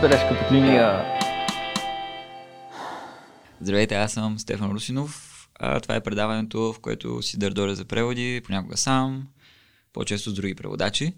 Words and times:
бележка 0.00 0.38
под 0.38 0.52
линия. 0.52 1.04
Здравейте, 3.60 3.94
аз 3.94 4.12
съм 4.12 4.38
Стефан 4.38 4.70
Русинов. 4.70 5.48
А, 5.54 5.80
това 5.80 5.94
е 5.94 6.00
предаването, 6.00 6.72
в 6.72 6.80
което 6.80 7.22
си 7.22 7.38
дърдоря 7.38 7.74
за 7.74 7.84
преводи, 7.84 8.40
понякога 8.44 8.76
сам, 8.76 9.28
по-често 9.92 10.30
с 10.30 10.34
други 10.34 10.54
преводачи. 10.54 11.12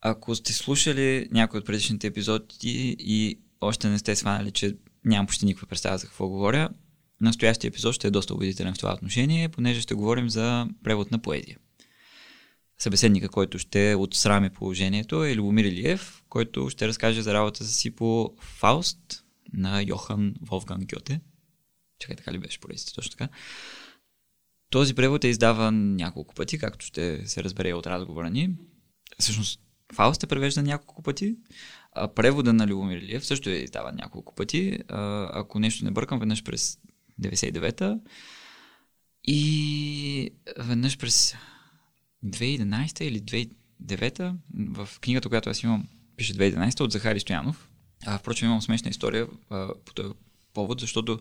Ако 0.00 0.34
сте 0.34 0.52
слушали 0.52 1.28
някои 1.30 1.60
от 1.60 1.66
предишните 1.66 2.06
епизоди 2.06 2.96
и 2.98 3.40
още 3.60 3.88
не 3.88 3.98
сте 3.98 4.16
сванали, 4.16 4.50
че 4.50 4.76
нямам 5.04 5.26
почти 5.26 5.46
никаква 5.46 5.66
представа 5.66 5.98
за 5.98 6.06
какво 6.06 6.28
говоря, 6.28 6.68
настоящия 7.20 7.68
епизод 7.68 7.94
ще 7.94 8.08
е 8.08 8.10
доста 8.10 8.34
убедителен 8.34 8.74
в 8.74 8.78
това 8.78 8.94
отношение, 8.94 9.48
понеже 9.48 9.80
ще 9.80 9.94
говорим 9.94 10.30
за 10.30 10.68
превод 10.84 11.10
на 11.10 11.18
поезия. 11.18 11.56
Събеседника, 12.78 13.28
който 13.28 13.58
ще 13.58 13.94
отсрами 13.94 14.50
положението 14.50 15.24
е 15.24 15.34
Любомир 15.34 15.64
Илиев, 15.64 16.22
който 16.28 16.70
ще 16.70 16.88
разкаже 16.88 17.22
за 17.22 17.34
работата 17.34 17.66
си 17.66 17.90
по 17.90 18.34
Фауст 18.40 19.24
на 19.52 19.82
Йохан 19.82 20.34
Волфган 20.40 20.80
Гьоте. 20.80 21.20
Чакай, 21.98 22.16
така 22.16 22.32
ли 22.32 22.38
беше 22.38 22.60
поредицата, 22.60 22.92
точно 22.94 23.10
така. 23.10 23.28
Този 24.70 24.94
превод 24.94 25.24
е 25.24 25.28
издаван 25.28 25.96
няколко 25.96 26.34
пъти, 26.34 26.58
както 26.58 26.86
ще 26.86 27.28
се 27.28 27.44
разбере 27.44 27.74
от 27.74 27.86
разговора 27.86 28.30
ни. 28.30 28.50
Всъщност, 29.18 29.60
Фауст 29.94 30.22
е 30.22 30.26
превеждан 30.26 30.64
няколко 30.64 31.02
пъти, 31.02 31.36
а 31.92 32.14
превода 32.14 32.52
на 32.52 32.66
Любомир 32.66 32.96
Илиев 32.96 33.26
също 33.26 33.50
е 33.50 33.52
издаван 33.52 33.94
няколко 33.94 34.34
пъти. 34.34 34.78
А, 34.88 35.28
ако 35.32 35.58
нещо 35.58 35.84
не 35.84 35.90
бъркам, 35.90 36.18
веднъж 36.18 36.42
през 36.42 36.78
99-та 37.22 37.98
и 39.24 40.30
веднъж 40.58 40.98
през 40.98 41.34
2011 42.24 43.02
или 43.02 43.48
2009 43.80 44.34
в 44.70 44.88
книгата, 45.00 45.28
която 45.28 45.50
аз 45.50 45.62
имам, 45.62 45.88
пише 46.16 46.34
2011 46.34 46.80
от 46.80 46.92
Захари 46.92 47.20
Стоянов. 47.20 47.68
А, 48.06 48.18
впрочем, 48.18 48.48
имам 48.48 48.62
смешна 48.62 48.90
история 48.90 49.26
а, 49.50 49.68
по 49.84 49.94
този 49.94 50.14
повод, 50.54 50.80
защото 50.80 51.20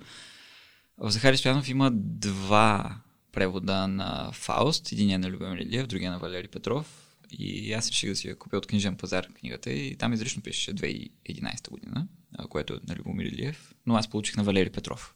в 0.97 1.11
Захари 1.11 1.37
Стоянов 1.37 1.69
има 1.69 1.91
два 1.93 2.97
превода 3.31 3.87
на 3.87 4.31
Фауст. 4.33 4.91
Един 4.91 5.11
е 5.11 5.17
на 5.17 5.29
Любомир 5.29 5.57
Илиев, 5.57 5.87
другия 5.87 6.11
на 6.11 6.19
Валери 6.19 6.47
Петров. 6.47 7.03
И 7.31 7.73
аз 7.73 7.89
реших 7.89 8.09
да 8.09 8.15
си 8.15 8.27
я 8.27 8.35
купя 8.35 8.57
от 8.57 8.67
книжен 8.67 8.95
пазар 8.95 9.27
книгата 9.33 9.71
и 9.71 9.95
там 9.95 10.13
изрично 10.13 10.41
пише 10.41 10.73
2011 10.73 11.69
година, 11.69 12.07
което 12.49 12.73
е 12.73 12.79
на 12.87 12.95
Любомир 12.95 13.25
Илиев, 13.25 13.73
но 13.85 13.95
аз 13.95 14.07
получих 14.07 14.37
на 14.37 14.43
Валери 14.43 14.69
Петров. 14.69 15.15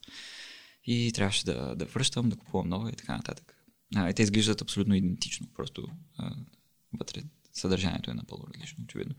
И 0.85 1.11
трябваше 1.11 1.45
да, 1.45 1.75
да 1.75 1.85
връщам, 1.85 2.29
да 2.29 2.35
купувам 2.35 2.69
нова 2.69 2.89
и 2.89 2.95
така 2.95 3.17
нататък. 3.17 3.50
А, 3.95 4.13
те 4.13 4.23
изглеждат 4.23 4.61
абсолютно 4.61 4.95
идентично, 4.95 5.47
просто 5.55 5.87
а, 6.17 6.31
вътре 6.99 7.21
съдържанието 7.53 8.11
е 8.11 8.13
напълно 8.13 8.45
различно, 8.53 8.83
очевидно. 8.83 9.15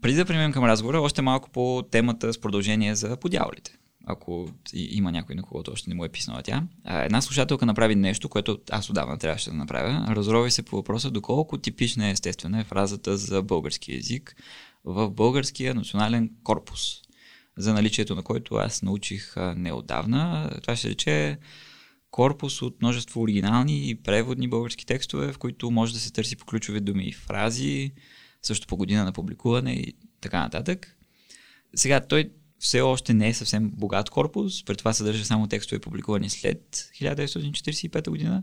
Преди 0.00 0.16
да 0.16 0.24
преминем 0.24 0.52
към 0.52 0.64
разговора, 0.64 1.00
още 1.00 1.22
малко 1.22 1.50
по 1.50 1.84
темата 1.90 2.32
с 2.32 2.40
продължение 2.40 2.94
за 2.94 3.16
подявалите. 3.16 3.78
Ако 4.06 4.50
има 4.74 5.12
някой 5.12 5.34
на 5.34 5.42
когото 5.42 5.70
още 5.72 5.90
не 5.90 5.94
му 5.94 6.04
е 6.04 6.08
писнала 6.08 6.42
тя. 6.42 6.62
Една 6.86 7.22
слушателка 7.22 7.66
направи 7.66 7.94
нещо, 7.94 8.28
което 8.28 8.58
аз 8.70 8.90
отдавна 8.90 9.18
трябваше 9.18 9.50
да 9.50 9.56
направя. 9.56 10.06
Разрови 10.08 10.50
се 10.50 10.62
по 10.62 10.76
въпроса 10.76 11.10
доколко 11.10 11.58
типична 11.58 12.08
и 12.08 12.10
естествена 12.10 12.60
е 12.60 12.64
фразата 12.64 13.16
за 13.16 13.42
български 13.42 13.94
язик 13.94 14.36
в 14.84 15.10
българския 15.10 15.74
национален 15.74 16.30
корпус, 16.42 16.80
за 17.56 17.74
наличието 17.74 18.14
на 18.14 18.22
който 18.22 18.54
аз 18.54 18.82
научих 18.82 19.34
неодавна. 19.56 20.50
Това 20.62 20.76
ще 20.76 20.90
рече 20.90 21.38
корпус 22.10 22.62
от 22.62 22.82
множество 22.82 23.22
оригинални 23.22 23.90
и 23.90 23.94
преводни 23.94 24.48
български 24.48 24.86
текстове, 24.86 25.32
в 25.32 25.38
които 25.38 25.70
може 25.70 25.92
да 25.92 26.00
се 26.00 26.12
търси 26.12 26.36
по 26.36 26.46
ключови 26.46 26.80
думи 26.80 27.04
и 27.04 27.12
фрази, 27.12 27.92
също 28.42 28.66
по 28.66 28.76
година 28.76 29.04
на 29.04 29.12
публикуване 29.12 29.72
и 29.72 29.94
така 30.20 30.40
нататък. 30.40 30.96
Сега, 31.74 32.00
той 32.00 32.30
все 32.58 32.80
още 32.80 33.14
не 33.14 33.28
е 33.28 33.34
съвсем 33.34 33.70
богат 33.70 34.10
корпус, 34.10 34.64
при 34.64 34.76
това 34.76 34.92
съдържа 34.92 35.24
само 35.24 35.46
текстове 35.46 35.80
публикувани 35.80 36.30
след 36.30 36.90
1945 37.00 38.10
година, 38.10 38.42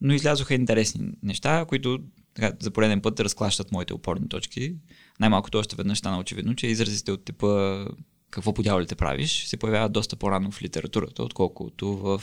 но 0.00 0.14
излязоха 0.14 0.54
интересни 0.54 1.12
неща, 1.22 1.64
които 1.68 1.98
така, 2.34 2.52
за 2.60 2.70
пореден 2.70 3.00
път 3.00 3.20
разклащат 3.20 3.72
моите 3.72 3.94
опорни 3.94 4.28
точки. 4.28 4.74
Най-малкото 5.20 5.58
още 5.58 5.76
веднъж 5.76 5.98
стана 5.98 6.18
очевидно, 6.18 6.54
че 6.54 6.66
изразите 6.66 7.12
от 7.12 7.24
типа 7.24 7.84
какво 8.30 8.54
по 8.54 8.62
дяволите 8.62 8.94
правиш 8.94 9.44
се 9.46 9.56
появяват 9.56 9.92
доста 9.92 10.16
по-рано 10.16 10.50
в 10.50 10.62
литературата, 10.62 11.22
отколкото 11.22 11.96
в 11.96 12.22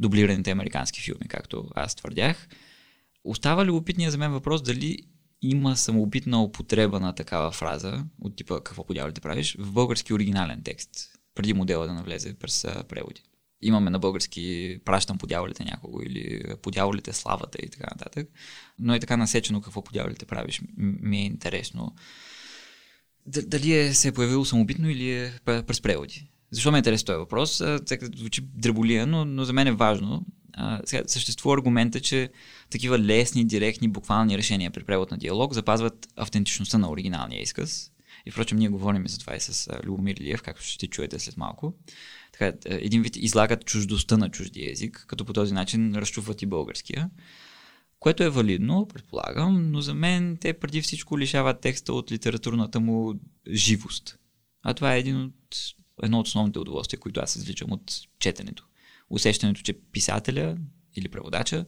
дублираните 0.00 0.50
американски 0.50 1.00
филми, 1.00 1.28
както 1.28 1.68
аз 1.74 1.94
твърдях. 1.94 2.48
Остава 3.24 3.64
любопитния 3.64 4.10
за 4.10 4.18
мен 4.18 4.32
въпрос 4.32 4.62
дали 4.62 4.98
има 5.42 5.76
самоубитна 5.76 6.42
употреба 6.42 7.00
на 7.00 7.14
такава 7.14 7.52
фраза, 7.52 8.04
от 8.20 8.36
типа 8.36 8.54
какво 8.56 8.86
по 8.86 8.94
дяволите 8.94 9.20
правиш, 9.20 9.56
в 9.58 9.72
български 9.72 10.14
оригинален 10.14 10.62
текст, 10.64 10.90
преди 11.34 11.54
модела 11.54 11.86
да 11.86 11.94
навлезе 11.94 12.34
през 12.34 12.66
преводи. 12.88 13.22
Имаме 13.60 13.90
на 13.90 13.98
български 13.98 14.78
пращам 14.84 15.18
по 15.18 15.26
дяволите 15.26 15.64
някого 15.64 16.00
или 16.02 16.42
по 16.62 16.70
дяволите 16.70 17.12
славата 17.12 17.58
и 17.62 17.68
така 17.68 17.86
нататък. 17.90 18.28
Но 18.78 18.94
е 18.94 19.00
така 19.00 19.16
насечено 19.16 19.60
какво 19.60 19.82
по 19.82 19.92
дяволите 19.92 20.26
правиш. 20.26 20.62
Ми 20.76 21.18
е 21.18 21.24
интересно. 21.24 21.94
Дали 23.26 23.72
е, 23.72 23.94
се 23.94 24.08
е 24.08 24.12
появило 24.12 24.44
самобитно 24.44 24.90
или 24.90 25.12
е 25.12 25.32
през 25.44 25.80
преводи? 25.80 26.30
Защо 26.50 26.72
ме 26.72 26.78
интересува 26.78 27.06
този 27.06 27.18
въпрос? 27.18 27.62
Сега 27.86 28.06
звучи 28.16 28.40
дреболия, 28.54 29.06
но, 29.06 29.24
но 29.24 29.44
за 29.44 29.52
мен 29.52 29.66
е 29.66 29.72
важно. 29.72 30.26
А, 30.52 30.80
сега, 30.84 31.02
съществува 31.06 31.54
аргумента, 31.54 32.00
че 32.00 32.30
такива 32.70 32.98
лесни, 32.98 33.44
директни, 33.44 33.88
буквални 33.88 34.38
решения 34.38 34.70
при 34.70 34.84
превод 34.84 35.10
на 35.10 35.18
диалог 35.18 35.54
запазват 35.54 36.08
автентичността 36.16 36.78
на 36.78 36.90
оригиналния 36.90 37.42
изказ. 37.42 37.90
И 38.26 38.30
впрочем, 38.30 38.58
ние 38.58 38.68
говорим 38.68 39.08
за 39.08 39.18
това 39.18 39.36
и 39.36 39.40
с 39.40 39.68
Любомир 39.84 40.16
Лиев, 40.20 40.42
както 40.42 40.62
ще 40.62 40.86
чуете 40.86 41.18
след 41.18 41.36
малко. 41.36 41.74
Така, 42.32 42.52
един 42.64 43.02
вид 43.02 43.16
излагат 43.16 43.64
чуждостта 43.64 44.16
на 44.16 44.30
чуждия 44.30 44.72
език, 44.72 45.04
като 45.08 45.24
по 45.24 45.32
този 45.32 45.54
начин 45.54 45.94
разчуват 45.94 46.42
и 46.42 46.46
българския. 46.46 47.10
Което 47.98 48.22
е 48.22 48.30
валидно, 48.30 48.88
предполагам, 48.88 49.70
но 49.70 49.80
за 49.80 49.94
мен 49.94 50.36
те 50.40 50.52
преди 50.52 50.82
всичко 50.82 51.18
лишават 51.18 51.60
текста 51.60 51.92
от 51.92 52.12
литературната 52.12 52.80
му 52.80 53.14
живост. 53.50 54.18
А 54.62 54.74
това 54.74 54.94
е 54.94 54.98
един 54.98 55.22
от 55.22 55.56
едно 56.02 56.20
от 56.20 56.26
основните 56.26 56.58
удоволствия, 56.58 57.00
които 57.00 57.20
аз 57.20 57.36
извличам 57.36 57.72
от 57.72 57.92
четенето. 58.18 58.66
Усещането, 59.10 59.62
че 59.62 59.72
писателя 59.72 60.58
или 60.96 61.08
преводача 61.08 61.66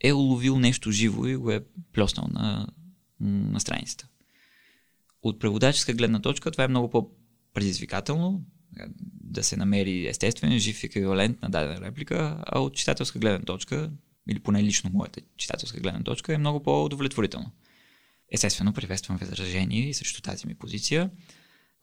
е 0.00 0.12
уловил 0.12 0.58
нещо 0.58 0.90
живо 0.90 1.26
и 1.26 1.36
го 1.36 1.50
е 1.50 1.64
плеснал 1.92 2.26
на, 2.30 2.66
на 3.20 3.60
страницата. 3.60 4.08
От 5.22 5.40
преводаческа 5.40 5.92
гледна 5.92 6.20
точка 6.20 6.50
това 6.50 6.64
е 6.64 6.68
много 6.68 6.90
по-предизвикателно, 6.90 8.44
да 9.20 9.44
се 9.44 9.56
намери 9.56 10.06
естествен, 10.06 10.58
жив 10.58 10.84
еквивалент 10.84 11.42
на 11.42 11.50
дадена 11.50 11.80
реплика, 11.80 12.42
а 12.46 12.60
от 12.60 12.74
читателска 12.74 13.18
гледна 13.18 13.44
точка, 13.44 13.90
или 14.28 14.40
поне 14.40 14.62
лично 14.62 14.90
моята 14.90 15.20
читателска 15.36 15.80
гледна 15.80 16.02
точка, 16.02 16.34
е 16.34 16.38
много 16.38 16.62
по-удовлетворително. 16.62 17.50
Естествено, 18.32 18.72
приветствам 18.72 19.18
възражение 19.18 19.94
срещу 19.94 20.22
тази 20.22 20.46
ми 20.46 20.54
позиция 20.54 21.10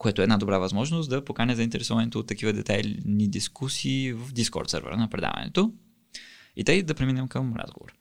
което 0.02 0.22
е 0.22 0.24
една 0.24 0.38
добра 0.38 0.58
възможност 0.58 1.10
да 1.10 1.24
поканя 1.24 1.56
заинтересованите 1.56 2.18
от 2.18 2.26
такива 2.26 2.52
детайлни 2.52 3.28
дискусии 3.28 4.12
в 4.12 4.32
Discord 4.32 4.70
сервера 4.70 4.96
на 4.96 5.08
предаването. 5.08 5.72
И 6.56 6.64
тъй 6.64 6.82
да 6.82 6.94
преминем 6.94 7.28
към 7.28 7.54
разговор. 7.56 7.92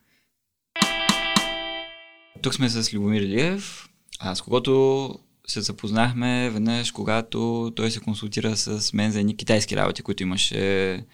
Тук 2.41 2.53
сме 2.53 2.69
с 2.69 2.93
Любомир 2.93 3.21
Илиев, 3.21 3.89
с 4.33 4.41
когото 4.41 5.15
се 5.47 5.61
запознахме 5.61 6.49
веднъж, 6.49 6.91
когато 6.91 7.71
той 7.75 7.91
се 7.91 7.99
консултира 7.99 8.57
с 8.57 8.93
мен 8.93 9.11
за 9.11 9.19
едни 9.19 9.37
китайски 9.37 9.75
работи, 9.75 10.01
които 10.01 10.23
имаше 10.23 11.05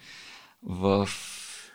в 0.62 1.08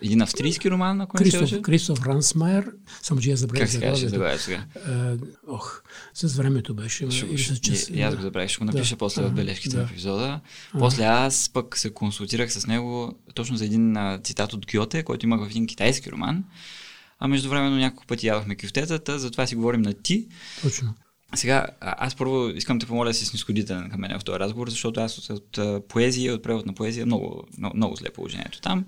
един 0.04 0.22
австрийски 0.22 0.72
роман, 0.72 1.02
ако 1.02 1.18
Кристоф, 1.18 1.42
не 1.42 1.48
се 1.48 1.62
Кристоф 1.62 2.06
Рансмайер, 2.06 2.72
само 3.02 3.22
че 3.22 3.30
я 3.30 3.38
забравих 3.38 3.80
как 3.80 3.98
се 3.98 4.08
заглавие 4.08 4.38
сега? 4.38 4.66
Uh, 4.88 5.20
ох, 5.48 5.84
с 6.14 6.36
времето 6.36 6.74
беше. 6.74 7.12
Шо, 7.12 7.26
или 7.26 7.44
с 7.44 7.60
час, 7.60 7.90
и, 7.90 8.02
аз 8.02 8.16
го 8.16 8.22
забравих, 8.22 8.50
ще 8.50 8.60
го 8.60 8.66
напиша 8.66 8.96
да. 8.96 9.00
после 9.00 9.22
в 9.22 9.32
бележките 9.32 9.76
да. 9.76 9.88
в 9.88 9.92
епизода. 9.92 10.42
А. 10.74 10.80
После 10.80 11.04
аз 11.04 11.50
пък 11.54 11.78
се 11.78 11.94
консултирах 11.94 12.54
с 12.54 12.68
него 12.68 13.20
точно 13.34 13.58
за 13.58 13.66
един 13.66 13.98
а, 13.98 14.20
цитат 14.24 14.54
от 14.54 14.66
Гьоте, 14.72 15.04
който 15.04 15.26
имах 15.26 15.48
в 15.48 15.50
един 15.50 15.68
китайски 15.68 16.12
роман. 16.12 16.44
А 17.20 17.28
междувременно 17.28 17.76
няколко 17.76 18.06
пъти 18.06 18.28
ядохме 18.28 18.56
кюфтетата, 18.56 19.20
затова 19.20 19.48
си 19.48 19.56
говорим 19.56 19.82
на 19.82 19.94
ти. 19.94 20.28
Точно. 20.62 20.94
Сега, 21.36 21.68
аз 21.82 22.16
първо 22.16 22.50
искам 22.50 22.80
да 22.80 22.86
помоля 22.86 23.08
да 23.08 23.14
си 23.14 23.26
снисходителен 23.26 23.90
към 23.90 24.02
мен 24.02 24.20
в 24.20 24.24
този 24.24 24.40
разговор, 24.40 24.70
защото 24.70 25.00
аз 25.00 25.18
от, 25.18 25.30
от 25.58 25.88
поезия, 25.88 26.34
от 26.34 26.44
превод 26.44 26.66
на 26.66 26.74
поезия, 26.74 27.06
много, 27.06 27.44
много, 27.58 27.78
много 27.78 27.96
зле 27.96 28.10
положението 28.10 28.62
там. 28.62 28.86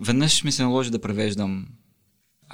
Веднъж 0.00 0.44
ми 0.44 0.52
се 0.52 0.62
наложи 0.62 0.90
да 0.90 1.00
превеждам 1.00 1.66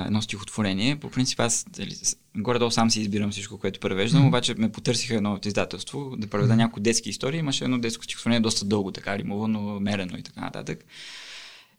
едно 0.01 0.23
стихотворение. 0.23 0.97
По 0.97 1.11
принцип 1.11 1.41
аз 1.41 1.65
дали, 1.69 1.95
горе-долу 2.37 2.71
сам 2.71 2.91
си 2.91 3.01
избирам 3.01 3.31
всичко, 3.31 3.59
което 3.59 3.81
превеждам, 3.81 4.23
mm-hmm. 4.23 4.29
обаче 4.29 4.55
ме 4.55 4.73
потърсиха 4.73 5.15
едно 5.15 5.33
от 5.33 5.47
издателство 5.47 6.17
да 6.17 6.27
преведа 6.27 6.53
mm-hmm. 6.53 6.57
някои 6.57 6.83
детски 6.83 7.11
истории. 7.11 7.39
Имаше 7.39 7.65
едно 7.65 7.79
детско 7.79 8.05
стихотворение 8.05 8.41
доста 8.41 8.65
дълго, 8.65 8.93
така 8.93 9.19
римовано, 9.19 9.81
мерено 9.81 10.19
и 10.19 10.23
така 10.23 10.41
нататък. 10.41 10.85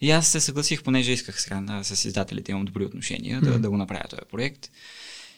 И 0.01 0.11
аз 0.11 0.27
се 0.27 0.39
съгласих, 0.39 0.83
понеже 0.83 1.11
исках 1.11 1.41
сега 1.41 1.61
да, 1.61 1.83
с 1.83 2.05
издателите 2.05 2.51
имам 2.51 2.65
добри 2.65 2.85
отношения, 2.85 3.41
mm-hmm. 3.41 3.51
да, 3.51 3.59
да 3.59 3.69
го 3.69 3.77
направя 3.77 4.03
този 4.09 4.21
проект. 4.31 4.69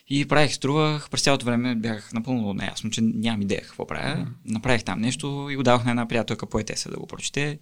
И 0.07 0.25
правих, 0.25 0.53
струвах, 0.53 1.09
през 1.09 1.21
цялото 1.21 1.45
време 1.45 1.75
бях 1.75 2.13
напълно 2.13 2.53
неясно, 2.53 2.89
че 2.89 3.01
нямам 3.01 3.41
идея 3.41 3.61
какво 3.61 3.87
правя. 3.87 4.15
Mm. 4.15 4.51
Направих 4.51 4.83
там 4.83 5.01
нещо 5.01 5.47
и 5.51 5.55
го 5.55 5.63
давах 5.63 5.85
на 5.85 5.91
една 5.91 6.07
приятелка 6.07 6.45
поетеса 6.45 6.89
да 6.89 6.97
го 6.97 7.07
прочете. 7.07 7.59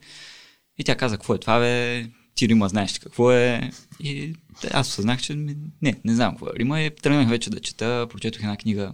И 0.77 0.83
тя 0.83 0.95
каза, 0.95 1.17
какво 1.17 1.35
е 1.35 1.39
това, 1.39 1.59
бе? 1.59 2.05
Ти 2.35 2.47
Рима 2.47 2.69
знаеш 2.69 2.99
какво 2.99 3.31
е? 3.31 3.71
И 3.99 4.33
аз 4.71 4.87
осъзнах, 4.87 5.21
че 5.21 5.35
не, 5.35 5.95
не 6.05 6.15
знам 6.15 6.31
какво 6.31 6.47
е 6.47 6.59
Рима. 6.59 6.81
И 6.81 6.95
тръгнах 6.95 7.29
вече 7.29 7.49
да 7.49 7.59
чета, 7.59 8.07
прочетох 8.09 8.41
една 8.41 8.57
книга 8.57 8.93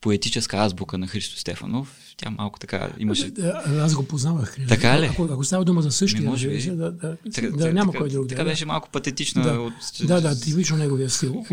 Поетическа 0.00 0.56
азбука 0.56 0.98
на 0.98 1.06
Христо 1.06 1.38
Стефанов 1.38 2.08
тя 2.18 2.30
малко 2.30 2.58
така 2.58 2.88
имаше. 2.98 3.32
Аз 3.80 3.94
го 3.94 4.02
познавах. 4.02 4.56
Така 4.68 5.00
ли? 5.00 5.06
Ако, 5.06 5.24
ако 5.24 5.44
става 5.44 5.64
дума 5.64 5.82
за 5.82 5.92
същия, 5.92 6.22
може 6.22 6.48
би. 6.48 6.62
Да, 6.70 6.90
да, 6.92 7.16
така, 7.34 7.50
да, 7.50 7.72
няма 7.72 7.92
така, 7.92 8.02
кой 8.02 8.10
друг. 8.10 8.28
Така 8.28 8.44
да, 8.44 8.50
беше 8.50 8.66
малко 8.66 8.88
патетична. 8.90 9.42
Да, 9.42 9.60
от... 9.60 9.72
да, 10.04 10.20
да, 10.20 10.40
типично 10.40 10.76
неговия 10.76 11.10
стил. 11.10 11.44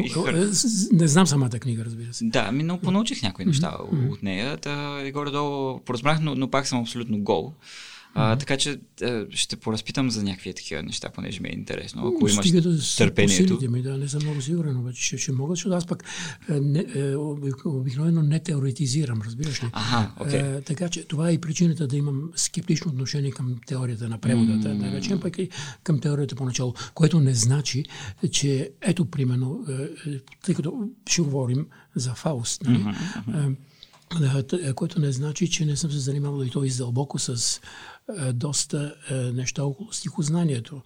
Не 0.91 1.07
знам 1.07 1.27
самата 1.27 1.49
книга, 1.49 1.85
разбира 1.85 2.13
се. 2.13 2.25
Да, 2.25 2.51
ми, 2.51 2.63
но 2.63 2.79
понаучих 2.79 3.21
някои 3.23 3.45
неща 3.45 3.71
mm-hmm. 3.71 4.11
от 4.11 4.23
нея. 4.23 4.57
И 5.07 5.11
горе-долу 5.11 5.79
поразбрах, 5.79 6.19
но, 6.21 6.35
но 6.35 6.51
пак 6.51 6.67
съм 6.67 6.81
абсолютно 6.81 7.19
гол. 7.19 7.53
А, 8.17 8.35
така 8.35 8.57
че 8.57 8.79
а, 9.01 9.25
ще 9.29 9.55
поразпитам 9.55 10.11
за 10.11 10.23
някакви 10.23 10.53
такива 10.53 10.83
неща, 10.83 11.09
понеже 11.09 11.41
ми 11.41 11.49
е 11.49 11.53
интересно. 11.53 12.07
Ако 12.07 12.29
имаш 12.29 12.47
Стига 12.47 12.61
да 12.61 12.77
търпението. 12.97 13.71
ми, 13.71 13.81
да, 13.81 13.97
не 13.97 14.07
съм 14.07 14.21
много 14.23 14.41
сигурен, 14.41 14.77
обаче 14.77 15.05
ще, 15.05 15.17
ще 15.17 15.31
мога, 15.31 15.55
защото 15.55 15.75
аз 15.75 15.85
пък 15.85 16.03
не, 16.49 16.85
е, 16.95 17.15
обикновено 17.65 18.21
не 18.21 18.39
теоретизирам, 18.39 19.21
разбираш 19.21 19.63
ли? 19.63 19.67
Ага, 19.71 20.11
okay. 20.19 20.57
е, 20.57 20.61
така 20.61 20.89
че 20.89 21.03
това 21.03 21.29
е 21.29 21.33
и 21.33 21.41
причината 21.41 21.87
да 21.87 21.97
имам 21.97 22.31
скептично 22.35 22.91
отношение 22.91 23.31
към 23.31 23.55
теорията 23.65 24.09
на 24.09 24.17
превода, 24.17 24.51
mm. 24.51 24.77
да 24.77 24.97
речем, 24.97 25.19
пък 25.19 25.37
и 25.37 25.49
към 25.83 25.99
теорията 25.99 26.35
поначало, 26.35 26.73
което 26.93 27.19
не 27.19 27.33
значи, 27.33 27.85
че 28.31 28.71
ето 28.81 29.05
примерно, 29.05 29.65
е, 29.69 30.19
тъй 30.45 30.55
като 30.55 30.89
ще 31.09 31.21
говорим 31.21 31.67
за 31.95 32.13
Фауст, 32.13 32.63
нали? 32.63 32.77
Mm-hmm. 32.77 33.55
Е, 34.63 34.73
което 34.73 34.99
не 34.99 35.11
значи, 35.11 35.49
че 35.49 35.65
не 35.65 35.75
съм 35.75 35.91
се 35.91 35.99
занимавал 35.99 36.43
и 36.43 36.49
то 36.49 36.63
издълбоко 36.63 37.19
с 37.19 37.29
е, 37.29 37.59
доста 38.33 38.95
е, 39.09 39.13
неща 39.15 39.63
около 39.63 39.91
стихознанието. 39.91 40.81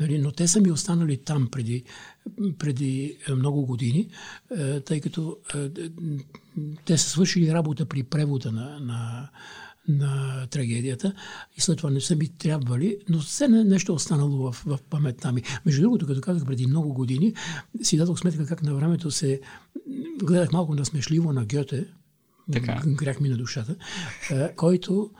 Нали, 0.00 0.18
но 0.18 0.32
те 0.32 0.48
са 0.48 0.60
ми 0.60 0.70
останали 0.70 1.16
там 1.16 1.48
преди, 1.50 1.84
преди 2.58 3.16
много 3.36 3.66
години, 3.66 4.08
е, 4.56 4.80
тъй 4.80 5.00
като 5.00 5.36
те 6.84 6.98
са 6.98 7.10
свършили 7.10 7.52
работа 7.52 7.86
при 7.86 8.02
превода 8.02 8.52
на, 8.52 8.80
на, 8.80 9.30
на 9.88 10.46
трагедията 10.46 11.14
и 11.56 11.60
след 11.60 11.78
това 11.78 11.90
не 11.90 12.00
са 12.00 12.16
ми 12.16 12.28
трябвали, 12.28 12.98
но 13.08 13.18
все 13.18 13.48
нещо 13.48 13.94
останало 13.94 14.52
в, 14.52 14.62
в 14.66 14.78
паметта 14.90 15.32
ми. 15.32 15.42
Между 15.66 15.82
другото, 15.82 16.06
като 16.06 16.20
казах 16.20 16.46
преди 16.46 16.66
много 16.66 16.94
години, 16.94 17.34
си 17.82 17.96
дадох 17.96 18.18
сметка 18.18 18.46
как 18.46 18.62
на 18.62 18.74
времето 18.74 19.10
се 19.10 19.40
гледах 20.24 20.52
малко 20.52 20.74
насмешливо 20.74 21.32
на 21.32 21.44
Гьоте, 21.44 21.86
така. 22.52 22.82
грях 22.86 23.20
ми 23.20 23.28
на 23.28 23.36
душата, 23.36 23.76
който 24.56 25.10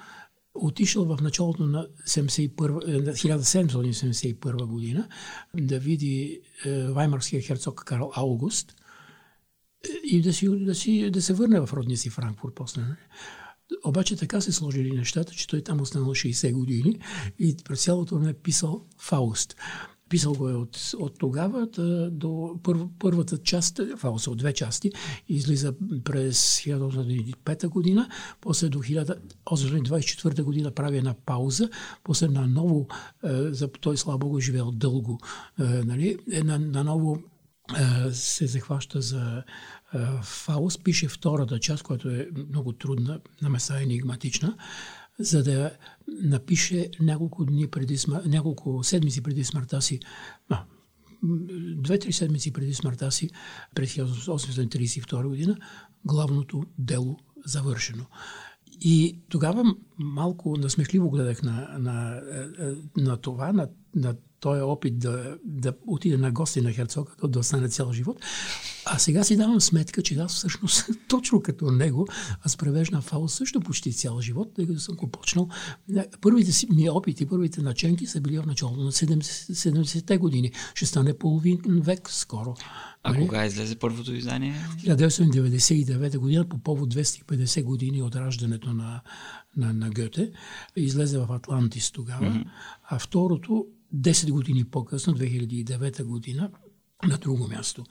отишъл 0.61 1.05
в 1.05 1.19
началото 1.23 1.67
на 1.67 1.89
1771 2.07 4.63
е, 4.63 4.67
година 4.67 5.09
да 5.55 5.79
види 5.79 6.41
е, 6.65 6.89
ваймарския 6.89 7.43
херцог 7.43 7.83
Карл 7.87 8.11
Аугуст 8.15 8.75
е, 9.85 9.89
и 10.07 10.23
да, 10.23 10.33
си, 10.33 10.65
да, 10.65 10.75
си, 10.75 11.11
да 11.11 11.23
се 11.23 11.33
върне 11.33 11.61
в 11.61 11.73
родния 11.73 11.99
си 11.99 12.11
Франкфурт 12.11 12.55
после. 12.55 12.83
Нали? 12.83 12.97
Обаче 13.85 14.17
така 14.17 14.41
се 14.41 14.53
сложили 14.53 14.97
нещата, 14.97 15.33
че 15.33 15.47
той 15.47 15.63
там 15.63 15.81
останал 15.81 16.09
60 16.09 16.53
години 16.53 17.01
и 17.39 17.57
през 17.65 17.85
цялото 17.85 18.15
време 18.15 18.31
е 18.31 18.35
писал 18.35 18.87
Фауст. 18.99 19.57
Писал 20.09 20.33
го 20.33 20.49
е 20.49 20.55
от, 20.55 20.93
от 20.99 21.19
тогава 21.19 21.67
да, 21.67 22.11
до 22.11 22.59
пър, 22.63 22.77
първата 22.99 23.39
част, 23.39 23.81
това 23.97 24.19
са 24.19 24.35
две 24.35 24.53
части, 24.53 24.91
излиза 25.29 25.75
през 26.05 26.61
1905 26.61 27.69
година, 27.69 28.09
после 28.41 28.69
до 28.69 28.79
1824 28.79 30.43
година 30.43 30.71
прави 30.71 30.99
една 30.99 31.15
пауза, 31.27 31.69
после 32.05 32.29
на 32.29 32.47
ново, 32.47 32.87
е, 33.25 33.53
за 33.53 33.69
той 33.69 33.97
слава 33.97 34.19
Богу 34.19 34.41
живеел 34.41 34.71
дълго, 34.71 35.21
е, 35.61 35.63
нали, 35.63 36.19
е, 36.33 36.43
на, 36.43 36.59
на 36.59 36.85
ново 36.85 37.19
е, 37.77 38.13
се 38.13 38.47
захваща 38.47 39.01
за 39.01 39.43
е, 39.95 39.99
Фауст, 40.23 40.85
пише 40.85 41.09
втората 41.09 41.59
част, 41.59 41.83
която 41.83 42.09
е 42.09 42.29
много 42.49 42.73
трудна, 42.73 43.21
на 43.43 43.49
меса 43.49 43.83
енигматична, 43.83 44.57
за 45.19 45.43
да 45.43 45.71
напише 46.23 46.91
няколко 47.01 47.45
дни 47.45 47.67
преди 47.67 47.99
няколко 48.27 48.85
седмици 48.85 49.23
преди 49.23 49.45
смъртта 49.45 49.83
си, 49.83 50.01
две-три 51.77 52.13
седмици 52.13 52.53
преди 52.53 52.75
смъртта 52.75 53.13
си, 53.13 53.31
през 53.75 53.95
1832 53.95 55.29
година, 55.29 55.57
главното 56.05 56.65
дело 56.79 57.17
завършено. 57.47 58.05
И 58.81 59.19
тогава 59.29 59.75
малко 59.99 60.57
насмешливо 60.57 61.11
гледах 61.11 61.43
на, 61.43 61.79
на, 61.79 62.21
на 62.97 63.17
това, 63.17 63.53
на, 63.53 63.69
на 63.95 64.15
този 64.41 64.61
опит 64.61 64.99
да, 64.99 65.39
да 65.45 65.73
отиде 65.87 66.17
на 66.17 66.31
гости 66.31 66.61
на 66.61 66.73
Херцога, 66.73 67.13
да 67.29 67.39
остане 67.39 67.69
цял 67.69 67.93
живот. 67.93 68.21
А 68.87 68.99
сега 68.99 69.25
си 69.25 69.37
давам 69.37 69.61
сметка, 69.61 70.03
че 70.03 70.15
аз 70.15 70.35
всъщност, 70.35 70.91
точно 71.09 71.43
като 71.43 71.71
него, 71.71 72.07
аз 72.43 72.57
превеждам 72.57 73.03
фаул 73.03 73.29
също 73.29 73.61
почти 73.61 73.93
цял 73.93 74.21
живот, 74.21 74.53
тъй 74.55 74.67
като 74.67 74.81
съм 74.81 74.97
го 74.97 75.11
почнал. 75.11 75.49
Първите 76.21 76.53
си 76.53 76.67
ми 76.71 76.91
опити, 76.91 77.27
първите 77.27 77.63
наченки 77.63 78.07
са 78.07 78.21
били 78.21 78.39
в 78.39 78.47
началото 78.47 78.81
на 78.81 78.93
70-те 78.93 80.19
години. 80.19 80.53
Ще 80.75 80.87
стане 80.87 81.19
половин 81.19 81.61
век 81.67 82.11
скоро. 82.11 82.55
А 83.03 83.13
нали? 83.13 83.23
кога 83.23 83.47
излезе 83.47 83.77
първото 83.77 84.15
издание? 84.15 84.55
1999 84.79 86.19
година 86.19 86.49
по 86.49 86.59
повод 86.59 86.95
250 86.95 87.65
години 87.65 88.03
от 88.03 88.17
раждането 88.17 88.73
на, 88.73 89.01
на, 89.57 89.73
на 89.73 89.91
Гьоте. 89.91 90.33
Излезе 90.77 91.19
в 91.19 91.33
Атлантис 91.33 91.91
тогава. 91.91 92.27
Mm-hmm. 92.27 92.45
А 92.89 92.99
второто 92.99 93.67
10 93.95 94.31
години 94.31 94.65
по-късно, 94.65 95.15
2009 95.15 96.03
година, 96.03 96.51
на 97.05 97.19
друго 97.19 97.49
място. 97.49 97.85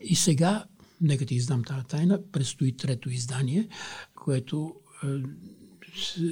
И 0.00 0.16
сега, 0.16 0.64
нека 1.00 1.26
ти 1.26 1.34
издам 1.34 1.64
тази 1.64 1.86
тайна, 1.86 2.30
предстои 2.32 2.76
трето 2.76 3.10
издание, 3.10 3.68
което 4.14 4.74
е, 5.04 5.06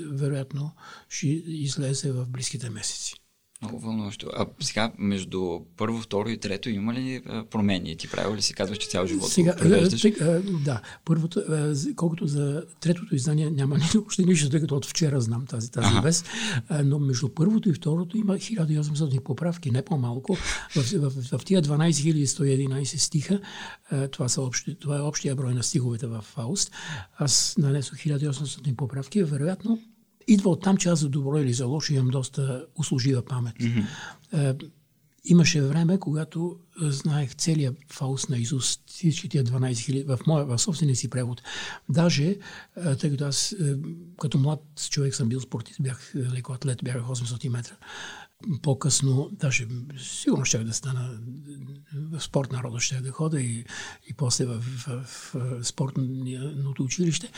вероятно 0.07 0.73
ще 1.09 1.29
излезе 1.29 2.13
в 2.13 2.27
близките 2.29 2.71
месеци. 2.71 3.22
Много 3.63 3.79
вълнуващо. 3.79 4.27
А 4.37 4.47
сега 4.61 4.93
между 4.99 5.61
първо, 5.77 5.99
второ 5.99 6.29
и 6.29 6.39
трето 6.39 6.71
има 6.71 6.95
ли 6.95 7.23
промени? 7.51 7.97
Ти 7.97 8.09
правил 8.09 8.35
ли 8.37 8.43
си 8.43 8.55
казваш, 8.55 8.79
че 8.79 8.89
цял 8.89 9.07
живот 9.07 9.31
сега, 9.31 9.57
превеждаш? 9.57 10.03
Да. 10.65 10.81
Първото, 11.05 11.43
колкото 11.97 12.27
за 12.27 12.65
третото 12.81 13.15
издание 13.15 13.51
няма 13.51 13.77
още 14.07 14.23
нищо, 14.23 14.51
тъй 14.51 14.61
като 14.61 14.77
от 14.77 14.87
вчера 14.87 15.21
знам 15.21 15.47
тази, 15.47 15.71
тази 15.71 15.89
ага. 15.91 16.01
вест, 16.01 16.29
но 16.85 16.99
между 16.99 17.29
първото 17.29 17.69
и 17.69 17.73
второто 17.73 18.17
има 18.17 18.35
1800 18.35 19.21
поправки, 19.21 19.71
не 19.71 19.83
по-малко. 19.83 20.35
В, 20.35 20.77
в, 20.77 21.11
в, 21.11 21.39
в 21.39 21.45
тия 21.45 21.63
12111 21.63 22.97
стиха, 22.97 23.41
това, 24.11 24.29
са 24.29 24.43
общи, 24.43 24.75
това 24.75 24.99
е 24.99 25.01
общия 25.01 25.37
брой 25.37 25.55
на 25.55 25.63
стиховете 25.63 26.07
в 26.07 26.21
Фауст, 26.23 26.73
аз 27.19 27.55
нанесох 27.59 27.99
1800 27.99 28.77
поправки, 28.77 29.23
вероятно 29.23 29.79
идва 30.29 30.51
от 30.51 30.63
там, 30.63 30.77
че 30.77 30.89
аз 30.89 30.99
за 30.99 31.09
добро 31.09 31.39
или 31.39 31.53
за 31.53 31.67
лошо 31.67 31.93
имам 31.93 32.09
доста 32.09 32.67
услужива 32.77 33.23
памет. 33.23 33.55
Mm-hmm. 33.55 34.71
имаше 35.25 35.63
време, 35.63 35.99
когато 35.99 36.57
знаех 36.81 37.35
целият 37.35 37.77
Фауст 37.89 38.29
на 38.29 38.39
Изус, 38.39 38.81
всички 38.87 39.29
тия 39.29 39.45
12 39.45 39.79
хиляди, 39.79 40.05
в 40.05 40.19
моя, 40.27 40.45
в 40.45 40.59
собствения 40.59 40.97
си 40.97 41.11
превод. 41.11 41.43
Даже, 41.89 42.37
тъй 42.99 43.11
като 43.11 43.25
аз 43.25 43.57
като 44.21 44.39
млад 44.39 44.61
човек 44.91 45.15
съм 45.15 45.29
бил 45.29 45.41
спортист, 45.41 45.83
бях 45.83 46.13
леко 46.17 46.53
атлет, 46.53 46.79
бях 46.85 46.97
800 46.97 47.49
метра 47.49 47.75
по-късно, 48.63 49.31
даже 49.33 49.69
сигурно 49.99 50.45
ще 50.45 50.65
да 50.65 50.73
стана 50.73 51.19
в 51.95 52.21
спорт 52.21 52.53
народа, 52.53 52.81
ще 52.81 53.01
да 53.01 53.11
хода 53.11 53.41
и, 53.41 53.65
и 54.11 54.15
после 54.17 54.45
в, 54.45 54.61
в, 54.61 55.07
в 55.35 55.65
спортното 55.65 56.83
училище. 56.83 57.31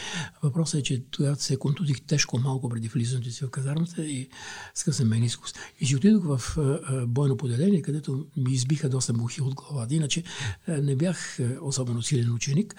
Въпросът 0.42 0.80
е, 0.80 0.82
че 0.82 1.04
тогава 1.11 1.37
се 1.37 1.56
контузих 1.56 2.00
тежко 2.00 2.38
малко 2.38 2.68
преди 2.68 2.88
влизането 2.88 3.30
си 3.30 3.44
в 3.44 3.50
казармата 3.50 4.06
и 4.06 4.28
скъсен 4.75 5.08
менискус. 5.08 5.54
И 5.80 5.87
си 5.87 5.96
отидох 5.96 6.38
в 6.38 6.58
бойно 7.06 7.37
поделение, 7.37 7.82
където 7.82 8.26
ми 8.37 8.52
избиха 8.52 8.88
доста 8.88 9.12
мухи 9.12 9.42
от 9.42 9.54
главата. 9.54 9.94
Иначе 9.94 10.23
не 10.68 10.96
бях 10.96 11.38
особено 11.62 12.02
силен 12.02 12.34
ученик, 12.34 12.75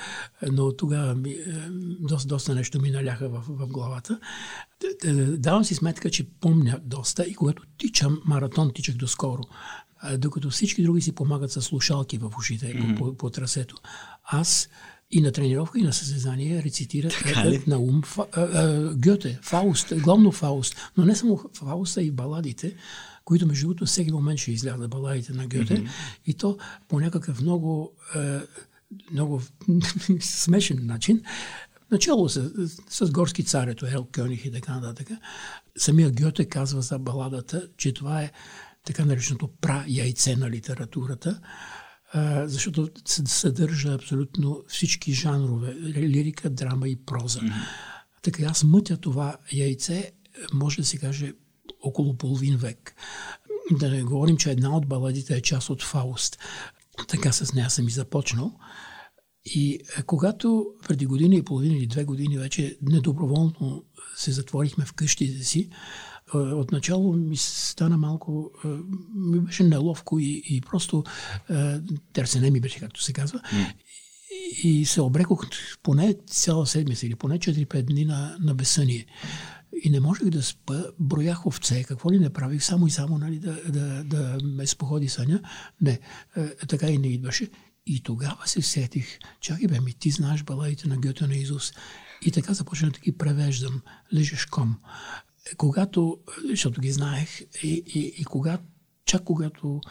но 0.52 0.76
тогава 0.76 1.16
ми, 1.16 1.36
доста, 2.00 2.28
доста 2.28 2.56
нещо 2.56 2.82
ми 2.82 2.92
наляха 2.92 3.30
в, 3.30 3.44
в 3.48 3.68
главата. 3.68 4.20
Давам 5.38 5.64
си 5.64 5.76
сметка, 5.76 6.10
че 6.10 6.30
помня 6.30 6.80
доста 6.84 7.24
и 7.24 7.34
когато 7.34 7.64
тичам 7.78 8.15
маратон, 8.26 8.72
тичах 8.74 8.96
доскоро, 8.96 9.44
докато 10.18 10.50
всички 10.50 10.84
други 10.84 11.02
си 11.02 11.16
помагат 11.16 11.52
с 11.52 11.62
слушалки 11.62 12.18
в 12.18 12.32
ушите 12.38 12.66
mm-hmm. 12.66 12.98
по, 12.98 13.06
по, 13.06 13.18
по 13.18 13.30
трасето. 13.30 13.76
Аз 14.24 14.70
и 15.12 15.22
на 15.22 15.32
тренировка, 15.32 15.80
и 15.80 15.84
на 15.84 15.94
състезание 15.94 16.64
рецитирах 16.64 17.14
на 17.68 17.80
ум 17.80 18.02
фа, 18.02 18.26
а, 18.32 18.42
а, 18.42 18.94
Гьоте, 18.96 19.40
Фауст, 19.42 19.94
главно 19.98 20.32
Фауст, 20.32 20.76
но 20.98 21.06
не 21.06 21.16
само 21.16 21.42
Фауста 21.54 22.04
и 22.04 22.12
баладите, 22.12 22.76
които 23.26 23.48
между 23.48 23.68
другото 23.68 23.86
всеки 23.86 24.12
момент 24.12 24.40
ще 24.40 24.52
излязат 24.52 24.90
баладите 24.90 25.34
на 25.34 25.48
Гьоте, 25.48 25.84
mm-hmm. 25.84 25.90
и 26.26 26.34
то 26.34 26.58
по 26.88 27.00
някакъв 27.00 27.42
много 27.42 27.92
а, 28.16 28.42
много 29.12 29.42
смешен 30.20 30.86
начин. 30.86 31.22
Начало 31.92 32.30
с, 32.30 32.52
с 32.90 33.12
горски 33.12 33.44
царето, 33.44 33.86
Ел 33.86 34.08
Кьоних 34.16 34.46
и 34.46 34.52
така 34.52 34.80
нататък. 34.80 35.08
Самия 35.78 36.12
Гьоте 36.12 36.46
казва 36.46 36.82
за 36.82 37.00
баладата, 37.00 37.68
че 37.78 37.94
това 37.94 38.22
е 38.22 38.32
така 38.86 39.06
нареченото 39.06 39.48
пра-яйце 39.62 40.36
на 40.36 40.50
литературата, 40.50 41.40
защото 42.46 42.90
съдържа 43.26 43.94
абсолютно 43.94 44.64
всички 44.68 45.14
жанрове 45.14 45.76
лирика, 45.82 46.50
драма 46.50 46.90
и 46.90 46.96
проза. 46.96 47.40
Mm-hmm. 47.40 47.66
Така 48.22 48.44
аз 48.44 48.64
мътя 48.64 48.98
това 48.98 49.38
яйце, 49.54 50.12
може 50.54 50.78
да 50.78 50.86
се 50.86 50.98
каже, 50.98 51.34
около 51.82 52.18
половин 52.18 52.58
век. 52.58 52.96
Да 53.72 53.90
не 53.90 54.04
говорим, 54.04 54.38
че 54.38 54.52
една 54.52 54.78
от 54.78 54.88
баладите 54.88 55.36
е 55.36 55.42
част 55.42 55.70
от 55.70 55.84
Фауст. 55.84 56.40
Така 57.08 57.32
с 57.32 57.54
нея 57.54 57.70
съм 57.70 57.88
и 57.88 57.92
започнал. 57.92 58.60
И 59.46 59.80
когато 60.06 60.66
преди 60.88 61.06
година 61.06 61.36
и 61.36 61.44
половина 61.44 61.78
или 61.78 61.88
две 61.88 62.04
години 62.04 62.38
вече 62.38 62.78
недоброволно 62.82 63.84
се 64.16 64.32
затворихме 64.32 64.86
в 64.86 64.94
къщите 64.94 65.44
си, 65.44 65.70
отначало 66.34 67.14
ми 67.14 67.38
стана 67.38 67.98
малко, 67.98 68.52
ми 69.16 69.40
беше 69.40 69.64
неловко 69.64 70.20
и, 70.20 70.44
и 70.50 70.62
просто 70.62 71.04
търсене 72.14 72.52
ми 72.52 72.60
беше, 72.60 72.80
както 72.80 73.04
се 73.04 73.14
казва. 73.14 73.42
И 74.64 74.86
се 74.86 75.02
обрекох 75.02 75.46
поне 75.84 76.16
цяла 76.28 76.68
седмица 76.68 77.06
или 77.06 77.16
поне 77.16 77.40
4-5 77.40 77.82
дни 77.82 78.06
на, 78.06 78.38
на 78.40 78.56
безсъние. 78.56 79.06
И 79.84 79.90
не 79.90 80.00
можех 80.00 80.30
да 80.30 80.44
спа, 80.44 80.84
броях 81.00 81.46
овце, 81.46 81.84
какво 81.84 82.12
ли 82.12 82.20
не 82.20 82.30
правих, 82.30 82.64
само 82.64 82.88
и 82.88 82.92
само 82.92 83.18
нали, 83.18 83.40
да, 83.40 83.58
да, 83.70 84.04
да 84.04 84.38
ме 84.44 84.68
споходи 84.68 85.10
съня. 85.10 85.42
Не, 85.82 86.00
така 86.68 86.88
и 86.88 86.98
не 86.98 87.08
идваше. 87.08 87.50
И 87.88 88.04
тогава 88.04 88.48
се 88.48 88.62
сетих, 88.62 89.20
чакай 89.42 89.68
бе 89.68 89.80
ми, 89.80 89.94
ти 89.94 90.10
знаеш 90.12 90.44
балаите 90.44 90.88
на 90.88 90.98
Гьоте 90.98 91.28
на 91.28 91.36
Изус. 91.36 91.74
И 92.22 92.32
така 92.32 92.54
започнах 92.54 92.92
да 92.92 93.00
ги 93.00 93.18
превеждам, 93.18 93.82
лежешком 94.14 94.78
когато, 95.58 96.18
защото 96.50 96.82
ги 96.82 96.92
знаех, 96.92 97.42
и, 97.64 97.84
и, 97.88 98.14
и 98.18 98.26
когато, 98.26 98.64
чак 99.06 99.24
когато 99.24 99.82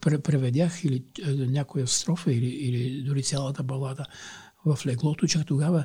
преведях 0.00 0.84
или 0.84 1.04
е, 1.26 1.30
някоя 1.32 1.86
строфа 1.86 2.32
или, 2.32 2.46
или 2.46 3.02
дори 3.02 3.22
цялата 3.22 3.62
балада 3.62 4.06
в 4.66 4.78
леглото, 4.86 5.26
чак 5.26 5.46
тогава 5.46 5.84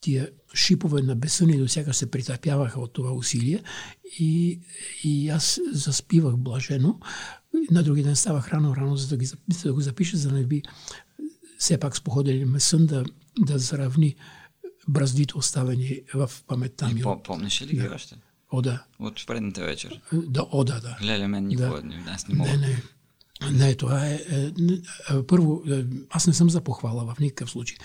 тия 0.00 0.30
шипове 0.54 1.02
на 1.02 1.16
безсъни 1.16 1.58
до 1.58 1.66
всяка 1.66 1.94
се 1.94 2.10
притъпяваха 2.10 2.80
от 2.80 2.92
това 2.92 3.12
усилие 3.12 3.62
и, 4.18 4.60
и 5.04 5.28
аз 5.28 5.60
заспивах 5.72 6.36
блажено. 6.36 6.98
На 7.70 7.82
други 7.82 8.02
ден 8.02 8.16
ставах 8.16 8.48
рано-рано, 8.48 8.96
за 8.96 9.08
да, 9.08 9.16
ги, 9.16 9.26
за 9.26 9.36
да 9.64 9.72
го 9.72 9.80
запиша, 9.80 10.16
за 10.16 10.28
да 10.28 10.34
не 10.34 10.46
би 10.46 10.62
все 11.58 11.78
пак 11.78 11.96
споходили 11.96 12.44
ме 12.44 12.60
сън 12.60 12.86
да, 12.86 13.04
да 13.38 13.58
заравни 13.58 14.16
браздите 14.88 15.36
оставени 15.36 16.00
в 16.14 16.30
паметта 16.46 16.88
ми. 16.88 17.02
Помниш 17.24 17.62
ли 17.62 17.66
ги 17.66 17.76
да. 17.76 17.94
още? 17.94 18.16
Ода. 18.52 18.84
От 18.98 19.26
предната 19.26 19.64
вечер. 19.64 20.00
Да, 20.12 20.46
Ода, 20.52 20.80
да. 20.80 21.06
Леле, 21.06 21.28
мен 21.28 21.46
никога 21.46 21.82
да. 21.82 21.82
не, 21.82 22.04
аз 22.06 22.28
не 22.28 22.34
мога. 22.34 22.50
Не, 22.50 22.56
не. 22.56 22.82
Не, 23.52 23.74
това 23.74 24.06
е, 24.06 24.14
е, 24.14 24.52
е 25.10 25.26
първо, 25.26 25.62
е, 25.70 25.84
аз 26.10 26.26
не 26.26 26.32
съм 26.32 26.50
за 26.50 26.60
похвала 26.60 27.14
в 27.14 27.18
никакъв 27.18 27.50
случай. 27.50 27.76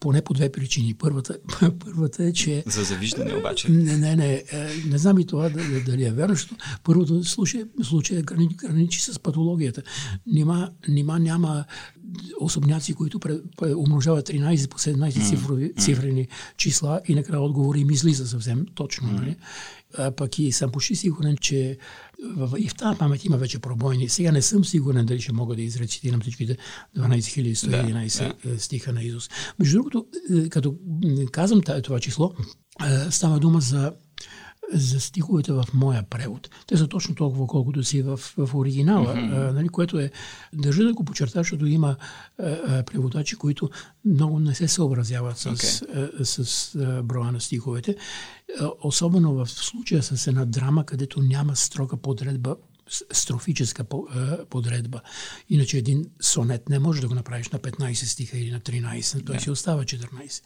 Поне 0.00 0.22
по 0.22 0.34
две 0.34 0.52
причини. 0.52 0.94
Първата, 0.94 1.38
първата 1.84 2.24
е, 2.24 2.32
че... 2.32 2.62
За 2.66 2.84
завиждане 2.84 3.34
обаче. 3.34 3.70
Не, 3.70 3.96
не, 3.96 4.16
не. 4.16 4.34
Е, 4.34 4.44
не 4.86 4.98
знам 4.98 5.18
и 5.18 5.26
това 5.26 5.48
дали, 5.86 6.04
е 6.04 6.12
вярно, 6.12 6.34
защото 6.34 6.64
първото 6.84 7.24
случай, 7.24 7.64
случай 7.82 8.18
е 8.18 8.22
граничи 8.22 9.00
с 9.00 9.18
патологията. 9.18 9.82
Нима, 10.26 10.70
нима 10.88 11.18
няма 11.18 11.64
особняци, 12.40 12.94
които 12.94 13.20
умножават 13.76 14.28
13 14.28 14.68
по 14.68 14.78
17 14.78 15.28
цифрови, 15.28 15.72
цифрени 15.78 16.28
числа 16.56 17.00
и 17.08 17.14
накрая 17.14 17.42
отговори 17.42 17.80
им 17.80 17.90
излиза 17.90 18.26
съвсем 18.26 18.66
точно. 18.74 19.08
Mm. 19.08 19.12
Нали? 19.12 19.36
А 19.98 20.10
пък 20.10 20.38
и 20.38 20.52
съм 20.52 20.70
почти 20.70 20.96
сигурен, 20.96 21.36
че 21.36 21.78
и 22.58 22.68
в 22.68 22.74
тази 22.74 22.98
памет 22.98 23.24
има 23.24 23.36
вече 23.36 23.58
пробойни. 23.58 24.08
Сега 24.08 24.32
не 24.32 24.42
съм 24.42 24.64
сигурен 24.64 25.06
дали 25.06 25.20
ще 25.20 25.32
мога 25.32 25.56
да 25.56 25.62
изрецитирам 25.62 26.20
всичките 26.20 26.56
12111 26.98 28.34
да, 28.42 28.50
да. 28.50 28.60
стиха 28.60 28.92
на 28.92 29.02
Изус. 29.02 29.30
Между 29.58 29.76
другото, 29.76 30.06
е, 30.30 30.48
като 30.48 30.74
казвам 31.32 31.60
това 31.82 32.00
число, 32.00 32.32
е, 32.84 33.10
става 33.10 33.38
дума 33.38 33.60
за 33.60 33.92
за 34.72 35.00
стиховете 35.00 35.52
в 35.52 35.64
моя 35.74 36.02
превод. 36.02 36.50
Те 36.66 36.76
са 36.76 36.88
точно 36.88 37.14
толкова, 37.14 37.46
колкото 37.46 37.84
си 37.84 38.02
в, 38.02 38.20
в 38.36 38.54
оригинала, 38.54 39.14
mm-hmm. 39.14 39.48
а, 39.48 39.52
нали, 39.52 39.68
което 39.68 39.98
е, 39.98 40.10
държа 40.52 40.84
да 40.84 40.94
го 40.94 41.04
подчертая, 41.04 41.42
защото 41.42 41.66
има 41.66 41.96
а, 42.38 42.44
а, 42.44 42.82
преводачи, 42.82 43.36
които 43.36 43.70
много 44.04 44.38
не 44.38 44.54
се 44.54 44.68
съобразяват 44.68 45.38
с, 45.38 45.44
okay. 45.44 46.20
а, 46.20 46.24
с 46.24 46.74
а, 46.74 47.02
броя 47.02 47.32
на 47.32 47.40
стиховете. 47.40 47.96
А, 48.60 48.70
особено 48.82 49.34
в 49.34 49.46
случая 49.46 50.02
с 50.02 50.26
една 50.26 50.44
драма, 50.44 50.86
където 50.86 51.22
няма 51.22 51.56
строга 51.56 51.96
подредба 51.96 52.56
строфическа 53.12 53.84
подредба. 54.50 55.00
Иначе 55.48 55.78
един 55.78 56.04
сонет 56.20 56.68
не 56.68 56.78
може 56.78 57.00
да 57.00 57.08
го 57.08 57.14
направиш 57.14 57.48
на 57.48 57.58
15 57.58 57.94
стиха 57.94 58.38
или 58.38 58.50
на 58.50 58.60
13, 58.60 59.26
той 59.26 59.36
yeah. 59.36 59.38
си 59.38 59.50
остава 59.50 59.82
14. 59.82 60.42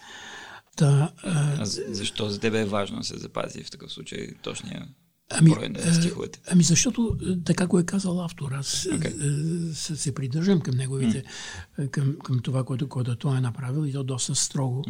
Та, 0.76 1.12
а, 1.22 1.56
а 1.58 1.64
защо 1.88 2.28
за 2.28 2.40
тебе 2.40 2.60
е 2.60 2.64
важно 2.64 2.98
да 2.98 3.04
се 3.04 3.18
запази 3.18 3.62
в 3.62 3.70
такъв 3.70 3.92
случай 3.92 4.28
точния 4.42 4.88
Ами, 5.30 5.50
брой 5.50 5.68
на 5.68 5.94
стиховете? 5.94 6.40
Ами 6.50 6.62
защото 6.62 7.16
така 7.44 7.66
го 7.66 7.78
е 7.78 7.84
казал 7.84 8.24
автор. 8.24 8.52
Аз 8.52 8.84
okay. 8.84 9.72
се, 9.72 9.96
се 9.96 10.14
придържам 10.14 10.60
към 10.60 10.76
неговите, 10.76 11.24
mm. 11.78 11.90
към, 11.90 12.16
към 12.24 12.38
това, 12.38 12.64
което, 12.64 12.88
което 12.88 13.16
той 13.16 13.36
е 13.36 13.40
направил 13.40 13.86
и 13.86 13.92
то 13.92 14.04
доста 14.04 14.34
строго. 14.34 14.84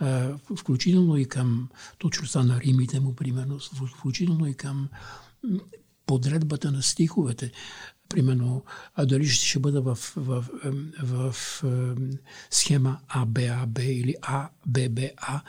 Mm-hmm. 0.00 0.56
Включително 0.56 1.16
и 1.16 1.24
към 1.24 1.68
точността 1.98 2.42
на 2.42 2.60
римите 2.60 3.00
му, 3.00 3.14
примерно, 3.14 3.58
включително 3.58 4.46
и 4.46 4.54
към 4.54 4.88
подредбата 6.06 6.72
на 6.72 6.82
стиховете 6.82 7.52
примерно, 8.10 8.64
а 8.94 9.06
дали 9.06 9.26
ще 9.26 9.58
бъда 9.58 9.80
в, 9.80 9.98
в, 10.16 10.44
в, 11.02 11.32
в, 11.32 11.62
схема 12.50 12.98
АБАБ 13.08 13.78
или 13.78 14.14
АББА, 14.22 15.40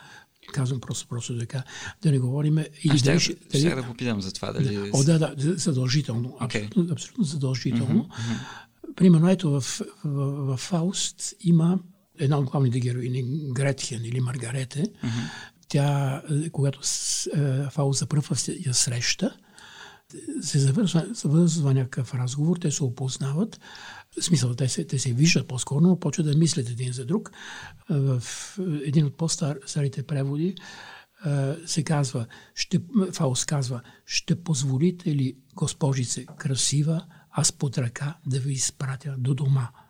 казвам 0.53 0.82
просто, 0.82 1.08
просто 1.08 1.38
така, 1.39 1.63
да 2.01 2.12
не 2.12 2.20
говорим. 2.20 2.58
Или 2.58 2.98
ще, 2.98 3.10
дали, 3.10 3.20
ще, 3.20 3.36
дали, 3.51 3.62
ще 3.62 3.75
да 3.75 3.84
попитам 3.84 4.22
за 4.22 4.34
това. 4.34 4.51
Дали... 4.51 4.91
О, 4.94 5.03
да, 5.03 5.20
да, 5.20 5.34
задължително. 5.38 6.38
Okay. 6.41 6.65
Абсолютно, 6.65 6.94
абсолютно 6.94 7.24
задължително. 7.24 8.10
Mm-hmm. 8.10 8.96
Примерно, 8.96 9.30
ето 9.30 9.51
в, 9.51 9.62
в, 9.62 9.86
в, 10.03 10.56
в 10.56 10.58
Фауст 10.58 11.34
има 11.39 11.80
една 12.20 12.38
от 12.38 12.46
главните 12.46 12.80
героини, 12.80 13.24
Гретхен 13.53 14.06
или 14.06 14.20
Маргарете. 14.20 14.84
Mm-hmm. 14.84 15.30
Тя, 15.68 16.22
когато 16.51 16.80
Фауст 17.70 18.00
за 18.00 18.06
първ 18.06 18.24
я 18.65 18.74
среща, 18.74 19.36
се 20.41 20.60
завързва, 20.60 21.08
завързва 21.13 21.74
някакъв 21.74 22.13
разговор, 22.13 22.58
те 22.58 22.72
се 22.72 22.84
опознават, 22.84 23.60
в 24.20 24.24
смисъл, 24.24 24.53
те 24.53 24.70
се, 24.70 24.84
те 24.84 25.00
се 25.00 25.13
виждат 25.13 25.48
по-скоро, 25.48 25.82
но 25.82 26.00
почват 26.00 26.25
да 26.25 26.38
мислят 26.38 26.70
един 26.70 26.94
за 26.94 27.06
друг. 27.06 27.32
В 27.89 28.24
един 28.86 29.06
от 29.06 29.18
по-старите 29.18 30.03
преводи 30.03 30.56
се 31.65 31.84
казва, 31.84 32.25
ще, 32.56 32.80
Фаус 33.13 33.46
казва, 33.46 33.82
ще 34.06 34.44
позволите 34.44 35.15
ли, 35.15 35.38
госпожице, 35.56 36.25
красива, 36.25 37.06
аз 37.32 37.51
под 37.51 37.77
ръка 37.77 38.18
да 38.27 38.39
ви 38.39 38.53
изпратя 38.53 39.15
до 39.18 39.34
дома– 39.34 39.70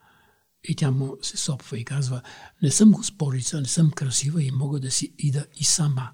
и 0.64 0.76
тя 0.76 0.92
му 0.92 1.18
се 1.22 1.38
сопва 1.38 1.78
и 1.78 1.86
казва, 1.86 2.22
не 2.64 2.72
съм 2.72 2.92
госпожица, 2.92 3.62
не 3.62 3.68
съм 3.68 3.92
красива 3.92 4.44
и 4.44 4.52
мога 4.52 4.80
да 4.80 4.92
си 4.92 5.14
ида 5.18 5.46
и 5.56 5.64
сама. 5.64 6.10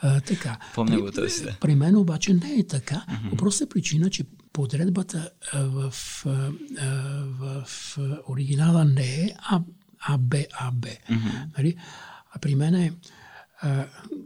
А, 0.00 0.20
така. 0.20 0.58
Помня 0.74 1.00
го 1.00 1.10
този. 1.12 1.44
При 1.60 1.74
мен 1.74 1.96
обаче 1.96 2.34
не 2.34 2.54
е 2.54 2.66
така. 2.66 3.04
Mm-hmm. 3.08 3.36
Проста 3.36 3.68
причина, 3.68 4.10
че 4.10 4.24
подредбата 4.52 5.30
в, 5.54 5.94
в, 6.24 6.42
в 7.40 7.98
оригинала 8.28 8.84
не 8.84 9.20
е 9.20 9.34
А, 9.38 9.62
А, 10.00 10.18
Б, 10.18 10.44
А, 10.52 10.70
Б. 10.70 10.88
Mm-hmm. 10.88 11.46
Нали? 11.58 11.76
А 12.32 12.38
при 12.38 12.54
мен 12.54 12.74
е 12.74 12.92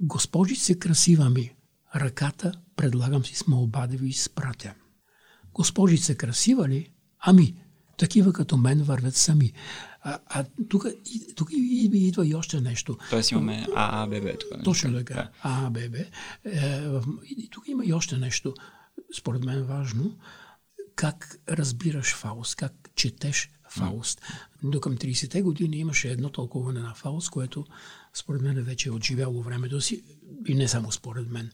госпожице 0.01 0.79
красива 0.79 1.31
ми, 1.31 1.53
ръката 1.97 2.53
предлагам 2.77 3.25
си 3.25 3.35
с 3.35 3.47
молба 3.47 3.87
да 3.87 3.97
ви 3.97 4.09
изпратя. 4.09 4.75
Госпожице 5.55 6.15
красива 6.15 6.69
ли? 6.69 6.91
Ами, 7.21 7.55
такива 8.01 8.33
като 8.33 8.57
мен 8.57 8.83
вървят 8.83 9.17
сами. 9.17 9.53
А, 10.03 10.19
а 10.27 10.45
тук, 10.69 10.87
тук 11.37 11.49
идва 11.53 12.27
и 12.27 12.35
още 12.35 12.61
нещо. 12.61 12.99
Тоест 13.11 13.31
имаме 13.31 13.67
ААББ 13.77 14.39
тук. 14.39 14.65
Точно 14.65 14.95
така. 14.95 15.15
Да. 15.15 15.31
ААББ. 15.43 15.95
Е, 16.45 16.81
тук 17.51 17.69
има 17.69 17.85
и 17.85 17.93
още 17.93 18.17
нещо, 18.17 18.55
според 19.17 19.45
мен 19.45 19.63
важно. 19.63 20.17
Как 20.97 21.41
разбираш 21.49 22.15
Фауст, 22.15 22.55
как 22.57 22.91
четеш 22.95 23.51
Фауст. 23.69 24.23
До 24.63 24.81
към 24.81 24.97
30-те 24.97 25.43
години 25.43 25.77
имаше 25.77 26.09
едно 26.09 26.29
тълкуване 26.29 26.81
на 26.81 26.95
Фауст, 26.95 27.31
което 27.31 27.65
според 28.15 28.43
мен 28.43 28.63
вече 28.65 28.89
е 28.89 28.93
отживяло 28.93 29.43
времето 29.43 29.81
си. 29.81 30.03
И 30.47 30.55
не 30.55 30.69
само 30.69 30.93
според 30.93 31.31
мен. 31.31 31.51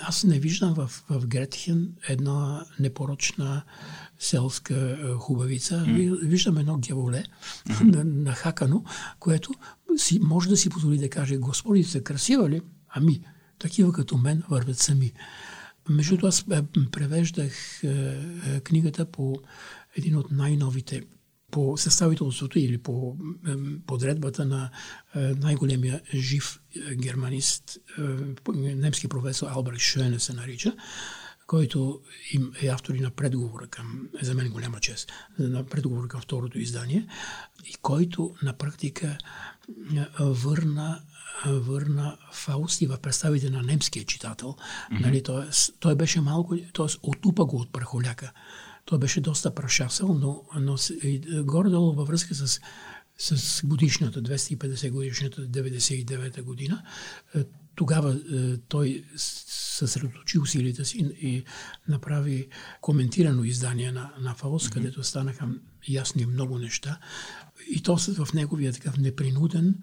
Аз 0.00 0.24
не 0.24 0.38
виждам 0.38 0.74
в, 0.74 1.04
в 1.10 1.26
Гретхен 1.26 1.94
една 2.08 2.66
непорочна 2.78 3.62
селска 4.18 4.98
хубавица. 5.18 5.84
Mm. 5.88 6.26
Виждам 6.26 6.58
едно 6.58 6.78
геволе 6.78 7.24
mm-hmm. 7.68 8.02
нахакано, 8.02 8.84
което 9.18 9.54
си, 9.96 10.18
може 10.22 10.48
да 10.48 10.56
си 10.56 10.70
позволи 10.70 10.98
да 10.98 11.10
каже, 11.10 11.36
господи, 11.36 11.84
са 11.84 12.00
красива 12.00 12.50
ли? 12.50 12.60
Ами, 12.88 13.20
такива 13.58 13.92
като 13.92 14.16
мен 14.16 14.42
вървят 14.48 14.78
сами. 14.78 15.12
Между 15.88 16.16
това 16.16 16.28
аз 16.28 16.44
превеждах 16.92 17.84
е, 17.84 18.60
книгата 18.64 19.04
по 19.04 19.36
един 19.96 20.16
от 20.16 20.30
най-новите 20.30 21.02
по 21.50 21.76
съставителството 21.76 22.58
или 22.58 22.78
по 22.78 23.16
подредбата 23.86 24.44
на 24.44 24.70
най-големия 25.14 26.00
жив 26.14 26.60
германист, 26.94 27.78
немски 28.54 29.08
професор 29.08 29.48
Алберт 29.50 29.78
Шойне 29.78 30.20
се 30.20 30.32
нарича, 30.32 30.76
който 31.46 32.00
им 32.32 32.52
е 32.62 32.66
автор 32.66 32.94
и 32.94 33.00
на 33.00 33.10
предговора 33.10 33.66
към, 33.66 34.08
е 34.22 34.24
за 34.24 34.34
мен 34.34 34.48
голяма 34.48 34.80
чест, 34.80 35.12
на 35.38 35.66
предговора 35.66 36.08
към 36.08 36.20
второто 36.20 36.58
издание, 36.58 37.06
и 37.64 37.74
който 37.82 38.34
на 38.42 38.52
практика 38.52 39.18
върна 40.20 41.02
върна 41.46 42.18
Фаусти 42.32 42.86
в 42.86 42.98
представите 42.98 43.50
на 43.50 43.62
немския 43.62 44.04
читател. 44.04 44.48
Mm-hmm. 44.56 45.00
Нали, 45.00 45.22
той, 45.22 45.44
той 45.80 45.94
беше 45.94 46.20
малко, 46.20 46.56
т.е. 46.74 46.86
отупа 47.02 47.44
го 47.44 47.56
от 47.56 47.72
прахоляка. 47.72 48.32
Той 48.84 48.98
беше 48.98 49.20
доста 49.20 49.54
прашасъл, 49.54 50.14
но, 50.14 50.44
но 50.60 50.76
горе-долу 51.44 51.92
във 51.92 52.08
връзка 52.08 52.34
с, 52.34 52.60
с 53.18 53.66
годишната, 53.66 54.22
250 54.22 54.90
годишната, 54.90 55.48
99 55.48 56.42
година, 56.42 56.82
е, 57.34 57.44
тогава 57.74 58.20
е, 58.32 58.56
той 58.56 59.04
съсредоточи 59.16 60.38
усилията 60.38 60.84
си 60.84 60.98
и 61.20 61.44
направи 61.88 62.48
коментирано 62.80 63.44
издание 63.44 63.92
на, 63.92 64.12
на 64.20 64.34
Фаус, 64.34 64.68
mm-hmm. 64.68 64.72
където 64.72 65.04
станаха 65.04 65.48
ясни 65.88 66.26
много 66.26 66.58
неща. 66.58 66.98
И 67.68 67.82
то 67.82 67.96
в 67.96 68.32
неговия 68.34 68.72
такъв 68.72 68.98
непринуден, 68.98 69.74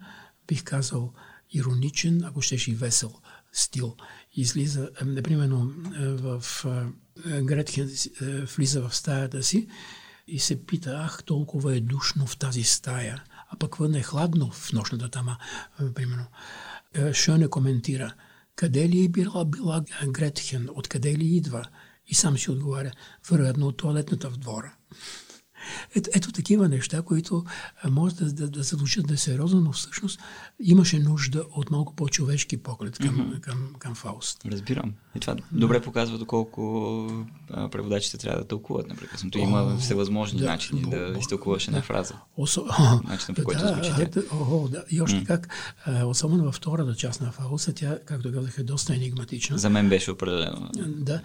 бих 0.48 0.64
казал, 0.64 1.14
ироничен, 1.52 2.24
ако 2.24 2.42
щеш 2.42 2.68
и 2.68 2.76
весел 2.76 3.14
стил. 3.54 3.96
Излиза, 4.34 4.90
например, 5.06 5.50
в 6.00 6.44
Гретхен 7.26 7.92
влиза 8.56 8.82
в 8.82 8.96
стаята 8.96 9.44
си 9.44 9.68
и 10.28 10.40
се 10.40 10.66
пита, 10.66 11.02
ах, 11.06 11.24
толкова 11.24 11.76
е 11.76 11.80
душно 11.80 12.28
в 12.28 12.38
тази 12.38 12.64
стая, 12.64 13.24
а 13.50 13.58
пък 13.58 13.76
вън 13.76 13.96
е 13.96 14.04
хладно 14.04 14.52
в 14.52 14.74
нощната 14.74 15.10
тама, 15.10 15.38
примерно. 15.96 16.26
Шоне 17.14 17.48
коментира, 17.48 18.14
къде 18.56 18.90
ли 18.90 19.06
е 19.06 19.10
била, 19.10 19.46
била 19.46 19.84
Гретхен, 20.08 20.70
откъде 20.74 21.18
ли 21.18 21.26
идва? 21.26 21.66
И 22.08 22.16
сам 22.16 22.38
си 22.38 22.52
отговаря, 22.52 22.92
вероятно 23.32 23.68
от 23.68 23.78
туалетната 23.78 24.30
в 24.30 24.38
двора. 24.38 24.74
Ето, 25.96 26.10
ето 26.14 26.32
такива 26.32 26.70
неща, 26.70 27.02
които 27.02 27.44
може 27.90 28.16
да, 28.16 28.34
да, 28.34 28.50
да 28.50 28.64
звучат 28.64 29.08
да 29.08 29.18
сериозно, 29.18 29.62
но 29.62 29.72
всъщност 29.72 30.20
имаше 30.60 31.00
нужда 31.00 31.44
от 31.52 31.72
малко 31.72 31.96
по-човешки 31.96 32.58
поглед 32.58 32.98
към, 32.98 33.16
mm-hmm. 33.16 33.40
към, 33.40 33.70
към 33.80 33.96
Фауст. 33.96 34.46
Разбирам. 34.46 34.94
И 35.16 35.20
това 35.20 35.36
добре 35.52 35.82
показва 35.82 36.18
доколко 36.18 37.08
преводачите 37.72 38.18
трябва 38.18 38.42
да 38.42 38.48
тълкуват 38.48 38.90
непрекъснато. 38.90 39.38
Има 39.38 39.78
всевъзможни 39.78 40.40
да, 40.40 40.46
начини 40.46 40.82
да, 40.82 41.12
да 41.12 41.20
изтълкуваш 41.20 41.68
една 41.68 41.80
да. 41.80 41.84
фраза. 41.84 42.14
Осо... 42.38 42.66
Начинът 43.04 43.38
по 43.38 43.44
който 43.44 43.62
да, 43.62 43.68
звучи. 43.68 43.92
Ето, 44.00 44.24
о, 44.32 44.68
да. 44.68 44.84
И 44.90 45.02
още 45.02 45.18
mm. 45.18 45.26
как, 45.26 45.50
особено 46.06 46.44
във 46.44 46.56
втората 46.56 46.96
част 46.96 47.22
на 47.22 47.32
Фауста, 47.32 47.74
тя, 47.74 48.00
както 48.06 48.34
казах, 48.34 48.58
е 48.58 48.64
доста 48.64 48.96
енигматична. 48.96 49.58
За 49.58 49.70
мен 49.70 49.90
беше 49.90 50.12
определено. 50.12 50.70
Да. 50.88 51.22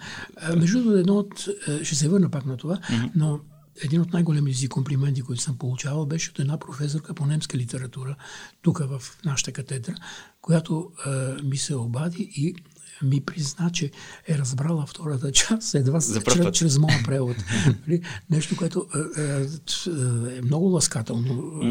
Между 0.55 0.77
другото, 0.77 0.97
едно 0.97 1.15
от... 1.15 1.47
Ще 1.83 1.95
се 1.95 2.09
върна 2.09 2.29
пак 2.29 2.45
на 2.45 2.57
това, 2.57 2.75
mm-hmm. 2.75 3.11
но 3.15 3.39
един 3.81 4.01
от 4.01 4.13
най-големите 4.13 4.57
си 4.57 4.69
комплименти, 4.69 5.21
които 5.21 5.41
съм 5.41 5.57
получавал, 5.57 6.05
беше 6.05 6.29
от 6.31 6.39
една 6.39 6.57
професорка 6.57 7.13
по 7.13 7.25
немска 7.25 7.57
литература, 7.57 8.15
тук 8.61 8.79
в 8.79 9.01
нашата 9.25 9.51
катедра, 9.51 9.95
която 10.41 10.91
е, 11.05 11.09
ми 11.43 11.57
се 11.57 11.75
обади 11.75 12.31
и 12.35 12.55
ми 13.01 13.21
призна, 13.21 13.69
че 13.71 13.91
е 14.27 14.37
разбрала 14.37 14.85
втората 14.85 15.31
част 15.31 15.75
едва 15.75 15.99
чрез, 16.01 16.51
чрез 16.51 16.77
моя 16.77 17.03
превод. 17.03 17.37
нали? 17.87 18.01
Нещо, 18.29 18.57
което 18.57 18.87
е, 19.17 19.21
е, 19.21 20.37
е 20.37 20.41
много 20.41 20.65
ласкателно. 20.65 21.61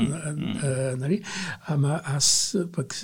Е, 0.63 0.97
нали? 0.97 1.23
Ама 1.67 2.01
аз 2.05 2.57
пък 2.73 2.95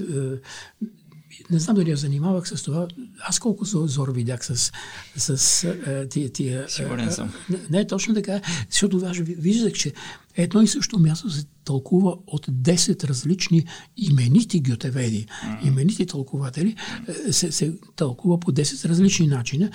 не 1.51 1.59
знам 1.59 1.77
дали 1.77 1.91
я 1.91 1.97
занимавах 1.97 2.49
с 2.49 2.63
това. 2.63 2.89
Аз 3.21 3.39
колко 3.39 3.65
зор 3.65 4.13
видях 4.13 4.47
с, 4.47 4.73
с 5.17 5.65
а, 5.65 6.09
тия... 6.09 6.33
тия 6.33 6.69
Сигурен 6.69 7.13
съм. 7.13 7.33
Не, 7.51 7.59
не, 7.71 7.87
точно 7.87 8.15
така, 8.15 8.41
защото 8.71 9.03
аз 9.07 9.17
виждах, 9.17 9.73
че 9.73 9.93
едно 10.37 10.63
и 10.63 10.69
също 10.69 10.99
място 10.99 11.31
се 11.31 11.47
тълкува 11.65 12.15
от 12.27 12.47
10 12.47 13.05
различни 13.05 13.67
именити 13.97 14.61
гютеведи. 14.61 15.27
Mm-hmm. 15.27 15.67
Именити 15.67 16.07
тълкователи 16.07 16.77
се, 17.31 17.53
се 17.53 17.73
тълкува 17.97 18.41
по 18.41 18.53
10 18.53 18.89
различни 18.89 19.27
начина, 19.27 19.71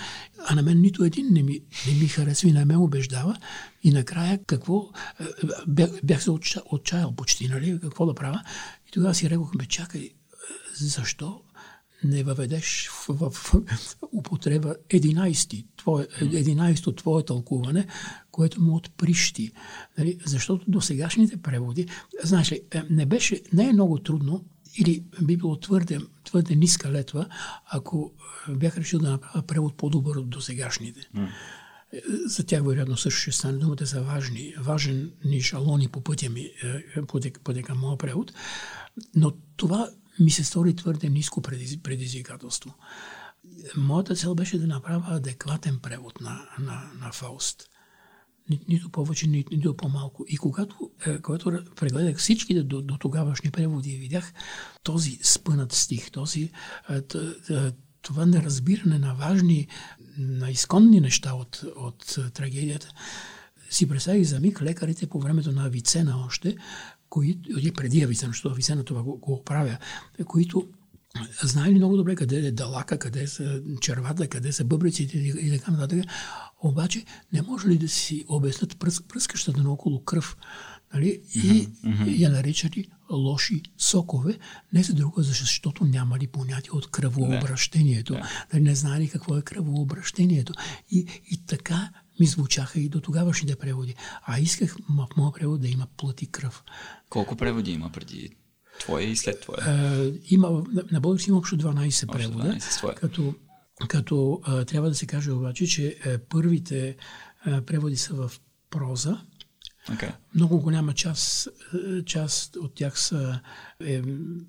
а 0.47 0.56
на 0.56 0.62
мен 0.62 0.82
нито 0.82 1.04
един 1.04 1.28
не 1.32 1.43
ми, 1.43 1.60
не 1.88 1.93
ми 1.93 2.08
харесва 2.08 2.49
и 2.49 2.54
не 2.54 2.65
ме 2.65 2.78
убеждава. 2.78 3.38
И 3.84 3.91
накрая 3.91 4.39
какво... 4.47 4.89
Бях, 5.67 5.89
бях 6.04 6.23
се 6.23 6.32
отчаял 6.65 7.15
почти, 7.15 7.47
нали? 7.47 7.80
Какво 7.82 8.06
да 8.06 8.13
правя? 8.13 8.41
И 8.88 8.91
тогава 8.91 9.15
си 9.15 9.30
рекох, 9.30 9.52
бе, 9.58 9.65
чакай, 9.65 10.10
защо 10.76 11.41
не 12.03 12.23
въведеш 12.23 12.89
в, 12.91 13.13
в, 13.13 13.29
в 13.31 13.97
употреба 14.11 14.75
11 14.89 15.65
твое, 15.77 16.07
11 16.21 16.97
твое 16.97 17.23
тълкуване, 17.23 17.87
което 18.31 18.61
му 18.61 18.75
отприщи. 18.75 19.51
Нали? 19.97 20.17
Защото 20.25 20.65
до 20.67 20.81
сегашните 20.81 21.37
преводи, 21.37 21.87
е, 22.71 22.83
не 22.89 23.05
беше, 23.05 23.41
не 23.53 23.69
е 23.69 23.73
много 23.73 23.99
трудно 23.99 24.45
или 24.77 25.03
би 25.21 25.37
било 25.37 25.59
твърде, 25.59 25.99
твърде 26.23 26.55
ниска 26.55 26.91
летва, 26.91 27.27
ако 27.65 28.11
е, 28.49 28.51
бях 28.51 28.77
решил 28.77 28.99
да 28.99 29.11
направя 29.11 29.47
превод 29.47 29.77
по-добър 29.77 30.15
от 30.15 30.29
досегашните. 30.29 31.09
Mm. 31.15 31.27
За 32.25 32.43
тях 32.43 32.63
вероятно 32.63 32.97
също 32.97 33.21
ще 33.21 33.31
стане 33.31 33.57
думата 33.57 33.85
са 33.85 34.01
важни, 34.01 34.53
важен 34.59 35.11
ни 35.25 35.41
шалони 35.41 35.87
по 35.87 36.01
пътя 36.01 36.29
ми, 36.29 36.49
по 37.07 37.19
пътя 37.43 37.75
моя 37.75 37.97
превод. 37.97 38.33
Но 39.15 39.31
това 39.55 39.89
ми 40.19 40.32
се 40.32 40.43
стори 40.43 40.76
твърде 40.76 41.10
ниско 41.10 41.41
предизвикателство. 41.84 42.73
Моята 43.78 44.15
цел 44.15 44.36
беше 44.36 44.60
да 44.60 44.67
направя 44.67 45.06
адекватен 45.08 45.80
превод 45.80 46.21
на, 46.21 46.49
на, 46.60 46.91
на 47.02 47.12
Фауст. 47.12 47.69
Ни, 48.49 48.65
нито 48.67 48.89
повече, 48.89 49.28
ни, 49.28 49.45
нито 49.52 49.78
по-малко. 49.78 50.26
И 50.28 50.38
когато, 50.38 50.91
е, 51.06 51.21
когато 51.21 51.63
прегледах 51.76 52.17
всичките 52.17 52.63
до, 52.63 52.82
до 52.82 52.97
тогавашни 52.97 53.52
преводи 53.52 53.97
видях 53.97 54.34
този 54.84 55.19
спънат 55.23 55.71
стих, 55.71 56.12
този, 56.12 56.52
е, 56.89 56.95
е, 56.95 57.71
това 58.02 58.26
неразбиране 58.26 58.99
на 58.99 59.15
важни, 59.15 59.67
на 60.17 60.52
изконни 60.52 60.99
неща 60.99 61.34
от, 61.34 61.63
от 61.76 62.17
трагедията, 62.34 62.93
си 63.69 63.88
представих 63.88 64.23
за 64.23 64.39
миг 64.39 64.62
лекарите 64.62 65.08
по 65.08 65.19
времето 65.19 65.52
на 65.52 65.65
Авицена 65.65 66.23
още, 66.26 66.58
които, 67.13 67.60
или 67.60 67.71
преди 67.71 68.04
Авицена, 68.04 68.32
защото 68.32 68.49
Авицена 68.49 68.84
това 68.84 69.04
го, 69.04 69.17
го 69.17 69.34
оправя, 69.34 69.78
които 70.26 70.67
знаели 71.43 71.76
много 71.76 71.97
добре 71.97 72.15
къде 72.15 72.47
е 72.47 72.52
далака, 72.52 72.97
къде 72.97 73.28
са 73.28 73.62
червата, 73.82 74.28
къде 74.28 74.52
са 74.52 74.63
бъбриците 74.63 75.17
и 75.17 75.52
така 75.58 75.71
нататък. 75.71 75.99
Обаче 76.62 77.06
не 77.34 77.41
може 77.41 77.67
ли 77.67 77.78
да 77.78 77.88
си 77.88 78.26
обяснат 78.28 78.80
пръс, 78.80 79.02
пръскащата 79.02 79.63
наоколо 79.63 80.04
кръв 80.04 80.38
нали? 80.93 81.21
и 81.36 81.67
mm-hmm. 81.67 82.17
я 82.17 82.30
наричали 82.30 82.88
лоши 83.12 83.62
сокове, 83.78 84.38
не 84.73 84.84
за 84.84 84.93
друго, 84.93 85.21
защото 85.21 85.86
нямали 85.86 86.28
понятие 86.28 86.71
от 86.71 86.91
кръвообращението. 86.91 88.13
Yeah. 88.13 88.26
Нали? 88.54 88.63
Не 88.63 88.76
знали 88.76 89.10
какво 89.10 89.38
е 89.38 89.41
кръвообращението. 89.41 90.54
И, 90.91 91.06
и 91.32 91.45
така 91.45 91.89
ми 92.19 92.26
звучаха 92.26 92.80
и 92.80 92.89
до 92.89 93.02
тогавашните 93.02 93.56
преводи. 93.56 93.95
А 94.23 94.39
исках 94.39 94.76
в 94.89 95.08
моя 95.17 95.32
превод 95.34 95.62
да 95.62 95.67
има 95.67 95.88
плът 95.97 96.21
и 96.21 96.28
кръв. 96.32 96.63
Колко 97.10 97.36
преводи 97.36 97.71
има 97.71 97.89
преди 97.89 98.30
твоя 98.80 99.08
и 99.08 99.15
след 99.15 99.41
твоя? 99.41 99.60
А, 99.62 100.12
има, 100.30 100.63
на 100.91 101.02
български 101.02 101.30
има 101.30 101.39
общо 101.39 101.58
12 101.58 102.12
превода, 102.12 102.43
12 102.43 102.95
като, 102.95 103.36
като 103.88 104.41
а, 104.43 104.65
трябва 104.65 104.89
да 104.89 104.95
се 104.95 105.06
каже 105.06 105.32
обаче, 105.32 105.67
че 105.67 105.97
а, 106.06 106.19
първите 106.30 106.95
а, 107.45 107.62
преводи 107.62 107.97
са 107.97 108.13
в 108.13 108.32
проза, 108.69 109.21
Okay. 109.89 110.12
Много 110.36 110.60
голяма 110.60 110.93
част, 110.93 111.47
част 112.06 112.56
от 112.56 112.76
тях 112.76 112.99
са, 112.99 113.39
е 113.86 114.02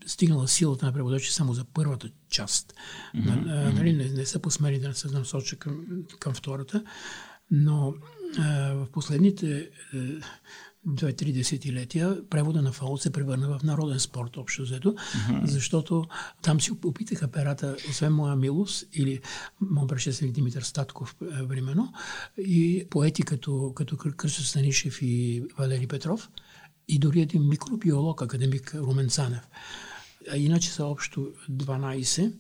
стигнала 0.07 0.49
силата 0.49 0.87
на 0.87 0.93
преводачи 0.93 1.33
само 1.33 1.53
за 1.53 1.65
първата 1.65 2.11
част. 2.31 2.75
Mm-hmm. 3.15 3.73
Нали, 3.73 3.93
не, 3.93 4.05
не 4.05 4.27
са 4.27 4.39
посмели 4.39 4.79
да 4.79 4.95
се 4.95 5.09
насочат 5.09 5.59
към, 5.59 5.87
към 6.21 6.35
втората. 6.35 6.85
Но 7.51 7.95
в 8.75 8.87
последните 8.93 9.71
2-3 10.89 11.33
десетилетия 11.33 12.29
превода 12.29 12.63
на 12.63 12.73
Фауст 12.73 13.03
се 13.03 13.13
превърна 13.13 13.59
в 13.59 13.63
народен 13.63 14.01
спорт, 14.01 14.37
общо 14.37 14.63
взето, 14.63 14.93
uh-huh. 14.93 15.45
защото 15.45 16.05
там 16.43 16.61
си 16.61 16.73
опитаха 16.85 17.29
перата, 17.29 17.77
освен 17.91 18.13
моя 18.13 18.37
милост 18.37 18.85
или 18.93 19.21
моят 19.61 19.89
предшественик 19.89 20.35
Димитър 20.35 20.63
Статков, 20.63 21.17
е, 21.23 21.43
временно, 21.43 21.93
и 22.39 22.87
поети 22.91 23.23
като, 23.23 23.73
като 23.75 23.97
Кръсто 23.97 24.43
Станишев 24.43 25.03
и 25.03 25.45
Валери 25.59 25.87
Петров, 25.87 26.31
и 26.89 26.99
дори 26.99 27.21
един 27.21 27.49
микробиолог, 27.49 28.23
академик 28.23 28.75
Румен 28.75 29.09
Цанев. 29.09 29.49
А 30.33 30.37
иначе 30.37 30.71
са 30.71 30.85
общо 30.85 31.33
12, 31.51 32.33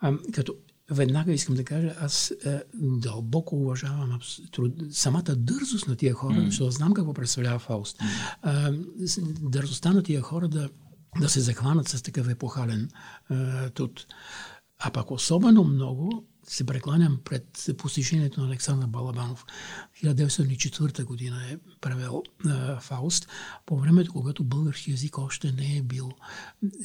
а, 0.00 0.18
като 0.32 0.54
веднага 0.90 1.32
искам 1.32 1.54
да 1.54 1.64
кажа, 1.64 1.94
аз 2.00 2.30
е, 2.30 2.62
дълбоко 2.74 3.56
уважавам 3.56 4.18
труд, 4.52 4.72
самата 4.90 5.34
дързост 5.36 5.88
на 5.88 5.96
тия 5.96 6.14
хора, 6.14 6.34
mm. 6.34 6.46
защото 6.46 6.70
знам 6.70 6.94
какво 6.94 7.12
представлява 7.14 7.58
Фауст. 7.58 8.00
Е, 8.00 8.50
дързостта 9.40 9.92
на 9.92 10.02
тия 10.02 10.22
хора 10.22 10.48
да, 10.48 10.68
да 11.20 11.28
се 11.28 11.40
захванат 11.40 11.88
с 11.88 12.02
такъв 12.02 12.28
епохален 12.28 12.90
е, 13.30 13.70
труд. 13.70 14.06
А 14.78 14.90
пък 14.90 15.10
особено 15.10 15.64
много 15.64 16.24
се 16.48 16.66
прекланям 16.66 17.18
пред 17.24 17.70
постижението 17.78 18.40
на 18.40 18.46
Александър 18.46 18.86
Балабанов. 18.86 19.46
1904 20.04 21.04
година 21.04 21.42
е 21.50 21.56
правил 21.80 22.22
а, 22.46 22.80
Фауст, 22.80 23.28
по 23.66 23.78
времето, 23.78 24.12
когато 24.12 24.44
български 24.44 24.90
язик 24.90 25.18
още 25.18 25.52
не 25.52 25.76
е 25.76 25.82
бил 25.82 26.10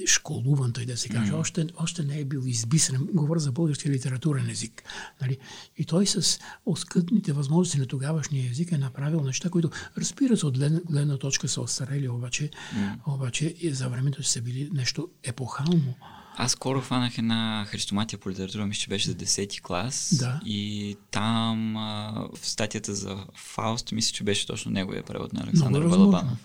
школуван, 0.08 0.73
той 0.73 0.86
да 0.86 0.97
се 0.97 1.10
каже, 1.10 1.32
mm. 1.32 1.39
още, 1.39 1.67
още 1.78 2.04
не 2.04 2.19
е 2.19 2.26
бил 2.26 2.41
избисен. 2.45 3.08
Говоря 3.13 3.39
за 3.39 3.52
български 3.52 3.89
литературен 3.89 4.49
език. 4.49 4.84
Нали? 5.21 5.38
И 5.78 5.86
той 5.86 6.08
с 6.08 6.39
оскъдните 6.65 7.34
възможности 7.34 7.80
на 7.80 7.86
тогавашния 7.86 8.52
език 8.52 8.71
е 8.71 8.78
направил 8.78 9.21
неща, 9.21 9.49
които, 9.49 9.69
разбира 9.97 10.38
се, 10.38 10.45
от 10.45 10.58
гледна, 10.58 10.80
гледна 10.89 11.17
точка 11.17 11.47
са 11.47 11.62
остарели, 11.62 12.10
обаче, 12.10 12.49
mm. 12.49 12.97
обаче 13.06 13.56
за 13.71 13.89
времето 13.89 14.23
са 14.23 14.41
били 14.41 14.69
нещо 14.73 15.10
епохално. 15.23 15.95
Аз 16.38 16.52
скоро 16.52 16.82
фанах 16.82 17.17
една 17.17 17.65
христоматия 17.67 18.19
по 18.19 18.30
литература, 18.30 18.65
мисля, 18.65 18.80
че 18.80 18.89
беше 18.89 19.10
за 19.10 19.15
10-ти 19.15 19.62
клас. 19.62 20.15
Да. 20.19 20.39
И 20.46 20.98
там 21.12 21.78
а, 21.78 22.28
в 22.36 22.48
статията 22.48 22.96
за 22.96 23.17
Фауст, 23.36 23.91
мисля, 23.91 24.13
че 24.13 24.24
беше 24.24 24.48
точно 24.48 24.72
неговия 24.72 25.04
превод 25.04 25.34
на 25.34 25.43
Александър 25.43 25.80
много 25.80 25.96
е 25.96 25.98
Балабанов. 25.98 26.38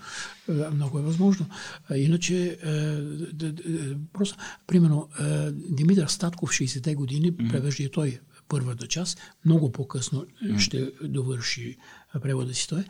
Много 0.72 0.98
е 0.98 1.02
възможно. 1.02 1.46
Иначе, 1.94 2.58
е, 2.64 2.96
просто, 4.12 4.36
примерно, 4.66 5.08
е, 5.20 5.50
Димитър 5.52 6.06
Статков, 6.06 6.50
60-те 6.50 6.94
години, 6.94 7.32
mm-hmm. 7.32 7.50
превежда 7.50 7.82
и 7.82 7.90
той 7.90 8.20
първата 8.48 8.86
част. 8.86 9.20
Много 9.44 9.72
по-късно 9.72 10.24
mm-hmm. 10.24 10.58
ще 10.58 10.90
довърши 11.02 11.76
превода 12.22 12.54
си 12.54 12.68
той. 12.68 12.84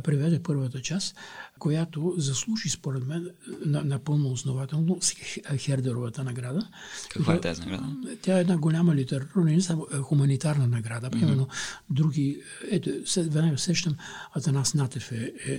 Преведе 0.00 0.42
първата 0.42 0.82
част 0.82 1.16
която 1.64 2.14
заслужи, 2.16 2.68
според 2.68 3.06
мен, 3.06 3.30
напълно 3.64 4.30
основателно 4.30 4.98
с 5.00 5.14
Хердеровата 5.58 6.24
награда. 6.24 6.68
Каква 7.08 7.34
е 7.34 7.40
тази 7.40 7.60
награда? 7.60 7.84
Тя 8.22 8.38
е 8.38 8.40
една 8.40 8.56
голяма 8.56 8.94
литературна, 8.94 9.44
не 9.44 9.60
само 9.60 9.86
хуманитарна 10.02 10.66
награда. 10.66 11.10
Примерно, 11.10 11.46
mm-hmm. 11.46 11.80
други, 11.90 12.40
ето, 12.70 12.90
веднага 13.16 13.58
сещам, 13.58 13.96
Атанас 14.32 14.74
Натев 14.74 15.12
е, 15.12 15.32
е, 15.46 15.52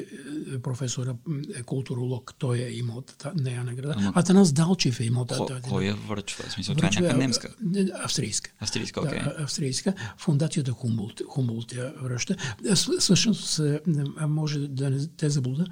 е 0.53 0.59
професора, 0.61 1.15
е 1.55 1.63
културолог, 1.63 2.33
той 2.37 2.57
е 2.57 2.69
имал 2.71 3.03
нея 3.35 3.63
награда. 3.63 3.95
Ама... 3.97 4.11
Атанас 4.15 4.53
Далчев 4.53 4.99
е 4.99 5.03
имал 5.03 5.25
тази. 5.25 5.41
Кой 5.69 5.85
я 5.85 5.95
връчва? 5.95 6.49
Смисъл, 6.49 6.75
това 6.75 6.87
е 6.87 6.91
някаква 6.91 7.17
немска? 7.17 7.55
Австрийска. 7.93 8.51
Австрийска, 8.59 9.01
окей. 9.01 9.19
Okay. 9.19 9.37
Да, 9.37 9.43
австрийска. 9.43 9.93
Фундацията 10.17 10.71
Хумболт, 10.71 11.21
Хумболт 11.27 11.73
я 11.73 11.93
връща. 12.01 12.35
Всъщност, 12.99 13.61
може 14.27 14.67
да 14.67 14.89
не 14.89 15.07
те 15.07 15.29
заблуда, 15.29 15.65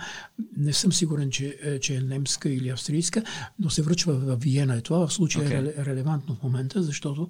не 0.57 0.73
съм 0.73 0.93
сигурен, 0.93 1.31
че, 1.31 1.57
е, 1.61 1.79
че 1.79 1.95
е 1.95 2.01
немска 2.01 2.49
или 2.49 2.69
австрийска, 2.69 3.23
но 3.59 3.69
се 3.69 3.81
връчва 3.81 4.13
в 4.13 4.35
Виена. 4.35 4.77
И 4.77 4.81
това 4.81 5.07
в 5.07 5.13
случая 5.13 5.49
okay. 5.49 5.81
е 5.81 5.85
релевантно 5.85 6.35
в 6.35 6.43
момента, 6.43 6.83
защото 6.83 7.29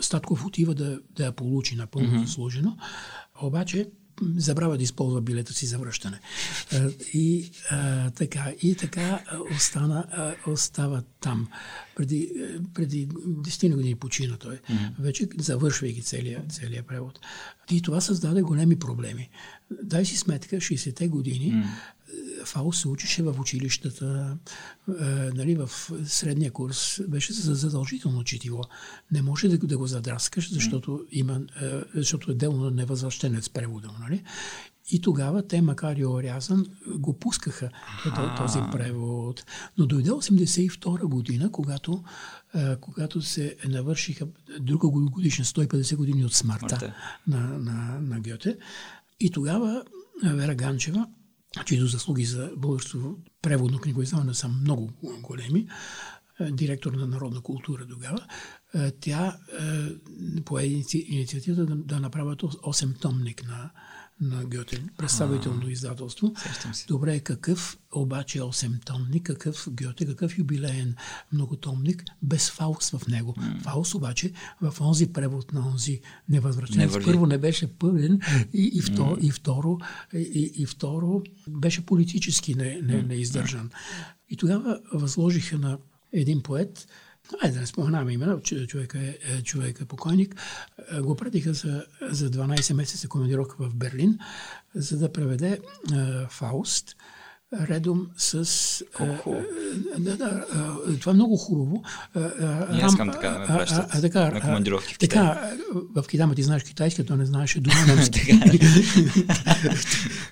Статков 0.00 0.46
отива 0.46 0.74
да, 0.74 1.00
да 1.16 1.24
я 1.24 1.32
получи 1.32 1.76
напълно 1.76 2.08
mm-hmm. 2.08 2.24
заслужено. 2.24 2.76
Обаче 3.42 3.86
забравя 4.36 4.76
да 4.76 4.82
използва 4.82 5.20
билета 5.20 5.52
си 5.52 5.66
за 5.66 5.78
връщане. 5.78 6.20
Е, 6.72 6.78
и 7.12 7.50
а, 7.70 8.10
така, 8.10 8.52
и 8.62 8.74
така 8.74 9.24
остана, 9.56 10.06
а, 10.10 10.50
остава 10.50 11.02
там. 11.20 11.48
Преди, 11.96 12.32
преди 12.74 13.08
10 13.08 13.74
години 13.74 13.94
почина 13.94 14.36
той, 14.36 14.56
mm-hmm. 14.56 14.90
вече 14.98 15.28
завършвайки 15.38 16.02
целия, 16.02 16.42
целия 16.48 16.82
превод. 16.82 17.20
И 17.70 17.82
това 17.82 18.00
създаде 18.00 18.42
големи 18.42 18.78
проблеми. 18.78 19.30
Дай 19.82 20.04
си 20.04 20.16
сметка, 20.16 20.56
60-те 20.56 21.08
години 21.08 21.52
mm-hmm 21.52 21.93
Фаус 22.44 22.80
се 22.80 22.88
учеше 22.88 23.22
в 23.22 23.40
училищата, 23.40 24.38
е, 24.88 25.04
нали, 25.34 25.54
в 25.54 25.70
средния 26.04 26.52
курс 26.52 27.00
беше 27.08 27.32
за 27.32 27.54
задължително 27.54 28.24
четиво. 28.24 28.62
Не 29.12 29.22
може 29.22 29.48
да, 29.48 29.58
да 29.58 29.78
го 29.78 29.86
задраскаш, 29.86 30.52
защото, 30.52 31.04
има, 31.12 31.40
е, 31.62 31.80
защото 31.94 32.30
е 32.30 32.34
дело 32.34 32.56
на 32.56 32.70
невъзвръщенец 32.70 33.48
превода. 33.48 33.90
Нали? 34.00 34.22
И 34.90 35.00
тогава 35.00 35.46
те, 35.46 35.62
макар 35.62 35.96
и 35.96 36.06
орязан, 36.06 36.66
го 36.86 37.18
пускаха 37.18 37.70
а 38.04 38.36
този 38.36 38.58
превод. 38.72 39.44
Но 39.78 39.86
дойде 39.86 40.10
82 40.10 41.04
година, 41.04 41.52
когато, 41.52 42.04
е, 42.54 42.76
когато 42.76 43.22
се 43.22 43.56
навършиха 43.68 44.26
друга 44.60 44.88
годишна 44.88 45.44
150 45.44 45.96
години 45.96 46.24
от 46.24 46.34
смъртта 46.34 46.94
на, 47.26 47.38
на, 47.40 48.00
на 48.00 48.20
Гьоте. 48.20 48.56
И 49.20 49.30
тогава 49.30 49.84
Вера 50.22 50.54
Ганчева 50.54 51.06
чието 51.64 51.86
заслуги 51.86 52.24
за 52.24 52.50
българското 52.56 53.16
преводно 53.42 53.78
книгоиздаване 53.78 54.34
са 54.34 54.48
много 54.48 54.92
големи, 55.22 55.68
е, 56.40 56.50
директор 56.50 56.92
на 56.92 57.06
Народна 57.06 57.40
култура 57.40 57.86
тогава, 57.86 58.26
е, 58.74 58.90
тя 58.90 59.38
е, 59.60 60.42
пое 60.44 60.64
инициативата 60.94 61.66
да 61.66 62.00
направят 62.00 62.42
8-томник 62.42 63.46
на, 63.46 63.70
на 64.20 64.44
Гьоте, 64.44 64.82
представително 64.96 65.68
издателство. 65.68 66.34
Добре, 66.88 67.20
какъв 67.20 67.78
обаче 67.92 68.40
8-томник, 68.40 69.22
какъв 69.22 69.68
Гьоте, 69.70 70.06
какъв 70.06 70.38
юбилеен 70.38 70.94
многотомник, 71.32 72.04
без 72.22 72.50
Фаус 72.50 72.90
в 72.90 73.08
него. 73.08 73.34
Mm. 73.38 73.62
Фаус 73.62 73.94
обаче 73.94 74.32
в 74.60 74.80
онзи 74.80 75.12
превод 75.12 75.52
на 75.52 75.68
онзи 75.68 76.00
невъзвръщен. 76.28 76.78
Не 76.78 77.04
първо 77.04 77.26
не 77.26 77.38
беше 77.38 77.78
пълен 77.78 78.20
и, 78.52 78.62
и, 78.62 78.82
mm. 78.82 79.20
и, 79.20 79.30
второ, 79.30 79.78
и, 80.14 80.52
и 80.56 80.66
второ 80.66 81.22
беше 81.48 81.86
политически 81.86 82.54
не, 82.54 82.80
не, 82.82 83.02
неиздържан. 83.02 83.70
И 84.30 84.36
тогава 84.36 84.80
възложиха 84.92 85.58
на 85.58 85.78
един 86.12 86.42
поет, 86.42 86.86
Айде 87.42 87.54
да 87.54 87.60
не 87.60 87.66
споменаваме 87.66 88.12
имена, 88.12 88.40
човека 88.42 88.98
е, 88.98 89.18
е 89.36 89.42
човек 89.42 89.80
е 89.80 89.84
покойник. 89.84 90.36
Е, 90.92 91.00
го 91.00 91.16
пратиха 91.16 91.54
за, 91.54 91.84
за 92.02 92.30
12 92.30 92.74
месеца 92.74 93.08
командировка 93.08 93.56
в 93.58 93.74
Берлин, 93.74 94.18
за 94.74 94.98
да 94.98 95.12
преведе 95.12 95.50
е, 95.50 95.58
Фауст 96.30 96.96
редом 97.60 98.10
с... 98.16 98.84
Колко 98.92 99.36
да, 99.98 100.16
да, 100.16 100.46
това 101.00 101.12
е 101.12 101.14
много 101.14 101.36
хубаво. 101.36 101.82
И 102.72 102.80
аз 102.80 102.92
искам 102.92 103.12
така 103.12 103.28
да 103.28 103.38
ме 103.38 103.46
пращат 103.46 103.86
а, 103.94 104.00
така, 104.00 104.30
на 104.30 104.40
командировки 104.40 104.94
в 104.94 104.98
Китай. 104.98 105.08
Така, 105.08 105.50
в 105.96 106.04
Китай, 106.08 106.34
ти 106.34 106.42
знаеш 106.42 106.62
китайски, 106.62 107.06
той 107.06 107.16
не 107.16 107.26
знаеше 107.26 107.60
дума 107.60 107.76
немски. 107.86 108.40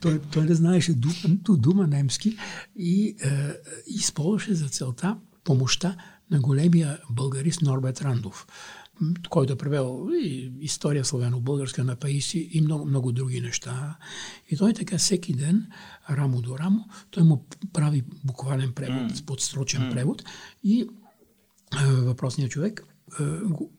той, 0.00 0.20
той 0.32 0.44
не 0.44 0.54
знаеше 0.54 0.92
дума, 0.92 1.14
дума 1.48 1.86
немски 1.86 2.38
и 2.76 3.16
е, 3.24 3.52
използваше 3.86 4.54
за 4.54 4.68
целта 4.68 5.16
помощта 5.44 5.96
на 6.32 6.40
големия 6.40 6.98
българист 7.10 7.62
Норбет 7.62 8.02
Рандов, 8.02 8.46
който 9.30 9.52
е 9.52 9.56
превел 9.56 10.08
и 10.22 10.52
история 10.60 11.04
славяно-българска 11.04 11.78
на 11.78 11.96
Паиси 11.96 12.48
и 12.52 12.60
много, 12.60 12.86
много 12.86 13.12
други 13.12 13.40
неща. 13.40 13.98
И 14.50 14.56
той 14.56 14.72
така 14.72 14.98
всеки 14.98 15.32
ден, 15.32 15.66
рамо 16.10 16.42
до 16.42 16.58
рамо, 16.58 16.88
той 17.10 17.22
му 17.22 17.46
прави 17.72 18.02
буквален 18.24 18.72
превод, 18.72 19.12
mm. 19.12 19.24
подстрочен 19.24 19.82
mm. 19.82 19.92
превод 19.92 20.22
и 20.64 20.80
е, 20.80 21.86
въпросният 21.86 22.50
човек 22.50 22.84
е, 23.20 23.24
го 23.44 23.72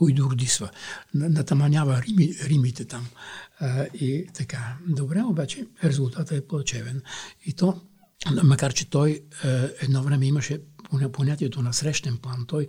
уйдурдисва, 0.00 0.70
натаманява 1.14 2.02
рими, 2.02 2.34
римите 2.44 2.84
там. 2.84 3.06
Е, 3.60 3.88
и 3.94 4.26
така. 4.34 4.76
Добре, 4.88 5.22
обаче 5.22 5.66
резултатът 5.84 6.32
е 6.32 6.46
плачевен. 6.46 7.02
И 7.44 7.52
то, 7.52 7.80
макар 8.44 8.72
че 8.72 8.90
той 8.90 9.10
е, 9.44 9.48
едно 9.80 10.02
време 10.02 10.26
имаше 10.26 10.60
понятието 11.12 11.62
на 11.62 11.72
срещен 11.72 12.16
план. 12.16 12.44
Той, 12.46 12.68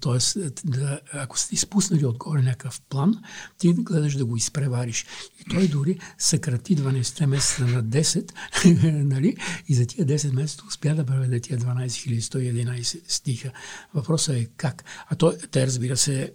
т.е. 0.00 0.40
Да, 0.64 1.00
ако 1.12 1.38
сте 1.38 1.54
изпуснали 1.54 2.06
отгоре 2.06 2.42
някакъв 2.42 2.80
план, 2.80 3.14
ти 3.58 3.72
гледаш 3.72 4.14
да 4.14 4.24
го 4.24 4.36
изпревариш. 4.36 5.06
И 5.40 5.44
той 5.50 5.68
дори 5.68 5.98
съкрати 6.18 6.76
12 6.76 7.26
месеца 7.26 7.66
на 7.66 7.84
10, 7.84 8.32
нали? 9.04 9.36
и 9.68 9.74
за 9.74 9.86
тия 9.86 10.06
10 10.06 10.32
месеца 10.32 10.64
успя 10.68 10.94
да 10.94 11.06
преведе 11.06 11.40
тия 11.40 11.58
12111 11.58 13.00
стиха. 13.08 13.52
Въпросът 13.94 14.36
е 14.36 14.48
как. 14.56 14.84
А 15.08 15.14
той, 15.14 15.36
те 15.50 15.66
разбира 15.66 15.96
се, 15.96 16.22
е, 16.22 16.30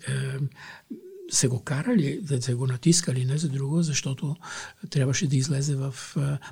се 1.32 1.48
го 1.48 1.64
карали, 1.64 2.20
да 2.22 2.42
се 2.42 2.54
го 2.54 2.68
натискали 2.68 3.26
не 3.26 3.38
за 3.38 3.50
друго, 3.50 3.82
защото 3.82 4.36
трябваше 4.90 5.28
да 5.28 5.36
излезе 5.36 5.76
в, 5.76 5.96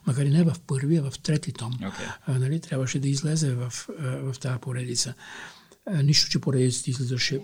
макар 0.08 0.26
и 0.26 0.30
не 0.30 0.44
в 0.44 0.56
първия, 0.68 1.04
в 1.04 1.20
трети 1.20 1.52
том. 1.52 1.74
Okay. 1.74 2.14
А, 2.26 2.40
нали, 2.40 2.60
трябваше 2.60 3.00
да 3.00 3.08
излезе 3.08 3.52
в, 3.52 3.74
в 4.00 4.36
тази 4.40 4.60
поредица. 4.62 5.14
А, 5.86 6.04
нищо, 6.04 6.30
че 6.30 6.40
поредицата 6.40 6.90
излизаше 6.90 7.40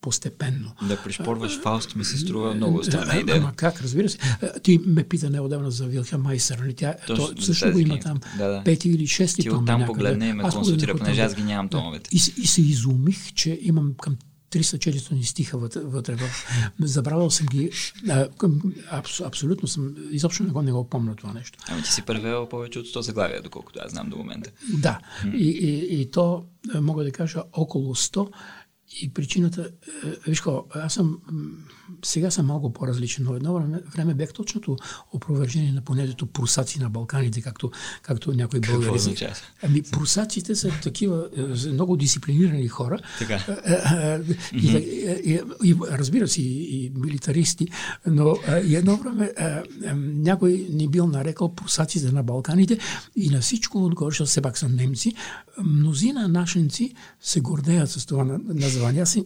постепенно. 0.00 0.72
Да 0.88 1.02
пришпорваш 1.02 1.60
Фауст 1.60 1.96
ми 1.96 2.04
се 2.04 2.18
струва 2.18 2.54
много 2.54 2.84
странна 2.84 3.20
идея. 3.20 3.38
Ама 3.38 3.52
как, 3.56 3.80
разбира 3.80 4.08
се. 4.08 4.18
Ти 4.62 4.80
ме 4.86 5.04
пита 5.04 5.30
неодавна 5.30 5.70
за 5.70 5.86
Вилхам 5.86 6.22
Майсър. 6.22 6.58
Нали? 6.58 6.74
Тя, 6.74 6.94
Точно, 7.06 7.34
то, 7.34 7.42
също 7.42 7.72
го 7.72 7.78
има 7.78 7.98
там. 7.98 8.20
Да, 8.38 8.48
да. 8.48 8.64
Пети 8.64 8.88
или 8.88 9.06
шести 9.06 9.42
Ти 9.42 9.48
том. 9.48 9.66
Там 9.66 9.86
погледне 9.86 10.28
и 10.28 10.32
ме 10.32 10.42
консултира, 10.42 10.96
понеже 10.96 11.20
аз 11.20 11.34
ги 11.34 11.42
нямам 11.42 11.68
томовете. 11.68 12.10
И, 12.12 12.16
и 12.16 12.46
се 12.46 12.62
изумих, 12.62 13.32
че 13.34 13.58
имам 13.62 13.94
към 14.00 14.16
300-400 14.50 15.22
стиха 15.22 15.58
вътре. 15.74 16.16
Забравял 16.80 17.30
съм 17.30 17.46
ги. 17.46 17.70
А, 18.08 18.28
абс, 18.90 19.20
абсолютно 19.20 19.68
съм. 19.68 19.94
Изобщо 20.10 20.42
не 20.42 20.50
го, 20.50 20.62
не 20.62 20.72
го 20.72 20.88
помня 20.88 21.16
това 21.16 21.32
нещо. 21.32 21.58
Ами 21.68 21.82
ти 21.82 21.92
си 21.92 22.02
превел 22.02 22.48
повече 22.48 22.78
от 22.78 22.86
100 22.86 23.00
заглавия, 23.00 23.42
доколкото 23.42 23.78
аз 23.82 23.90
знам 23.90 24.10
до 24.10 24.16
момента. 24.16 24.50
Да. 24.72 24.98
И, 25.34 25.48
и, 25.48 26.00
и 26.00 26.10
то, 26.10 26.44
мога 26.74 27.04
да 27.04 27.12
кажа, 27.12 27.42
около 27.52 27.94
100 27.94 28.32
и 29.02 29.14
причината, 29.14 29.70
виж 30.26 30.40
какво, 30.40 30.64
аз 30.74 30.94
съм, 30.94 31.18
сега 32.04 32.30
съм 32.30 32.46
малко 32.46 32.72
по-различен, 32.72 33.24
но 33.24 33.34
едно 33.34 33.54
време, 33.54 33.80
време 33.96 34.14
бях 34.14 34.32
точното 34.32 34.76
опровержение 35.12 35.72
на 35.72 35.80
понятието 35.80 36.26
прусаци 36.26 36.78
на 36.78 36.90
Балканите, 36.90 37.40
както, 37.42 37.70
както 38.02 38.32
някои 38.32 38.60
българи. 38.60 38.86
Какво 38.86 39.26
Ами 39.62 39.82
прусаците 39.82 40.54
са 40.54 40.70
такива 40.82 41.28
е, 41.36 41.68
много 41.68 41.96
дисциплинирани 41.96 42.68
хора. 42.68 42.98
Така. 43.18 43.34
Е, 43.34 44.20
и, 44.56 44.66
и, 44.66 45.10
и, 45.24 45.40
и, 45.64 45.76
разбира 45.90 46.28
се, 46.28 46.42
и, 46.42 46.84
и 46.84 46.92
милитаристи, 46.94 47.68
но 48.06 48.36
и 48.64 48.76
едно 48.76 48.96
време 48.96 49.32
някой 49.96 50.66
ни 50.70 50.88
бил 50.88 51.06
нарекал 51.06 51.54
прусаците 51.54 52.12
на 52.12 52.22
Балканите 52.22 52.78
и 53.16 53.30
на 53.30 53.40
всичко 53.40 53.84
отгоре, 53.84 54.10
защото 54.10 54.30
все 54.30 54.40
пак 54.40 54.58
са 54.58 54.68
немци, 54.68 55.14
мнозина 55.64 56.28
нашенци 56.28 56.94
се 57.20 57.40
гордеят 57.40 57.90
с 57.90 58.06
това 58.06 58.24
название. 58.44 59.02
Аз 59.02 59.18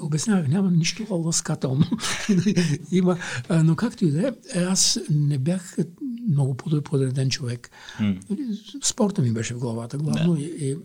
обяснявах, 0.00 0.48
няма 0.48 0.70
нищо 0.70 1.06
ласкателно. 1.10 1.75
Има, 2.90 3.18
но 3.50 3.76
както 3.76 4.04
и 4.04 4.10
да 4.10 4.28
е, 4.28 4.32
аз 4.58 4.98
не 5.10 5.38
бях 5.38 5.76
много 6.28 6.56
подреден 6.56 7.30
човек. 7.30 7.70
Mm. 8.00 8.84
Спорта 8.84 9.22
ми 9.22 9.32
беше 9.32 9.54
в 9.54 9.58
главата 9.58 9.98
главно 9.98 10.36
и, 10.36 10.42
и, 10.42 10.76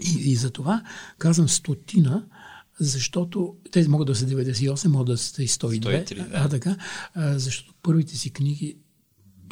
и, 0.00 0.30
и 0.30 0.34
за 0.34 0.50
това 0.50 0.82
казвам 1.18 1.48
стотина, 1.48 2.26
защото 2.80 3.56
те 3.70 3.88
могат 3.88 4.06
да 4.06 4.14
са 4.14 4.26
98, 4.26 4.88
могат 4.88 5.06
да 5.06 5.16
са 5.16 5.42
и 5.42 5.48
102, 5.48 5.80
103, 5.80 6.14
да. 6.14 6.26
а 6.32 6.48
така, 6.48 6.76
защото 7.16 7.74
първите 7.82 8.16
си 8.16 8.30
книги 8.30 8.76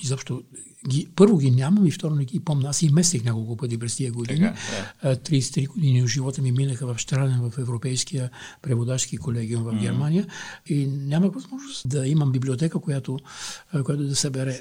изобщо 0.03 0.43
ги, 0.89 1.09
първо 1.17 1.39
ги 1.39 1.51
нямам 1.51 1.87
и 1.87 1.91
второ 1.91 2.15
не 2.15 2.25
ги 2.25 2.41
помня. 2.41 2.69
Аз 2.69 2.83
и 2.83 2.91
местих 2.91 3.25
няколко 3.25 3.57
пъти 3.57 3.79
през 3.79 3.97
тия 3.97 4.13
години. 4.13 4.41
Така, 4.41 4.57
да. 5.03 5.17
33 5.17 5.69
години 5.69 6.03
от 6.03 6.09
живота 6.09 6.43
ми 6.43 6.53
минаха 6.53 6.95
в 6.95 6.99
Штраден, 6.99 7.51
в 7.51 7.59
Европейския 7.59 8.31
преводачки 8.63 9.17
колегиум 9.17 9.63
в 9.63 9.73
mm-hmm. 9.73 9.81
Германия 9.81 10.27
и 10.67 10.87
нямах 10.87 11.35
възможност 11.35 11.89
да 11.89 12.07
имам 12.07 12.33
библиотека, 12.33 12.79
която, 12.79 13.19
която 13.85 14.03
да 14.03 14.17
събере 14.17 14.61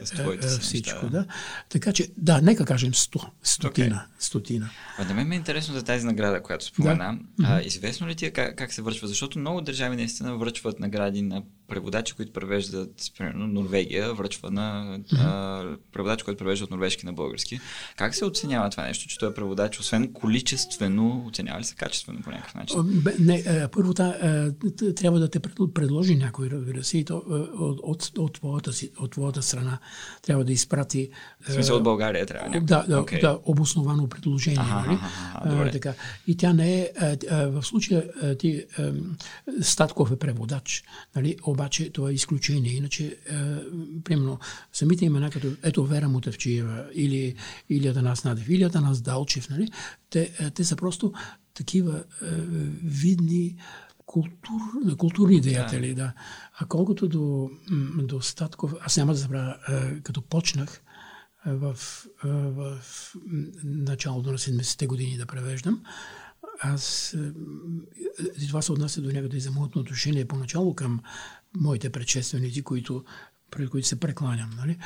всичко. 0.59 1.05
Да. 1.05 1.09
да. 1.09 1.25
Така 1.69 1.93
че, 1.93 2.07
да, 2.17 2.41
нека 2.41 2.65
кажем 2.65 2.91
100, 2.91 3.25
стотина. 3.43 3.95
Okay. 3.95 4.23
стотина. 4.25 4.69
А 4.97 5.05
да 5.05 5.13
мен 5.13 5.27
ме 5.27 5.35
е 5.35 5.37
интересно 5.37 5.73
за 5.73 5.83
тази 5.83 6.05
награда, 6.05 6.41
която 6.41 6.65
спомена. 6.65 7.19
Да. 7.39 7.47
А, 7.47 7.61
известно 7.61 8.07
ли 8.07 8.15
ти 8.15 8.25
е 8.25 8.31
как, 8.31 8.55
как 8.55 8.73
се 8.73 8.81
връчва? 8.81 9.07
Защото 9.07 9.39
много 9.39 9.61
държави 9.61 9.95
наистина 9.95 10.37
връчват 10.37 10.79
награди 10.79 11.21
на 11.21 11.43
преводачи, 11.67 12.13
които 12.13 12.33
превеждат, 12.33 13.11
примерно 13.17 13.47
Норвегия, 13.47 14.13
връчва 14.13 14.51
на 14.51 14.97
mm-hmm. 14.99 15.17
а, 15.19 15.77
преводач, 15.91 16.14
който 16.23 16.37
превежда 16.37 16.63
от 16.63 16.71
норвежки 16.71 17.05
на 17.05 17.13
български. 17.13 17.59
Как 17.95 18.15
се 18.15 18.25
оценява 18.25 18.69
това 18.69 18.83
нещо, 18.83 19.07
че 19.07 19.17
той 19.17 19.29
е 19.29 19.33
преводач, 19.33 19.79
освен 19.79 20.13
количествено, 20.13 21.25
оценява 21.27 21.59
ли 21.59 21.63
се 21.63 21.75
качествено 21.75 22.21
по 22.21 22.31
някакъв 22.31 22.55
начин? 22.55 23.03
Не, 23.19 23.67
първо 23.71 23.93
трябва 24.95 25.19
да 25.19 25.29
те 25.29 25.39
предложи 25.73 26.15
някой, 26.15 26.49
разбира 26.49 26.83
се, 26.83 26.97
и 26.97 27.05
то 27.05 27.23
от, 27.59 27.79
от, 27.83 28.17
от, 28.17 28.33
твоята, 28.33 28.71
от 28.99 29.11
твоята 29.11 29.41
страна 29.41 29.79
трябва 30.21 30.43
да 30.45 30.53
изпрати. 30.53 31.09
В 31.47 31.51
смисъл 31.51 31.77
от 31.77 31.83
България 31.83 32.25
трябва 32.25 32.49
някой. 32.49 32.65
Да, 32.65 32.85
да, 32.87 33.01
okay. 33.01 33.21
да 33.21 33.39
обосновано 33.45 34.07
предложение. 34.09 34.59
Ага, 34.61 34.87
нали? 34.87 34.99
ага, 35.33 35.55
добре. 35.55 35.71
така. 35.71 35.93
И 36.27 36.37
тя 36.37 36.53
не 36.53 36.81
е, 36.81 36.91
в 37.47 37.63
случая 37.63 38.03
ти, 38.37 38.65
Статков 39.61 40.11
е 40.11 40.15
преводач, 40.15 40.83
нали? 41.15 41.37
обаче 41.43 41.89
това 41.89 42.09
е 42.09 42.13
изключение. 42.13 42.71
Иначе, 42.73 43.17
примерно, 44.03 44.39
самите 44.73 45.05
имена, 45.05 45.29
като 45.29 45.47
ето 45.63 45.85
Вера 45.85 46.04
Мутавчиева 46.07 46.85
или, 46.93 47.35
или 47.69 47.87
Атанас 47.87 48.23
Надев, 48.23 48.49
или 48.49 48.63
Атанас 48.63 49.01
Далчев, 49.01 49.49
нали? 49.49 49.71
те, 50.09 50.31
е, 50.39 50.49
те 50.49 50.63
са 50.63 50.75
просто 50.75 51.13
такива 51.53 52.03
е, 52.21 52.25
видни 52.83 53.55
култур, 54.05 54.95
културни 54.97 55.41
деятели. 55.41 55.95
Да. 55.95 56.13
А 56.59 56.65
колкото 56.65 57.07
до, 57.07 57.49
до 57.97 58.21
Статков, 58.21 58.73
аз 58.81 58.97
няма 58.97 59.11
да 59.11 59.17
забравя, 59.17 59.57
е, 59.69 59.99
като 59.99 60.21
почнах 60.21 60.81
е, 61.47 61.51
в, 61.53 61.77
е, 62.25 62.27
в 62.27 62.81
началото 63.63 64.31
на 64.31 64.37
70-те 64.37 64.87
години 64.87 65.17
да 65.17 65.25
превеждам, 65.25 65.83
аз, 66.61 67.15
това 68.47 68.61
се 68.61 68.71
отнася 68.71 69.01
до 69.01 69.11
някъде 69.11 69.37
и 69.37 69.41
за 69.41 69.51
моето 69.51 69.79
отношение 69.79 70.25
поначало 70.25 70.75
към 70.75 70.99
моите 71.55 71.89
предшественици, 71.89 72.63
които 72.63 73.03
пред 73.55 73.69
които 73.69 73.87
се 73.87 73.99
прекланям. 73.99 74.49
Нали? 74.57 74.77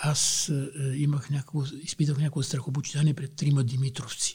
Аз 0.00 0.48
е, 0.48 0.96
имах 0.96 1.30
някакво, 1.30 1.62
изпитах 1.82 2.18
някакво 2.18 2.42
страхопочитание 2.42 3.14
пред 3.14 3.36
трима 3.36 3.64
Димитровци. 3.64 4.34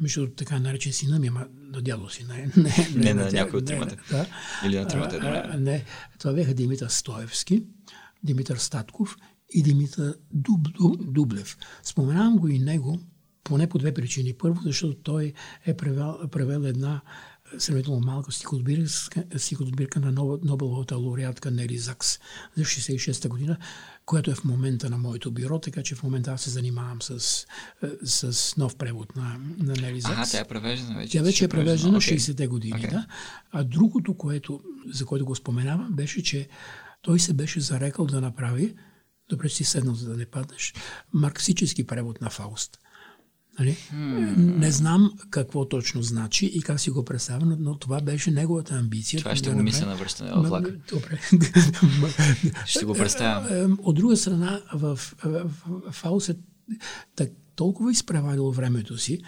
Между 0.00 0.28
така 0.28 0.58
наречен 0.58 0.92
сина 0.92 1.18
ми, 1.18 1.28
ама 1.28 1.46
на 1.72 1.82
дядо 1.82 2.08
си. 2.08 2.24
Не, 2.28 2.50
не, 2.56 2.86
не, 2.94 3.14
не 3.14 3.14
на 3.14 3.30
някой 3.32 3.58
от 3.58 3.66
тримата. 3.66 3.96
Да. 4.10 4.26
Или 4.66 4.78
на 4.78 4.86
тримата. 4.86 5.18
А, 5.22 5.58
не, 5.58 5.84
това 6.18 6.32
бяха 6.32 6.54
Димитър 6.54 6.88
Стоевски, 6.88 7.64
Димитър 8.22 8.56
Статков 8.56 9.16
и 9.50 9.62
Димитър 9.62 10.14
Дуб, 10.32 10.68
Дуб, 10.78 11.12
Дублев. 11.12 11.58
Споменавам 11.82 12.36
го 12.36 12.48
и 12.48 12.58
него, 12.58 13.00
поне 13.44 13.68
по 13.68 13.78
две 13.78 13.94
причини. 13.94 14.34
Първо, 14.38 14.60
защото 14.64 14.94
той 14.94 15.32
е 15.66 15.76
превел, 15.76 16.18
превел 16.30 16.60
една 16.60 17.00
сравнително 17.58 18.00
малка 18.00 18.32
стихосбирка 19.36 20.00
на 20.00 20.12
Нобеловата 20.42 20.96
лауреатка 20.96 21.50
Нели 21.50 21.78
Закс 21.78 22.18
за 22.56 22.64
66-та 22.64 23.28
година, 23.28 23.56
която 24.06 24.30
е 24.30 24.34
в 24.34 24.44
момента 24.44 24.90
на 24.90 24.98
моето 24.98 25.30
бюро, 25.30 25.58
така 25.58 25.82
че 25.82 25.94
в 25.94 26.02
момента 26.02 26.30
аз 26.30 26.42
се 26.42 26.50
занимавам 26.50 27.02
с, 27.02 27.46
с 28.04 28.56
нов 28.56 28.76
превод 28.76 29.16
на, 29.16 29.40
на 29.58 29.72
Нели 29.72 30.00
Закс. 30.00 30.14
Ага, 30.14 30.26
тя 30.30 30.40
е 30.40 30.44
превеждана 30.44 30.98
вече. 30.98 31.12
Тя 31.12 31.22
вече 31.22 31.44
е 31.44 31.48
превеждана 31.48 32.00
okay. 32.00 32.16
60-те 32.16 32.46
години, 32.46 32.82
okay. 32.82 32.90
да. 32.90 33.06
А 33.50 33.64
другото, 33.64 34.14
което, 34.14 34.60
за 34.86 35.06
което 35.06 35.24
го 35.24 35.34
споменавам, 35.34 35.92
беше, 35.92 36.22
че 36.22 36.48
той 37.02 37.20
се 37.20 37.34
беше 37.34 37.60
зарекал 37.60 38.06
да 38.06 38.20
направи, 38.20 38.74
добре 39.28 39.48
си 39.48 39.64
седнал, 39.64 39.94
за 39.94 40.10
да 40.10 40.16
не 40.16 40.26
паднеш, 40.26 40.74
марксически 41.12 41.86
превод 41.86 42.20
на 42.20 42.30
Фауст. 42.30 42.78
Нали? 43.58 43.76
Hmm. 43.92 44.56
Не 44.58 44.70
знам 44.72 45.12
какво 45.30 45.68
точно 45.68 46.02
значи 46.02 46.46
и 46.46 46.62
как 46.62 46.80
си 46.80 46.90
го 46.90 47.04
представя, 47.04 47.46
но, 47.46 47.56
но 47.60 47.78
това 47.78 48.00
беше 48.00 48.30
неговата 48.30 48.74
амбиция. 48.74 49.20
Това 49.20 49.36
ще 49.36 49.50
го 49.50 49.62
мисля 49.62 49.86
на 49.86 49.96
връщане 49.96 50.30
в 50.30 50.42
влак. 50.42 50.68
Добре. 50.88 51.20
ще 52.66 52.84
го 52.84 52.94
представям. 52.94 53.78
От 53.82 53.96
друга 53.96 54.16
страна, 54.16 54.60
в, 54.74 54.96
в, 55.24 55.50
в 55.66 55.92
Фаус 55.92 56.28
е 56.28 56.36
так, 57.16 57.30
толкова 57.56 57.92
изпреварил 57.92 58.50
времето 58.50 58.98
си, 58.98 59.20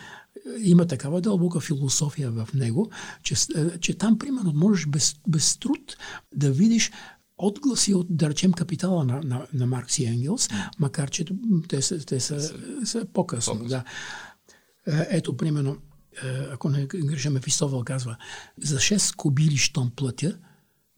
има 0.58 0.86
такава 0.86 1.20
дълбока 1.20 1.60
философия 1.60 2.30
в 2.30 2.48
него, 2.54 2.90
че, 3.22 3.34
че 3.80 3.98
там, 3.98 4.18
примерно, 4.18 4.52
можеш 4.54 4.86
без, 4.86 5.14
без 5.28 5.56
труд 5.56 5.96
да 6.34 6.52
видиш 6.52 6.90
отгласи 7.46 7.94
от, 7.94 8.06
да 8.10 8.30
речем, 8.30 8.52
капитала 8.52 9.04
на, 9.04 9.20
на, 9.24 9.46
на 9.54 9.66
Маркс 9.66 9.98
и 9.98 10.04
Енгелс, 10.04 10.48
макар 10.78 11.10
че 11.10 11.24
те 11.68 11.82
са, 11.82 12.04
те 12.04 12.20
са, 12.20 12.54
са 12.84 13.06
по-късно. 13.12 13.64
Да. 13.64 13.84
Е, 14.86 15.06
ето, 15.10 15.36
примерно, 15.36 15.76
е, 16.24 16.28
ако 16.52 16.68
не 16.68 16.86
греша, 16.86 17.30
Мефистовъл 17.30 17.84
казва, 17.84 18.16
за 18.62 18.76
6 18.76 19.16
кобили, 19.16 19.56
щом 19.56 19.90
платя, 19.96 20.38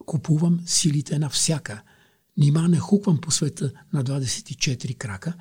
купувам 0.07 0.61
силите 0.66 1.18
на 1.18 1.30
всяка– 1.30 1.83
Нима 2.37 2.68
не 2.68 2.79
хуквам 2.79 3.18
по 3.18 3.31
света 3.31 3.70
на 3.92 4.05
24 4.05 4.97
крака. 4.97 5.33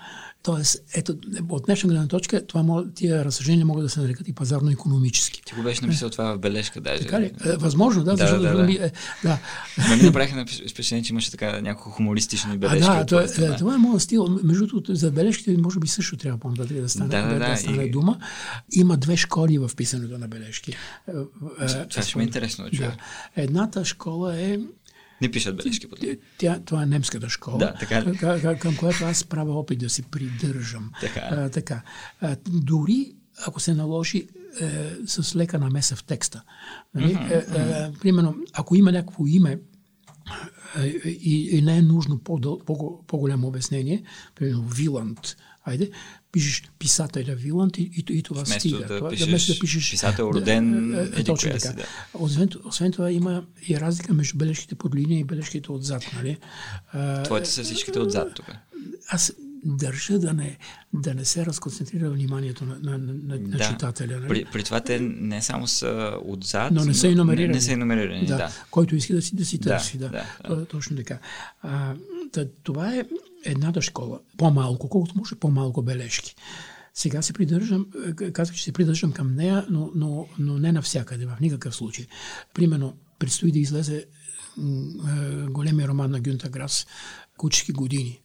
Тоест, 0.43 0.83
ето, 0.93 1.15
от 1.49 1.65
днешна 1.65 1.89
гледна 1.89 2.07
точка, 2.07 2.47
това, 2.47 2.85
тия 2.95 3.25
разсъждения 3.25 3.65
могат 3.65 3.85
да 3.85 3.89
се 3.89 3.99
нарекат 3.99 4.27
и 4.27 4.33
пазарно-економически. 4.33 5.41
Ти 5.45 5.53
го 5.55 5.63
беше 5.63 5.81
написал 5.81 6.09
това 6.09 6.33
в 6.33 6.39
бележка 6.39 6.81
даже. 6.81 7.01
Така 7.01 7.21
ли? 7.21 7.31
Е, 7.45 7.57
възможно, 7.57 8.03
да, 8.03 8.11
да 8.11 8.17
защото... 8.17 8.41
Да, 8.41 8.57
да. 8.57 8.63
Ми, 8.63 8.73
е, 8.73 8.91
да. 9.23 9.39
Ме 9.89 9.95
ми 9.95 10.03
направиха 10.03 10.45
впечатление, 10.69 11.03
че 11.03 11.13
имаше 11.13 11.31
така 11.31 11.61
няколко 11.61 11.89
хумористични 11.89 12.57
бележки. 12.57 12.87
А, 12.89 13.03
да, 13.03 13.05
това, 13.05 13.47
е, 13.47 13.55
това 13.55 13.75
е 13.75 13.77
моят 13.77 14.01
стил. 14.01 14.39
Между 14.43 14.67
другото, 14.67 14.95
за 14.95 15.11
бележките 15.11 15.57
може 15.57 15.79
би 15.79 15.87
също 15.87 16.17
трябва 16.17 16.39
по-нататък 16.39 16.81
да 16.81 16.89
стане, 16.89 17.09
да, 17.09 17.21
да, 17.21 17.39
да, 17.39 17.49
да 17.49 17.57
стане 17.57 17.83
и... 17.83 17.91
дума. 17.91 18.19
Има 18.71 18.97
две 18.97 19.17
школи 19.17 19.57
в 19.57 19.71
писането 19.77 20.17
на 20.17 20.27
бележки. 20.27 20.75
Това 21.89 22.03
ще 22.03 22.17
ми 22.17 22.23
е 22.23 22.25
интересно 22.25 22.65
да 22.65 22.71
чуя. 22.71 22.97
Едната 23.35 23.85
школа 23.85 24.39
е 24.41 24.59
Не 25.21 25.31
пишат 25.31 25.57
бележки 25.57 25.89
по 25.89 25.95
това. 25.95 26.13
Тя, 26.37 26.59
това 26.65 26.83
е 26.83 26.85
немската 26.85 27.29
школа, 27.29 27.57
Да, 27.57 27.73
така 27.79 28.01
ли? 28.01 28.17
към, 28.17 28.57
към, 28.59 28.77
която 28.77 29.05
аз 29.05 29.23
правя 29.23 29.53
опит 29.53 29.79
да 29.79 29.89
се 29.89 30.01
придържам. 30.01 30.91
Така. 31.01 31.19
А, 31.31 31.49
така. 31.49 31.81
А, 32.21 32.35
дори 32.47 33.15
ако 33.47 33.59
се 33.59 33.73
наложи 33.73 34.27
е, 34.61 34.91
с 35.07 35.35
лека 35.35 35.59
намеса 35.59 35.95
в 35.95 36.03
текста. 36.03 36.43
Нали? 36.95 37.13
Е, 37.13 37.35
е, 37.35 37.91
примерно, 38.01 38.35
ако 38.53 38.75
има 38.75 38.91
някакво 38.91 39.27
име, 39.27 39.59
е, 40.77 40.87
и, 41.05 41.57
и 41.57 41.61
не 41.61 41.77
е 41.77 41.81
нужно 41.81 42.19
по-дъл, 42.19 42.59
по, 42.59 43.03
по-голямо 43.07 43.47
обяснение, 43.47 44.03
примерно 44.35 44.61
Виланд, 44.61 45.35
айде, 45.63 45.91
пишеш 46.33 46.63
писателя 46.79 47.35
Виланд 47.35 47.77
и, 47.77 47.81
и, 47.81 48.03
и 48.09 48.23
това 48.23 48.43
Вместо 48.43 48.59
стига. 48.59 48.77
да 48.77 48.97
това, 48.97 49.09
пишеш 49.09 49.27
вместо 49.27 49.53
да 49.53 49.59
пишеш 49.59 49.91
писател 49.91 50.31
роден, 50.33 50.93
е, 50.93 50.97
е, 50.97 51.01
еди 51.03 51.23
точно 51.23 51.49
коя 51.49 51.59
така. 51.59 51.69
си, 51.69 51.75
да. 51.75 51.85
Освен, 52.13 52.49
освен 52.65 52.91
това 52.91 53.11
има 53.11 53.43
и 53.67 53.79
разлика 53.79 54.13
между 54.13 54.37
бележките 54.37 54.75
под 54.75 54.95
линия 54.95 55.19
и 55.19 55.23
бележките 55.23 55.71
отзад. 55.71 56.03
Нали? 56.15 56.37
Твоите 57.23 57.49
са 57.49 57.63
всичките 57.63 57.99
отзад 57.99 58.35
тук. 58.35 58.45
аз 59.07 59.33
държа 59.65 60.19
да 60.19 60.33
не, 60.33 60.57
да 60.93 61.13
не 61.13 61.25
се 61.25 61.45
разконцентрира 61.45 62.09
вниманието 62.09 62.65
на, 62.65 62.79
на, 62.79 62.97
на, 62.97 63.13
на 63.27 63.37
Да. 63.37 63.69
читателя. 63.69 64.19
Нали? 64.19 64.27
При, 64.29 64.45
при 64.51 64.63
това 64.63 64.79
те 64.79 64.99
не 64.99 65.41
само 65.41 65.67
са 65.67 66.17
отзад, 66.25 66.71
Но 66.71 66.85
не 66.85 66.93
са 66.93 67.07
и 67.07 67.15
номерирани. 67.15 67.47
Не, 67.47 67.53
не 67.53 67.61
са 67.61 67.71
и 67.71 67.75
номерирани, 67.75 68.25
да. 68.25 68.37
да, 68.37 68.51
който 68.71 68.95
иска 68.95 69.13
да 69.13 69.21
си, 69.21 69.35
да 69.35 69.45
си 69.45 69.57
Да, 69.57 69.69
търси. 69.69 69.97
Да, 69.97 70.09
да, 70.09 70.25
да, 70.49 70.55
да. 70.55 70.65
Точно 70.65 70.95
така. 70.97 71.19
А, 71.61 71.95
да, 72.33 72.47
това 72.63 72.95
е 72.95 73.03
едната 73.43 73.81
школа. 73.81 74.19
По-малко, 74.37 74.89
колкото 74.89 75.17
може 75.17 75.35
по-малко 75.35 75.81
бележки. 75.81 76.35
Сега 76.93 77.21
се 77.21 77.33
придържам, 77.33 77.85
е, 78.21 78.31
казах, 78.31 78.55
че 78.55 78.63
се 78.63 78.71
придържам 78.71 79.11
към 79.11 79.35
нея, 79.35 79.65
но, 79.69 79.91
но, 79.95 80.27
но 80.39 80.57
не 80.57 80.71
навсякъде, 80.71 81.25
в 81.25 81.37
никакъв 81.41 81.75
случай. 81.75 82.07
Примерно, 82.53 82.97
предстои 83.19 83.51
да 83.51 83.59
излезе 83.59 83.97
е, 83.97 84.05
големия 85.47 85.87
роман 85.87 86.11
на 86.11 86.19
Гюнта 86.19 86.49
Грас 86.49 86.87
«Кучки 87.37 87.71
години». 87.71 88.19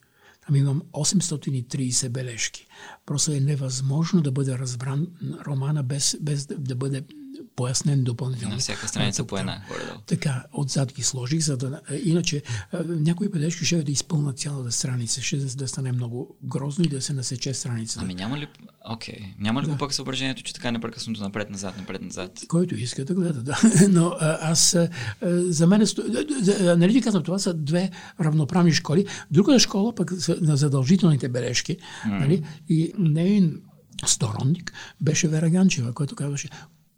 Там 0.46 0.56
имам 0.56 0.82
830 0.92 2.08
бележки. 2.08 2.66
Просто 3.06 3.32
е 3.32 3.40
невъзможно 3.40 4.20
да 4.20 4.32
бъде 4.32 4.58
разбран 4.58 5.06
романа 5.46 5.82
без, 5.82 6.16
без 6.20 6.46
да 6.46 6.76
бъде 6.76 7.02
пояснен 7.58 8.04
допълнително. 8.04 8.54
На 8.54 8.60
всяка 8.60 8.88
страница 8.88 9.24
по 9.24 9.38
една, 9.38 9.62
горе-долу. 9.68 9.98
Така, 10.06 10.44
отзад 10.52 10.92
ги 10.92 11.02
сложих, 11.02 11.40
за 11.40 11.56
да... 11.56 11.80
е, 11.90 11.96
Иначе, 11.96 12.42
някои 12.84 13.28
бележки 13.28 13.64
ще 13.64 13.82
да 13.82 13.92
изпълнат 13.92 14.38
цялата 14.38 14.72
страница, 14.72 15.22
ще 15.22 15.36
да, 15.36 15.54
да 15.54 15.68
стане 15.68 15.92
много 15.92 16.36
грозно 16.44 16.84
и 16.84 16.88
да 16.88 17.02
се 17.02 17.12
насече 17.12 17.54
страницата. 17.54 18.00
Ами 18.04 18.14
няма 18.14 18.38
ли... 18.38 18.46
Окей. 18.90 19.34
Няма 19.38 19.62
ли 19.62 19.66
го 19.66 19.76
пък 19.76 19.94
съображението, 19.94 20.42
че 20.42 20.54
така 20.54 20.70
непрекъснато 20.70 21.20
напред-назад, 21.20 21.78
напред-назад? 21.78 22.40
Който 22.48 22.74
иска 22.74 23.04
да 23.04 23.14
гледа, 23.14 23.42
да. 23.42 23.58
Но 23.88 24.16
аз, 24.20 24.76
за 25.30 25.66
мен, 25.66 25.82
е 25.82 25.84
нали 26.76 26.92
ти 26.92 27.02
казвам, 27.02 27.22
това 27.22 27.38
са 27.38 27.54
две 27.54 27.90
равноправни 28.20 28.72
школи. 28.72 29.06
Другата 29.30 29.58
школа 29.58 29.94
пък 29.94 30.12
на 30.40 30.56
задължителните 30.56 31.28
бележки. 31.28 31.76
Нали? 32.06 32.42
И 32.68 32.92
нейн 32.98 33.60
сторонник 34.06 34.72
беше 35.00 35.28
Вера 35.28 35.50
Ганчева, 35.50 35.92
който 35.92 36.16
казваше, 36.16 36.48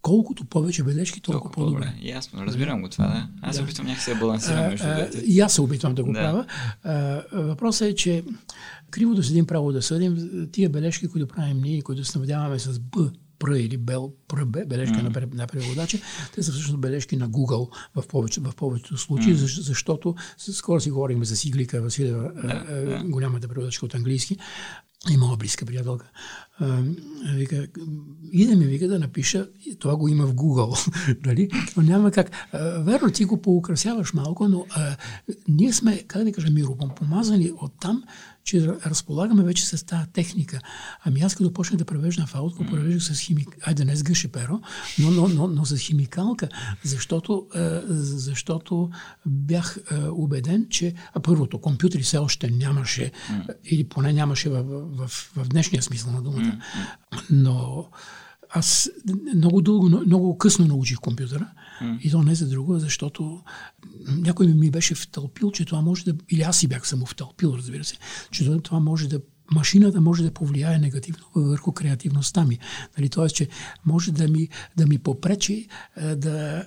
колкото 0.02 0.44
повече 0.44 0.82
бележки, 0.82 1.20
толкова, 1.20 1.40
Толкова 1.42 1.54
по-добре. 1.54 1.86
по-добре. 1.86 2.08
Ясно, 2.08 2.46
разбирам 2.46 2.82
го 2.82 2.88
това, 2.88 3.06
да. 3.06 3.28
Аз 3.42 3.56
се 3.56 3.62
опитвам 3.62 3.86
някакси 3.86 4.10
да 4.10 4.16
балансирам 4.16 4.66
между 4.66 4.86
двете. 4.86 5.18
И 5.18 5.40
аз 5.40 5.52
се 5.52 5.62
опитвам 5.62 5.94
да 5.94 6.04
го 6.04 6.12
Да. 6.12 6.18
правя. 6.18 6.46
А, 6.84 6.94
Въпросът 7.34 7.88
е, 7.88 7.94
че 7.94 8.24
криво 8.90 9.14
да 9.14 9.22
седим, 9.22 9.46
право 9.46 9.72
да 9.72 9.82
съдим. 9.82 10.18
Тия 10.52 10.70
бележки, 10.70 11.08
които 11.08 11.26
правим 11.28 11.60
ние, 11.60 11.82
които 11.82 12.04
се 12.04 12.18
наведяваме 12.18 12.58
с 12.58 12.78
Б, 12.80 13.10
Пр 13.40 13.56
или 13.56 13.76
Бел, 13.76 14.12
Пр, 14.28 14.44
бележка 14.44 14.96
mm. 14.96 15.02
на, 15.02 15.10
пре- 15.10 15.34
на 15.34 15.46
преводача, 15.46 15.98
те 16.34 16.42
са 16.42 16.52
всъщност 16.52 16.80
бележки 16.80 17.16
на 17.16 17.30
Google 17.30 17.68
в, 17.94 18.08
повече, 18.08 18.40
в 18.40 18.52
повечето 18.56 18.98
случаи, 18.98 19.34
mm. 19.34 19.60
защото 19.60 20.14
скоро 20.38 20.80
си 20.80 20.90
говорихме 20.90 21.24
за 21.24 21.48
Иглика 21.48 21.82
Василева, 21.82 22.32
да, 22.34 23.02
голямата 23.04 23.48
преводачка 23.48 23.86
от 23.86 23.94
английски, 23.94 24.36
и 25.10 25.16
моя 25.16 25.36
близка 25.36 25.66
приятелка. 25.66 26.10
А, 26.58 26.82
вика, 27.34 27.68
иде 28.32 28.56
ми 28.56 28.66
вика 28.66 28.88
да 28.88 28.98
напиша, 28.98 29.48
това 29.78 29.96
го 29.96 30.08
има 30.08 30.26
в 30.26 30.34
Google, 30.34 30.94
нали? 31.26 31.50
но 31.76 31.82
няма 31.82 32.10
как. 32.10 32.30
А, 32.52 32.58
верно, 32.58 33.10
ти 33.10 33.24
го 33.24 33.42
поукрасяваш 33.42 34.12
малко, 34.12 34.48
но 34.48 34.66
а, 34.70 34.96
ние 35.48 35.72
сме, 35.72 36.02
как 36.02 36.24
да 36.24 36.32
кажа, 36.32 36.50
миропомазани 36.50 37.52
от 37.60 37.72
там, 37.80 38.02
че 38.44 38.66
разполагаме 38.66 39.44
вече 39.44 39.66
с 39.66 39.86
тази 39.86 40.06
техника. 40.12 40.60
Ами 41.04 41.20
аз 41.20 41.34
като 41.34 41.52
почнах 41.52 41.78
да 41.78 41.84
превеждам 41.84 42.26
в 42.26 42.34
аут, 42.34 42.54
го 42.54 42.66
превеждах 42.66 43.02
с 43.02 43.20
химик... 43.20 43.56
Айде, 43.62 43.84
не 43.84 43.96
с 43.96 44.02
гъше 44.02 44.28
перо, 44.28 44.60
но, 44.98 45.10
но, 45.10 45.28
но, 45.28 45.46
но 45.46 45.64
с 45.64 45.76
химикалка, 45.76 46.48
защото, 46.84 47.46
а, 47.54 47.82
защото 47.88 48.90
бях 49.26 49.78
а, 49.90 50.10
убеден, 50.10 50.66
че 50.70 50.94
а 51.14 51.20
първото, 51.20 51.60
компютри 51.60 52.02
все 52.02 52.18
още 52.18 52.50
нямаше, 52.50 53.12
или 53.64 53.84
поне 53.84 54.12
нямаше 54.12 54.50
в, 54.50 54.62
в, 54.62 55.08
в 55.36 55.48
днешния 55.48 55.82
смисъл 55.82 56.12
на 56.12 56.22
думата. 56.22 56.58
Но 57.30 57.88
аз 58.50 58.90
много 59.34 59.60
дълго, 59.60 59.88
много 59.88 60.38
късно 60.38 60.66
научих 60.66 60.98
компютъра. 60.98 61.46
И 62.02 62.10
то 62.10 62.22
не 62.22 62.34
за 62.34 62.48
друго, 62.48 62.78
защото 62.78 63.42
някой 64.08 64.46
ми 64.46 64.70
беше 64.70 64.94
втълпил, 64.94 65.50
че 65.50 65.64
това 65.64 65.80
може 65.80 66.04
да... 66.04 66.14
Или 66.28 66.42
аз 66.42 66.58
си 66.58 66.68
бях 66.68 66.88
само 66.88 67.06
втълпил, 67.06 67.54
разбира 67.56 67.84
се, 67.84 67.96
че 68.30 68.58
това 68.58 68.80
може 68.80 69.08
да 69.08 69.20
машината 69.50 70.00
може 70.00 70.22
да 70.22 70.30
повлияе 70.30 70.78
негативно 70.78 71.24
върху 71.36 71.72
креативността 71.72 72.44
ми. 72.44 72.58
Нали, 72.98 73.08
Тоест, 73.08 73.34
че 73.36 73.48
може 73.86 74.12
да 74.12 74.28
ми, 74.28 74.48
да 74.76 74.86
ми 74.86 74.98
попречи 74.98 75.66
е, 75.96 76.14
да, 76.14 76.58
е, 76.58 76.62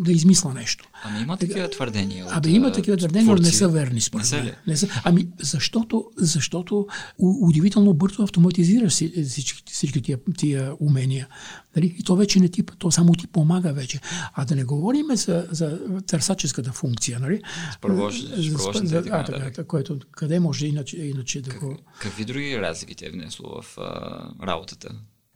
да 0.00 0.12
измисля 0.12 0.54
нещо. 0.54 0.88
Ами 1.04 1.20
има 1.20 1.36
такива 1.36 1.70
твърдения. 1.70 2.26
от, 2.26 2.32
Абе, 2.32 2.50
има 2.50 2.72
такива 2.72 2.96
твърдения, 2.96 3.26
но 3.26 3.42
не 3.42 3.52
са 3.52 3.68
верни, 3.68 4.00
според 4.00 4.22
Не 4.22 4.28
са 4.28 4.36
мен. 4.36 4.46
ли? 4.46 4.52
Не 4.66 4.76
са. 4.76 4.88
Ами, 5.04 5.28
защото, 5.40 6.04
защото 6.16 6.86
удивително 7.18 7.94
бързо 7.94 8.22
автоматизираш 8.22 8.94
си- 8.94 9.24
всички, 9.24 9.62
всички 9.66 10.02
тия, 10.02 10.18
тия 10.36 10.72
умения. 10.80 11.28
Нали? 11.76 11.96
И 11.98 12.02
то 12.02 12.16
вече 12.16 12.40
не 12.40 12.48
ти, 12.48 12.62
то 12.78 12.90
само 12.90 13.12
ти 13.12 13.26
помага 13.26 13.72
вече. 13.72 14.00
А 14.32 14.44
да 14.44 14.56
не 14.56 14.64
говорим 14.64 15.06
за, 15.10 15.46
за 15.50 15.78
търсаческата 16.02 16.72
функция. 16.72 17.20
Нали? 17.20 17.34
За- 17.36 17.72
справошните 17.72 18.40
и 18.84 18.88
за- 18.88 19.02
така 19.02 19.16
а, 19.16 19.24
така, 19.24 19.38
така, 19.38 19.64
което, 19.64 19.98
къде 20.10 20.40
може 20.40 20.66
иначе, 20.66 20.96
иначе 20.98 21.40
да 21.40 21.50
го... 21.68 21.76
Какви 22.00 22.24
други 22.24 22.58
разлики 22.58 22.94
те 22.94 23.06
е 23.06 23.10
внесло 23.10 23.62
в 23.62 23.78
а, 23.78 24.46
работата? 24.46 24.88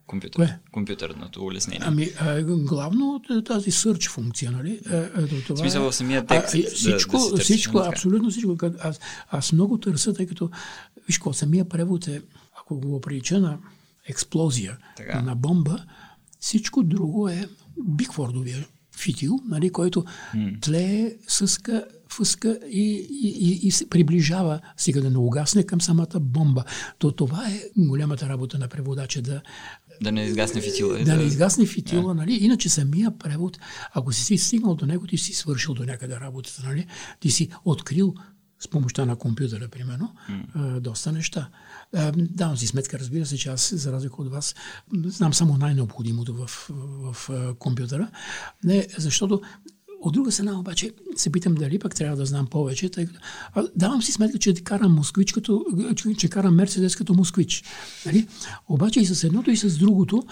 Компютър, 0.07 0.37
Кое? 0.37 0.59
Компютърното 0.73 1.45
улеснение. 1.45 1.81
Ами, 1.85 2.11
а, 2.21 2.43
главно 2.43 3.07
от 3.07 3.45
тази 3.45 3.71
search 3.71 4.11
функция, 4.11 4.51
нали? 4.51 4.81
А, 4.87 4.97
а, 4.97 5.11
това 5.27 5.57
В 5.57 5.59
смисъл 5.59 5.83
е- 5.83 5.85
в 5.85 5.93
самия 5.93 6.27
текст 6.27 6.55
А, 6.55 6.59
да- 6.59 6.71
всичко, 6.71 7.17
да 7.17 7.23
си 7.23 7.31
търсиш, 7.31 7.45
всичко, 7.45 7.79
така? 7.79 7.89
абсолютно 7.89 8.31
всичко. 8.31 8.57
Аз, 8.81 9.01
аз 9.31 9.53
много 9.53 9.79
търся, 9.79 10.15
тъй 10.15 10.27
като, 10.27 10.51
виж 11.07 11.17
какво, 11.19 11.33
самия 11.33 11.69
превод 11.69 12.09
е, 12.09 12.23
ако 12.61 12.81
го 12.81 13.01
прилича 13.01 13.41
на 13.41 13.59
експлозия, 14.07 14.79
Така. 14.97 15.23
на 15.23 15.37
бомба, 15.37 15.85
всичко 16.41 16.83
друго 16.83 17.29
е 17.29 17.49
Бигфордовия 17.85 18.67
фитил, 18.97 19.39
нали, 19.49 19.71
който 19.71 20.05
тлее, 20.61 21.17
съска, 21.29 21.85
фъска 22.13 22.59
и, 22.71 23.09
и, 23.23 23.61
и, 23.63 23.71
се 23.71 23.89
приближава, 23.91 24.61
сега 24.77 25.01
да 25.01 25.11
не 25.11 25.19
угасне 25.19 25.63
към 25.63 25.81
самата 25.81 26.21
бомба. 26.21 26.65
То 26.99 27.13
това 27.13 27.49
е 27.49 27.63
голямата 27.77 28.29
работа 28.29 28.59
на 28.59 28.69
преводача, 28.69 29.23
да, 29.23 29.43
Да 30.03 30.13
не 30.13 30.25
изгасне 30.25 30.61
фитила. 30.61 31.01
и 31.01 31.05
да 31.05 31.17
не 31.17 31.23
изгасне 31.23 31.67
фитила, 31.67 32.15
нали? 32.15 32.35
Иначе 32.35 32.69
самия 32.69 33.19
превод, 33.19 33.59
ако 33.93 34.13
си 34.13 34.25
си 34.25 34.39
стигнал 34.39 34.75
до 34.75 34.87
него, 34.87 35.07
ти 35.07 35.19
си 35.19 35.33
свършил 35.33 35.75
до 35.75 35.85
някъде 35.85 36.21
работата, 36.21 36.63
нали? 36.65 36.87
Ти 37.21 37.31
си 37.31 37.49
открил 37.65 38.15
с 38.61 38.69
помощта 38.69 39.05
на 39.05 39.17
компютъра, 39.17 39.69
примерно, 39.69 40.15
а, 40.55 40.81
доста 40.81 41.13
неща. 41.13 41.49
Давам 42.17 42.57
си 42.57 42.67
сметка, 42.67 42.99
разбира 42.99 43.27
се, 43.27 43.37
че 43.37 43.49
аз, 43.49 43.75
за 43.75 43.93
разлика 43.93 44.15
от 44.19 44.31
вас, 44.31 44.55
знам 45.05 45.35
само 45.35 45.57
най-необходимото 45.57 46.35
в, 46.35 46.47
в, 46.47 47.29
в 47.29 47.55
компютъра. 47.59 48.11
Не, 48.65 48.87
защото 48.99 49.41
от 50.03 50.13
друга 50.13 50.33
страна 50.33 50.59
обаче 50.59 50.91
се 51.17 51.33
питам 51.33 51.55
дали 51.55 51.79
пък 51.79 51.95
трябва 51.95 52.17
да 52.17 52.27
знам 52.27 52.47
повече, 52.47 52.89
тъй 52.89 53.07
а, 53.55 53.65
давам 53.77 54.03
си 54.03 54.13
сметка, 54.13 54.39
че 54.39 54.55
карам 54.55 54.95
москвич, 54.95 55.33
като, 55.33 55.65
че, 55.97 56.15
че 56.15 56.29
карам 56.29 56.55
Мерцедес 56.55 56.97
като 56.97 57.15
москвич. 57.15 57.63
Нали? 58.07 58.27
Обаче 58.69 59.01
и 59.01 59.07
с 59.07 59.25
едното 59.25 59.51
и 59.51 59.57
с 59.57 59.79
другото 59.79 60.23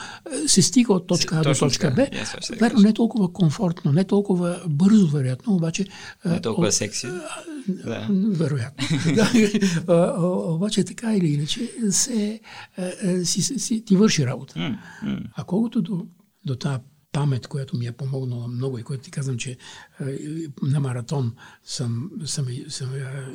е, 0.44 0.48
се 0.48 0.62
стига 0.62 0.92
от 0.92 1.06
точка 1.06 1.37
А 1.37 1.42
до 1.42 1.54
точка 1.54 1.90
Б. 1.90 2.06
Верно, 2.61 2.80
не 2.80 2.92
толкова 2.92 3.32
комфортно, 3.32 3.92
не 3.92 4.05
толкова 4.05 4.62
бързо, 4.68 5.09
вероятно, 5.09 5.55
обаче... 5.55 5.86
е, 6.24 6.28
Не 6.28 6.40
толкова 6.40 6.68
о- 6.68 6.72
секси. 6.72 7.07
Да. 7.68 8.09
Вероятно. 8.11 8.86
Да. 9.86 10.14
Обаче 10.49 10.84
така 10.84 11.14
или 11.14 11.28
иначе 11.28 11.72
се, 11.90 12.40
е, 12.78 12.92
е, 13.03 13.24
си, 13.24 13.42
си, 13.42 13.59
си, 13.59 13.84
ти 13.84 13.97
върши 13.97 14.26
работа. 14.26 14.78
А 15.36 15.45
колкото 15.45 15.82
до, 15.82 16.07
до 16.45 16.57
тази 16.57 16.78
памет, 17.12 17.46
която 17.46 17.76
ми 17.76 17.86
е 17.86 17.92
помогнала 17.92 18.48
много 18.48 18.78
и 18.78 18.82
която 18.82 19.04
ти 19.04 19.11
казвам, 19.11 19.38
че 19.38 19.56
на 20.62 20.80
маратон 20.80 21.34
съм, 21.64 22.11
съм, 22.24 22.46
съм 22.68 22.88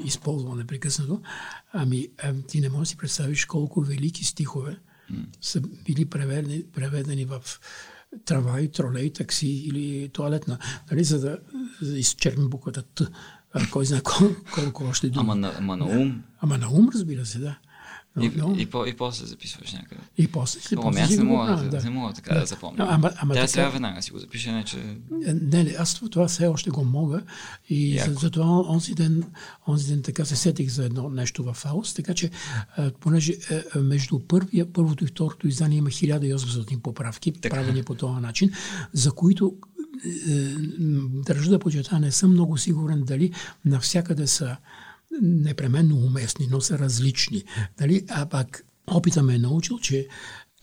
използвал 0.04 0.56
непрекъснато, 0.56 1.22
ами 1.74 2.08
ти 2.48 2.62
не 2.62 2.70
можеш 2.70 2.82
да 2.82 2.86
си 2.86 2.98
представиш 2.98 3.46
колко 3.46 3.82
велики 3.82 4.26
стихове 4.26 4.80
са 5.42 5.62
били 5.62 6.06
преведени, 6.06 6.64
преведени 6.74 7.26
в 7.26 7.42
трамвай, 8.26 8.72
тролей, 8.72 9.14
такси 9.14 9.48
или 9.48 10.10
туалетна, 10.10 10.58
нали, 10.92 11.04
за 11.04 11.20
да, 11.20 11.38
изчерпим 11.98 12.50
буквата 12.50 12.82
Т. 12.82 13.10
А, 13.54 13.70
кой 13.72 13.86
знае 13.86 14.02
колко, 14.02 14.36
колко 14.54 14.84
още 14.84 15.10
думи. 15.10 15.22
Ама 15.22 15.36
на, 15.36 15.54
ама 15.58 15.78
на 15.78 15.86
ум. 15.86 16.24
Ама 16.40 16.58
на 16.58 16.70
ум, 16.72 16.90
разбира 16.94 17.26
се, 17.26 17.40
да. 17.40 17.58
И, 18.22 18.32
но, 18.36 18.56
и, 18.58 18.66
по, 18.66 18.86
и 18.86 18.94
после 18.94 19.26
записваш 19.26 19.74
някъде. 19.74 20.02
И 20.18 20.28
после 20.28 20.60
си 20.60 20.76
Ама 20.78 21.00
аз 21.00 21.10
не 21.10 21.24
мога, 21.24 21.56
да, 21.72 21.84
не 21.84 21.90
мога 21.90 22.14
така 22.14 22.34
да, 22.34 22.40
да 22.40 22.46
запомня. 22.46 22.88
Ама, 22.90 23.12
ама 23.18 23.34
Тя 23.34 23.40
така, 23.40 23.48
сега 23.48 23.70
веднага 23.70 24.02
си 24.02 24.12
го 24.12 24.20
запише, 24.20 24.52
не 24.52 24.64
че... 24.64 24.78
Не, 25.12 25.64
не, 25.64 25.76
аз 25.80 25.94
това 26.12 26.28
все 26.28 26.48
още 26.48 26.70
го 26.70 26.84
мога. 26.84 27.22
И 27.70 28.00
за, 28.00 28.14
за 28.14 28.42
онзи 28.42 28.94
ден, 28.94 29.24
онзи 29.68 29.94
ден 29.94 30.02
така 30.02 30.26
се 30.26 30.36
сетих 30.36 30.70
за 30.70 30.86
едно 30.86 31.10
нещо 31.10 31.44
в 31.44 31.54
Фауст, 31.54 31.96
така 31.96 32.14
че 32.14 32.30
понеже 33.00 33.34
а, 33.76 33.80
между 33.80 34.20
първия, 34.20 34.74
първото 34.74 35.04
и 35.04 35.08
второто 35.08 35.48
издание 35.48 35.78
има 35.78 35.90
1800 35.90 36.82
поправки, 36.82 37.32
така. 37.32 37.56
правени 37.56 37.84
по 37.84 37.96
този 37.96 38.22
начин, 38.22 38.52
за 38.94 39.12
които 39.12 39.56
държа 41.26 41.50
да 41.50 41.60
почета, 41.60 42.00
не 42.00 42.12
съм 42.12 42.32
много 42.32 42.58
сигурен 42.58 43.04
дали 43.04 43.32
навсякъде 43.66 44.28
са 44.28 44.58
непременно 45.22 45.96
уместни, 45.96 46.48
но 46.52 46.62
са 46.62 46.80
различни. 46.80 47.44
Дали? 47.78 48.06
А 48.10 48.26
пак 48.26 48.66
опита 48.88 49.24
ме 49.24 49.36
е 49.36 49.40
научил, 49.40 49.80
че 49.80 50.08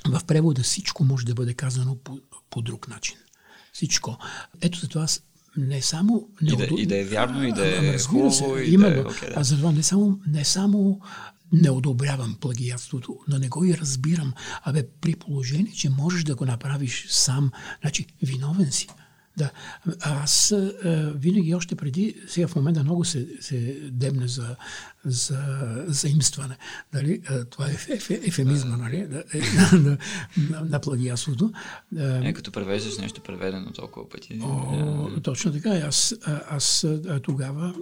в 0.07 0.21
превода 0.27 0.63
всичко 0.63 1.05
може 1.05 1.27
да 1.27 1.35
бъде 1.35 1.55
казано 1.55 1.97
по, 2.05 2.19
по 2.51 2.63
друг 2.63 2.89
начин. 2.89 3.17
Всичко. 3.73 4.19
Ето 4.61 4.79
за 4.79 4.89
това 4.89 5.07
не 5.57 5.83
само... 5.83 6.29
Не 6.43 6.53
и, 6.53 6.57
да, 6.57 6.69
и 6.79 6.87
да 6.87 6.97
е 6.97 7.05
вярно, 7.05 7.45
и 7.45 7.53
да 7.53 7.67
е 7.67 7.99
хубаво, 7.99 8.31
се, 8.31 8.45
и 8.45 8.75
именно, 8.75 8.95
да 8.95 9.01
е 9.01 9.05
okay, 9.05 9.35
да. 9.35 9.41
А 9.41 9.45
затова 9.45 9.73
не 9.73 9.83
само, 9.83 10.21
не 10.27 10.45
само 10.45 11.01
не 11.53 11.71
одобрявам 11.71 12.37
плагиатството, 12.41 13.19
но 13.29 13.39
не 13.39 13.49
го 13.49 13.65
и 13.65 13.77
разбирам. 13.77 14.33
Абе, 14.63 14.89
при 15.01 15.17
положение, 15.17 15.73
че 15.73 15.91
можеш 15.91 16.25
да 16.25 16.35
го 16.35 16.45
направиш 16.45 17.07
сам, 17.09 17.51
значи 17.81 18.07
виновен 18.23 18.73
си. 18.73 18.89
Да. 19.37 19.51
Аз 20.01 20.53
а, 20.53 20.73
винаги 21.15 21.55
още 21.55 21.75
преди, 21.75 22.15
сега 22.27 22.49
в 22.49 22.57
момента 22.57 22.83
много 22.83 23.05
се, 23.05 23.29
се 23.41 23.79
дебне 23.91 24.29
за, 24.29 24.57
за 25.05 25.39
заимстване. 25.87 26.57
Нали? 26.93 27.23
Това 27.51 27.67
е 27.67 27.71
еф, 27.71 28.11
ефемизма 28.11 28.77
нали? 28.77 29.07
на, 29.07 29.25
на, 29.73 29.99
на, 30.51 30.61
на 30.61 30.81
плагиатството. 30.81 31.53
Е, 31.99 32.33
като 32.33 32.53
превеждаш 32.53 32.99
нещо 32.99 33.21
преведено 33.21 33.73
толкова 33.73 34.09
пъти. 34.09 34.41
О, 34.43 35.21
точно 35.23 35.53
така. 35.53 35.71
Аз, 35.71 36.15
аз 36.49 36.87
тогава 37.23 37.75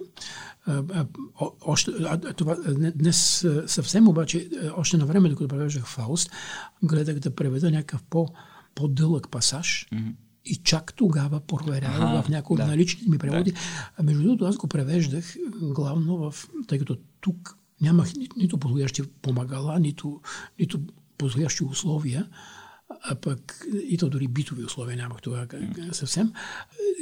още, 1.61 1.92
това, 2.36 2.57
днес 2.94 3.46
съвсем 3.66 4.09
обаче, 4.09 4.51
още 4.76 4.96
на 4.96 5.07
време, 5.07 5.28
докато 5.28 5.48
превеждах 5.48 5.86
Фауст, 5.86 6.30
гледах 6.82 7.18
да 7.18 7.34
преведа 7.34 7.70
някакъв 7.70 8.03
по, 8.03 8.28
по-дълъг 8.74 9.30
пасаж. 9.30 9.88
Mm-hmm 9.92 10.14
и 10.45 10.57
чак 10.57 10.95
тогава 10.95 11.41
проверявах 11.41 12.24
в 12.24 12.28
някои 12.28 12.57
да. 12.57 12.62
от 12.62 12.68
наличните 12.68 13.11
ми 13.11 13.18
преводи. 13.18 13.53
Да. 13.97 14.03
Между 14.03 14.22
другото, 14.22 14.45
аз 14.45 14.57
го 14.57 14.68
превеждах 14.68 15.36
главно 15.61 16.16
в... 16.16 16.34
Тъй 16.66 16.78
като 16.78 16.99
тук 17.20 17.59
нямах 17.80 18.14
ни, 18.14 18.28
нито 18.36 18.59
подходящи 18.59 19.03
помагала, 19.03 19.80
нито, 19.80 20.20
нито 20.59 20.80
подходящи 21.18 21.64
условия, 21.64 22.28
а 23.03 23.14
пък 23.14 23.66
и 23.88 23.99
то 23.99 24.09
дори 24.09 24.28
битови 24.28 24.64
условия 24.64 24.97
нямах 24.97 25.22
тогава 25.22 25.47
съвсем. 25.93 26.32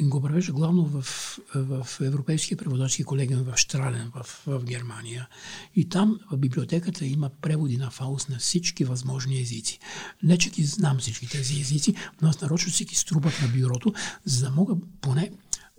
Го 0.03 0.23
превежда 0.23 0.53
главно 0.53 0.85
в, 0.85 1.03
в 1.55 1.87
Европейския 2.01 2.57
преводачски 2.57 3.05
колегиум 3.05 3.43
в 3.43 3.57
Штрален, 3.57 4.13
в, 4.15 4.43
в 4.47 4.65
Германия. 4.65 5.29
И 5.75 5.89
там 5.89 6.21
в 6.33 6.37
библиотеката 6.37 7.07
има 7.07 7.31
преводи 7.41 7.77
на 7.77 7.91
Фауст 7.91 8.29
на 8.29 8.39
всички 8.39 8.85
възможни 8.85 9.41
езици. 9.41 9.79
Не, 10.23 10.39
че 10.39 10.51
ги 10.51 10.65
знам 10.65 10.99
всички 10.99 11.29
тези 11.29 11.61
езици, 11.61 11.95
но 12.23 12.29
аз 12.29 12.41
нарочно 12.41 12.73
си 12.73 12.85
ги 12.85 12.95
струбах 12.95 13.43
на 13.43 13.49
бюрото, 13.49 13.95
за 14.25 14.45
да 14.45 14.51
мога 14.51 14.77
поне 15.01 15.31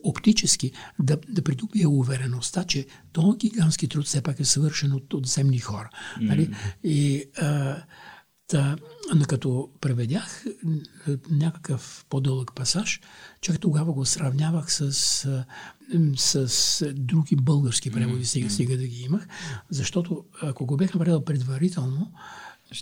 оптически 0.04 0.72
да, 1.00 1.18
да 1.30 1.42
придобия 1.42 1.90
увереността, 1.90 2.64
че 2.64 2.88
този 3.12 3.38
гигантски 3.38 3.88
труд 3.88 4.06
все 4.06 4.22
пак 4.22 4.40
е 4.40 4.46
свършен 4.46 4.94
от, 4.94 5.14
от 5.14 5.26
земни 5.26 5.60
хора. 5.60 5.90
Mm. 6.20 6.28
Нали? 6.28 6.56
И 6.84 7.26
а, 7.38 7.78
Та, 8.50 8.76
като 9.28 9.70
преведях 9.82 10.46
някакъв 11.32 12.06
по-дълъг 12.10 12.52
пасаж, 12.56 13.02
чак 13.42 13.60
тогава 13.60 13.94
го 13.94 14.06
сравнявах 14.06 14.74
с, 14.74 14.92
с, 16.18 16.94
други 16.94 17.36
български 17.36 17.92
преводи, 17.92 18.26
сега, 18.26 18.50
сега 18.50 18.78
да 18.78 18.88
ги 18.88 19.02
имах, 19.02 19.28
защото 19.70 20.26
ако 20.42 20.66
го 20.66 20.78
бях 20.78 20.94
направил 20.94 21.26
предварително, 21.26 22.12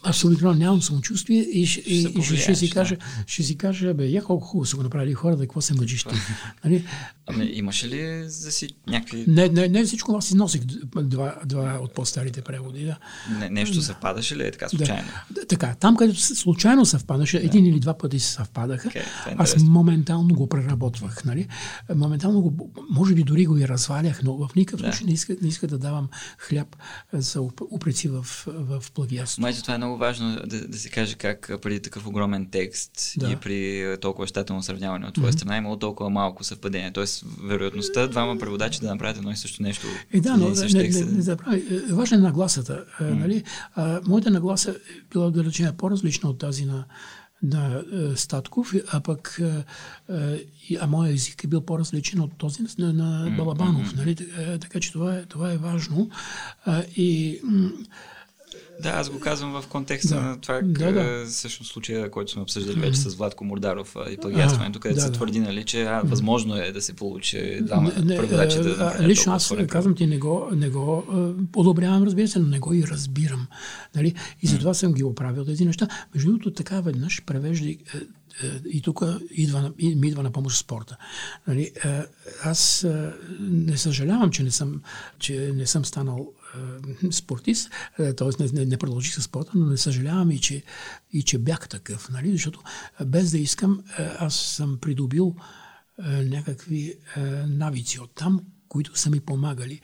аз 0.04 0.24
обикновено 0.24 0.60
нямам 0.60 0.82
самочувствие 0.82 1.42
и, 1.42 1.66
ще, 1.66 1.80
и, 1.80 2.20
и 2.20 2.24
ще, 2.24 2.38
ще, 2.38 2.56
си 2.56 2.70
кажа, 2.70 2.98
ще 3.28 3.44
си 3.44 3.58
кажа, 3.58 3.94
бе, 3.94 4.06
я 4.06 4.24
колко 4.24 4.46
хубаво 4.46 4.66
са 4.66 4.76
го 4.76 4.84
направили 4.84 5.14
хората, 5.14 5.42
какво 5.42 5.62
се 5.62 5.74
мъчиш 5.74 6.04
ти. 6.04 6.16
Нали? 6.64 6.86
Ами, 7.28 7.46
имаше 7.46 7.88
ли 7.88 8.30
за 8.30 8.52
си 8.52 8.70
някакви... 8.88 9.26
Не, 9.28 9.50
не, 9.50 9.68
не 9.68 9.84
всичко, 9.84 10.16
аз 10.18 10.30
износих 10.30 10.62
два, 10.96 11.36
два 11.46 11.80
от 11.82 11.94
по-старите 11.94 12.42
преводи. 12.42 12.86
Да. 12.86 12.98
Не, 13.40 13.50
нещо 13.50 13.82
съвпадаше 13.82 14.38
ли 14.38 14.44
е 14.44 14.52
така 14.52 14.70
случайно? 14.70 15.08
Да, 15.32 15.46
така, 15.46 15.76
там 15.80 15.98
където 15.98 16.22
случайно 16.22 16.86
съвпадаше, 16.86 17.40
да. 17.40 17.46
един 17.46 17.66
или 17.66 17.80
два 17.80 17.98
пъти 17.98 18.20
се 18.20 18.32
съвпадаха, 18.32 18.90
okay, 18.90 19.00
е 19.00 19.36
аз 19.38 19.58
моментално 19.58 20.36
го 20.36 20.50
преработвах. 20.50 21.26
Нали? 21.26 21.48
Моментално 21.96 22.42
го, 22.42 22.72
може 22.90 23.14
би 23.14 23.24
дори 23.24 23.46
го 23.46 23.58
и 23.58 23.68
развалях, 23.68 24.24
но 24.24 24.48
в 24.48 24.56
никакъв 24.56 24.80
случай 24.80 25.00
да. 25.00 25.08
не, 25.08 25.14
иска, 25.14 25.36
не 25.42 25.48
иска 25.48 25.68
да 25.68 25.78
давам 25.78 26.10
хляб 26.38 26.76
за 27.14 27.42
упреци 27.72 28.08
в, 28.08 28.24
в 28.48 28.84
плагиатство. 28.94 29.42
Май 29.42 29.54
това 29.54 29.77
е 29.78 29.86
много 29.86 29.98
важно 29.98 30.40
да, 30.46 30.68
да 30.68 30.78
се 30.78 30.90
каже 30.90 31.16
как 31.16 31.52
преди 31.62 31.80
такъв 31.80 32.08
огромен 32.08 32.48
текст 32.52 33.14
да. 33.18 33.32
и 33.32 33.36
при 33.36 33.98
толкова 34.02 34.28
щателно 34.28 34.64
сравняване 34.64 35.08
от 35.08 35.14
твоя 35.14 35.32
mm-hmm. 35.32 35.36
страна 35.36 35.56
е 35.56 35.58
имало 35.58 35.78
толкова 35.78 36.10
малко 36.10 36.44
съвпадение. 36.44 36.92
Тоест, 36.92 37.24
вероятността 37.44 38.08
двама 38.08 38.38
преводачи 38.38 38.80
да 38.80 38.88
направят 38.88 39.18
едно 39.18 39.32
и 39.32 39.36
също 39.36 39.64
нещо. 39.64 39.88
Е, 40.14 40.20
да, 40.20 40.38
но 40.38 40.50
не, 40.50 40.66
не, 40.66 40.90
не, 40.90 41.06
не 41.06 41.22
забравяй. 41.22 41.64
Е, 41.72 41.94
важна 41.94 42.18
е 42.18 42.20
нагласата. 42.20 42.86
Mm-hmm. 43.02 43.14
Нали? 43.14 43.44
А, 43.76 44.02
моята 44.06 44.32
нагласа 44.32 44.72
е 44.72 44.74
била 45.12 45.32
да 45.32 45.44
речем 45.44 45.78
по-различна 45.78 46.30
от 46.30 46.38
тази 46.38 46.66
на 46.66 46.86
на 47.44 47.84
е, 47.94 48.16
Статков, 48.16 48.74
а 48.92 49.00
пък 49.00 49.42
е, 49.42 49.64
е, 50.70 50.78
а 50.82 50.88
моят 50.88 51.16
език 51.16 51.44
е 51.44 51.48
бил 51.48 51.62
по-различен 51.62 52.20
от 52.20 52.38
този 52.38 52.64
на, 52.78 52.94
на 52.94 53.32
Балабанов. 53.38 53.94
Mm-hmm. 53.94 53.98
Нали? 53.98 54.16
Така 54.60 54.80
че 54.80 54.92
това 54.92 55.16
е, 55.16 55.26
това 55.26 55.52
е 55.52 55.58
важно. 55.58 56.10
И 56.96 57.42
да, 58.84 58.90
аз 58.90 59.10
го 59.10 59.20
казвам 59.20 59.62
в 59.62 59.68
контекста 59.68 60.16
да. 60.16 60.22
на 60.22 60.42
това, 60.42 60.62
да, 60.64 60.92
да. 60.92 61.26
всъщност 61.26 61.72
случая, 61.72 62.12
който 62.12 62.32
сме 62.32 62.42
обсъждали 62.42 62.80
вече 62.80 63.00
с 63.00 63.16
Владко 63.16 63.46
Мордаров 63.46 63.96
и 64.12 64.18
плагиатстването, 64.18 64.80
където 64.80 64.96
да, 64.96 65.02
се 65.02 65.08
да. 65.08 65.14
твърди, 65.14 65.40
нали, 65.40 65.64
че 65.64 65.84
а, 65.84 66.02
възможно 66.06 66.56
е 66.56 66.72
да 66.72 66.82
се 66.82 66.94
получи 66.94 67.60
двама 67.62 67.92
преводачи 67.92 68.58
да 68.58 68.70
направят 68.70 69.02
Лично 69.02 69.34
аз 69.34 69.54
казвам 69.68 69.96
ти, 69.96 70.08
не 70.08 70.18
го, 70.18 70.50
не 70.52 70.70
го 70.70 71.04
одобрявам, 71.56 72.04
разбира 72.04 72.28
се, 72.28 72.40
но 72.40 72.48
не 72.48 72.60
го 72.60 72.74
и 72.74 72.84
разбирам. 72.88 73.48
Нали? 73.96 74.14
И 74.42 74.48
затова 74.48 74.74
съм 74.74 74.94
ги 74.94 75.04
оправил 75.04 75.46
тези 75.46 75.66
неща. 75.66 75.88
Между 76.16 76.30
другото, 76.30 76.52
така 76.52 76.82
веднъж 76.82 77.24
превежда 77.26 77.76
и 78.70 78.82
тук 78.82 79.06
идва, 79.32 79.72
ми 79.80 80.08
идва 80.08 80.24
на 80.24 80.32
помощ 80.32 80.58
спорта. 80.58 80.98
Нали, 81.48 81.72
аз 82.44 82.88
не 83.40 83.78
съжалявам, 83.78 84.32
че 84.32 84.44
не 84.44 84.52
съм, 84.52 84.82
че 85.20 85.52
не 85.56 85.68
съм 85.68 85.86
станал 85.86 86.32
спортист, 87.12 87.70
т.е. 87.98 88.44
Не, 88.44 88.50
не, 88.54 88.66
не 88.66 88.78
продължих 88.78 89.16
с 89.16 89.22
спорта, 89.22 89.52
но 89.56 89.66
не 89.66 89.78
съжалявам 89.78 90.32
и 90.32 90.40
че, 90.40 90.64
и 91.14 91.24
че 91.24 91.38
бях 91.38 91.70
такъв, 91.70 92.10
нали? 92.10 92.32
защото 92.32 92.62
без 93.06 93.32
да 93.32 93.38
искам, 93.38 93.84
аз 94.20 94.36
съм 94.36 94.78
придобил 94.82 95.36
някакви 96.24 96.96
навици 97.48 98.00
от 98.00 98.16
там, 98.16 98.42
които 98.70 99.00
са 99.00 99.10
ми 99.10 99.20
помагали. 99.20 99.82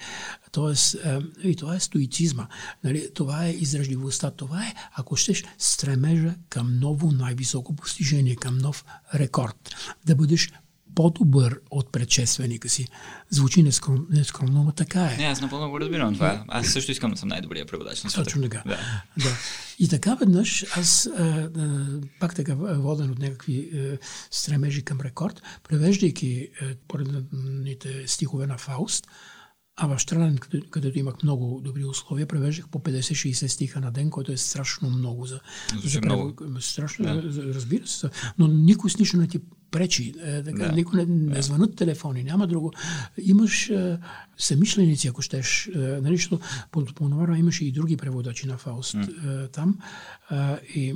Тоест, 0.51 0.95
и 1.43 1.55
това 1.55 1.75
е 1.75 1.79
стоицизма. 1.79 2.47
Нали? 2.83 3.09
Това 3.13 3.45
е 3.45 3.51
издръжливостта. 3.51 4.31
Това 4.31 4.67
е, 4.67 4.73
ако 4.95 5.15
щеш, 5.15 5.43
стремежа 5.57 6.35
към 6.49 6.79
ново 6.79 7.11
най-високо 7.11 7.75
постижение, 7.75 8.35
към 8.35 8.57
нов 8.57 8.85
рекорд. 9.15 9.75
Да 10.05 10.15
бъдеш 10.15 10.51
по-добър 10.95 11.59
от 11.71 11.91
предшественика 11.91 12.69
си. 12.69 12.87
Звучи 13.29 13.63
нескром, 13.63 14.07
нескромно, 14.09 14.63
но 14.63 14.71
така 14.71 15.01
е. 15.01 15.17
Не, 15.17 15.23
аз 15.23 15.41
напълно 15.41 15.69
го 15.69 15.79
разбирам 15.79 16.13
това. 16.13 16.43
Аз 16.47 16.67
също 16.67 16.91
искам 16.91 17.11
да 17.11 17.17
съм 17.17 17.29
най-добрия 17.29 17.65
преводач 17.65 18.03
на 18.03 18.09
света. 18.09 18.23
Точно 18.23 18.41
така. 18.41 18.63
Да. 18.65 18.79
да. 19.17 19.29
И 19.79 19.87
така 19.87 20.15
веднъж 20.15 20.65
аз, 20.77 21.09
а, 21.17 21.23
а, 21.23 21.85
пак 22.19 22.35
така 22.35 22.55
воден 22.55 23.11
от 23.11 23.19
някакви 23.19 23.71
а, 23.73 23.97
стремежи 24.31 24.81
към 24.81 25.01
рекорд, 25.01 25.41
превеждайки 25.69 26.49
поредните 26.87 28.07
стихове 28.07 28.47
на 28.47 28.57
Фауст, 28.57 29.07
а 29.75 29.87
в 29.87 29.99
Штрален, 29.99 30.37
където, 30.37 30.69
където 30.69 30.99
имах 30.99 31.23
много 31.23 31.61
добри 31.63 31.85
условия, 31.85 32.27
превеждах 32.27 32.69
по 32.69 32.79
50-60 32.79 33.47
стиха 33.47 33.79
на 33.79 33.91
ден, 33.91 34.09
което 34.09 34.31
е 34.31 34.37
страшно 34.37 34.89
много 34.89 35.25
за, 35.25 35.39
за 35.83 36.01
превод. 36.01 36.41
Страшно, 36.59 37.05
да. 37.05 37.23
разбира 37.53 37.87
се. 37.87 38.09
Но 38.37 38.47
никой 38.47 38.89
с 38.89 38.97
нищо 38.97 39.17
не 39.17 39.27
ти 39.27 39.39
пречи. 39.73 40.13
Е, 40.23 40.43
така, 40.43 40.65
да. 40.65 40.71
Никой 40.71 41.05
не, 41.05 41.33
не 41.35 41.41
звънат 41.41 41.75
телефони, 41.75 42.23
няма 42.23 42.47
друго. 42.47 42.71
Имаш 43.17 43.69
е, 43.69 43.97
самишленици, 44.37 45.07
ако 45.07 45.21
щеш. 45.21 45.67
Е, 45.67 45.77
нали, 45.77 46.27
по, 46.71 46.85
по 46.85 47.09
това 47.09 47.37
имаше 47.37 47.65
и 47.65 47.71
други 47.71 47.97
преводачи 47.97 48.47
на 48.47 48.57
Фауст 48.57 48.95
mm. 48.95 49.45
е, 49.45 49.47
там. 49.47 49.79
Е, 50.31 50.35
и 50.75 50.95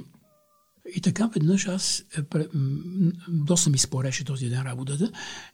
И 0.95 1.01
така 1.01 1.27
веднъж 1.27 1.67
аз, 1.67 2.05
е, 2.17 2.21
доста 3.27 3.69
ми 3.69 3.77
спореше 3.77 4.23
този 4.23 4.49
ден 4.49 4.61
работата 4.61 5.11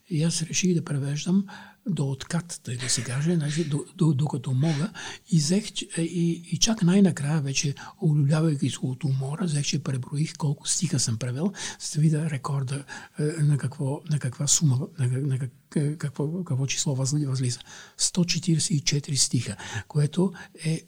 и 0.09 0.23
аз 0.23 0.43
реших 0.43 0.73
да 0.73 0.83
превеждам 0.83 1.45
до 1.87 2.11
откат, 2.11 2.59
тъй 2.63 2.77
да 2.77 2.89
се 2.89 3.03
каже, 3.03 3.35
значи, 3.35 3.69
докато 3.95 4.51
мога. 4.51 4.91
И, 5.29 5.37
взех, 5.37 5.71
и, 5.97 6.43
и 6.51 6.57
чак 6.57 6.83
най-накрая, 6.83 7.41
вече 7.41 7.75
улюлявайки 8.01 8.69
се 8.69 8.77
от 8.81 9.03
умора, 9.03 9.45
взех, 9.45 9.65
че 9.65 9.83
преброих 9.83 10.33
колко 10.37 10.67
стиха 10.67 10.99
съм 10.99 11.17
превел, 11.17 11.53
за 11.79 11.95
да 11.95 12.01
видя 12.01 12.29
рекорда 12.29 12.85
е, 13.19 13.23
на, 13.23 13.57
какво, 13.57 14.01
на 14.09 14.19
каква 14.19 14.47
сума, 14.47 14.79
на, 14.99 15.07
на 15.07 15.39
какво, 15.97 16.43
какво 16.43 16.65
число 16.65 16.95
възлиза. 16.95 17.59
144 17.99 19.15
стиха, 19.15 19.55
което 19.87 20.33
е, 20.65 20.71
е 20.71 20.81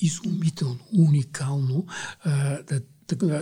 изумително, 0.00 0.78
уникално. 0.98 1.86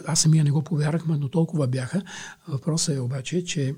Аз 0.07 0.21
самия 0.21 0.45
не 0.45 0.51
го 0.51 0.63
повярвах, 0.63 1.07
но 1.07 1.29
толкова 1.29 1.67
бяха. 1.67 2.03
Въпросът 2.49 2.97
е 2.97 3.01
обаче, 3.01 3.45
че 3.45 3.75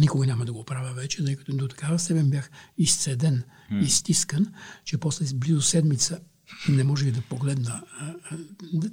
Никога 0.00 0.26
няма 0.26 0.44
да 0.44 0.52
го 0.52 0.64
правя 0.64 0.94
вече, 0.94 1.24
тъй 1.24 1.36
като 1.36 1.56
до 1.56 1.68
такава 1.68 1.98
степен 1.98 2.30
бях 2.30 2.50
изцеден, 2.78 3.42
mm. 3.72 3.84
изтискан, 3.84 4.46
че 4.84 4.98
после 4.98 5.26
близо 5.34 5.62
седмица 5.62 6.20
не 6.68 6.84
можех 6.84 7.10
да 7.10 7.20
погледна. 7.20 7.82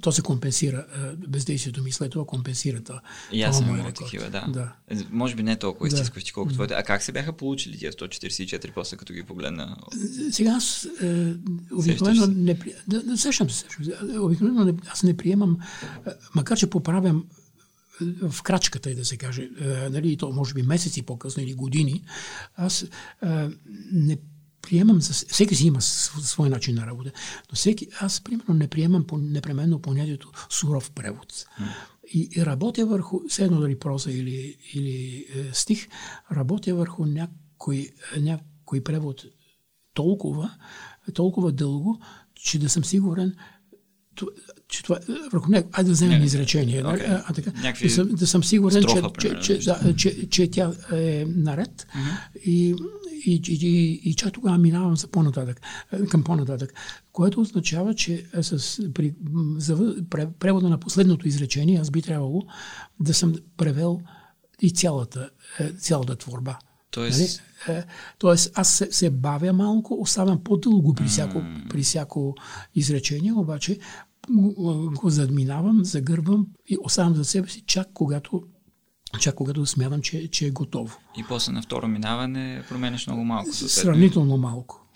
То 0.00 0.12
се 0.12 0.22
компенсира 0.22 0.86
бездействието 1.28 1.82
ми, 1.82 1.92
след 1.92 2.12
това 2.12 2.26
компенсира 2.26 2.80
това. 2.80 3.00
И 3.32 3.42
аз 3.42 3.58
съм 3.58 3.68
имал 3.68 3.92
такива, 3.92 4.30
да. 4.30 4.46
да. 4.48 4.72
Е, 4.88 4.96
може 5.10 5.34
би 5.34 5.42
не 5.42 5.56
толкова 5.56 5.88
изтискващи, 5.88 6.32
колкото 6.32 6.54
твоите. 6.54 6.74
А 6.74 6.82
как 6.82 7.02
се 7.02 7.12
бяха 7.12 7.32
получили 7.32 7.78
тия 7.78 7.92
144 7.92 8.72
после, 8.74 8.96
като 8.96 9.12
ги 9.12 9.22
погледна? 9.22 9.76
Сега 10.30 10.50
аз 10.50 10.88
е, 11.02 11.34
обикновено 11.72 12.26
не, 12.26 12.58
да, 12.88 13.02
да, 13.02 13.18
сещам 13.18 13.50
се. 13.50 13.66
Обикновено 14.18 14.64
не, 14.64 14.74
аз 14.86 15.02
не 15.02 15.16
приемам, 15.16 15.58
макар 16.34 16.58
че 16.58 16.70
поправям 16.70 17.24
в 18.00 18.42
крачката, 18.42 18.90
и 18.90 18.94
да 18.94 19.04
се 19.04 19.16
каже, 19.16 19.50
е, 19.60 19.66
нали, 19.90 20.16
то 20.16 20.32
може 20.32 20.54
би 20.54 20.62
месеци 20.62 21.02
по-късно 21.02 21.42
или 21.42 21.54
години, 21.54 22.04
аз 22.56 22.82
е, 22.82 22.88
не 23.92 24.18
приемам, 24.62 25.00
за, 25.00 25.12
всеки 25.12 25.54
си 25.54 25.66
има 25.66 25.80
свой 25.80 26.48
начин 26.48 26.74
на 26.74 26.86
работа, 26.86 27.12
но 27.50 27.56
всеки, 27.56 27.88
аз 28.00 28.20
примерно 28.20 28.54
не 28.54 28.68
приемам 28.68 29.06
по, 29.06 29.18
непременно 29.18 29.82
понятието 29.82 30.30
суров 30.50 30.90
превод. 30.90 31.46
И, 32.12 32.28
и 32.36 32.46
работя 32.46 32.86
върху, 32.86 33.20
все 33.28 33.44
едно 33.44 33.60
дали 33.60 33.78
проза 33.78 34.10
или, 34.10 34.56
или 34.74 35.26
е, 35.34 35.50
стих, 35.52 35.88
работя 36.32 36.74
върху 36.74 37.06
някой, 37.06 37.90
някой 38.20 38.80
превод 38.84 39.24
толкова, 39.94 40.54
толкова 41.14 41.52
дълго, 41.52 42.00
че 42.34 42.58
да 42.58 42.68
съм 42.68 42.84
сигурен, 42.84 43.36
че 44.68 44.82
това, 44.82 44.98
върху 45.32 45.50
него, 45.50 45.68
айде 45.72 45.88
да 45.88 45.92
вземем 45.92 46.22
изречение, 46.22 46.82
okay. 46.82 47.08
а, 47.08 47.24
а 47.26 47.32
така, 47.32 47.50
да, 47.82 47.90
съм, 47.90 48.08
да 48.08 48.26
съм 48.26 48.44
сигурен, 48.44 48.82
Строфа, 48.82 49.10
че, 49.20 49.28
че, 49.40 49.58
че, 49.58 49.64
да, 49.64 49.96
че, 49.96 50.28
че 50.28 50.50
тя 50.50 50.72
е 50.92 51.24
наред 51.28 51.86
mm-hmm. 51.96 52.40
и, 52.44 52.74
и, 53.26 53.42
и, 53.48 53.58
и, 53.62 54.00
и 54.10 54.14
чак 54.14 54.32
тогава 54.32 54.58
минавам 54.58 54.96
за 54.96 55.08
по-нататък, 55.08 55.60
към 56.10 56.24
по-нататък, 56.24 56.74
което 57.12 57.40
означава, 57.40 57.94
че 57.94 58.24
с, 58.42 58.80
при 58.94 59.14
за, 59.56 59.96
превода 60.38 60.68
на 60.68 60.78
последното 60.78 61.28
изречение 61.28 61.80
аз 61.80 61.90
би 61.90 62.02
трябвало 62.02 62.42
да 63.00 63.14
съм 63.14 63.34
превел 63.56 64.00
и 64.62 64.70
цялата, 64.70 65.30
е, 65.60 65.72
цялата 65.72 66.16
творба. 66.16 66.58
Тоест... 66.90 67.18
Нали? 67.18 67.78
Е, 67.78 67.84
тоест 68.18 68.50
аз 68.54 68.74
се, 68.74 68.92
се 68.92 69.10
бавя 69.10 69.52
малко, 69.52 70.00
оставям 70.00 70.44
по-дълго 70.44 70.94
при 70.94 71.04
всяко, 71.04 71.38
mm. 71.38 71.68
при 71.68 71.82
всяко 71.82 72.34
изречение, 72.74 73.32
обаче 73.32 73.78
го 75.00 75.10
задминавам, 75.10 75.84
загърбвам 75.84 76.46
и 76.68 76.76
оставам 76.82 77.14
за 77.14 77.24
себе 77.24 77.48
си, 77.48 77.64
чак 77.66 77.88
когато 77.94 78.42
чак 79.20 79.34
когато 79.34 79.66
смятам, 79.66 80.02
че, 80.02 80.28
че 80.28 80.46
е 80.46 80.50
готово. 80.50 80.98
И 81.18 81.24
после 81.28 81.52
на 81.52 81.62
второ 81.62 81.88
минаване 81.88 82.62
променяш 82.68 83.06
много 83.06 83.24
малко. 83.24 83.52
Сравнително 83.52 84.36
малко. 84.36 84.86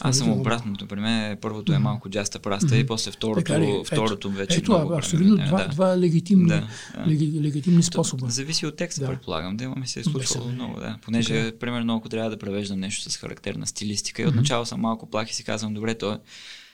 Аз 0.00 0.18
съм 0.18 0.30
обратното. 0.32 0.86
При 0.86 1.00
мен 1.00 1.38
първото 1.40 1.72
е 1.72 1.78
малко 1.78 2.10
джаста 2.10 2.38
праста 2.38 2.66
mm-hmm. 2.66 2.84
и 2.84 2.86
после 2.86 3.10
второто, 3.10 3.54
е, 3.54 3.82
второто 3.86 4.30
вече 4.30 4.58
ето, 4.58 4.72
много 4.72 4.94
абсолютно 4.94 5.36
два, 5.36 5.62
да. 5.62 5.68
два 5.68 5.98
легитимни, 5.98 6.48
да, 6.48 6.68
да. 6.94 7.10
легитимни 7.42 7.82
способа. 7.82 8.30
Зависи 8.30 8.66
от 8.66 8.76
текста, 8.76 9.00
да. 9.00 9.06
предполагам. 9.06 9.56
Да, 9.56 9.68
ми 9.68 9.86
се 9.86 10.00
е 10.00 10.04
случвало 10.04 10.50
много, 10.50 10.80
да. 10.80 10.98
Понеже, 11.02 11.34
okay. 11.34 11.58
примерно, 11.58 11.96
ако 11.96 12.08
трябва 12.08 12.30
да 12.30 12.38
превеждам 12.38 12.80
нещо 12.80 13.10
с 13.10 13.16
характерна 13.16 13.66
стилистика 13.66 14.22
и 14.22 14.26
отначало 14.26 14.64
съм 14.64 14.80
малко 14.80 15.10
плах 15.10 15.30
и 15.30 15.34
си 15.34 15.44
казвам, 15.44 15.74
добре, 15.74 15.98
то 15.98 16.12
е 16.12 16.18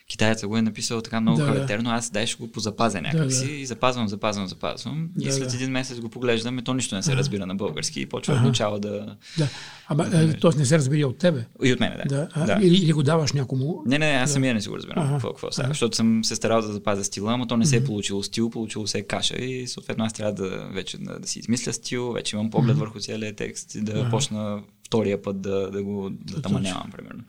китаеца 0.08 0.48
го 0.48 0.56
е 0.56 0.62
написал 0.62 1.00
така 1.00 1.20
много 1.20 1.38
да, 1.38 1.46
характерно, 1.46 1.90
аз 1.90 2.10
дай 2.10 2.26
ще 2.26 2.36
го 2.36 2.52
позапазя 2.52 3.00
някакси 3.00 3.40
да, 3.40 3.46
да. 3.46 3.52
и 3.52 3.66
запазвам, 3.66 4.08
запазвам, 4.08 4.46
запазвам. 4.46 5.08
Да, 5.16 5.28
и 5.28 5.32
след 5.32 5.48
да. 5.48 5.56
един 5.56 5.70
месец 5.70 6.00
го 6.00 6.08
поглеждам 6.08 6.58
и 6.58 6.64
то 6.64 6.74
нищо 6.74 6.94
не 6.94 7.02
се 7.02 7.16
разбира 7.16 7.46
на 7.46 7.54
български 7.54 8.00
и 8.00 8.06
почва 8.06 8.34
ага. 8.34 8.42
начало 8.46 8.78
да... 8.78 9.16
Да, 9.38 9.48
ама 9.88 10.04
да, 10.04 10.22
е, 10.22 10.32
т.е. 10.32 10.58
не 10.58 10.64
се 10.64 10.78
разбира 10.78 11.06
от 11.06 11.18
тебе. 11.18 11.44
И 11.64 11.72
от 11.72 11.80
мен, 11.80 11.92
да. 11.96 12.16
да. 12.16 12.28
А, 12.32 12.46
да. 12.46 12.66
Или, 12.66 12.76
или 12.76 12.92
го 12.92 13.02
даваш 13.02 13.32
някому. 13.32 13.82
Не, 13.86 13.98
не, 13.98 14.06
аз 14.06 14.30
да. 14.30 14.32
самия 14.32 14.54
не 14.54 14.60
си 14.60 14.68
го 14.68 14.76
разбирам 14.76 15.04
ага. 15.04 15.12
какво, 15.12 15.28
какво 15.28 15.52
става, 15.52 15.68
защото 15.68 15.96
съм 15.96 16.24
се 16.24 16.36
старал 16.36 16.62
да 16.62 16.72
запазя 16.72 17.04
стила, 17.04 17.32
ама 17.32 17.46
то 17.46 17.56
не 17.56 17.66
се 17.66 17.76
е 17.76 17.84
получило 17.84 18.22
стил, 18.22 18.50
получило 18.50 18.86
се 18.86 18.98
е 18.98 19.02
каша 19.02 19.36
и 19.36 19.68
съответно 19.68 20.04
аз 20.04 20.12
трябва 20.12 20.34
да 20.34 20.68
вече 20.72 20.98
да, 20.98 21.18
да 21.18 21.28
си 21.28 21.38
измисля 21.38 21.72
стил, 21.72 22.12
вече 22.12 22.36
имам 22.36 22.50
поглед 22.50 22.78
върху 22.78 23.00
целия 23.00 23.36
текст 23.36 23.74
и 23.74 23.80
да 23.80 23.92
ага. 23.92 24.10
почна 24.10 24.60
втория 24.86 25.22
път 25.22 25.40
да, 25.40 25.70
да 25.70 25.82
го 25.82 26.10
да 26.10 26.42
таманявам, 26.42 26.90
примерно. 26.90 27.24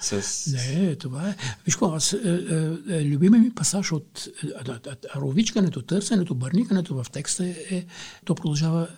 С... 0.00 0.46
Не, 0.52 0.96
това 0.96 1.28
е. 1.28 1.36
Виж 1.64 1.74
какво, 1.74 1.92
аз, 1.92 2.12
е, 2.12 2.16
е, 2.16 2.96
е, 2.96 3.04
любиме 3.04 3.38
ми 3.38 3.54
пасаж 3.54 3.92
от 3.92 4.28
е, 4.44 5.16
ровичкането, 5.16 5.82
търсенето, 5.82 6.34
бърникането 6.34 6.94
в 6.94 7.06
текста 7.12 7.46
е, 7.46 7.50
е 7.70 7.86
то 8.24 8.34
продължава 8.34 8.88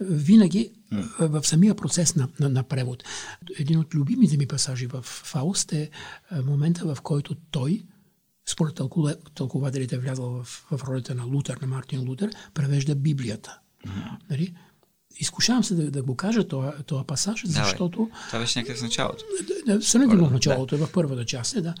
винаги 0.00 0.72
mm. 0.92 1.26
в 1.26 1.46
самия 1.46 1.74
процес 1.74 2.16
на, 2.16 2.28
на, 2.40 2.48
на 2.48 2.62
превод. 2.62 3.04
Един 3.58 3.78
от 3.78 3.94
любимите 3.94 4.36
ми 4.36 4.46
пасажи 4.46 4.86
в 4.86 5.02
Фауст 5.02 5.72
е 5.72 5.90
момента, 6.44 6.94
в 6.94 7.00
който 7.00 7.34
той, 7.50 7.84
според 8.48 8.80
тълкователите 9.34 9.98
влязъл 9.98 10.30
в, 10.30 10.44
в 10.70 10.84
ролята 10.84 11.14
на 11.14 11.24
Лутер, 11.24 11.56
на 11.62 11.66
Мартин 11.66 12.08
Лутер, 12.08 12.30
превежда 12.54 12.94
Библията. 12.94 13.58
Mm-hmm. 13.86 14.16
Нали? 14.30 14.54
Изкушавам 15.16 15.64
се 15.64 15.74
да, 15.74 15.90
да 15.90 16.02
го 16.02 16.16
кажа 16.16 16.48
това 16.48 17.04
пасаж, 17.06 17.42
защото... 17.46 17.98
Давай. 17.98 18.26
Това 18.26 18.38
беше 18.38 18.58
някъде 18.58 18.78
в 18.78 18.82
началото. 18.82 19.24
Сравнително 19.80 20.28
в 20.28 20.32
началото, 20.32 20.78
да. 20.78 20.86
в 20.86 20.92
първата 20.92 21.26
част. 21.26 21.56
Е, 21.56 21.60
да. 21.60 21.74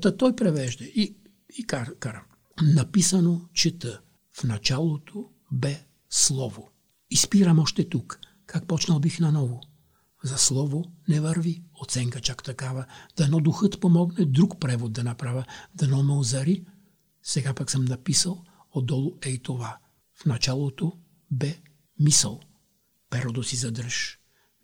Та, 0.00 0.16
той 0.16 0.36
превежда 0.36 0.84
и, 0.84 1.16
и 1.58 1.66
кара, 1.66 1.94
кара. 1.94 2.24
Написано 2.62 3.40
чета. 3.54 4.00
В 4.32 4.44
началото 4.44 5.28
бе 5.52 5.84
Слово. 6.10 6.68
И 7.10 7.16
спирам 7.16 7.58
още 7.58 7.88
тук. 7.88 8.20
Как 8.46 8.66
почнал 8.66 9.00
бих 9.00 9.20
наново? 9.20 9.60
За 10.24 10.38
Слово 10.38 10.84
не 11.08 11.20
върви 11.20 11.62
оценка 11.82 12.20
чак 12.20 12.42
такава. 12.42 12.84
Дано 13.16 13.40
духът 13.40 13.80
помогне 13.80 14.24
друг 14.24 14.60
превод 14.60 14.92
да 14.92 15.04
направя. 15.04 15.44
Дано 15.74 16.02
ме 16.02 16.12
озари. 16.12 16.64
Сега 17.22 17.54
пък 17.54 17.70
съм 17.70 17.84
написал 17.84 18.44
отдолу 18.72 19.12
ей 19.22 19.38
това. 19.38 19.78
В 20.14 20.26
началото 20.26 20.92
бе 21.30 21.56
мисъл. 22.00 22.40
Перото 23.10 23.42
си 23.42 23.56
задръж. 23.56 24.18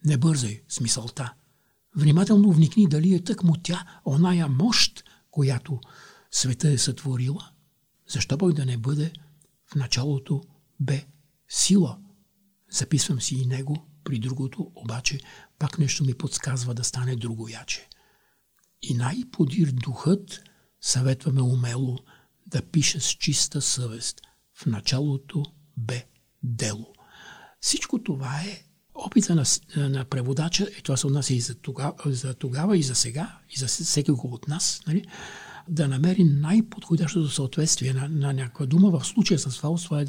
Не 0.04 0.16
бързай 0.16 0.62
с 0.68 0.80
мисълта. 0.80 1.34
Внимателно 1.96 2.52
вникни 2.52 2.88
дали 2.88 3.14
е 3.14 3.24
тъкмо 3.24 3.54
тя, 3.62 4.00
оная 4.06 4.48
мощ, 4.48 5.04
която 5.30 5.80
света 6.30 6.70
е 6.70 6.78
сътворила. 6.78 7.50
Защо 8.08 8.38
пък 8.38 8.52
да 8.52 8.66
не 8.66 8.76
бъде 8.76 9.12
в 9.66 9.74
началото 9.74 10.42
бе 10.80 11.06
сила? 11.48 11.98
Записвам 12.70 13.20
си 13.20 13.34
и 13.34 13.46
него, 13.46 13.86
при 14.04 14.18
другото 14.18 14.72
обаче 14.74 15.20
пак 15.58 15.78
нещо 15.78 16.04
ми 16.04 16.14
подсказва 16.14 16.74
да 16.74 16.84
стане 16.84 17.16
другояче. 17.16 17.88
И 18.82 18.94
най-подир 18.94 19.72
духът 19.72 20.42
съветваме 20.80 21.42
умело 21.42 21.98
да 22.46 22.62
пише 22.62 23.00
с 23.00 23.08
чиста 23.08 23.62
съвест. 23.62 24.20
В 24.54 24.66
началото 24.66 25.44
бе 25.76 26.06
дело. 26.42 26.95
Всичко 27.66 27.98
това 27.98 28.40
е 28.40 28.62
опита 28.94 29.34
на, 29.34 29.44
на 29.88 30.04
преводача, 30.04 30.66
и 30.78 30.82
това 30.82 30.96
се 30.96 31.06
отнася 31.06 31.34
и 31.34 31.40
за 31.40 31.54
тогава, 31.54 31.94
за 32.06 32.34
тогава, 32.34 32.78
и 32.78 32.82
за 32.82 32.94
сега, 32.94 33.38
и 33.50 33.58
за 33.58 33.66
всеки 33.66 34.10
го 34.10 34.28
от 34.28 34.48
нас, 34.48 34.80
нали, 34.86 35.04
да 35.68 35.88
намери 35.88 36.24
най-подходящото 36.24 37.28
съответствие 37.28 37.92
на, 37.92 38.08
на 38.08 38.32
някаква 38.32 38.66
дума. 38.66 38.90
В 38.90 39.06
случая 39.06 39.38
с 39.38 39.58
Фаус, 39.58 39.84
това 39.84 40.00
е 40.00 40.06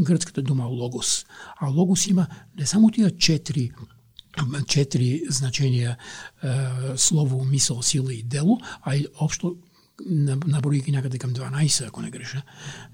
гръцката 0.00 0.42
дума 0.42 0.64
логос. 0.64 1.26
А 1.60 1.66
логос 1.66 2.06
има 2.06 2.26
не 2.58 2.66
само 2.66 2.90
тия 2.90 3.16
четири 3.16 3.70
четири 4.66 5.22
значения 5.28 5.96
е, 6.44 6.48
слово, 6.96 7.44
мисъл, 7.44 7.82
сила 7.82 8.14
и 8.14 8.22
дело, 8.22 8.60
а 8.82 8.96
и 8.96 9.06
общо 9.20 9.56
наброих 10.46 10.84
ги 10.84 10.92
някъде 10.92 11.18
към 11.18 11.30
12, 11.30 11.88
ако 11.88 12.02
не 12.02 12.10
греша. 12.10 12.42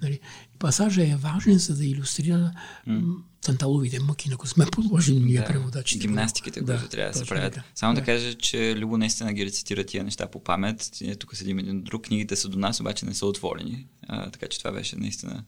Нали? 0.02 0.20
Пасажа 0.58 1.02
е 1.02 1.16
важен, 1.16 1.58
за 1.58 1.76
да 1.76 1.84
иллюстрира 1.84 2.52
mm. 2.88 3.14
Танталовите 3.44 4.00
мъки, 4.00 4.30
които 4.30 4.46
сме 4.46 4.66
подложени 4.66 5.20
ние 5.20 5.38
да, 5.38 5.44
преводачите. 5.44 6.06
Гимнастиките, 6.06 6.60
да, 6.60 6.72
които 6.72 6.88
трябва 6.88 7.12
да 7.12 7.18
се 7.18 7.24
правят. 7.24 7.54
Така. 7.54 7.66
Само 7.74 7.94
да. 7.94 8.00
да 8.00 8.04
кажа, 8.04 8.34
че 8.34 8.76
Любо 8.76 8.96
наистина 8.96 9.32
ги 9.32 9.46
рецитира 9.46 9.84
тия 9.84 10.04
неща 10.04 10.26
по 10.26 10.44
памет. 10.44 10.90
Ние 11.00 11.16
тук 11.16 11.36
седим 11.36 11.58
един 11.58 11.82
друг, 11.82 12.04
книгите 12.04 12.36
са 12.36 12.48
до 12.48 12.58
нас, 12.58 12.80
обаче 12.80 13.06
не 13.06 13.14
са 13.14 13.26
отворени. 13.26 13.86
А, 14.08 14.30
така 14.30 14.46
че 14.46 14.58
това 14.58 14.72
беше 14.72 14.96
наистина 14.96 15.44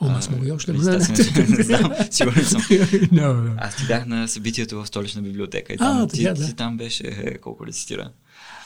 О, 0.00 0.06
аз 0.08 0.30
мога 0.30 0.48
и 0.48 0.52
още. 0.52 0.72
Не 0.72 0.78
знам, 0.78 1.00
сигурен 2.10 2.44
съм. 2.44 2.62
Аз 3.58 3.76
ти 3.76 3.86
бях 3.86 4.06
на 4.06 4.28
събитието 4.28 4.82
в 4.82 4.86
столична 4.86 5.22
библиотека 5.22 5.72
и 5.72 5.76
там, 5.76 6.02
а, 6.02 6.08
ти, 6.08 6.22
да. 6.22 6.34
ти 6.34 6.54
там 6.54 6.76
беше 6.76 7.06
е, 7.06 7.38
колко 7.38 7.66
рецитира. 7.66 8.10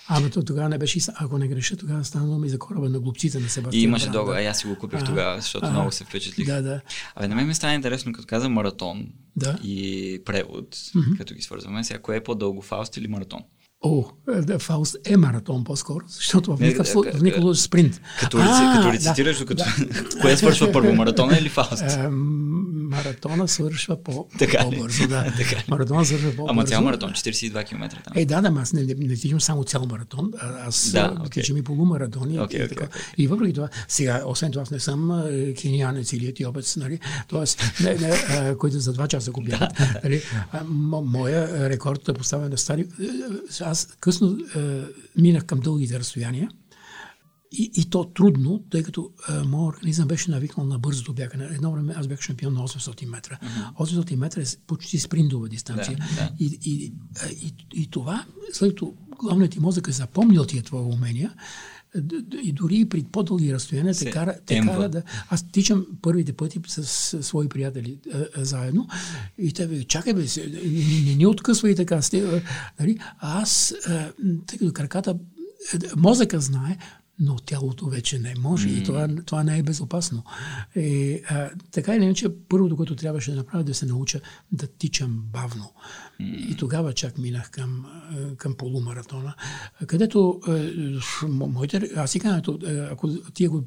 Ама 0.09 0.31
то 0.31 0.45
тогава 0.45 0.69
не 0.69 0.79
беше, 0.79 0.99
ако 1.15 1.39
не 1.39 1.49
греша, 1.49 1.77
тогава 1.77 2.05
стана 2.05 2.27
дума 2.27 2.47
и 2.47 2.51
за 2.51 2.59
кораба 2.59 2.89
на 2.89 3.01
глупците 3.01 3.41
на 3.41 3.49
Себастиан. 3.49 3.81
И 3.81 3.85
имаше 3.85 4.11
дълго, 4.11 4.31
а 4.31 4.43
аз 4.43 4.59
си 4.59 4.67
го 4.67 4.79
купих 4.79 5.01
а, 5.01 5.05
тогава, 5.05 5.41
защото 5.41 5.67
а, 5.67 5.71
много 5.71 5.93
се 5.93 6.05
впечатлих. 6.05 6.47
Да, 6.47 6.63
да. 6.63 6.81
Абе, 7.15 7.29
на 7.29 7.35
мен 7.35 7.47
ми 7.47 7.55
стана 7.55 7.75
интересно, 7.75 8.13
като 8.13 8.27
каза 8.27 8.49
маратон 8.49 9.07
да. 9.37 9.59
и 9.65 10.23
превод, 10.25 10.77
mm-hmm. 10.77 11.19
като 11.19 11.35
ги 11.35 11.43
свързваме. 11.43 11.85
Сега, 11.85 11.99
кое 11.99 12.17
е 12.17 12.23
по-дълго, 12.23 12.63
Фауст 12.63 12.97
или 12.97 13.09
маратон? 13.09 13.41
О, 13.87 14.05
да, 14.43 14.59
Фауст 14.59 14.97
е 15.05 15.17
маратон 15.17 15.65
по-скоро, 15.65 16.05
защото 16.09 16.57
в 16.57 16.61
никакъв, 16.61 16.87
в 16.89 17.23
никакъв 17.23 17.61
спринт. 17.61 18.01
Като, 18.21 18.39
а, 18.41 18.75
като 18.77 18.93
рецитираш, 18.93 19.39
да, 19.39 19.45
докато... 19.45 19.65
Да. 19.65 20.05
Кое 20.21 20.37
свършва 20.37 20.73
първо, 20.73 20.95
маратона 20.95 21.39
или 21.39 21.49
Фауст? 21.49 21.85
Маратона 22.11 23.49
свършва 23.49 24.03
по, 24.03 24.29
по-бързо, 24.61 25.09
да. 25.09 25.33
Маратона 25.69 26.05
свършва 26.05 26.31
по-бързо. 26.31 26.51
Ама 26.51 26.65
цял 26.65 26.83
маратон, 26.83 27.11
42 27.11 27.65
км 27.67 28.03
там. 28.05 28.13
Е, 28.17 28.25
да, 28.25 28.41
да, 28.41 28.61
аз 28.61 28.73
не, 28.73 28.83
не, 28.83 28.95
не 28.95 29.17
тичам 29.17 29.41
само 29.41 29.65
цял 29.65 29.87
маратон, 29.87 30.33
аз 30.67 30.91
да, 30.93 31.15
okay. 31.19 31.31
тичам 31.31 31.57
и 31.57 31.63
полумаратони. 31.63 32.39
Okay, 32.39 32.65
и, 32.65 32.69
така. 32.69 32.85
Okay. 32.85 33.15
и 33.19 33.27
въпреки 33.27 33.53
това, 33.53 33.69
сега, 33.89 34.23
освен 34.27 34.53
това, 34.53 34.65
не 34.71 34.81
съм 34.81 35.25
кенианец 35.61 36.13
или 36.13 36.27
етиопец, 36.27 36.77
нали, 36.77 36.99
т.е. 37.31 37.83
Не, 37.83 37.95
не, 37.95 38.09
а, 38.29 38.57
които 38.57 38.79
за 38.79 38.93
два 38.93 39.09
часа 39.09 39.31
го 39.31 39.43
бягат. 39.43 39.73
нали, 40.05 40.23
моя 41.03 41.71
рекорд 41.71 42.09
е 42.09 42.13
поставен 42.13 42.51
на 42.51 42.59
стари. 42.59 42.87
Аз 43.75 43.87
късно 44.01 44.39
а, 44.57 44.87
минах 45.17 45.45
към 45.45 45.61
дългите 45.61 45.99
разстояния. 45.99 46.49
И, 47.53 47.71
и 47.75 47.91
то 47.91 48.05
трудно, 48.05 48.65
тъй 48.71 48.83
като 48.83 49.11
а, 49.29 49.45
моят 49.45 49.77
организъм 49.77 50.09
беше 50.09 50.31
навикнал 50.31 50.67
на 50.67 50.79
бързото 50.79 51.15
бягане. 51.15 51.45
Едно 51.45 51.73
време 51.73 51.95
аз 51.97 52.07
бях 52.07 52.21
шампион 52.21 52.55
на 52.55 52.61
800 52.61 53.07
метра. 53.07 53.39
Uh-huh. 53.43 53.87
800 53.87 54.17
метра 54.17 54.43
е 54.43 54.45
почти 54.67 54.99
сприндова 54.99 55.49
дистанция. 55.49 55.97
Да, 55.97 56.05
да. 56.15 56.33
И, 56.41 56.59
и, 56.65 56.93
и, 57.43 57.55
и 57.75 57.91
това, 57.91 58.25
след 58.53 58.71
като 58.71 58.95
главният 59.19 59.53
ти 59.53 59.61
мозък 59.61 59.89
е 59.89 59.93
запомнил 59.93 60.45
тия 60.45 60.63
твои 60.63 60.81
умения, 60.81 61.35
и 62.43 62.53
дори 62.53 62.85
при 62.85 63.05
по-дълги 63.13 63.55
разстояния 63.55 63.95
те 63.95 64.11
кара, 64.11 64.35
те 64.47 64.61
кара 64.61 64.89
да... 64.89 65.03
Аз 65.29 65.49
тичам 65.49 65.87
първите 66.03 66.33
пъти 66.33 66.61
с, 66.67 66.85
с 66.85 67.23
свои 67.23 67.49
приятели 67.49 67.99
а, 68.13 68.27
а, 68.37 68.45
заедно 68.45 68.89
и 69.39 69.53
те 69.53 69.67
бе, 69.67 69.85
чакай 69.85 70.15
бе, 70.15 70.25
не, 70.37 71.11
не, 71.11 71.15
не 71.15 71.27
откъсва 71.27 71.71
и 71.71 71.75
така. 71.75 72.03
Сте, 72.03 72.43
нали? 72.81 72.99
А 73.19 73.43
аз, 73.43 73.75
а, 73.87 74.13
тъй 74.47 74.59
като 74.59 74.73
краката, 74.73 75.19
мозъка 75.97 76.41
знае, 76.41 76.79
но 77.19 77.37
тялото 77.37 77.87
вече 77.87 78.19
не 78.19 78.35
може 78.39 78.69
mm. 78.69 78.81
и 78.81 78.85
това, 78.85 79.09
това 79.27 79.45
не 79.45 79.59
е 79.59 79.63
безопасно. 79.63 80.25
И, 80.77 81.21
а, 81.29 81.51
така 81.71 81.97
или 81.97 82.05
иначе, 82.05 82.29
първото, 82.49 82.77
което 82.77 82.97
трябваше 82.97 83.31
да 83.31 83.37
направя, 83.37 83.65
да 83.65 83.75
се 83.75 83.87
науча 83.87 84.21
да 84.53 84.67
тичам 84.67 85.25
бавно. 85.33 85.73
И 86.21 86.57
тогава 86.57 86.93
чак 86.93 87.19
минах 87.19 87.51
към, 87.51 87.87
към 88.37 88.55
полумаратона, 88.55 89.35
където 89.87 90.41
моите, 91.29 91.91
аз 91.97 92.11
си 92.11 92.21
казвам, 92.21 92.59
ако 92.91 93.09
тия 93.35 93.51
го, 93.51 93.65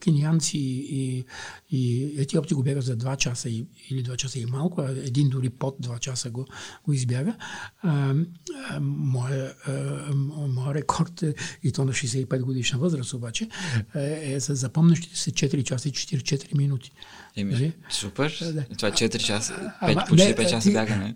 кенианци 0.00 0.58
и, 0.58 1.24
и 1.70 2.12
етиопти 2.18 2.54
го 2.54 2.62
бягат 2.62 2.84
за 2.84 2.96
2 2.96 3.16
часа 3.16 3.48
и, 3.48 3.66
или 3.90 4.04
2 4.04 4.16
часа 4.16 4.38
и 4.38 4.46
малко, 4.46 4.80
а 4.80 4.90
един 4.90 5.28
дори 5.28 5.50
под 5.50 5.76
2 5.80 5.98
часа 5.98 6.30
го, 6.30 6.46
го 6.84 6.92
избяга, 6.92 7.36
а, 7.82 8.14
а, 8.70 8.80
моя, 8.80 9.54
рекорд 10.74 11.22
е, 11.22 11.34
и 11.62 11.72
то 11.72 11.84
на 11.84 11.92
65 11.92 12.40
годишна 12.40 12.78
възраст 12.78 13.14
обаче, 13.14 13.48
е, 13.94 14.32
е 14.34 14.40
за 14.40 14.54
запомнящите 14.54 15.16
се 15.16 15.32
4 15.32 15.62
часа 15.62 15.88
и 15.88 15.92
4 15.92 16.56
минути. 16.56 16.92
Еми, 17.36 17.72
супер. 17.90 18.38
Да. 18.54 18.64
Това 18.76 18.88
е 18.88 18.92
4 18.92 19.18
часа, 19.18 19.72
5, 19.82 20.08
почти 20.08 20.34
5 20.34 20.50
часа 20.50 20.72
бягане. 20.72 21.14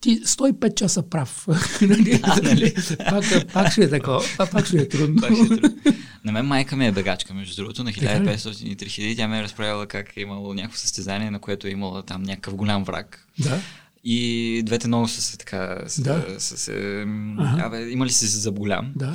Ти 0.00 0.24
105 0.24 0.74
часа 0.74 1.02
прав. 1.02 1.46
Нали? 1.80 2.20
а, 2.22 2.40
нали? 2.42 2.74
пак, 3.10 3.52
пак 3.52 3.72
ще 3.72 3.84
е 3.84 3.90
такова, 3.90 4.22
пак 4.52 4.66
ще 4.66 4.76
е 4.76 4.88
трудно. 4.88 5.20
Пак 5.20 5.34
ще 5.34 5.42
е 5.42 5.46
трудно. 5.46 5.74
На 6.24 6.32
мен 6.32 6.46
майка 6.46 6.76
ми 6.76 6.86
е 6.86 6.92
бегачка, 6.92 7.34
между 7.34 7.56
другото, 7.56 7.84
на 7.84 7.92
1500 7.92 8.62
и 8.62 8.76
3000. 8.76 9.16
Тя 9.16 9.28
ме 9.28 9.38
е 9.38 9.42
разправила 9.42 9.86
как 9.86 10.16
е 10.16 10.20
имало 10.20 10.54
някакво 10.54 10.78
състезание, 10.78 11.30
на 11.30 11.38
което 11.38 11.66
е 11.66 11.70
имала 11.70 12.02
там 12.02 12.22
някакъв 12.22 12.54
голям 12.54 12.84
враг. 12.84 13.28
Да. 13.38 13.60
И 14.04 14.62
двете 14.66 14.88
много 14.88 15.08
са 15.08 15.22
се 15.22 15.38
така... 15.38 15.78
Са, 15.86 16.02
да. 16.02 16.26
Са 16.38 16.58
се, 16.58 17.06
абе, 17.38 17.90
имали 17.90 18.10
се 18.10 18.26
за 18.26 18.50
голям. 18.50 18.92
Да. 18.96 19.14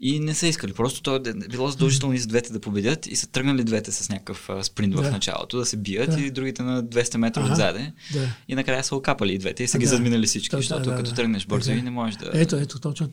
И 0.00 0.20
не 0.20 0.34
са 0.34 0.46
искали. 0.46 0.72
Просто 0.72 1.02
то 1.02 1.16
е 1.16 1.48
било 1.50 1.68
задължително 1.68 2.14
и 2.14 2.18
за 2.18 2.26
двете 2.26 2.52
да 2.52 2.60
победят 2.60 3.06
и 3.06 3.16
са 3.16 3.26
тръгнали 3.26 3.64
двете 3.64 3.92
с 3.92 4.08
някакъв 4.08 4.50
спринт 4.62 4.94
да. 4.94 5.02
в 5.02 5.10
началото, 5.10 5.58
да 5.58 5.66
се 5.66 5.76
бият 5.76 6.10
да. 6.10 6.20
и 6.20 6.30
другите 6.30 6.62
на 6.62 6.84
200 6.84 7.16
метра 7.16 7.42
ага, 7.42 7.52
отзаде. 7.52 7.92
Да. 8.12 8.28
И 8.48 8.54
накрая 8.54 8.84
са 8.84 8.96
окапали 8.96 9.34
и 9.34 9.38
двете 9.38 9.64
и 9.64 9.68
са 9.68 9.78
да. 9.78 9.78
ги 9.78 9.86
задминали 9.86 10.26
всички, 10.26 10.56
да, 10.56 10.56
защото 10.56 10.90
да, 10.90 10.96
като 10.96 11.10
да, 11.10 11.16
тръгнеш 11.16 11.46
бързо 11.46 11.72
и 11.72 11.82
не 11.82 11.90
можеш 11.90 12.16
да... 12.16 12.30
Ето, 12.34 12.56
ето, 12.56 12.80
точно. 12.80 13.08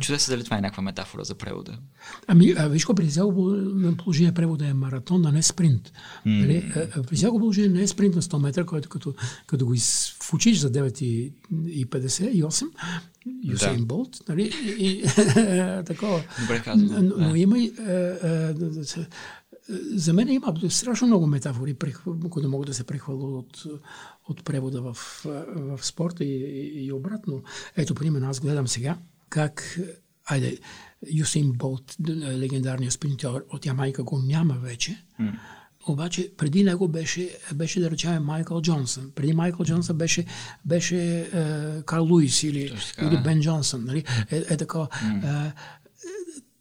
Чудя 0.00 0.18
се 0.18 0.30
дали 0.30 0.44
това 0.44 0.58
е 0.58 0.60
някаква 0.60 0.82
метафора 0.82 1.24
за 1.24 1.34
превода. 1.34 1.78
Ами, 2.26 2.54
а, 2.58 2.68
виж, 2.68 2.86
при 2.96 3.06
всяко 3.06 3.56
положение 3.98 4.32
превода 4.32 4.66
е 4.66 4.74
маратон, 4.74 5.26
а 5.26 5.32
не 5.32 5.42
спринт. 5.42 5.92
Mm. 6.26 6.40
Нали? 6.40 6.72
При 7.08 7.16
всяко 7.16 7.38
положение 7.38 7.68
не 7.68 7.82
е 7.82 7.86
спринт 7.86 8.14
на 8.14 8.22
100 8.22 8.42
метра, 8.42 8.64
който 8.64 8.88
като, 8.88 9.14
като 9.46 9.66
го 9.66 9.74
изфучиш 9.74 10.58
за 10.58 10.72
9,50 10.72 12.30
и 12.30 12.44
8, 12.44 12.66
Юсейн 13.44 13.80
да. 13.80 13.86
Болт, 13.86 14.22
нали? 14.28 14.52
И, 14.78 15.02
такова. 15.86 16.24
Добре 16.40 16.62
казано. 16.64 17.02
Но, 17.02 17.28
но 17.28 17.34
има 17.34 17.58
и... 17.58 17.72
За 19.94 20.12
мен 20.12 20.28
има 20.28 20.54
страшно 20.68 21.06
много 21.06 21.26
метафори, 21.26 21.74
които 22.30 22.48
могат 22.48 22.66
да 22.66 22.74
се 22.74 22.84
прехвалят 22.84 23.22
от, 23.22 23.64
от 24.28 24.44
превода 24.44 24.82
в, 24.82 24.96
в 25.46 25.78
спорта 25.82 26.24
и, 26.24 26.84
и 26.86 26.92
обратно. 26.92 27.42
Ето, 27.76 27.94
примерно, 27.94 28.28
аз 28.28 28.40
гледам 28.40 28.68
сега 28.68 28.98
как 29.28 29.78
айде, 30.26 30.58
Юсейн 31.12 31.52
Болт, 31.52 31.96
легендарният 32.08 32.94
спринтер 32.94 33.44
от 33.50 33.66
Ямайка, 33.66 34.02
го 34.02 34.18
няма 34.18 34.54
вече. 34.54 35.04
Mm 35.20 35.38
обаче 35.88 36.30
преди 36.36 36.64
него 36.64 36.88
беше, 36.88 37.30
беше 37.54 37.80
да 37.80 37.90
речем 37.90 38.22
Майкъл 38.22 38.62
Джонсън. 38.62 39.10
Преди 39.14 39.32
Майкъл 39.32 39.66
Джонсън 39.66 39.96
беше, 39.96 40.24
беше 40.64 41.20
е, 41.20 41.82
Карл 41.82 42.04
Луис 42.04 42.42
или, 42.42 42.74
или 43.02 43.22
Бен 43.24 43.40
Джонсън. 43.40 43.84
Нали? 43.84 44.04
Е, 44.30 44.36
е 44.36 44.56
така. 44.56 44.78
Mm. 44.78 45.48
Е, 45.48 45.52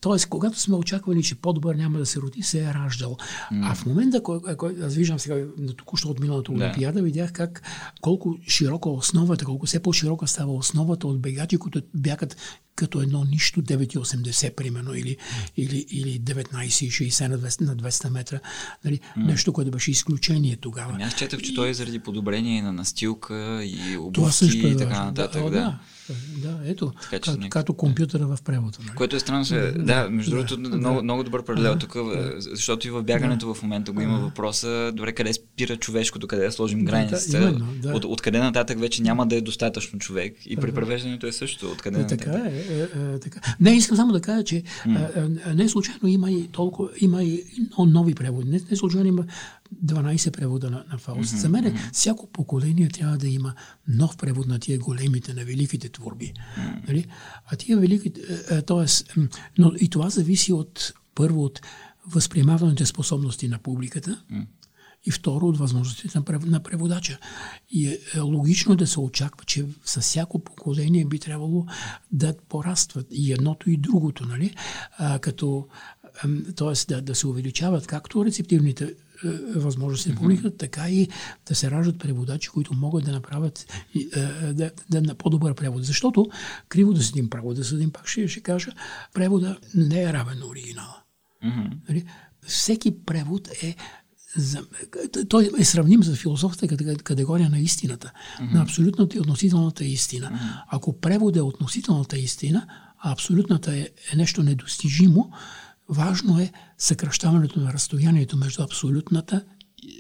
Тоест, 0.02 0.30
когато 0.30 0.60
сме 0.60 0.76
очаквали, 0.76 1.24
че 1.24 1.36
по-добър 1.36 1.76
няма 1.76 2.00
да 2.00 2.06
се 2.06 2.20
роди, 2.20 2.42
се 2.42 2.60
е 2.64 2.74
раждал. 2.74 3.18
Mm. 3.52 3.72
А 3.72 3.76
в 3.76 3.86
момента, 3.86 4.24
кой, 4.24 4.40
кой, 4.58 4.76
аз 4.84 4.96
виждам 4.96 5.20
сега, 5.20 5.46
току-що 5.78 6.10
от 6.10 6.20
миналата 6.20 6.52
Олимпиада, 6.52 7.00
да. 7.00 7.04
видях 7.04 7.32
как 7.34 7.62
колко 8.02 8.38
широка 8.48 8.90
основата, 8.90 9.46
колко 9.46 9.66
все 9.66 9.80
по-широка 9.80 10.28
става 10.28 10.54
основата 10.54 11.08
от 11.08 11.22
бегачи, 11.22 11.58
които 11.58 11.82
бягат 11.94 12.38
като 12.82 13.02
едно 13.02 13.24
нищо 13.24 13.62
9,80 13.62 14.56
примерно 14.56 14.96
или, 14.96 15.18
или, 15.58 15.86
или 15.90 16.22
19,60 16.22 17.28
на 17.28 17.40
200, 17.40 17.62
на 17.62 17.76
200 17.76 18.10
метра. 18.10 18.40
Нали? 18.86 19.00
Mm. 19.18 19.26
Нещо, 19.26 19.54
което 19.54 19.72
беше 19.72 19.92
изключение 19.92 20.56
тогава. 20.56 20.92
Ами 20.94 21.04
аз 21.04 21.16
четах, 21.16 21.42
че 21.42 21.54
той 21.54 21.70
е 21.70 21.74
заради 21.74 22.00
подобрение 22.00 22.62
на 22.62 22.74
настилка 22.74 23.64
и 23.64 23.98
обувки 23.98 24.46
е 24.46 24.70
и 24.70 24.78
така 24.78 25.06
нататък. 25.06 25.44
Да, 25.44 25.50
да. 25.50 25.60
да. 25.60 25.80
Да, 26.38 26.60
ето, 26.66 26.92
така, 26.92 27.10
като, 27.10 27.32
някак... 27.32 27.50
като 27.50 27.74
компютъра 27.74 28.28
в 28.28 28.38
превода. 28.46 28.78
Нали? 28.80 28.96
Което 28.96 29.16
е 29.16 29.20
странно. 29.20 29.46
Да, 29.50 29.72
да, 29.72 30.10
между 30.10 30.32
другото, 30.32 30.58
да, 30.58 30.78
много, 30.78 30.96
да. 30.96 31.04
много 31.04 31.24
добър 31.24 31.46
паралел 31.46 31.78
тук, 31.78 31.94
да. 31.94 32.34
защото 32.38 32.88
и 32.88 32.92
в 32.92 33.04
бягането 33.04 33.48
да. 33.48 33.54
в 33.54 33.64
момента 33.64 33.92
го 33.92 34.02
има 34.02 34.20
въпроса, 34.20 34.92
добре, 34.96 35.14
къде 35.14 35.34
спира 35.34 35.78
човешкото, 35.78 36.28
къде 36.28 36.46
да 36.46 36.52
сложим 36.52 36.86
границата. 36.86 37.40
Да, 37.40 37.44
именно, 37.44 37.68
да. 37.76 37.94
От, 37.94 38.06
откъде 38.06 38.40
нататък 38.40 38.80
вече 38.80 39.02
няма 39.02 39.28
да 39.28 39.36
е 39.36 39.42
достатъно 39.42 40.00
човек. 40.00 40.38
И 40.46 40.58
при 40.58 40.72
превеждането 40.72 41.28
е 41.28 41.32
също. 41.32 41.72
Откъде 41.72 41.98
да, 41.98 42.04
нататък. 42.04 42.32
Така 42.34 42.48
е, 42.48 42.71
е, 42.72 42.88
е, 43.00 43.20
така. 43.20 43.56
Не, 43.60 43.72
искам 43.72 43.98
само 43.98 44.14
да 44.14 44.22
кажа, 44.22 44.44
че 44.44 44.64
mm. 44.64 45.54
не 45.54 45.70
случайно 45.70 46.08
има 46.08 46.32
и 46.32 46.48
толкова, 46.48 46.90
има 47.02 47.24
и 47.24 47.44
нови 47.78 48.16
преводи. 48.16 48.50
Не, 48.50 48.62
не 48.72 48.78
случайно 48.78 49.08
има 49.08 49.26
12 49.86 50.32
превода 50.32 50.70
на, 50.70 50.84
на 50.92 50.98
Фауст. 50.98 51.32
Mm-hmm. 51.32 51.38
За 51.38 51.50
мен 51.50 51.78
всяко 51.94 52.28
поколение 52.28 52.90
трябва 52.90 53.18
да 53.18 53.28
има 53.28 53.54
нов 53.88 54.18
превод 54.18 54.48
на 54.48 54.60
тия 54.60 54.80
големите, 54.80 55.34
на 55.34 55.46
великите 55.46 55.90
творби. 55.90 56.34
Mm-hmm. 56.34 56.88
Нали? 56.88 57.06
А 57.46 57.56
тия 57.56 57.78
велики, 57.78 58.12
т.е. 58.68 59.20
но 59.58 59.72
и 59.80 59.90
това 59.90 60.10
зависи 60.10 60.54
от, 60.54 60.94
първо 61.16 61.44
от 61.44 61.62
възприемателните 62.08 62.86
способности 62.86 63.48
на 63.48 63.60
публиката, 63.60 64.24
mm-hmm 64.32 64.46
и 65.06 65.12
второ 65.12 65.48
от 65.48 65.58
възможностите 65.58 66.20
на 66.46 66.64
преводача. 66.64 67.20
И 67.70 67.88
е, 67.88 68.00
е 68.16 68.20
логично 68.20 68.76
да 68.76 68.88
се 68.88 69.00
очаква, 69.00 69.46
че 69.46 69.66
със 69.86 70.06
всяко 70.06 70.40
поколение 70.44 71.06
би 71.06 71.20
трябвало 71.20 71.66
да 72.12 72.36
порастват 72.50 73.08
и 73.12 73.34
едното 73.34 73.70
и 73.70 73.78
другото, 73.78 74.26
нали? 74.26 74.56
А, 74.98 75.20
като, 75.20 75.68
т.е. 76.56 76.86
Да, 76.88 77.02
да 77.02 77.16
се 77.16 77.28
увеличават 77.28 77.88
както 77.88 78.26
рецептивните 78.26 78.96
е, 79.26 79.30
възможности 79.60 80.10
на 80.10 80.16
публиката, 80.16 80.58
така 80.58 80.90
и 80.90 81.08
да 81.48 81.56
се 81.56 81.72
раждат 81.72 82.00
преводачи, 82.00 82.50
които 82.50 82.74
могат 82.74 83.06
да 83.06 83.12
направят 83.12 83.74
е, 84.16 84.20
да, 84.54 84.72
да, 84.90 85.02
да 85.02 85.16
по-добър 85.16 85.54
превод. 85.54 85.86
Защото, 85.86 86.30
криво 86.70 86.94
да 86.94 87.04
съдим, 87.04 87.30
право 87.30 87.54
да 87.54 87.64
съдим, 87.64 87.92
пак 87.92 88.08
ще, 88.08 88.28
ще 88.28 88.42
кажа, 88.42 88.72
превода 89.14 89.58
не 89.76 90.04
е 90.04 90.14
равен 90.14 90.40
на 90.40 90.46
оригинала. 90.46 91.02
Mm-hmm. 91.44 92.06
Всеки 92.48 93.06
превод 93.06 93.48
е 93.48 93.76
за, 94.36 94.64
той 95.30 95.50
е 95.60 95.64
сравним 95.64 96.04
с 96.04 96.16
философската 96.16 96.96
категория 96.96 97.50
на 97.50 97.60
истината, 97.60 98.12
mm-hmm. 98.12 98.54
на 98.54 98.62
абсолютната 98.62 99.18
и 99.18 99.20
относителната 99.20 99.86
истина. 99.86 100.32
Mm-hmm. 100.32 100.64
Ако 100.68 101.00
превод 101.00 101.36
е 101.36 101.42
относителната 101.42 102.18
истина, 102.18 102.68
а 103.00 103.12
абсолютната 103.12 103.76
е, 103.76 103.90
е 104.14 104.16
нещо 104.16 104.44
недостижимо, 104.44 105.32
важно 105.90 106.40
е 106.40 106.52
съкръщаването 106.78 107.60
на 107.60 107.74
разстоянието 107.74 108.38
между 108.38 108.64
абсолютната 108.64 109.44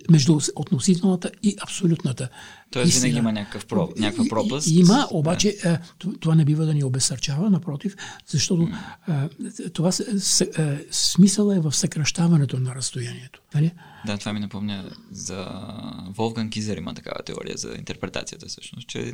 между 0.09 0.39
относителната 0.55 1.31
и 1.43 1.55
абсолютната. 1.61 2.29
Тоест 2.71 2.89
истина. 2.89 3.05
винаги 3.05 3.19
има 3.19 3.33
някакъв 3.33 3.65
про, 3.65 3.89
някаква 3.97 4.25
пропаст. 4.29 4.67
Има, 4.67 5.07
обаче 5.11 5.57
да. 5.63 5.79
това 6.19 6.35
не 6.35 6.45
бива 6.45 6.65
да 6.65 6.73
ни 6.73 6.83
обесърчава, 6.83 7.49
напротив, 7.49 7.95
защото 8.27 8.69
mm. 9.09 9.73
това 9.73 9.91
смисъл 10.91 11.51
е 11.51 11.59
в 11.59 11.71
съкръщаването 11.71 12.59
на 12.59 12.75
разстоянието. 12.75 13.41
Нали? 13.53 13.71
Да, 14.05 14.17
това 14.17 14.33
ми 14.33 14.39
напомня 14.39 14.91
за 15.11 15.47
Волган 16.09 16.49
Кизер 16.49 16.77
има 16.77 16.93
такава 16.93 17.23
теория 17.23 17.57
за 17.57 17.75
интерпретацията 17.77 18.45
всъщност, 18.47 18.87
че 18.87 18.99
е, 18.99 19.13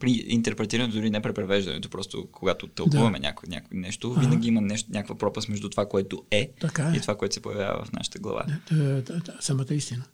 при 0.00 0.10
интерпретирането, 0.10 0.96
дори 0.96 1.10
не 1.10 1.22
при 1.22 1.32
превеждането, 1.32 1.90
просто 1.90 2.28
когато 2.32 2.66
тълкуваме 2.66 3.18
да. 3.18 3.26
някакво, 3.26 3.46
някакво 3.50 3.76
нещо, 3.76 4.14
а 4.16 4.20
винаги 4.20 4.48
има 4.48 4.60
нещо, 4.60 4.90
някаква 4.92 5.18
пропаст 5.18 5.48
между 5.48 5.68
това, 5.68 5.88
което 5.88 6.24
е, 6.30 6.50
така 6.60 6.90
е. 6.94 6.96
и 6.96 7.00
това, 7.00 7.16
което 7.16 7.34
се 7.34 7.42
появява 7.42 7.84
в 7.84 7.92
нашата 7.92 8.18
глава. 8.18 8.44
Да, 8.70 8.76
да, 8.76 9.02
да, 9.02 9.20
да, 9.20 9.36
самата 9.40 9.74
истина. 9.74 10.04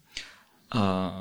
А, 0.70 1.12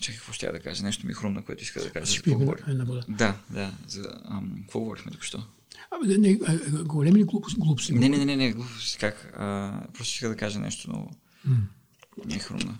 чакай, 0.00 0.16
какво 0.16 0.32
ще 0.32 0.46
я 0.46 0.52
да 0.52 0.60
кажа? 0.60 0.84
Нещо 0.84 1.06
ми 1.06 1.10
е 1.10 1.14
хрумна, 1.14 1.42
което 1.42 1.62
иска 1.62 1.82
да 1.82 1.90
кажа. 1.90 2.06
Ще 2.06 2.22
пием 2.22 2.50
една 2.68 2.84
вода. 2.84 3.02
Да, 3.08 3.34
да. 3.50 3.72
За, 3.86 4.20
ам, 4.24 4.54
какво 4.60 4.80
говорихме 4.80 5.12
тук 5.12 5.22
що? 5.22 5.42
Абе, 5.90 6.18
не, 6.18 6.38
големи 6.84 7.18
ли 7.18 7.24
глупости? 7.24 7.60
глупости 7.60 7.92
не, 7.92 8.08
не, 8.08 8.24
не, 8.24 8.36
не, 8.36 8.52
глупости. 8.52 8.98
Как? 8.98 9.32
А, 9.36 9.72
просто 9.94 10.14
иска 10.14 10.28
да 10.28 10.36
кажа 10.36 10.58
нещо 10.58 10.90
много. 10.90 11.10
М. 11.44 11.56
Не 12.26 12.34
е 12.34 12.38
хрумна. 12.38 12.78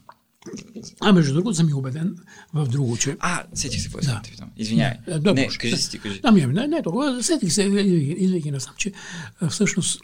А, 1.00 1.12
между 1.12 1.34
другото, 1.34 1.54
съм 1.56 1.68
и 1.68 1.74
убеден 1.74 2.16
в 2.54 2.68
друго, 2.68 2.96
че... 2.96 3.16
А, 3.20 3.44
сетих 3.54 3.80
се, 3.80 3.90
какво 3.90 4.00
да. 4.00 4.22
Извинявай. 4.56 4.96
Не, 5.08 5.32
не, 5.32 5.48
кажи 5.48 5.76
си 5.76 5.98
кажи. 5.98 6.20
Ами, 6.22 6.46
не, 6.46 6.66
не, 6.68 6.82
толкова. 6.82 7.22
Сетих 7.22 7.52
се, 7.52 7.62
идвайки 7.62 8.50
насам, 8.50 8.74
че 8.76 8.92
всъщност... 9.50 10.00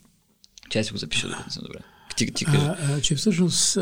Че 0.71 0.85
си 0.85 0.93
го 0.93 0.99
запиша, 0.99 1.29
докато 1.29 1.51
съм 1.51 1.63
добре. 1.67 1.79
Ти, 2.17 2.33
ти 2.33 2.45
кажи. 2.45 2.59
А, 2.59 2.77
а, 2.81 3.01
че 3.01 3.15
всъщност... 3.15 3.79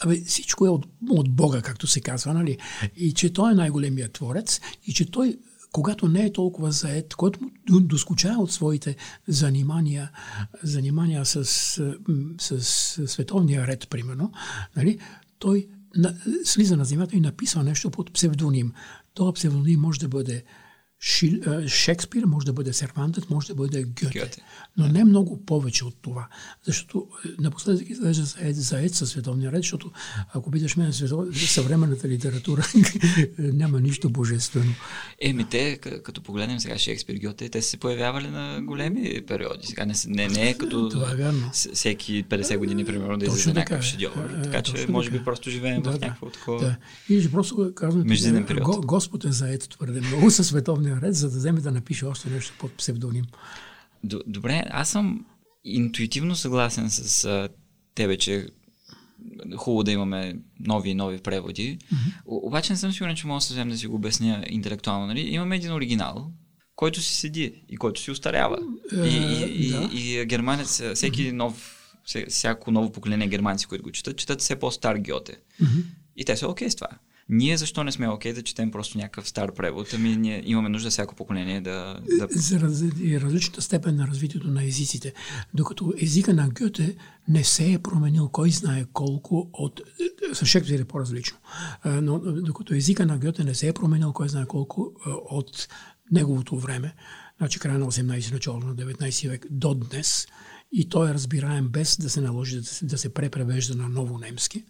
Абе, 0.00 0.20
всичко 0.26 0.66
е 0.66 0.68
от, 0.68 0.86
от 1.10 1.30
Бога, 1.30 1.62
както 1.62 1.86
се 1.86 2.00
казва, 2.00 2.34
нали? 2.34 2.58
И 2.96 3.14
че 3.14 3.32
Той 3.32 3.52
е 3.52 3.54
най-големият 3.54 4.12
творец 4.12 4.60
и 4.86 4.94
че 4.94 5.10
Той 5.10 5.38
когато 5.74 6.08
не 6.08 6.24
е 6.24 6.32
толкова 6.32 6.72
заед, 6.72 7.14
който 7.14 7.40
му 7.70 7.80
доскучава 7.80 8.42
от 8.42 8.52
своите 8.52 8.96
занимания, 9.28 10.10
занимания 10.62 11.24
с, 11.24 11.44
с, 12.40 12.60
световния 13.06 13.66
ред, 13.66 13.88
примерно, 13.90 14.32
нали, 14.76 14.98
той 15.38 15.66
на, 15.96 16.14
слиза 16.44 16.76
на 16.76 16.84
земята 16.84 17.16
и 17.16 17.20
написва 17.20 17.62
нещо 17.62 17.90
под 17.90 18.12
псевдоним. 18.12 18.72
Това 19.14 19.32
псевдоним 19.32 19.80
може 19.80 20.00
да 20.00 20.08
бъде 20.08 20.44
Шекспир, 21.66 22.24
може 22.24 22.46
да 22.46 22.52
бъде 22.52 22.72
Сервантът, 22.72 23.30
може 23.30 23.46
да 23.46 23.54
бъде 23.54 23.84
Гьоте. 23.84 24.42
Но 24.76 24.88
не 24.88 25.04
много 25.04 25.44
повече 25.44 25.84
от 25.84 25.96
това. 26.02 26.28
Защото 26.62 27.06
напоследък 27.38 27.90
изглежда 27.90 28.24
заед, 28.24 28.56
заед 28.56 28.94
със 28.94 29.10
световния 29.10 29.52
ред, 29.52 29.62
защото 29.62 29.90
ако 30.34 30.50
питаш 30.50 30.76
мен 30.76 30.92
съвременната 31.32 32.08
литература, 32.08 32.62
няма 33.38 33.80
нищо 33.80 34.10
божествено. 34.10 34.72
Еми 35.20 35.44
те, 35.44 35.76
като 35.76 36.22
погледнем 36.22 36.60
сега 36.60 36.78
Шекспир, 36.78 37.14
Гьоте, 37.14 37.48
те 37.48 37.62
се 37.62 37.76
появявали 37.76 38.28
на 38.28 38.60
големи 38.62 39.22
периоди. 39.26 39.66
Сега 39.66 39.86
не, 39.86 39.94
не, 40.06 40.28
не 40.28 40.48
е 40.48 40.54
като 40.54 40.88
това 40.88 41.12
е 41.12 41.14
вярно. 41.14 41.50
всеки 41.52 42.24
50 42.24 42.58
години, 42.58 42.84
примерно, 42.84 43.16
да 43.16 43.26
излезе 43.26 43.52
някакъв 43.52 43.84
шедьовър. 43.84 44.40
Така 44.42 44.62
че, 44.62 44.86
може 44.88 45.10
би, 45.10 45.24
просто 45.24 45.50
живеем 45.50 45.82
да, 45.82 45.90
в 45.92 46.00
някакво 46.00 46.30
такова... 46.30 46.60
Да. 46.60 46.76
И 47.14 47.30
просто 47.30 47.72
казвам, 47.74 48.04
Господ 48.84 49.24
е 49.24 49.32
заед 49.32 49.68
твърде 49.68 50.00
много 50.00 50.30
със 50.30 50.46
световния 50.46 50.93
ред, 51.02 51.14
за 51.14 51.30
да 51.30 51.38
вземе 51.38 51.60
да 51.60 51.70
напише 51.70 52.04
още 52.04 52.30
нещо 52.30 52.54
под 52.58 52.72
псевдоним. 52.72 53.24
Добре, 54.26 54.64
аз 54.70 54.90
съм 54.90 55.26
интуитивно 55.64 56.34
съгласен 56.34 56.90
с 56.90 57.24
а, 57.24 57.48
тебе, 57.94 58.18
че 58.18 58.48
хубаво 59.56 59.84
да 59.84 59.92
имаме 59.92 60.36
нови 60.60 60.90
и 60.90 60.94
нови 60.94 61.18
преводи. 61.18 61.78
Mm-hmm. 61.78 62.12
обаче 62.26 62.72
не 62.72 62.76
съм 62.76 62.92
сигурен, 62.92 63.16
че 63.16 63.26
мога 63.26 63.40
съвсем 63.40 63.68
да 63.68 63.78
си 63.78 63.86
го 63.86 63.94
обясня 63.94 64.44
интелектуално. 64.48 65.06
Нали? 65.06 65.20
Имаме 65.20 65.56
един 65.56 65.72
оригинал, 65.72 66.32
който 66.76 67.02
си 67.02 67.14
седи 67.14 67.64
и 67.68 67.76
който 67.76 68.00
си 68.00 68.10
устарява. 68.10 68.58
Uh, 68.92 69.08
и, 69.08 69.66
и, 69.66 69.70
да. 69.70 69.88
и, 69.92 70.20
и 70.20 70.26
германец, 70.26 70.82
всеки 70.94 71.22
mm-hmm. 71.22 71.32
нов, 71.32 71.80
всяко 72.28 72.70
ново 72.70 72.92
поколение 72.92 73.28
германци, 73.28 73.66
които 73.66 73.84
го 73.84 73.92
четат, 73.92 74.16
четат 74.16 74.40
все 74.40 74.56
по-стар 74.56 74.96
Гьоте. 74.96 75.38
Mm-hmm. 75.62 75.84
И 76.16 76.24
те 76.24 76.36
са 76.36 76.48
окей 76.48 76.68
okay 76.68 76.70
с 76.70 76.74
това. 76.74 76.88
Ние 77.28 77.56
защо 77.56 77.84
не 77.84 77.92
сме 77.92 78.08
окей 78.08 78.32
okay 78.32 78.34
да 78.34 78.42
четем 78.42 78.70
просто 78.70 78.98
някакъв 78.98 79.28
стар 79.28 79.54
превод? 79.54 79.94
Ами 79.94 80.16
ние 80.16 80.42
имаме 80.44 80.68
нужда 80.68 80.90
всяко 80.90 81.14
поколение 81.14 81.60
да... 81.60 82.00
да... 82.18 82.26
За 82.30 82.60
раз... 82.60 82.82
различната 83.22 83.62
степен 83.62 83.96
на 83.96 84.06
развитието 84.06 84.48
на 84.48 84.64
езиците. 84.64 85.12
Докато 85.54 85.92
езика 86.02 86.34
на 86.34 86.48
Гьоте 86.48 86.96
не 87.28 87.44
се 87.44 87.72
е 87.72 87.78
променил 87.78 88.28
кой 88.28 88.50
знае 88.50 88.84
колко 88.92 89.50
от... 89.52 89.80
С 90.32 90.46
Шекспир 90.46 90.80
е 90.80 90.84
по-различно. 90.84 91.38
Но 91.84 92.18
докато 92.18 92.74
езика 92.74 93.06
на 93.06 93.18
Гьоте 93.18 93.44
не 93.44 93.54
се 93.54 93.68
е 93.68 93.72
променил 93.72 94.12
кой 94.12 94.28
знае 94.28 94.46
колко 94.46 94.92
от 95.30 95.68
неговото 96.10 96.58
време, 96.58 96.94
значи 97.38 97.58
края 97.58 97.78
на 97.78 97.86
18 97.86 98.32
начало 98.32 98.58
на 98.58 98.76
19 98.76 99.28
век 99.28 99.46
до 99.50 99.74
днес, 99.74 100.26
и 100.72 100.88
той 100.88 101.10
е 101.10 101.14
разбираем 101.14 101.68
без 101.68 101.96
да 101.96 102.10
се 102.10 102.20
наложи 102.20 102.56
да 102.56 102.64
се, 102.64 102.86
да 102.86 102.98
се 102.98 103.14
препревежда 103.14 103.74
на 103.74 103.88
ново 103.88 104.18
немски, 104.18 104.64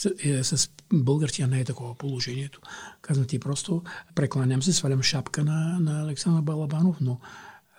с, 0.00 0.10
е, 0.24 0.44
с 0.44 0.70
българския 0.92 1.48
не 1.48 1.60
е 1.60 1.64
такова 1.64 1.94
положението. 1.94 2.60
Казвам 3.00 3.26
ти 3.26 3.38
просто, 3.38 3.82
прекланям 4.14 4.62
се, 4.62 4.72
свалям 4.72 5.02
шапка 5.02 5.44
на, 5.44 5.78
на 5.80 6.02
Александър 6.02 6.42
Балабанов, 6.42 6.96
но 7.00 7.20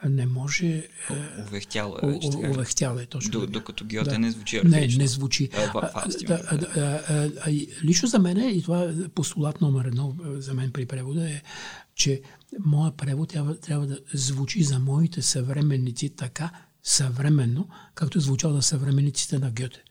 не 0.10 0.26
може... 0.26 0.68
Е, 0.68 0.88
увехтяло 1.48 1.98
е 2.04 2.08
вече. 2.08 2.86
Е, 2.86 3.06
точно. 3.06 3.32
До, 3.32 3.48
докато 3.48 3.86
Гьоте 3.86 4.10
да. 4.10 4.20
не 4.20 4.32
звучи 4.32 4.58
архаично. 4.58 4.98
Не, 4.98 5.04
не 5.04 5.08
звучи. 5.08 5.50
лично 7.84 8.08
за 8.08 8.20
мен, 8.20 8.50
и 8.50 8.62
това 8.62 8.84
е 8.84 9.08
постулат 9.08 9.62
номер 9.62 9.86
едно 9.86 10.16
за 10.24 10.54
мен 10.54 10.72
при 10.72 10.86
превода 10.86 11.30
е, 11.30 11.42
че 11.96 12.22
моят 12.66 12.98
превод 12.98 13.30
трябва, 13.30 13.58
трябва 13.58 13.88
да 13.88 14.00
звучи 14.14 14.64
за 14.64 14.80
моите 14.80 15.22
съвременници 15.22 16.10
така 16.10 16.52
съвременно, 16.84 17.70
както 17.96 18.18
е 18.18 18.22
звучал 18.22 18.54
за 18.54 18.62
съвременниците 18.62 19.40
на 19.40 19.52
Гьоте. 19.52 19.84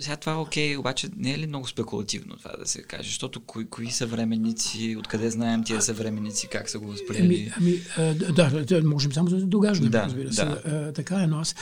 Сега 0.00 0.16
това 0.16 0.32
е 0.32 0.36
окей, 0.36 0.76
обаче 0.76 1.08
не 1.16 1.32
е 1.32 1.38
ли 1.38 1.46
много 1.46 1.68
спекулативно 1.68 2.36
това 2.36 2.50
да 2.58 2.66
се 2.66 2.82
каже? 2.82 3.08
Защото 3.08 3.40
кои, 3.40 3.66
кои 3.66 3.90
съвременници, 3.90 4.96
откъде 4.98 5.30
знаем 5.30 5.64
тия 5.64 5.82
съвременници, 5.82 6.48
как 6.48 6.70
са 6.70 6.78
го 6.78 6.86
възприели? 6.86 7.52
Ами, 7.56 7.80
ами 7.98 8.14
да, 8.32 8.64
да, 8.64 8.82
можем 8.84 9.12
само 9.12 9.28
да 9.28 9.46
догаждаме, 9.46 9.90
да, 9.90 10.02
разбира 10.02 10.32
се. 10.32 10.44
Да. 10.44 10.92
така 10.92 11.22
е, 11.22 11.26
но 11.26 11.38
аз 11.38 11.54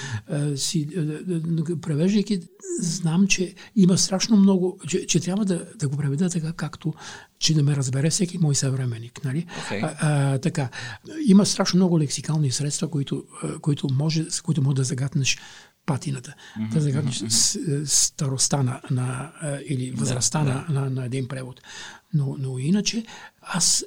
си, 0.56 0.88
превеждайки, 1.82 2.40
знам, 2.80 3.26
че 3.26 3.54
има 3.76 3.98
страшно 3.98 4.36
много, 4.36 4.78
че, 4.88 5.06
че 5.06 5.20
трябва 5.20 5.44
да, 5.44 5.66
да 5.78 5.88
го 5.88 5.96
преведа 5.96 6.30
така, 6.30 6.52
както 6.52 6.94
че 7.38 7.54
да 7.54 7.62
ме 7.62 7.76
разбере 7.76 8.10
всеки 8.10 8.38
мой 8.38 8.54
съвременник. 8.54 9.24
Нали? 9.24 9.46
Okay. 9.70 9.82
А, 9.82 9.96
а, 10.00 10.38
така, 10.38 10.68
има 11.26 11.46
страшно 11.46 11.76
много 11.76 11.98
лексикални 11.98 12.50
средства, 12.50 12.90
които, 12.90 13.24
които, 13.60 13.88
може, 13.92 14.26
които 14.42 14.62
може 14.62 14.76
да 14.76 14.84
загатнеш 14.84 15.38
патината. 15.90 16.34
Mm-hmm. 16.34 16.72
Да 16.72 16.80
загаднеш 16.80 17.18
mm-hmm. 17.18 17.84
старостта 17.84 18.62
на, 18.62 18.80
на, 18.90 19.32
или 19.68 19.90
възрастта 19.90 20.44
да, 20.44 20.64
да. 20.68 20.80
На, 20.80 20.90
на 20.90 21.04
един 21.04 21.28
превод. 21.28 21.60
Но, 22.14 22.36
но 22.38 22.58
иначе 22.58 23.04
аз 23.42 23.84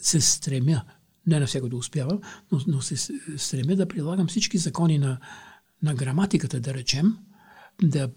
се 0.00 0.20
стремя, 0.20 0.82
не 1.26 1.40
на 1.40 1.46
всяко 1.46 1.68
да 1.68 1.76
успявам, 1.76 2.20
но, 2.52 2.60
но 2.66 2.80
се 2.80 2.96
стремя 3.36 3.76
да 3.76 3.88
прилагам 3.88 4.26
всички 4.28 4.58
закони 4.58 4.98
на, 4.98 5.18
на 5.82 5.94
граматиката, 5.94 6.60
да 6.60 6.74
речем, 6.74 7.16
да, 7.82 8.10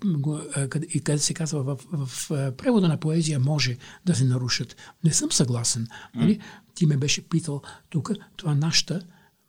и 0.94 1.00
къде 1.00 1.20
се 1.20 1.34
казва 1.34 1.64
в, 1.64 1.80
в, 1.92 2.08
в 2.30 2.52
превода 2.58 2.88
на 2.88 2.98
поезия 2.98 3.40
може 3.40 3.78
да 4.06 4.16
се 4.16 4.24
нарушат. 4.24 4.76
Не 5.04 5.14
съм 5.14 5.32
съгласен. 5.32 5.88
Нали? 6.16 6.40
Ти 6.76 6.86
ме 6.86 6.98
беше 6.98 7.30
питал 7.30 7.62
тук, 7.90 8.12
това 8.38 8.56
нашата 8.56 9.02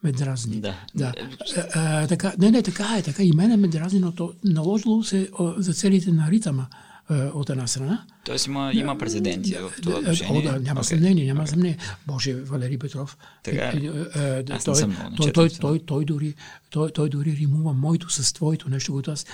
ме 0.03 0.13
дразни. 0.13 0.57
Да. 0.57 0.75
да. 0.95 1.13
А, 1.57 1.63
а, 1.75 2.07
така, 2.07 2.33
не, 2.39 2.51
не, 2.51 2.63
така 2.63 2.97
е, 2.99 3.03
така 3.03 3.23
и 3.23 3.33
мене 3.33 3.57
ме 3.57 3.69
дразни, 3.69 4.01
но 4.01 4.13
то 4.13 4.33
наложило 4.45 5.03
се 5.03 5.29
о, 5.39 5.53
за 5.57 5.73
целите 5.73 6.13
на 6.13 6.31
ритъма 6.31 6.67
от 7.35 7.51
една 7.51 7.67
страна. 7.67 8.05
Тоест 8.25 8.47
има, 8.47 8.71
има 8.75 8.99
прецеденти 8.99 9.55
в 9.55 9.73
това 9.83 9.99
отношение? 9.99 10.49
О, 10.49 10.53
да, 10.53 10.61
няма 10.61 10.81
okay. 10.81 10.83
съмнение, 10.83 11.27
няма 11.27 11.43
okay. 11.43 11.51
съмнение. 11.51 11.79
Боже, 12.07 12.35
Валери 12.35 12.79
Петров. 12.79 13.17
Така 13.43 13.65
е. 13.65 14.45
Аз 14.51 14.65
той, 14.65 14.75
той, 15.17 15.33
той, 15.33 15.51
той, 15.61 15.79
той, 15.79 16.05
дори, 16.05 16.35
той, 16.71 16.91
той 16.91 17.09
дори 17.09 17.37
римува 17.37 17.73
моето 17.73 18.11
с 18.11 18.33
твоето 18.33 18.71
нещо, 18.71 18.93
което 18.93 19.11
аз, 19.11 19.27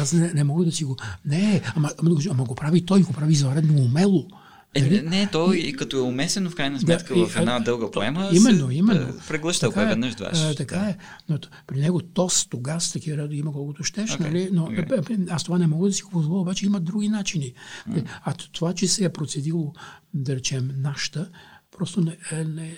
аз 0.00 0.12
не, 0.12 0.32
не 0.32 0.44
мога 0.44 0.64
да 0.64 0.72
си 0.72 0.84
го... 0.84 0.96
Не, 1.24 1.60
ама, 1.76 1.90
ама, 2.02 2.16
ама 2.30 2.44
го 2.44 2.54
прави 2.54 2.86
той, 2.86 3.02
го 3.02 3.12
прави 3.12 3.32
извънредно 3.32 3.82
умело. 3.82 4.26
Е, 4.74 4.80
не, 4.80 5.02
не, 5.02 5.28
то 5.32 5.52
и 5.52 5.72
като 5.72 5.96
е 5.96 6.00
умесено 6.00 6.50
в 6.50 6.54
крайна 6.54 6.80
сметка 6.80 7.14
да, 7.14 7.26
в 7.26 7.36
една 7.36 7.60
дълга 7.60 7.90
поема, 7.90 8.30
именно, 8.32 8.68
се, 8.68 8.74
именно. 8.74 9.14
Преглъща 9.28 9.68
така 9.68 9.82
е, 9.82 9.86
веднъж 9.86 10.14
два. 10.14 10.30
А, 10.34 10.54
така 10.54 10.76
да. 10.76 10.90
е. 10.90 10.96
Но 11.28 11.38
при 11.66 11.80
него 11.80 12.00
тос, 12.00 12.46
тогас, 12.46 12.92
такива 12.92 13.16
ради 13.16 13.36
има 13.36 13.52
колкото 13.52 13.84
щеш, 13.84 14.10
okay. 14.10 14.20
нали? 14.20 14.48
Но 14.52 14.66
okay. 14.66 15.30
аз 15.30 15.44
това 15.44 15.58
не 15.58 15.66
мога 15.66 15.88
да 15.88 15.94
си 15.94 16.02
го 16.02 16.10
позволя, 16.10 16.40
обаче 16.40 16.66
има 16.66 16.80
други 16.80 17.08
начини. 17.08 17.52
Mm. 17.90 18.04
А 18.24 18.34
това, 18.52 18.74
че 18.74 18.88
се 18.88 19.04
е 19.04 19.08
процедило, 19.08 19.72
да 20.14 20.36
речем, 20.36 20.70
нашата, 20.76 21.30
просто 21.78 22.00
не, 22.00 22.16
е, 22.32 22.44
не 22.44 22.66
е, 22.66 22.76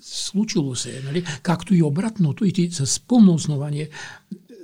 случило 0.00 0.74
се, 0.74 1.02
нали? 1.04 1.24
както 1.42 1.74
и 1.74 1.82
обратното, 1.82 2.44
и 2.44 2.52
ти 2.52 2.70
с 2.72 3.00
пълно 3.00 3.34
основание 3.34 3.88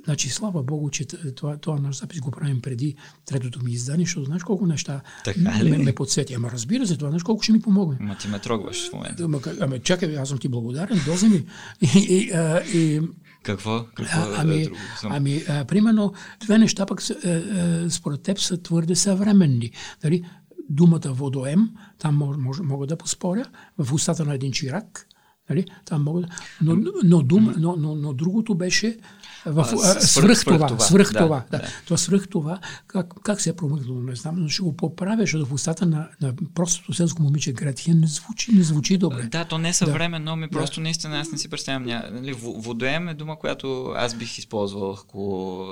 Значи, 0.08 0.28
слава 0.30 0.62
Богу, 0.62 0.90
че 0.90 1.04
това, 1.36 1.56
това 1.56 1.78
наш 1.78 1.98
запис 1.98 2.20
го 2.20 2.30
правим 2.30 2.60
преди 2.60 2.94
третото 3.26 3.64
ми 3.64 3.72
издание, 3.72 4.06
защото 4.06 4.24
знаеш 4.24 4.42
колко 4.42 4.66
неща 4.66 5.00
така 5.24 5.64
ли? 5.64 5.70
ме, 5.70 5.78
ме 5.78 5.94
подсети. 5.94 6.34
Ама 6.34 6.50
разбира 6.50 6.86
се, 6.86 6.96
това 6.96 7.10
знаеш 7.10 7.22
колко 7.22 7.42
ще 7.42 7.52
ми 7.52 7.60
помогне. 7.60 7.96
Ама 8.00 8.16
ти 8.16 8.28
ме 8.28 8.38
трогваш 8.38 8.90
в 8.90 8.92
момента. 8.92 9.24
Ама, 9.24 9.40
ама 9.60 9.78
чакай, 9.78 10.18
аз 10.18 10.28
съм 10.28 10.38
ти 10.38 10.48
благодарен, 10.48 11.00
дозе 11.06 11.28
ми. 11.28 11.44
И, 11.80 11.98
и, 11.98 12.30
а, 12.30 12.62
и, 12.74 13.00
какво? 13.42 13.84
Какво 13.94 14.20
а, 14.20 14.34
ами, 14.36 14.62
е 14.62 14.70
ами 15.02 15.42
а, 15.48 15.64
примерно, 15.64 16.12
две 16.40 16.58
неща 16.58 16.86
пък 16.86 17.02
а, 17.10 17.28
а, 17.28 17.90
според 17.90 18.22
теб 18.22 18.38
са 18.38 18.62
твърде 18.62 18.94
съвременни. 18.94 19.70
Дали, 20.02 20.24
думата 20.70 21.12
водоем, 21.12 21.70
там 21.98 22.16
мож, 22.16 22.36
мож, 22.38 22.58
мога 22.60 22.86
да 22.86 22.96
поспоря, 22.96 23.44
в 23.78 23.92
устата 23.92 24.24
на 24.24 24.34
един 24.34 24.52
чирак, 24.52 25.06
нали? 25.50 25.64
там 25.84 26.02
мога 26.02 26.20
да... 26.20 26.28
Но, 26.60 26.76
но, 27.04 27.22
дум, 27.22 27.54
но, 27.58 27.76
но, 27.76 27.94
но 27.94 28.12
другото 28.12 28.54
беше 28.54 28.98
в, 29.46 29.60
а, 29.60 30.00
свръх, 30.00 30.44
това. 30.44 30.66
това. 30.66 30.80
Свръх 30.80 31.12
да, 31.12 31.18
това. 31.18 31.44
Да. 31.50 31.58
Да. 31.58 31.68
Това 31.84 31.96
свръх 31.96 32.28
това, 32.28 32.58
как, 32.86 33.14
как 33.22 33.40
се 33.40 33.50
е 33.50 33.52
промъкнало, 33.52 34.00
не 34.00 34.16
знам, 34.16 34.34
но 34.38 34.48
ще 34.48 34.62
го 34.62 34.76
поправя, 34.76 35.20
защото 35.20 35.46
в 35.46 35.52
устата 35.52 35.86
на, 35.86 36.08
на 36.20 36.34
простото 36.54 36.92
селско 36.92 37.22
момиче 37.22 37.52
Гретхен 37.52 38.00
не 38.00 38.06
звучи, 38.06 38.52
не 38.52 38.62
звучи 38.62 38.96
добре. 38.96 39.22
Да, 39.22 39.44
то 39.44 39.58
не 39.58 39.68
е 39.68 39.72
съвременно, 39.72 40.30
да. 40.30 40.36
ми 40.36 40.48
просто 40.48 40.74
да. 40.74 40.80
наистина 40.80 41.18
аз 41.18 41.32
не 41.32 41.38
си 41.38 41.48
представям. 41.48 41.84
Ня... 41.84 42.04
Нали, 42.12 42.32
водоем 42.42 43.08
е 43.08 43.14
дума, 43.14 43.38
която 43.38 43.92
аз 43.96 44.14
бих 44.14 44.38
използвал, 44.38 44.90
ако 44.92 45.66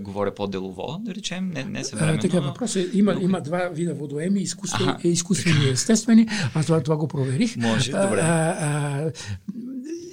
говоря 0.00 0.34
по-делово, 0.34 1.00
да 1.00 1.14
речем, 1.14 1.50
не, 1.54 1.64
не 1.64 1.80
е 1.80 1.84
съвременно. 1.84 2.20
така, 2.20 2.40
въпрос 2.40 2.76
е, 2.76 2.90
има, 2.92 3.14
но... 3.14 3.20
има 3.20 3.40
два 3.40 3.68
вида 3.72 3.94
водоеми, 3.94 4.40
изкуствени, 4.40 4.90
ага. 4.90 5.08
изкуствени 5.08 5.64
и 5.64 5.68
естествени. 5.68 6.28
Аз 6.54 6.66
това, 6.66 6.82
това 6.82 6.96
го 6.96 7.08
проверих. 7.08 7.56
Може, 7.56 7.90
добре. 7.90 8.20
А, 8.20 8.56
а, 8.60 9.10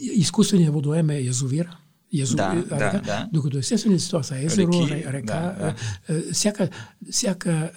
изкуственият 0.02 0.74
водоем 0.74 1.10
е 1.10 1.20
язовира 1.20 1.78
язо, 2.14 2.36
да, 2.36 2.56
река, 2.56 2.78
да, 2.78 3.02
да. 3.06 3.30
докато 3.34 3.58
естествено 3.58 3.98
това 4.00 4.24
са 4.24 4.40
езеро, 4.40 4.72
Реки, 4.72 5.06
река, 5.06 5.56
да, 5.60 5.74
да. 6.10 6.34
всяка, 6.34 6.70
всяка 7.12 7.72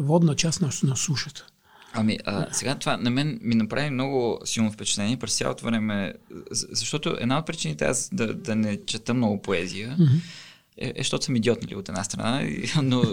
водна 0.00 0.36
част 0.36 0.60
на, 0.60 0.70
на 0.82 0.96
сушата. 0.96 1.46
Ами, 1.92 2.18
а, 2.24 2.46
сега 2.52 2.74
това 2.74 2.96
на 2.96 3.10
мен 3.10 3.38
ми 3.42 3.54
направи 3.54 3.90
много 3.90 4.40
силно 4.44 4.72
впечатление 4.72 5.16
през 5.16 5.36
цялото 5.36 5.64
време, 5.64 6.14
защото 6.50 7.16
една 7.20 7.38
от 7.38 7.46
причините 7.46 7.84
аз 7.84 8.08
да, 8.12 8.34
да 8.34 8.56
не 8.56 8.78
чета 8.86 9.14
много 9.14 9.42
поезия 9.42 9.96
mm-hmm. 9.98 10.20
е, 10.78 10.86
е, 10.86 10.94
защото 10.98 11.24
съм 11.24 11.36
идиот, 11.36 11.62
нали, 11.62 11.74
от 11.74 11.88
една 11.88 12.04
страна, 12.04 12.48
но 12.82 13.02
е, 13.02 13.04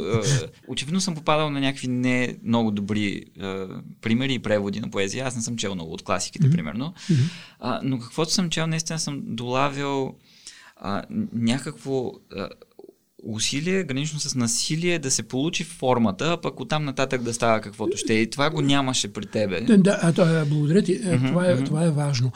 очевидно 0.68 1.02
съм 1.02 1.16
попадал 1.16 1.50
на 1.50 1.60
някакви 1.60 1.88
не 1.88 2.38
много 2.44 2.72
добри 2.72 3.26
е, 3.42 3.66
примери 4.02 4.34
и 4.34 4.40
преводи 4.40 4.80
на 4.80 4.90
поезия. 4.92 5.26
Аз 5.26 5.36
не 5.36 5.42
съм 5.42 5.58
чел 5.58 5.76
много 5.76 5.94
от 5.94 6.04
класиките, 6.04 6.48
mm-hmm. 6.48 6.52
примерно, 6.52 6.94
mm-hmm. 7.12 7.30
А, 7.60 7.80
но 7.84 8.00
каквото 8.00 8.32
съм 8.32 8.50
чел, 8.50 8.68
наистина 8.68 9.00
съм 9.00 9.22
долавил 9.26 10.16
а, 10.80 11.04
някакво 11.34 12.12
а, 12.36 12.50
усилие, 13.24 13.84
гранично 13.84 14.20
с 14.20 14.36
насилие, 14.36 15.00
да 15.00 15.12
се 15.12 15.24
получи 15.24 15.64
формата, 15.64 16.32
а 16.32 16.42
пък 16.42 16.60
оттам 16.60 16.86
нататък 16.86 17.22
да 17.22 17.34
става 17.34 17.62
каквото 17.62 17.98
ще. 17.98 18.14
И 18.14 18.30
това 18.30 18.50
го 18.50 18.62
нямаше 18.62 19.14
при 19.14 19.26
тебе. 19.26 19.62
Да, 19.62 20.00
а, 20.02 20.14
това, 20.14 20.46
благодаря 20.50 20.82
ти. 20.82 21.02
Mm-hmm, 21.02 21.28
това, 21.28 21.46
е, 21.46 21.56
mm-hmm. 21.56 21.66
това 21.66 21.84
е 21.84 21.92
важно. 21.92 22.32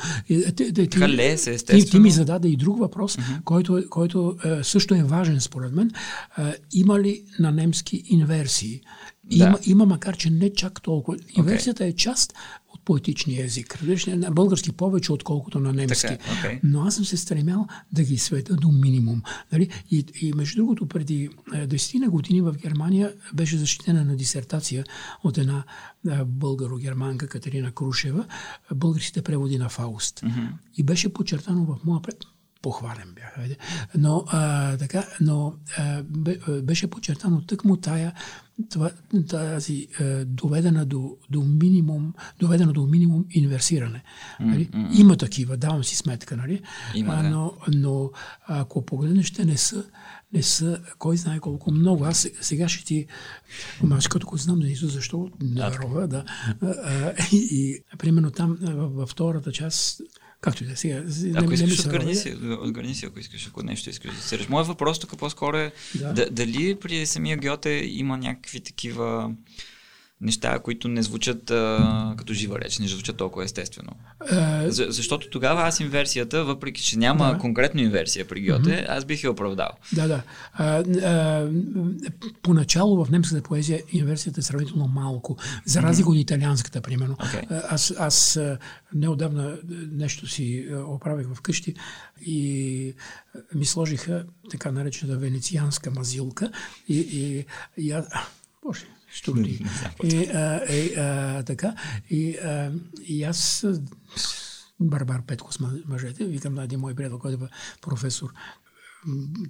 Ти, 0.55 0.73
ти, 0.73 0.97
Хале 0.97 1.37
се, 1.37 1.53
естествено. 1.53 1.85
Ти, 1.85 1.91
ти 1.91 1.99
ми 1.99 2.11
зададе 2.11 2.47
и 2.47 2.57
друг 2.57 2.79
въпрос, 2.79 3.17
mm-hmm. 3.17 3.43
който, 3.43 3.83
който 3.89 4.37
е, 4.45 4.63
също 4.63 4.95
е 4.95 5.03
важен 5.03 5.41
според 5.41 5.73
мен. 5.73 5.91
Е, 6.37 6.41
има 6.73 6.99
ли 6.99 7.23
на 7.39 7.51
немски 7.51 8.03
инверсии? 8.05 8.81
Да. 9.23 9.45
Има, 9.45 9.59
има, 9.65 9.85
макар 9.85 10.17
че 10.17 10.29
не 10.29 10.53
чак 10.53 10.81
толкова. 10.81 11.17
Инверсията 11.37 11.83
okay. 11.83 11.87
е 11.87 11.95
част 11.95 12.33
поетичния 12.85 13.45
език. 13.45 13.75
Разбираш, 13.75 14.05
на 14.05 14.31
български 14.31 14.71
повече, 14.71 15.11
отколкото 15.11 15.59
на 15.59 15.73
немски. 15.73 16.07
Така, 16.07 16.23
okay. 16.23 16.59
Но 16.63 16.81
аз 16.81 16.95
съм 16.95 17.05
се 17.05 17.17
стремял 17.17 17.67
да 17.91 18.03
ги 18.03 18.17
света 18.17 18.55
до 18.55 18.71
минимум. 18.71 19.21
Нали? 19.51 19.69
И, 19.91 20.05
и 20.21 20.33
между 20.33 20.55
другото, 20.55 20.87
преди 20.87 21.29
10 21.51 21.99
на 21.99 22.09
години 22.09 22.41
в 22.41 22.53
Германия 22.53 23.13
беше 23.33 23.57
защитена 23.57 24.05
на 24.05 24.15
дисертация 24.15 24.85
от 25.23 25.37
една 25.37 25.63
българо-германка 26.25 27.27
Катерина 27.27 27.71
Крушева, 27.71 28.25
българските 28.75 29.21
преводи 29.21 29.57
на 29.57 29.69
Фауст. 29.69 30.21
Mm-hmm. 30.21 30.49
И 30.77 30.83
беше 30.83 31.13
подчертано 31.13 31.65
в 31.65 31.77
моя 31.85 32.01
пред 32.01 32.17
похвален 32.61 33.13
бях. 33.15 33.57
Но, 33.97 34.23
а, 34.27 34.77
така, 34.77 35.07
но 35.21 35.53
а, 35.77 36.03
беше 36.61 36.87
подчертано 36.87 37.41
тъкмо 37.41 37.77
тая, 37.77 38.13
това, 38.69 38.91
тази 39.29 39.87
а, 39.99 40.25
доведена 40.25 40.85
до, 40.85 41.17
до 41.29 41.41
минимум, 41.41 42.13
доведена 42.39 42.73
до 42.73 42.85
минимум 42.85 43.25
инверсиране. 43.29 44.03
Нали? 44.39 44.67
Mm-hmm. 44.67 44.99
Има 44.99 45.17
такива, 45.17 45.57
давам 45.57 45.83
си 45.83 45.95
сметка, 45.95 46.37
нали? 46.37 46.61
Има, 46.95 47.13
а, 47.13 47.29
но, 47.29 47.53
но 47.67 48.11
ако 48.47 48.85
погледнеш, 48.85 49.25
ще 49.25 49.45
не 49.45 49.57
са, 49.57 49.83
не 50.33 50.43
са, 50.43 50.79
кой 50.97 51.17
знае 51.17 51.39
колко 51.39 51.71
много. 51.71 52.05
Аз 52.05 52.29
сега 52.41 52.69
ще 52.69 52.85
ти, 52.85 53.05
аз 53.91 54.07
като 54.07 54.27
го 54.27 54.37
знам, 54.37 54.59
не 54.59 54.75
защо, 54.75 55.29
не 55.41 55.55
да. 55.55 56.07
да. 56.07 56.23
А, 56.61 56.67
а, 56.67 57.13
и, 57.31 57.47
и, 57.51 57.83
примерно 57.97 58.31
там, 58.31 58.57
във 58.61 59.09
втората 59.09 59.51
част, 59.51 60.01
Както 60.41 60.63
и 60.63 60.67
да 60.67 60.73
е, 60.73 60.75
сега. 60.75 61.03
Ако 61.35 61.49
не, 61.49 61.53
искаш, 61.53 61.79
отгърни 61.79 62.15
си, 62.15 62.35
отгърни 62.61 62.95
си, 62.95 63.05
ако 63.05 63.19
искаш, 63.19 63.47
ако 63.47 63.63
нещо 63.63 63.89
искаш 63.89 64.15
да 64.15 64.21
се 64.21 64.47
Моят 64.49 64.67
въпрос 64.67 64.99
тук 64.99 65.17
по-скоро 65.17 65.57
е 65.57 65.71
да. 65.95 66.29
дали 66.31 66.75
при 66.75 67.05
самия 67.05 67.37
Гьоте 67.37 67.69
има 67.69 68.17
някакви 68.17 68.59
такива 68.59 69.31
неща, 70.21 70.59
които 70.59 70.87
не 70.87 71.03
звучат 71.03 71.51
а, 71.51 72.13
като 72.17 72.33
жива 72.33 72.59
реч, 72.59 72.79
не 72.79 72.87
звучат 72.87 73.17
толкова 73.17 73.45
естествено. 73.45 73.91
А... 74.31 74.69
За, 74.69 74.85
защото 74.89 75.29
тогава 75.29 75.61
аз 75.61 75.79
инверсията, 75.79 76.43
въпреки 76.43 76.81
че 76.81 76.97
няма 76.97 77.31
да. 77.33 77.37
конкретно 77.37 77.81
инверсия 77.81 78.27
при 78.27 78.41
Гьоте, 78.41 78.69
mm-hmm. 78.69 78.85
аз 78.89 79.05
бих 79.05 79.23
я 79.23 79.31
оправдал. 79.31 79.69
Да, 79.93 80.07
да. 80.07 80.21
А, 80.53 80.65
а, 80.65 81.49
поначало 82.41 83.05
в 83.05 83.11
немската 83.11 83.41
поезия 83.41 83.81
инверсията 83.91 84.39
е 84.39 84.43
сравнително 84.43 84.87
малко, 84.87 85.37
за 85.65 85.81
разлика 85.81 86.09
mm-hmm. 86.09 86.13
от 86.13 86.21
италианската, 86.21 86.81
примерно. 86.81 87.15
Okay. 87.15 87.63
Аз, 87.69 87.93
аз 87.99 88.39
неодавна 88.93 89.57
нещо 89.91 90.27
си 90.27 90.67
оправих 90.87 91.27
вкъщи 91.35 91.75
и 92.25 92.93
ми 93.55 93.65
сложиха 93.65 94.25
така 94.51 94.71
наречената 94.71 95.19
венецианска 95.19 95.91
мазилка 95.91 96.51
и, 96.87 96.97
и, 96.99 97.45
и 97.77 97.91
аз... 97.91 98.05
Боже, 98.65 98.85
штурди. 99.11 99.65
И, 100.03 100.25
а, 100.25 100.73
и, 100.73 100.95
а, 100.95 101.43
така, 101.43 101.75
и, 102.09 102.37
а, 102.37 102.71
и 103.03 103.23
аз 103.23 103.65
Барбар 104.79 105.21
Петко 105.21 105.53
с 105.53 105.59
мъжете, 105.85 106.25
викам 106.25 106.53
на 106.53 106.63
един 106.63 106.79
мой 106.79 106.95
приятел, 106.95 107.19
който 107.19 107.43
е 107.43 107.49
професор, 107.81 108.33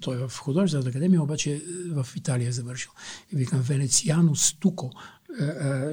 той 0.01 0.15
е 0.15 0.27
в 0.27 0.37
художествената 0.37 0.89
академия, 0.89 1.23
обаче 1.23 1.61
в 1.91 2.07
Италия 2.15 2.49
е 2.49 2.51
завършил. 2.51 2.91
И 3.33 3.35
викам 3.35 3.61
Венециано 3.61 4.35
Стуко, 4.35 4.91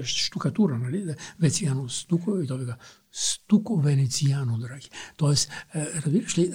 штукатура, 0.02 0.78
нали? 0.78 1.14
Венециано 1.40 1.88
Стуко, 1.88 2.40
и 2.40 2.46
той 2.46 2.58
вика, 2.58 2.76
стуко 3.12 3.80
венециано, 3.80 4.58
драги. 4.58 4.90
Тоест, 5.16 5.50
разбираш 5.74 6.38
ли, 6.38 6.52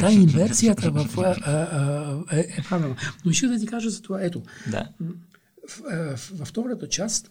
тази 0.00 0.16
инверсията 0.16 0.90
в, 0.90 1.06
е, 2.32 2.38
е 2.38 2.62
правилна. 2.68 2.96
Но 3.24 3.32
ще 3.32 3.46
да 3.46 3.58
ти 3.58 3.66
кажа 3.66 3.90
за 3.90 4.02
това. 4.02 4.22
Ето, 4.22 4.42
да 4.70 4.88
във 6.32 6.48
втората 6.48 6.88
част 6.88 7.30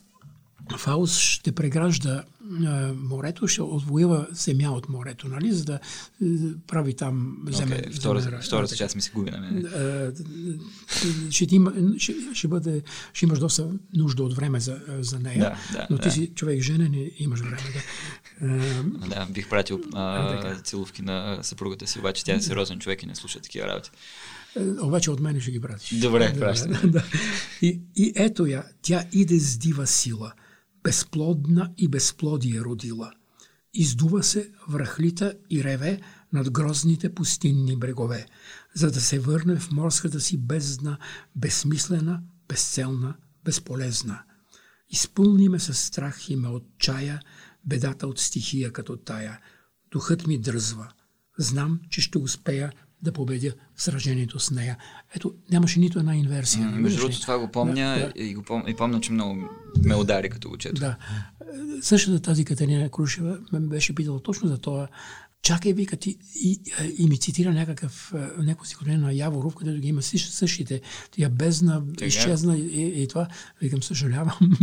Фаус 0.78 1.18
ще 1.18 1.52
прегражда 1.52 2.24
а, 2.66 2.94
морето, 2.94 3.48
ще 3.48 3.62
отвоива 3.62 4.28
земя 4.32 4.72
от 4.72 4.90
морето, 4.90 5.28
нали, 5.28 5.52
за 5.52 5.66
да 5.66 5.74
а, 5.74 6.26
прави 6.68 6.94
там 6.94 7.38
земя. 7.50 7.76
Okay, 7.76 8.00
втора, 8.00 8.20
земя, 8.20 8.40
втората 8.42 8.76
част 8.76 8.96
ми 8.96 9.02
се 9.02 9.12
губи 9.12 9.32
на 9.32 9.40
мен. 9.40 9.70
Ще, 11.30 11.48
има, 11.52 11.74
ще, 11.98 12.16
ще, 12.34 12.48
бъде, 12.48 12.82
ще 13.14 13.26
имаш 13.26 13.40
доста 13.40 13.70
нужда 13.94 14.24
от 14.24 14.34
време 14.34 14.60
за, 14.60 14.80
за 15.00 15.20
нея, 15.20 15.40
да, 15.40 15.78
да, 15.78 15.88
но 15.90 15.98
ти 15.98 16.08
да. 16.08 16.12
си 16.12 16.32
човек 16.36 16.62
женен 16.62 16.94
и 16.94 17.12
имаш 17.20 17.40
време 17.40 17.58
да... 17.58 17.80
А, 19.02 19.08
да, 19.08 19.28
бих 19.32 19.50
пратил 19.50 19.82
а, 19.94 20.56
целувки 20.56 21.02
на 21.02 21.40
съпругата 21.42 21.88
си, 21.88 22.00
обаче 22.00 22.26
тя 22.26 22.36
е 22.36 22.42
сериозен 22.42 22.80
човек 22.80 23.04
и 23.04 23.06
не 23.06 23.16
слуша 23.16 23.40
такива 23.40 23.68
работи. 23.68 23.92
Е, 24.56 24.82
обаче 24.82 25.12
от 25.12 25.20
мене 25.20 25.40
ще 25.40 25.52
ги 25.52 25.62
пратиш. 25.62 26.00
Добре, 26.00 26.36
пращам. 26.40 26.72
Да, 26.72 26.88
да. 26.88 27.04
И, 27.62 27.82
и 27.96 28.14
ето 28.16 28.46
я, 28.46 28.64
тя 28.82 29.06
иде 29.12 29.40
с 29.40 29.58
дива 29.58 29.88
сила, 29.88 30.34
безплодна 30.84 31.74
и 31.78 31.88
безплодие 31.88 32.62
родила. 32.62 33.12
Издува 33.74 34.24
се 34.24 34.52
връхлита 34.70 35.34
и 35.50 35.64
реве 35.64 36.02
над 36.34 36.52
грозните 36.52 37.16
пустинни 37.16 37.76
брегове, 37.76 38.26
за 38.74 38.92
да 38.92 39.02
се 39.02 39.20
върне 39.20 39.56
в 39.56 39.72
морската 39.72 40.20
си 40.20 40.38
бездна, 40.38 40.98
безсмислена, 41.36 42.22
безцелна, 42.48 43.16
безполезна. 43.46 44.24
Изпълни 44.90 45.60
с 45.60 45.74
страх 45.74 46.30
и 46.30 46.36
ме 46.36 46.48
отчая, 46.48 47.20
бедата 47.66 48.08
от 48.08 48.20
стихия 48.20 48.72
като 48.72 48.98
тая. 48.98 49.40
Духът 49.92 50.28
ми 50.28 50.42
дръзва. 50.42 50.92
Знам, 51.38 51.80
че 51.90 52.02
ще 52.02 52.18
успея 52.18 52.72
да 53.02 53.12
победя 53.12 53.54
в 53.76 53.84
сражението 53.84 54.40
с 54.40 54.52
нея. 54.52 54.78
Ето, 55.16 55.34
нямаше 55.52 55.80
нито 55.80 56.00
една 56.00 56.16
инверсия. 56.16 56.66
М, 56.66 56.72
Между 56.72 57.00
другото, 57.00 57.22
това 57.22 57.40
го 57.40 57.48
помня 57.48 58.12
Да, 58.16 58.22
и, 58.24 58.34
го 58.34 58.44
пом... 58.44 58.64
и 58.68 58.76
помня, 58.76 59.02
че 59.02 59.12
много 59.12 59.50
ме 59.84 59.96
удари 59.96 60.30
като 60.30 60.50
го 60.50 60.58
чето. 60.58 60.80
Да. 60.80 60.96
Същата 61.82 62.20
тази 62.20 62.46
Катерина 62.46 62.90
Крушева 62.90 63.40
ме 63.52 63.60
беше 63.60 63.96
питала 63.96 64.20
точно 64.24 64.48
за 64.48 64.58
това. 64.58 64.88
Чакай, 65.42 65.74
вика, 65.74 65.98
ти, 65.98 66.18
и, 66.36 66.60
и 66.98 67.08
ми 67.08 67.20
цитира 67.20 67.52
някакъв, 67.52 68.14
а, 68.14 68.18
някакво 68.38 68.66
стихотворение 68.66 69.02
на 69.02 69.14
Яворов, 69.14 69.56
където 69.56 69.80
ги 69.80 69.88
има 69.88 70.02
същ- 70.02 70.30
същите. 70.30 70.82
Тия 71.12 71.30
бездна, 71.30 71.84
Така. 71.88 72.06
изчезна 72.06 72.58
и, 72.58 73.04
и, 73.04 73.08
това. 73.08 73.28
Викам, 73.62 73.84
съжалявам. 73.84 74.38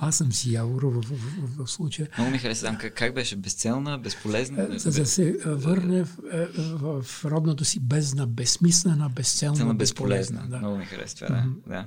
Аз 0.00 0.16
съм 0.16 0.32
си 0.32 0.52
Яворов 0.52 0.94
в, 0.94 1.08
в, 1.08 1.16
в, 1.56 1.64
в 1.64 1.70
случая. 1.70 2.08
Много 2.18 2.30
ми 2.30 2.38
хареса 2.38 2.66
там 2.66 2.76
как, 2.76 2.94
как 2.94 3.14
беше 3.14 3.36
безцелна, 3.36 3.98
безполезна. 3.98 4.78
За 4.78 4.90
да 4.90 5.06
се 5.06 5.36
върне 5.44 6.04
в, 6.04 6.16
в, 6.58 7.02
в 7.02 7.24
родната 7.24 7.64
си 7.64 7.80
бездна, 7.80 8.26
безсмислена, 8.26 9.08
безцелна, 9.08 9.74
безполезна. 9.74 9.74
безполезна. 9.74 10.48
Да. 10.48 10.58
Много 10.58 10.76
ми 10.76 10.84
харесва 10.84 11.26
това, 11.26 11.44
да. 11.66 11.74
да. 11.74 11.84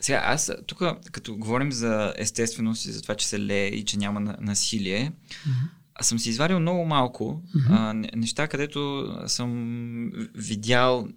Сега, 0.00 0.22
аз 0.24 0.52
тук, 0.66 0.82
като 1.12 1.36
говорим 1.36 1.72
за 1.72 2.14
естественост 2.16 2.84
и 2.84 2.92
за 2.92 3.02
това, 3.02 3.14
че 3.14 3.28
се 3.28 3.40
лее 3.40 3.66
и 3.66 3.84
че 3.84 3.98
няма 3.98 4.20
на- 4.20 4.36
насилие, 4.40 5.12
аз 5.46 5.79
съм 6.00 6.18
си 6.18 6.28
извадил 6.28 6.60
много 6.60 6.84
малко 6.84 7.42
а, 7.68 7.92
не- 7.92 8.10
неща, 8.16 8.48
където 8.48 9.08
съм 9.26 9.50
видял, 10.34 11.08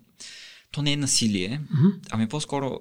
то 0.71 0.81
не 0.81 0.91
е 0.91 0.97
насилие, 0.97 1.61
ами 2.11 2.27
по-скоро 2.27 2.79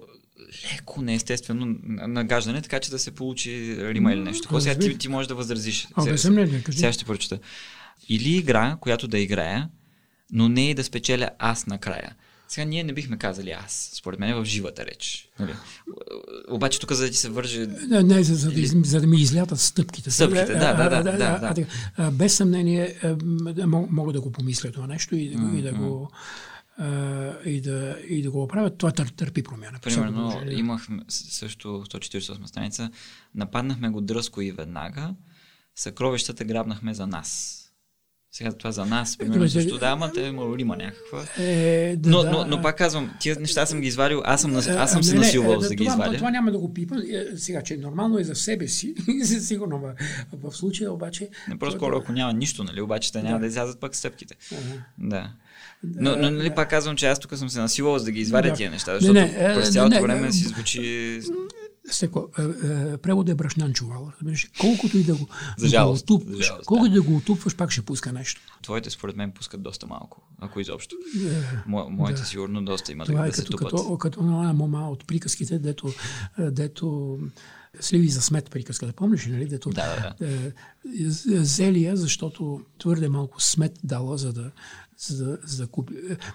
леко 0.73 1.03
неестествено 1.03 1.77
нагаждане, 1.85 2.63
така 2.63 2.81
че 2.81 2.91
да 2.91 2.99
се 2.99 3.11
получи 3.11 3.51
рима 3.81 4.13
или 4.13 4.21
нещо. 4.21 4.43
Такова 4.43 4.61
сега 4.61 4.75
ти, 4.75 4.99
ти 4.99 5.09
можеш 5.09 5.29
да 5.29 5.35
възразиш. 5.35 5.89
А, 5.95 6.03
Сега- 6.03 6.17
съмнение, 6.19 6.63
сега 6.71 6.93
ще 6.93 7.05
прочета. 7.05 7.39
Или 8.09 8.37
игра, 8.37 8.77
която 8.81 9.09
да 9.09 9.19
играя, 9.19 9.69
но 10.33 10.49
не 10.49 10.71
и 10.71 10.75
да 10.75 10.85
спечеля 10.85 11.31
аз 11.39 11.67
накрая. 11.67 12.15
Сега 12.53 12.65
ние 12.65 12.85
не 12.85 12.93
бихме 12.93 13.19
казали 13.19 13.51
аз, 13.51 13.91
според 13.95 14.21
мен, 14.21 14.35
в 14.35 14.45
живата 14.45 14.87
реч. 14.87 15.29
Нали? 15.39 15.55
Обаче 16.51 16.81
тук, 16.81 16.93
за 16.93 17.05
да 17.05 17.11
ти 17.11 17.17
се 17.17 17.29
върже 17.29 17.67
Не, 17.67 18.03
не 18.03 18.25
за, 18.25 18.35
за, 18.35 18.51
да, 18.51 18.67
за 18.85 19.01
да 19.01 19.07
ми 19.07 19.21
излятат 19.21 19.61
стъпките. 19.61 20.11
Стъпките, 20.11 20.47
да, 20.47 20.75
да, 20.75 20.89
да, 20.89 20.97
А, 20.99 21.03
да, 21.39 21.55
да. 21.55 21.67
а, 21.97 22.11
Без 22.11 22.37
съмнение 22.37 22.99
да, 23.47 23.67
мога 23.67 24.13
да 24.13 24.21
го 24.21 24.33
помисля 24.33 24.73
това 24.73 24.87
нещо 24.87 25.17
и, 25.17 25.29
да 25.29 25.39
го- 25.39 25.57
и 25.57 25.63
да 25.63 25.73
го 25.73 26.11
и 27.45 27.61
да, 27.61 27.97
и 28.09 28.23
да 28.23 28.31
го 28.31 28.43
оправя. 28.43 28.71
Това 28.71 28.93
тър, 28.93 29.09
търпи 29.09 29.43
промяна. 29.43 29.79
Примерно, 29.79 30.41
имахме 30.51 31.03
също 31.09 31.69
148 31.69 32.47
страница, 32.47 32.91
нападнахме 33.35 33.89
го 33.89 34.01
дръско 34.01 34.41
и 34.41 34.53
веднага, 34.53 35.15
съкровищата 35.75 36.45
грабнахме 36.45 36.95
за 36.95 37.07
нас. 37.07 37.59
Сега 38.35 38.53
това 38.53 38.72
за 38.72 38.87
нас, 38.87 39.16
примерно, 39.16 39.35
добре, 39.35 39.49
също 39.49 39.72
да- 39.74 39.78
да, 39.78 39.87
ама 39.87 40.12
те 40.12 40.20
има 40.59 40.76
някаква. 40.76 41.24
Е, 41.39 41.97
да, 41.97 42.11
Но, 42.11 42.22
да, 42.22 42.30
но, 42.30 42.45
но 42.47 42.62
пак 42.62 42.78
казвам, 42.78 43.14
тия 43.20 43.37
неща 43.41 43.66
съм 43.66 43.80
ги 43.80 43.89
извадил, 43.89 44.22
аз 44.24 44.41
съм, 44.41 44.51
нас- 44.53 44.68
аз 44.68 44.93
съм 44.93 45.03
се 45.03 45.12
не, 45.12 45.18
не, 45.18 45.24
насилвал 45.24 45.57
е, 45.57 45.61
за 45.61 45.68
да 45.68 45.74
ги 45.74 45.85
това, 45.85 45.95
извадя. 45.95 46.16
Това 46.16 46.30
няма 46.30 46.53
да 46.53 46.59
го 46.59 46.74
пипа. 46.74 46.95
Е, 46.97 47.37
Сега, 47.37 47.62
че 47.62 47.76
нормално 47.76 48.18
е 48.18 48.24
за 48.24 48.35
себе 48.35 48.68
си, 48.68 48.95
сигурно, 49.41 49.78
ма, 49.78 49.93
в 50.43 50.57
случая 50.57 50.93
обаче... 50.93 51.28
Не 51.49 51.59
просто 51.59 51.78
скоро, 51.78 51.97
ако 51.97 52.12
няма 52.12 52.33
нищо, 52.33 52.64
нали, 52.64 52.80
обаче 52.80 53.12
те 53.12 53.22
няма 53.22 53.41
да, 53.41 53.47
излязат 53.47 53.80
пък 53.80 53.97
стъпките. 53.97 54.35
Ага. 54.53 54.83
Да. 54.99 55.30
Но, 55.85 56.16
но 56.16 56.30
нали, 56.30 56.51
пак 56.51 56.70
казвам, 56.70 56.97
че 56.97 57.07
аз 57.07 57.18
тук 57.18 57.37
съм 57.37 57.49
се 57.49 57.61
насилвал 57.61 57.99
за 57.99 58.05
да 58.05 58.11
ги 58.11 58.20
извадя 58.20 58.49
Да. 58.49 58.55
тия 58.55 58.70
неща, 58.70 58.93
Не, 58.93 58.99
защото 58.99 59.14
не, 59.14 59.35
е, 59.37 59.55
през 59.55 59.66
не, 59.66 59.72
цялото 59.72 59.95
не, 59.95 60.03
време 60.03 60.28
е, 60.28 60.33
си 60.33 60.45
звучи... 60.45 61.20
Секо, 61.93 62.28
е, 62.38 62.43
е, 62.43 62.97
превод 62.97 63.28
е 63.28 63.34
брашнян 63.34 63.72
чувал. 63.72 64.12
Разбираш, 64.16 64.51
колкото 64.61 64.99
и 64.99 65.05
да 65.05 65.14
го, 65.14 65.28
За 65.59 65.68
жалост, 65.68 66.07
да 66.07 66.12
го 66.12 66.16
отупваш, 66.16 66.47
жалост, 66.47 66.66
колкото 66.66 66.90
да. 66.90 66.97
и 66.97 67.01
да 67.01 67.03
го 67.03 67.16
отупваш, 67.16 67.57
пак 67.57 67.70
ще 67.70 67.82
пуска 67.82 68.12
нещо. 68.12 68.40
Твоите 68.62 68.90
според 68.90 69.16
мен 69.16 69.32
пускат 69.32 69.62
доста 69.62 69.86
малко, 69.86 70.22
ако 70.40 70.61
изобщо. 70.61 70.97
Мо, 71.66 71.90
моите 71.90 72.20
да. 72.20 72.26
сигурно 72.26 72.64
доста 72.64 72.93
има 72.93 73.05
Това 73.05 73.20
да, 73.20 73.26
е 73.26 73.30
да 73.30 73.36
се 73.36 73.45
като, 73.45 73.57
тупат. 73.57 73.70
като, 73.70 73.99
като 73.99 74.22
на 74.22 74.53
мома 74.53 74.90
от 74.90 75.07
приказките, 75.07 75.59
дето, 75.59 75.93
е, 76.38 76.51
дето 76.51 77.18
сливи 77.80 78.09
за 78.09 78.22
смет 78.22 78.51
приказката. 78.51 78.93
Помниш 78.93 79.26
ли, 79.26 79.32
нали? 79.32 79.47
Дето, 79.47 79.70
Да, 79.70 80.14
да, 80.20 80.26
е, 80.26 80.53
Зелия, 81.45 81.97
защото 81.97 82.61
твърде 82.78 83.09
малко 83.09 83.43
смет 83.43 83.78
дала, 83.84 84.18
за 84.18 84.32
да, 84.32 84.51
за 85.07 85.25
да, 85.25 85.39
за 85.45 85.63
да 85.63 85.71
купи. 85.71 85.95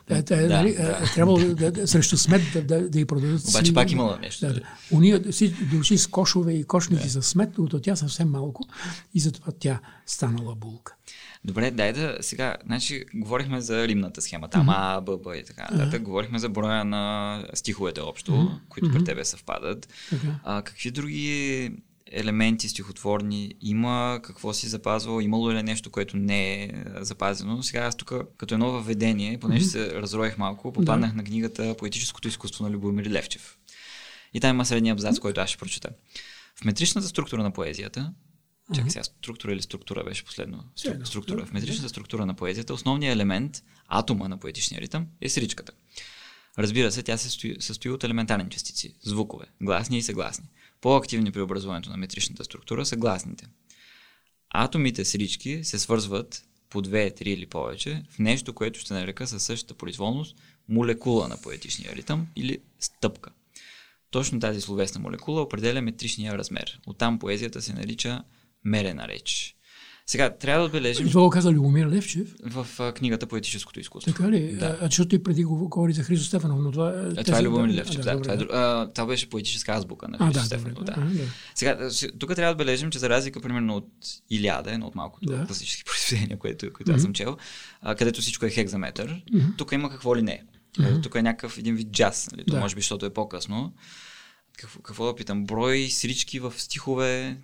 Е, 0.09 0.17
е, 0.17 0.21
Да, 0.21 0.47
нали, 0.47 0.75
да. 0.75 0.99
е, 1.03 1.13
трябвало 1.13 1.39
да, 1.39 1.71
да, 1.71 1.87
срещу 1.87 2.17
смет 2.17 2.41
да, 2.53 2.61
да, 2.61 2.89
да 2.89 2.99
й 2.99 3.05
продадат 3.05 3.41
Обаче 3.41 3.57
сливи. 3.57 3.73
пак 3.73 3.91
имала 3.91 4.17
нещо. 4.21 4.47
Да, 4.47 4.53
да. 4.53 4.61
Уния 4.91 5.33
си 5.33 5.55
дошли 5.73 5.97
с 5.97 6.07
кошове 6.07 6.53
и 6.53 6.63
кошници 6.63 7.09
за 7.09 7.21
смет, 7.23 7.49
докато 7.51 7.79
тя 7.79 7.95
съвсем 7.95 8.29
малко 8.29 8.67
и 9.13 9.19
затова 9.19 9.51
тя 9.59 9.79
станала 10.05 10.55
булка. 10.55 10.95
Добре, 11.45 11.71
дай 11.71 11.93
да 11.93 12.17
сега, 12.21 12.55
значи, 12.65 13.05
говорихме 13.13 13.61
за 13.61 13.87
римната 13.87 14.21
схема, 14.21 14.47
там 14.47 14.69
А, 14.69 15.01
Б, 15.01 15.17
Б 15.17 15.37
и 15.37 15.43
така 15.43 15.67
нататък. 15.71 16.01
Говорихме 16.01 16.39
за 16.39 16.49
броя 16.49 16.85
на 16.85 17.43
стиховете 17.53 18.01
общо, 18.01 18.59
които 18.69 18.91
при 18.91 19.03
тебе 19.03 19.25
съвпадат. 19.25 19.87
А, 20.43 20.61
какви 20.61 20.91
други 20.91 21.71
елементи 22.11 22.69
стихотворни 22.69 23.53
има, 23.61 24.19
какво 24.23 24.53
си 24.53 24.67
запазвал, 24.67 25.21
имало 25.21 25.51
ли 25.51 25.57
е 25.57 25.63
нещо, 25.63 25.89
което 25.89 26.17
не 26.17 26.63
е 26.63 26.71
а, 26.95 27.03
запазено. 27.03 27.63
Сега 27.63 27.79
аз 27.79 27.95
тук, 27.95 28.13
като 28.37 28.55
едно 28.55 28.71
въведение, 28.71 29.39
понеже 29.39 29.65
се 29.65 29.91
разроих 29.93 30.37
малко, 30.37 30.73
попаднах 30.73 31.13
на 31.13 31.23
книгата 31.23 31.75
Поетическото 31.77 32.27
изкуство 32.27 32.63
на 32.63 32.71
Любомир 32.71 33.05
Левчев. 33.05 33.57
И 34.33 34.39
там 34.39 34.55
има 34.55 34.65
средния 34.65 34.93
абзац, 34.93 35.19
който 35.19 35.41
аз 35.41 35.49
ще 35.49 35.57
прочета. 35.57 35.89
В 36.55 36.65
метричната 36.65 37.07
структура 37.07 37.43
на 37.43 37.51
поезията, 37.51 38.13
чакай 38.75 38.91
сега, 38.91 39.03
структура 39.03 39.53
или 39.53 39.61
структура 39.61 40.03
беше 40.03 40.25
последно? 40.25 40.63
Стру, 40.75 41.05
структура. 41.05 41.45
В 41.45 41.53
метричната 41.53 41.89
структура 41.89 42.25
на 42.25 42.33
поезията 42.33 42.73
основният 42.73 43.15
елемент, 43.15 43.63
атома 43.87 44.27
на 44.27 44.37
поетичния 44.37 44.81
ритъм, 44.81 45.07
е 45.21 45.29
сричката. 45.29 45.71
Разбира 46.57 46.91
се, 46.91 47.03
тя 47.03 47.17
се 47.17 47.23
състои, 47.23 47.55
състои 47.59 47.91
от 47.91 48.03
елементарни 48.03 48.49
частици, 48.49 48.95
звукове, 49.03 49.45
гласни 49.61 49.97
и 49.97 50.03
съгласни. 50.03 50.45
По-активни 50.87 51.31
при 51.31 51.41
образуването 51.41 51.89
на 51.89 51.97
метричната 51.97 52.43
структура 52.43 52.85
са 52.85 52.95
гласните. 52.95 53.47
Атомите 54.49 55.05
с 55.05 55.17
се 55.63 55.79
свързват 55.79 56.43
по 56.69 56.81
две, 56.81 57.11
три 57.11 57.31
или 57.31 57.45
повече 57.45 58.03
в 58.09 58.19
нещо, 58.19 58.53
което 58.53 58.79
ще 58.79 58.93
нарека 58.93 59.27
със 59.27 59.43
същата 59.43 59.73
произволност 59.73 60.37
молекула 60.69 61.27
на 61.27 61.41
поетичния 61.41 61.95
ритъм 61.95 62.27
или 62.35 62.59
стъпка. 62.79 63.31
Точно 64.11 64.39
тази 64.39 64.61
словесна 64.61 65.01
молекула 65.01 65.41
определя 65.41 65.81
метричния 65.81 66.37
размер. 66.37 66.79
Оттам 66.87 67.19
поезията 67.19 67.61
се 67.61 67.73
нарича 67.73 68.23
мерена 68.63 69.07
реч. 69.07 69.56
Сега, 70.09 70.29
трябва 70.31 70.59
да 70.59 70.65
отбележим 70.65 71.09
това 71.09 71.21
го 71.21 71.29
каза 71.29 71.51
Любомир 71.51 71.87
Левчев. 71.87 72.35
в 72.43 72.67
а, 72.79 72.91
книгата 72.91 73.27
Поетическото 73.27 73.79
изкуство. 73.79 74.13
Така 74.13 74.31
ли? 74.31 74.53
Да. 74.53 74.77
А, 74.81 74.85
защото 74.85 75.15
и 75.15 75.23
преди 75.23 75.43
го 75.43 75.69
говори 75.69 75.93
за 75.93 76.03
Христо 76.03 76.25
Стефанов, 76.25 76.59
но 76.61 76.71
това... 76.71 76.87
А, 76.87 77.09
тези- 77.09 77.23
това 77.25 77.39
е 77.39 77.43
Любомир 77.43 77.73
Левчев, 77.73 78.01
да. 78.01 78.11
добре, 78.13 78.37
това, 78.37 78.59
е, 78.59 78.59
а, 78.61 78.91
това 78.93 79.07
беше 79.07 79.29
поетическа 79.29 79.71
азбука 79.71 80.07
на 80.07 80.17
А, 80.19 80.25
Христо 80.25 80.39
да, 80.39 80.45
Стефанов. 80.45 80.83
Да. 80.83 80.93
А, 80.97 81.05
да. 81.05 81.23
Сега, 81.55 81.89
тук 82.19 82.35
трябва 82.35 82.45
да 82.45 82.61
отбележим, 82.61 82.89
че 82.89 82.99
за 82.99 83.09
разлика, 83.09 83.41
примерно, 83.41 83.75
от 83.75 83.87
Илиада, 84.29 84.71
едно 84.71 84.87
от 84.87 84.95
малкото 84.95 85.25
Да. 85.25 85.45
класически 85.45 85.83
произведения, 85.85 86.39
което, 86.39 86.73
които 86.73 86.91
аз 86.91 87.01
съм 87.01 87.13
чел, 87.13 87.37
а, 87.81 87.95
където 87.95 88.21
всичко 88.21 88.45
е 88.45 88.49
хекзаметър, 88.49 89.21
тук 89.57 89.71
има 89.71 89.89
какво 89.89 90.15
ли 90.15 90.21
не. 90.21 90.43
Е, 90.81 91.01
Тук 91.01 91.15
е 91.15 91.21
някакъв 91.21 91.57
един 91.57 91.75
вид 91.75 91.91
джаз, 91.91 92.29
нали? 92.31 92.43
То 92.45 92.53
Да. 92.53 92.59
може 92.59 92.75
би, 92.75 92.81
защото 92.81 93.05
е 93.05 93.09
по-късно. 93.09 93.73
Какво, 94.57 94.81
какво 94.81 95.05
да 95.05 95.15
питам? 95.15 95.45
Брой, 95.45 95.87
срички 95.89 96.39
в 96.39 96.53
стихове, 96.57 97.37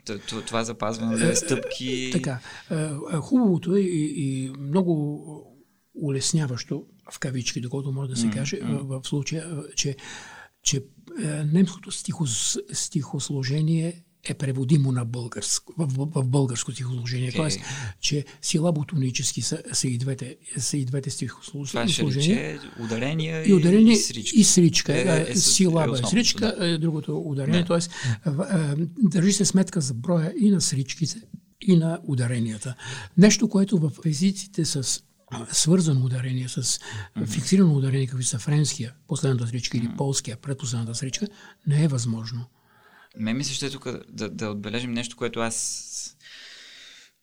това 0.47 0.63
запазване, 0.63 1.17
да 1.17 1.31
е 1.31 1.35
стъпки. 1.35 2.09
Така. 2.13 2.39
а, 2.69 2.75
а, 3.11 3.19
Хубавото 3.19 3.75
е 3.75 3.79
и, 3.79 4.13
и 4.17 4.49
много 4.49 5.53
улесняващо, 5.95 6.85
в 7.11 7.19
кавички, 7.19 7.61
доколкото 7.61 7.91
може 7.91 8.09
да 8.09 8.15
се 8.15 8.29
каже, 8.29 8.59
в, 8.61 8.99
в 8.99 9.07
случая, 9.07 9.63
че, 9.75 9.95
че 10.63 10.83
немското 11.45 11.91
стихос, 11.91 12.57
стихосложение 12.71 14.03
е 14.25 14.33
преводимо 14.33 14.91
на 14.91 15.05
българско, 15.05 15.73
в, 15.77 15.85
в, 15.85 16.21
в 16.21 16.27
българско 16.27 16.71
стихосложение. 16.71 17.29
Окей. 17.29 17.41
Тоест, 17.41 17.59
че 17.99 18.25
силаботонически 18.41 19.41
са, 19.41 19.63
са, 19.73 19.87
и 19.87 19.97
двете, 19.97 20.37
са 20.57 20.77
и 20.77 20.85
двете 20.85 21.09
стихосложения. 21.09 21.85
рече 21.87 22.59
ударения 22.79 23.49
И 23.49 23.53
ударение 23.53 23.93
и 23.93 23.97
срички. 23.97 24.39
и 24.39 24.43
сричка. 24.43 24.93
Е, 24.93 25.01
Е, 25.01 25.25
е, 25.27 25.31
е, 25.31 25.35
силаба 25.35 25.87
е 25.87 25.89
основното, 25.89 26.09
сричка, 26.09 26.55
е 26.59 26.77
другото 26.77 27.17
ударение. 27.25 27.61
Да. 27.61 27.67
Тоест, 27.67 27.91
е, 27.91 28.31
държи 28.97 29.33
се 29.33 29.45
сметка 29.45 29.81
за 29.81 29.93
броя 29.93 30.33
и 30.39 30.49
на 30.49 30.61
сричките, 30.61 31.21
и 31.61 31.77
на 31.77 31.99
ударенията. 32.07 32.75
Нещо, 33.17 33.49
което 33.49 33.77
в 33.77 33.91
езиците 34.05 34.65
с 34.65 35.03
свързано 35.51 36.05
ударение, 36.05 36.49
с 36.49 36.79
фиксирано 37.27 37.75
ударение, 37.75 38.07
какви 38.07 38.23
са 38.23 38.39
френския, 38.39 38.93
последната 39.07 39.47
сричка, 39.47 39.77
или 39.77 39.89
полския, 39.97 40.37
предпоследната 40.37 40.95
сричка, 40.95 41.27
не 41.67 41.83
е 41.83 41.87
възможно. 41.87 42.45
Ме 43.17 43.33
ми 43.33 43.43
се 43.43 43.53
ще 43.53 43.69
тук 43.69 43.87
да, 44.09 44.29
да 44.29 44.49
отбележим 44.49 44.91
нещо, 44.91 45.17
което 45.17 45.39
аз 45.39 46.17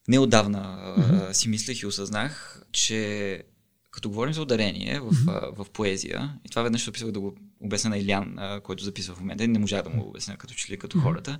неодавна 0.09 0.95
mm-hmm. 0.99 1.32
си 1.32 1.49
мислех 1.49 1.82
и 1.82 1.86
осъзнах, 1.86 2.62
че 2.72 3.43
като 3.91 4.09
говорим 4.09 4.34
за 4.34 4.43
ударение 4.43 5.01
в, 5.01 5.11
mm-hmm. 5.11 5.57
в 5.57 5.70
поезия, 5.70 6.34
и 6.45 6.49
това 6.49 6.62
веднъж 6.62 6.88
описвах 6.88 7.12
да 7.12 7.20
го 7.20 7.36
обясня 7.61 7.91
на 7.91 7.99
Илян, 7.99 8.38
който 8.62 8.84
записва 8.84 9.14
в 9.14 9.20
момента, 9.20 9.49
не 9.49 9.59
можа 9.59 9.82
да 9.82 9.91
му 9.91 10.03
го 10.03 10.09
обясня 10.09 10.36
като 10.36 10.55
че 10.55 10.72
ли 10.72 10.78
като 10.78 10.99
mm-hmm. 10.99 11.03
хората. 11.03 11.38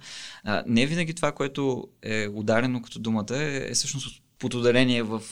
Не 0.67 0.87
винаги 0.87 1.15
това, 1.15 1.33
което 1.33 1.89
е 2.03 2.29
ударено 2.29 2.83
като 2.83 2.99
думата, 2.99 3.37
е, 3.37 3.67
е 3.71 3.75
всъщност 3.75 4.23
под 4.41 4.55
ударение 4.55 5.03
в, 5.03 5.23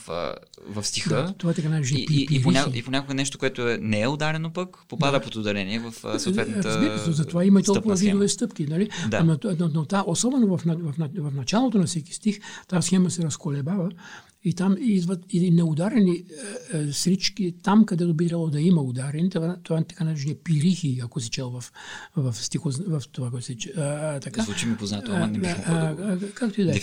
в 0.68 0.84
стиха. 0.84 1.14
Да, 1.14 1.34
това 1.38 1.50
е 1.50 1.54
така 1.54 1.68
наречен 1.68 1.96
и, 1.96 2.06
и, 2.10 2.28
и, 2.30 2.42
понякога, 2.42 2.78
и 2.78 2.82
понякога 2.82 3.14
нещо, 3.14 3.38
което 3.38 3.68
е, 3.68 3.78
не 3.80 4.00
е 4.00 4.08
ударено 4.08 4.52
пък, 4.52 4.76
попада 4.88 5.18
да. 5.18 5.24
под 5.24 5.36
ударение 5.36 5.78
в 5.78 6.18
съответната 6.18 6.68
Разбира 6.68 6.98
се, 6.98 7.12
затова 7.12 7.44
има 7.44 7.60
и 7.60 7.62
толкова 7.62 7.94
видове 7.94 8.28
стъпки. 8.28 8.66
Нали? 8.66 8.90
Да. 9.10 9.24
Но, 9.24 9.38
но, 9.44 9.68
но, 9.74 9.86
но 9.92 10.04
особено 10.06 10.46
в, 10.46 10.62
в, 10.64 10.94
в, 10.98 11.08
в 11.16 11.34
началото 11.34 11.78
на 11.78 11.86
всеки 11.86 12.14
стих, 12.14 12.40
тази 12.68 12.86
схема 12.86 13.10
се 13.10 13.22
разколебава 13.22 13.90
и 14.44 14.54
там 14.54 14.76
идват 14.80 15.24
и 15.30 15.50
неударени 15.50 16.24
е, 16.72 16.78
е, 16.78 16.92
срички, 16.92 17.54
там 17.62 17.84
където 17.84 18.14
би 18.14 18.28
трябвало 18.28 18.50
да 18.50 18.60
има 18.60 18.82
ударени, 18.82 19.30
това, 19.30 19.56
това 19.62 19.78
е 19.78 19.84
така 19.84 20.04
наречени 20.04 20.34
пирихи, 20.34 21.00
ако 21.04 21.20
си 21.20 21.30
чел 21.30 21.50
в, 21.50 21.72
в, 22.16 22.34
стихо, 22.36 22.70
в 22.86 23.02
това, 23.12 23.30
което 23.30 23.46
си 23.46 23.56
чел. 23.56 23.72
Звучи 24.38 24.66
ми 24.66 24.76
познато, 24.76 25.12
ама 25.12 25.26
не 25.26 25.38
бих 25.38 25.68
могъл 25.68 26.16
да 26.16 26.32
Както 26.34 26.60
и 26.60 26.64
да 26.64 26.76
е. 26.76 26.80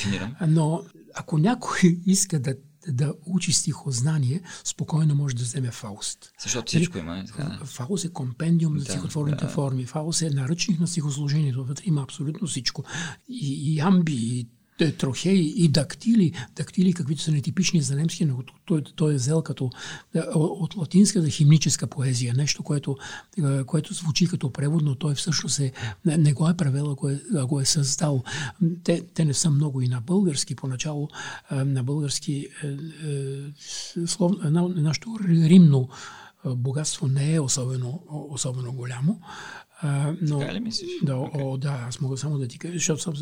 Но 0.48 0.84
ако 1.16 1.38
някой 1.38 2.00
иска 2.06 2.40
да 2.40 2.56
да 2.88 3.14
учи 3.26 3.54
стихознание, 3.54 4.42
спокойно 4.64 5.16
може 5.16 5.36
да 5.36 5.44
вземе 5.44 5.72
Фауст. 5.72 6.32
Защото 6.44 6.68
всичко 6.68 6.98
има. 6.98 7.24
Така. 7.26 7.60
Фауст 7.64 8.06
е 8.06 8.14
компендиум 8.14 8.74
на 8.74 8.80
да, 8.80 8.86
стихотворните 8.86 9.46
да. 9.46 9.52
форми. 9.52 9.86
Фауст 9.86 10.22
е 10.22 10.30
наръчник 10.30 10.80
на 10.80 10.88
стихосложението. 10.88 11.66
Вътре 11.66 11.84
има 11.86 12.02
абсолютно 12.02 12.48
всичко. 12.48 12.84
И, 13.28 13.74
и 13.74 13.80
амби, 13.80 14.14
и 14.14 14.50
трохеи 14.98 15.54
и 15.58 15.68
дактили, 15.68 16.32
дактили 16.56 16.94
каквито 16.94 17.22
са 17.22 17.32
нетипични 17.32 17.82
за 17.82 17.96
немски, 17.96 18.26
но 18.26 18.44
той, 18.66 18.84
той 18.96 19.14
е 19.14 19.16
взел 19.16 19.42
като 19.42 19.70
от 20.36 20.76
латинската 20.76 21.30
химническа 21.30 21.88
поезия, 21.88 22.34
нещо, 22.34 22.64
което, 22.64 22.98
което 23.66 23.94
звучи 23.94 24.28
като 24.28 24.54
превод, 24.54 24.82
но 24.84 24.96
той 24.96 25.16
всъщност 25.16 25.60
е, 25.60 25.72
не, 26.06 26.34
го 26.34 26.50
е 26.50 26.58
превел, 26.58 26.92
а 26.92 26.96
го 26.96 27.10
е, 27.10 27.22
а 27.36 27.46
го 27.46 27.60
е 27.60 27.66
създал. 27.66 28.24
Те, 28.84 29.02
те 29.14 29.26
не 29.26 29.34
са 29.34 29.50
много 29.50 29.82
и 29.82 29.88
на 29.88 30.02
български, 30.02 30.56
поначало 30.56 31.10
на 31.52 31.84
български 31.84 32.48
е, 32.64 32.68
е, 32.68 34.08
словно, 34.08 34.70
нашето 34.76 35.18
римно 35.28 35.90
богатство 36.46 37.08
не 37.08 37.34
е 37.34 37.40
особено, 37.40 38.04
особено 38.10 38.74
голямо. 38.74 39.22
А, 39.82 40.14
но, 40.22 40.40
така 40.40 40.54
ли 40.54 40.60
мислиш? 40.60 40.90
Да, 41.04 41.14
okay. 41.14 41.44
о, 41.44 41.58
да, 41.58 41.86
аз 41.88 42.02
мога 42.02 42.18
само 42.18 42.38
да 42.38 42.48
ти 42.48 42.60
кажа, 42.60 42.74
защото 42.74 43.02
съм, 43.02 43.14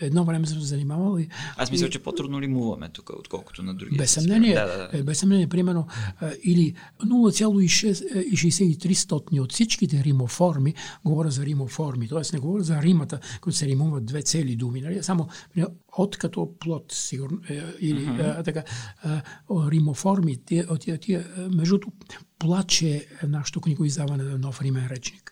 едно 0.00 0.24
време 0.24 0.46
съм 0.46 0.60
се 0.60 0.66
занимавал 0.66 1.18
и... 1.18 1.28
Аз 1.56 1.70
мисля, 1.70 1.86
и... 1.86 1.90
че 1.90 1.98
по-трудно 1.98 2.40
римуваме 2.40 2.88
тук, 2.88 3.10
отколкото 3.10 3.62
на 3.62 3.74
други. 3.74 3.96
Без 3.96 4.10
съмнение, 4.10 4.54
да, 4.54 4.66
да, 4.66 4.76
да. 4.76 4.90
Е, 4.98 5.02
без 5.02 5.18
съмнение, 5.18 5.48
примерно, 5.48 5.86
а, 6.20 6.30
или 6.44 6.74
0,63 7.04 9.40
от 9.40 9.52
всичките 9.52 10.04
римоформи, 10.04 10.74
говоря 11.04 11.30
за 11.30 11.46
римоформи, 11.46 12.08
т.е. 12.08 12.20
не 12.32 12.38
говоря 12.38 12.62
за 12.62 12.82
римата, 12.82 13.20
които 13.40 13.58
се 13.58 13.66
римуват 13.66 14.06
две 14.06 14.22
цели 14.22 14.56
думи, 14.56 14.80
нали? 14.80 15.02
само 15.02 15.28
от 15.96 16.16
като 16.16 16.50
плод, 16.60 16.92
сигурно, 16.92 17.38
е, 17.48 17.62
или 17.80 18.06
uh-huh. 18.06 18.38
а, 18.38 18.42
така, 18.42 18.62
а, 19.02 19.22
римоформи, 19.50 20.36
тия, 20.46 20.78
тия, 20.78 20.98
тия, 20.98 21.26
между 21.54 21.78
плаче 22.38 23.06
нашето 23.28 23.60
книгоиздаване 23.60 24.22
на 24.22 24.38
нов 24.38 24.62
римен 24.62 24.86
речник. 24.86 25.31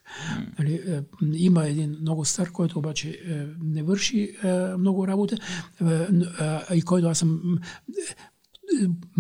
Нали, 0.59 0.75
е, 0.75 1.03
има 1.33 1.67
един 1.67 1.97
много 2.01 2.25
стар, 2.25 2.51
който 2.51 2.79
обаче 2.79 3.09
е, 3.09 3.47
не 3.63 3.83
върши 3.83 4.37
е, 4.45 4.53
много 4.79 5.07
работа 5.07 5.37
и 6.75 6.83
който 6.83 7.09
аз 7.09 7.19
съм 7.19 7.59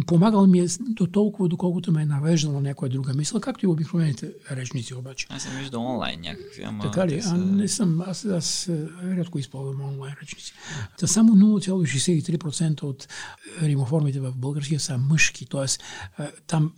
помагал 0.06 0.46
ми 0.46 0.60
е 0.60 0.66
до 0.78 1.06
толкова, 1.06 1.48
доколкото 1.48 1.92
ме 1.92 2.02
е 2.02 2.06
навеждала 2.06 2.60
някоя 2.60 2.90
друга 2.90 3.14
мисъл, 3.14 3.40
както 3.40 3.64
и 3.64 3.68
обикновените 3.68 4.32
речници 4.50 4.94
обаче. 4.94 5.26
Аз 5.30 5.42
съм 5.42 5.52
виждал 5.58 5.86
онлайн 5.86 6.20
някакви, 6.20 6.62
ама... 6.62 6.82
Така 6.82 7.06
ли? 7.06 7.22
Са... 7.22 7.34
А, 7.34 7.38
не 7.38 7.68
съм, 7.68 8.00
аз, 8.06 8.24
аз 8.24 8.70
рядко 9.04 9.38
използвам 9.38 9.80
онлайн 9.80 10.14
речници. 10.22 10.52
Та 10.98 11.06
само 11.06 11.32
0,63% 11.32 12.82
от 12.82 13.08
римоформите 13.62 14.20
в 14.20 14.32
българския 14.36 14.80
са 14.80 14.98
мъжки, 14.98 15.46
т.е. 15.46 15.66
там 16.46 16.72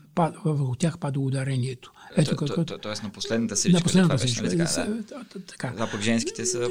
върху 0.44 0.74
тях 0.74 0.98
пада 0.98 1.20
ударението. 1.20 1.92
Ето, 2.16 2.36
то, 2.36 2.46
то, 2.46 2.64
то, 2.64 2.78
тоест 2.78 3.02
на 3.02 3.10
последната 3.10 3.56
сричка. 3.56 3.78
На 3.78 3.82
последната 3.82 4.18
сричка. 4.18 4.42
Нали 4.42 5.02
така, 5.46 5.68
да. 5.68 5.90
пък 5.90 6.00
женските 6.00 6.46
са 6.46 6.68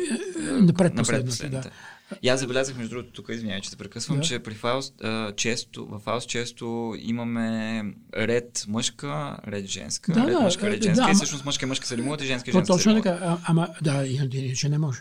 напред, 0.51 0.93
напред 0.93 1.25
последната. 1.25 1.69
Да. 1.69 2.17
И 2.21 2.29
аз 2.29 2.39
забелязах, 2.39 2.77
между 2.77 2.95
другото, 2.95 3.13
тук 3.13 3.29
извинявай, 3.29 3.61
че 3.61 3.69
те 3.71 3.75
прекъсвам, 3.75 4.17
да. 4.17 4.23
че 4.23 4.39
при 4.39 4.53
Фауст, 4.53 4.93
често, 5.35 5.85
в 5.85 5.99
Фауст 5.99 6.29
често 6.29 6.95
имаме 6.99 7.83
ред 8.17 8.65
мъжка, 8.67 9.37
ред 9.47 9.65
женска, 9.65 10.13
да, 10.13 10.27
ред 10.27 10.33
да, 10.33 10.39
мъжка, 10.39 10.69
ред 10.69 10.83
женска. 10.83 11.05
Да, 11.05 11.11
и 11.11 11.13
всъщност 11.13 11.45
мъжка 11.45 11.65
и 11.65 11.69
мъжка 11.69 11.87
се 11.87 11.97
римуват 11.97 12.21
и 12.21 12.25
женска 12.25 12.49
и 12.49 12.53
женска. 12.53 12.73
Точно 12.73 12.95
така, 12.95 13.37
ама 13.43 13.67
да, 13.81 14.05
иначе 14.05 14.69
не 14.69 14.77
може. 14.77 14.99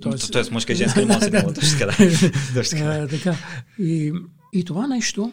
Тоест, 0.00 0.32
тоест 0.32 0.50
мъжка 0.50 0.72
и 0.72 0.76
женска 0.76 1.00
не 1.06 1.06
може 1.06 1.18
да 1.18 1.24
се 1.24 1.30
римуват. 1.30 3.10
Така. 3.10 3.36
И, 3.78 4.12
и 4.52 4.64
това 4.64 4.86
нещо 4.86 5.32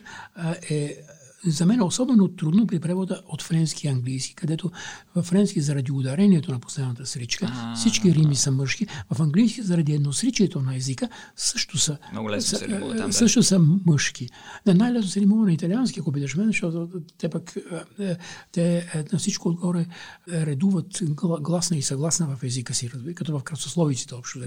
е 0.69 0.97
за 1.45 1.65
мен 1.65 1.79
е 1.79 1.83
особено 1.83 2.27
трудно 2.27 2.67
при 2.67 2.79
превода 2.79 3.21
от 3.27 3.41
френски 3.41 3.87
и 3.87 3.89
английски, 3.89 4.35
където 4.35 4.71
във 5.15 5.25
френски 5.25 5.61
заради 5.61 5.91
ударението 5.91 6.51
на 6.51 6.59
последната 6.59 7.05
сричка 7.05 7.51
а, 7.53 7.75
всички 7.75 8.15
рими 8.15 8.35
са 8.35 8.51
мъжки, 8.51 8.87
в 9.11 9.21
английски 9.21 9.61
заради 9.61 9.93
едносричието 9.93 10.61
на 10.61 10.75
езика 10.75 11.09
също 11.35 11.77
са, 11.77 11.97
Много 12.11 12.29
лесно 12.29 12.57
са, 12.57 12.65
се 12.65 12.97
там, 12.97 13.13
също 13.13 13.43
са 13.43 13.59
мъжки. 13.85 14.29
Да, 14.65 14.75
най-лесно 14.75 15.09
се 15.09 15.21
римува 15.21 15.45
на 15.45 15.53
италиански, 15.53 15.99
ако 15.99 16.11
бидеш 16.11 16.35
мен, 16.35 16.47
защото 16.47 16.89
те 17.17 17.29
пък 17.29 17.53
е, 17.99 18.17
те 18.51 18.77
е, 18.77 19.03
на 19.13 19.19
всичко 19.19 19.49
отгоре 19.49 19.85
редуват 20.29 21.03
гласна 21.41 21.77
и 21.77 21.81
съгласна 21.81 22.35
в 22.35 22.43
езика 22.43 22.73
си, 22.73 22.91
като 23.15 23.39
в 23.39 23.43
красословиците 23.43 24.15
общо. 24.15 24.39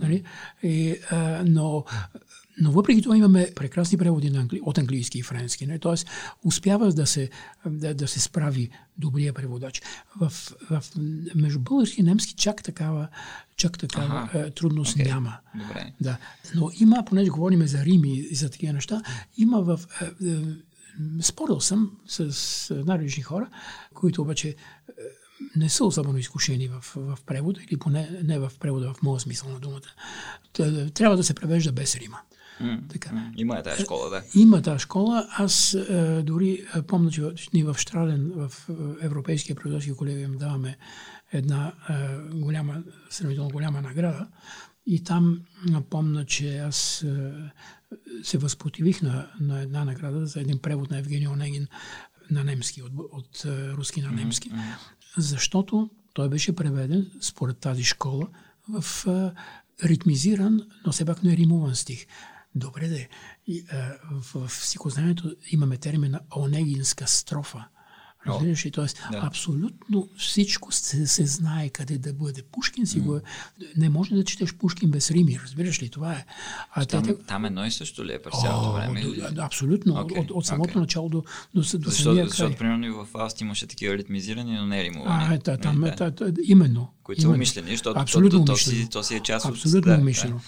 Нали? 0.00 0.22
И, 0.62 0.96
а, 1.10 1.44
но 1.46 1.84
но 2.60 2.72
въпреки 2.72 3.02
това 3.02 3.16
имаме 3.16 3.52
прекрасни 3.56 3.98
преводи 3.98 4.30
на 4.30 4.40
англи... 4.40 4.60
от 4.62 4.78
английски 4.78 5.18
и 5.18 5.22
френски. 5.22 5.66
Не? 5.66 5.78
Тоест, 5.78 6.08
успява 6.44 6.92
да 6.92 7.06
се, 7.06 7.30
да, 7.66 7.94
да 7.94 8.08
се 8.08 8.20
справи 8.20 8.70
добрия 8.98 9.32
преводач. 9.32 9.82
В, 10.20 10.32
в, 10.70 10.82
между 11.34 11.58
български 11.58 12.00
и 12.00 12.04
немски 12.04 12.34
чак 12.34 12.62
такава, 12.62 13.08
чак 13.56 13.78
такава 13.78 14.28
ага. 14.34 14.50
трудност 14.50 14.96
okay. 14.96 15.06
няма. 15.06 15.36
Добре. 15.54 15.92
Да. 16.00 16.18
Но 16.54 16.70
има, 16.80 17.04
понеже 17.06 17.30
говорим 17.30 17.66
за 17.66 17.84
Рим 17.84 18.04
и 18.04 18.34
за 18.34 18.50
такива 18.50 18.72
неща, 18.72 19.02
има 19.36 19.60
в... 19.60 19.80
Е, 20.02 20.28
е, 20.28 20.36
спорил 21.20 21.60
съм 21.60 21.90
с 22.06 22.74
най-различни 22.86 23.22
хора, 23.22 23.48
които 23.94 24.22
обаче 24.22 24.56
не 25.56 25.68
са 25.68 25.84
особено 25.84 26.18
изкушени 26.18 26.68
в, 26.68 26.84
в 26.96 27.18
превода, 27.26 27.60
или 27.68 27.78
поне 27.78 28.20
не 28.24 28.38
в 28.38 28.52
превода 28.60 28.94
в 28.94 29.02
моя 29.02 29.20
смисъл 29.20 29.48
на 29.48 29.60
думата. 29.60 29.90
Трябва 30.94 31.16
да 31.16 31.24
се 31.24 31.34
превежда 31.34 31.72
без 31.72 31.96
Рима. 31.96 32.18
Mm, 32.60 32.88
така. 32.88 33.30
Има 33.36 33.58
е 33.58 33.62
тази 33.62 33.82
школа, 33.82 34.10
да. 34.10 34.22
Има 34.34 34.62
тази 34.62 34.78
школа. 34.78 35.28
Аз 35.30 35.74
а, 35.74 36.22
дори 36.22 36.64
а, 36.72 36.82
помня, 36.82 37.10
че 37.10 37.22
ние 37.54 37.64
в 37.64 37.76
Штраден, 37.78 38.32
в 38.34 38.52
Европейския 39.00 39.56
преводачески 39.56 39.96
колегиум 39.96 40.38
даваме 40.38 40.76
една 41.32 41.72
а, 41.86 42.18
голяма, 42.34 42.82
сравнително 43.10 43.50
голяма 43.50 43.80
награда. 43.80 44.26
И 44.86 45.04
там 45.04 45.40
помня, 45.90 46.24
че 46.24 46.58
аз 46.58 47.04
се 48.22 48.38
възпротивих 48.38 49.02
на, 49.02 49.30
на 49.40 49.60
една 49.60 49.84
награда 49.84 50.26
за 50.26 50.40
един 50.40 50.58
превод 50.58 50.90
на 50.90 50.98
Евгений 50.98 51.28
Онегин 51.28 51.66
на 52.30 52.44
немски, 52.44 52.82
от, 52.82 52.92
от 53.12 53.42
руски 53.46 54.00
на 54.00 54.10
немски. 54.10 54.50
Mm-hmm. 54.50 54.74
Защото 55.18 55.90
той 56.12 56.28
беше 56.28 56.54
преведен 56.54 57.10
според 57.20 57.58
тази 57.58 57.84
школа 57.84 58.28
в 58.68 59.06
ритмизиран, 59.84 60.60
но 60.86 60.92
все 60.92 61.04
пак 61.04 61.22
не 61.22 61.36
римуван 61.36 61.74
стих. 61.74 62.06
Добре 62.54 62.88
де. 62.88 63.08
И, 63.46 63.64
а, 63.72 63.94
в, 64.10 64.48
в 64.48 64.60
психознанието 64.62 65.36
имаме 65.50 65.76
термина 65.76 66.20
онегинска 66.36 67.06
строфа. 67.06 67.64
Разбираш 68.26 68.66
ли? 68.66 68.70
Тоест, 68.70 69.02
да. 69.12 69.20
абсолютно 69.22 70.08
всичко 70.16 70.72
се, 70.72 71.06
се 71.06 71.26
знае 71.26 71.68
къде 71.68 71.98
да 71.98 72.12
бъде. 72.12 72.42
Пушкин 72.52 72.86
си 72.86 73.02
mm. 73.02 73.04
го... 73.04 73.20
Не 73.76 73.88
може 73.88 74.14
да 74.14 74.24
четеш 74.24 74.54
Пушкин 74.54 74.90
без 74.90 75.10
рими, 75.10 75.38
разбираш 75.44 75.82
ли? 75.82 75.88
Това 75.88 76.12
е. 76.12 76.24
А 76.70 76.84
там, 76.84 77.04
те, 77.04 77.18
там 77.18 77.44
едно 77.44 77.66
и 77.66 77.70
също 77.70 78.04
ли 78.04 78.12
е 78.12 78.22
през 78.22 78.40
цялото 78.40 78.72
време? 78.72 79.02
Да, 79.32 79.42
абсолютно. 79.42 79.94
Okay. 79.94 80.18
От, 80.18 80.30
от 80.30 80.46
самото 80.46 80.74
okay. 80.74 80.80
начало 80.80 81.08
до, 81.08 81.18
до, 81.18 81.24
до 81.54 81.62
защото, 81.62 81.90
самия 81.90 82.16
край. 82.16 82.28
Защото, 82.28 82.56
примерно, 82.56 82.86
и 82.86 82.90
в 82.90 83.04
Фауст 83.04 83.40
имаше 83.40 83.66
такива 83.66 83.98
ритмизирани, 83.98 84.56
но 84.56 84.66
не 84.66 84.84
римувани. 84.84 85.24
А, 85.34 85.38
да, 85.38 85.56
там, 85.56 85.84
е, 85.84 85.90
да. 85.90 86.32
именно. 86.42 86.88
Които 87.02 87.22
са 87.22 87.28
умишлени, 87.28 87.70
защото 87.70 88.00
абсолютно 88.00 88.38
то, 88.38 88.44
то, 88.44 88.52
то, 88.52 88.58
си, 88.58 88.88
то 88.90 89.02
си 89.02 89.14
е 89.14 89.20
част 89.20 89.46
от... 89.46 89.52
Абсолютно 89.52 89.94
умишлено. 89.94 90.36
Да, 90.36 90.42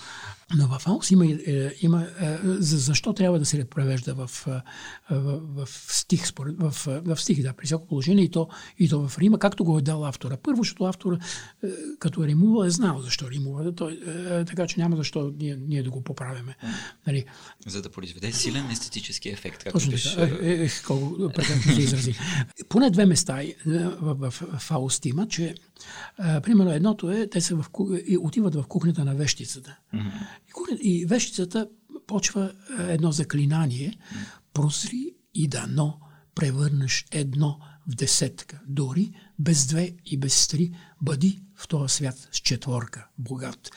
Но 0.54 0.66
в 0.66 0.78
Фаус 0.78 1.10
има, 1.10 1.26
е, 1.26 1.74
има 1.80 2.06
е, 2.20 2.38
за, 2.44 2.78
защо 2.78 3.12
трябва 3.12 3.38
да 3.38 3.44
се 3.44 3.64
превежда 3.64 4.14
в, 4.14 4.46
е, 4.46 5.14
в, 5.14 5.66
в 5.66 5.94
стих, 5.94 6.26
според, 6.26 6.56
в, 6.58 6.74
в 6.86 7.20
стих, 7.20 7.42
да, 7.42 7.52
при 7.52 7.66
всяко 7.66 7.86
положение 7.86 8.24
и 8.24 8.30
то, 8.30 8.48
и 8.78 8.88
то 8.88 9.08
в 9.08 9.18
Рима, 9.18 9.38
както 9.38 9.64
го 9.64 9.78
е 9.78 9.82
дал 9.82 10.06
автора. 10.06 10.36
Първо, 10.36 10.62
защото 10.62 10.84
автора, 10.84 11.18
като 11.98 12.24
е 12.24 12.26
римува, 12.26 12.66
е 12.66 12.70
знал 12.70 13.00
защо 13.00 13.30
римува, 13.30 13.74
той, 13.74 14.00
така 14.46 14.66
че 14.66 14.80
няма 14.80 14.96
защо 14.96 15.32
ние, 15.38 15.56
ние 15.56 15.82
да 15.82 15.90
го 15.90 16.02
поправяме. 16.02 16.56
Нали? 17.06 17.24
За 17.66 17.82
да 17.82 17.90
произведе 17.90 18.32
силен 18.32 18.70
естетически 18.70 19.28
ефект. 19.28 19.64
Както 19.64 19.78
Точно 19.78 19.92
така. 19.92 20.46
Е, 20.46 20.64
е, 20.64 20.68
колко 20.86 21.32
прекрасно 21.34 21.72
се 21.74 21.80
изрази. 21.80 22.14
Поне 22.68 22.90
две 22.90 23.06
места 23.06 23.42
в, 23.66 23.92
в, 24.00 24.30
в 24.30 24.58
Фауст 24.58 25.06
има, 25.06 25.28
че 25.28 25.54
а, 26.18 26.40
примерно 26.40 26.72
едното 26.72 27.10
е, 27.10 27.26
те 27.26 27.40
са 27.40 27.56
в, 27.56 27.66
и 28.06 28.18
отиват 28.18 28.54
в 28.54 28.64
кухнята 28.68 29.04
на 29.04 29.14
вещицата. 29.14 29.78
Mm-hmm. 29.94 30.80
И, 30.80 31.00
и 31.00 31.04
вещицата 31.04 31.68
почва 32.06 32.52
едно 32.78 33.12
заклинание. 33.12 33.98
Прозри 34.52 35.14
и 35.34 35.48
дано 35.48 36.00
превърнеш 36.34 37.06
едно 37.12 37.60
в 37.86 37.94
десетка. 37.94 38.60
Дори 38.66 39.12
без 39.38 39.66
две 39.66 39.96
и 40.06 40.18
без 40.18 40.48
три 40.48 40.74
бъди 41.02 41.42
в 41.56 41.68
този 41.68 41.94
свят 41.94 42.28
с 42.32 42.36
четворка 42.36 43.08
богат. 43.18 43.70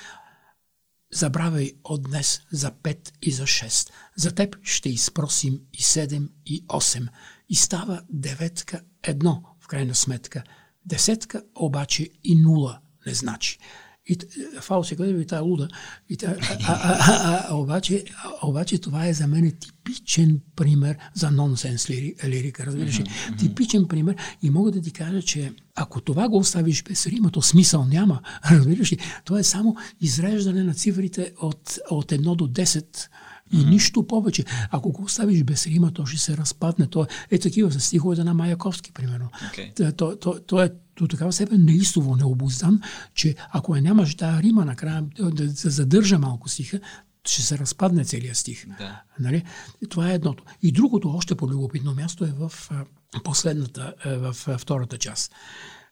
Забравяй 1.14 1.72
от 1.84 2.04
днес 2.04 2.42
за 2.52 2.72
пет 2.72 3.14
и 3.22 3.32
за 3.32 3.48
шест. 3.48 3.94
За 4.16 4.36
теб 4.36 4.56
ще 4.64 4.90
изпросим 4.90 5.60
и 5.74 5.82
седем 5.82 6.30
и 6.46 6.66
осем. 6.70 7.08
И 7.50 7.56
става 7.56 8.02
деветка 8.10 8.82
едно, 9.04 9.44
в 9.60 9.68
крайна 9.68 9.96
сметка– 9.96 10.44
Десетка 10.86 11.44
обаче 11.56 12.10
и 12.24 12.36
нула 12.36 12.80
не 13.06 13.14
значи. 13.14 13.58
И 14.06 14.18
Фаус 14.60 14.92
е 14.92 14.96
гледа 14.96 15.22
и 15.22 15.26
тая 15.26 15.42
луда. 15.42 15.68
И 16.10 16.18
та, 16.18 16.28
а, 16.28 16.36
а, 16.68 16.98
а, 17.00 17.48
а, 17.50 17.56
обаче, 17.56 18.04
обаче 18.42 18.78
това 18.78 19.08
е 19.08 19.14
за 19.14 19.28
мен 19.28 19.52
типичен 19.52 20.40
пример 20.56 20.98
за 21.14 21.32
нонсенс 21.32 21.90
лирика, 21.90 22.66
разбираш 22.66 23.00
ли? 23.00 23.04
Mm-hmm. 23.04 23.40
Типичен 23.40 23.88
пример 23.88 24.16
и 24.42 24.50
мога 24.50 24.72
да 24.72 24.82
ти 24.82 24.92
кажа, 24.92 25.22
че 25.22 25.54
ако 25.76 26.02
това 26.02 26.30
го 26.30 26.38
оставиш 26.38 26.84
без 26.84 27.08
рима, 27.08 27.32
то 27.32 27.42
смисъл 27.42 27.86
няма, 27.86 28.22
разбираш 28.52 28.92
ли? 28.92 28.98
Това 29.26 29.40
е 29.40 29.44
само 29.44 29.76
изреждане 30.02 30.64
на 30.64 30.74
цифрите 30.74 31.34
от, 31.42 31.80
от 31.90 32.12
1 32.12 32.36
до 32.36 32.48
10 32.48 33.08
и 33.52 33.56
mm-hmm. 33.56 33.70
нищо 33.70 34.08
повече. 34.08 34.46
Ако 34.72 34.92
го 34.92 35.04
оставиш 35.04 35.44
без 35.44 35.68
рима, 35.68 35.92
то 35.92 36.06
ще 36.06 36.20
се 36.20 36.38
разпадне. 36.38 36.88
То 36.88 37.08
е 37.32 37.40
такива 37.40 37.72
с 37.72 37.80
стиховете 37.80 38.24
на 38.24 38.34
Маяковски, 38.34 38.92
примерно. 38.92 39.30
Okay. 39.54 39.96
То, 39.96 40.16
то, 40.16 40.40
то, 40.40 40.64
е 40.64 40.72
до 40.98 41.08
такава 41.08 41.34
степен 41.34 41.66
неистово 41.66 42.16
необуздан, 42.16 42.82
че 43.14 43.36
ако 43.52 43.76
я 43.76 43.82
нямаш 43.82 44.16
тази 44.16 44.44
рима 44.44 44.66
накрая 44.66 45.04
да 45.20 45.56
се 45.56 45.70
задържа 45.70 46.20
малко 46.20 46.50
стиха, 46.50 46.80
ще 47.26 47.42
се 47.42 47.58
разпадне 47.58 48.06
целият 48.06 48.38
стих. 48.38 48.66
Да. 48.78 49.02
Нали? 49.20 49.44
Това 49.90 50.12
е 50.12 50.14
едното. 50.14 50.44
И 50.62 50.72
другото, 50.72 51.10
още 51.10 51.36
по-любопитно 51.36 51.96
място 51.96 52.26
е 52.26 52.34
в 52.38 52.52
последната, 53.24 53.94
в 54.06 54.58
втората 54.58 54.98
част. 54.98 55.32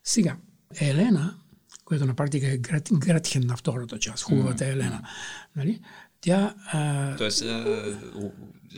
Сега, 0.04 0.38
Елена, 0.80 1.36
която 1.86 2.06
на 2.06 2.14
практика 2.14 2.48
е 2.48 2.58
Гретхен 2.92 3.48
на 3.48 3.58
втората 3.58 4.00
част, 4.00 4.24
хубавата 4.24 4.64
mm-hmm. 4.64 4.72
Елена, 4.72 5.02
нали? 5.56 5.82
Тя... 6.22 6.56
А... 6.72 7.16
Тоест, 7.16 7.42
а, 7.42 8.00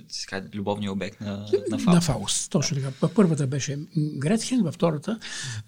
сега, 0.10 0.44
любовния 0.53 0.91
обект 0.91 1.22
на, 1.22 1.45
на 1.72 1.78
Фауст. 1.78 1.88
На 1.88 2.02
Фауст, 2.02 2.52
точно 2.52 2.78
така. 2.78 3.10
Първата 3.15 3.48
беше 3.48 3.80
Гретхен, 3.98 4.64
във 4.64 4.76
втората, 4.76 5.20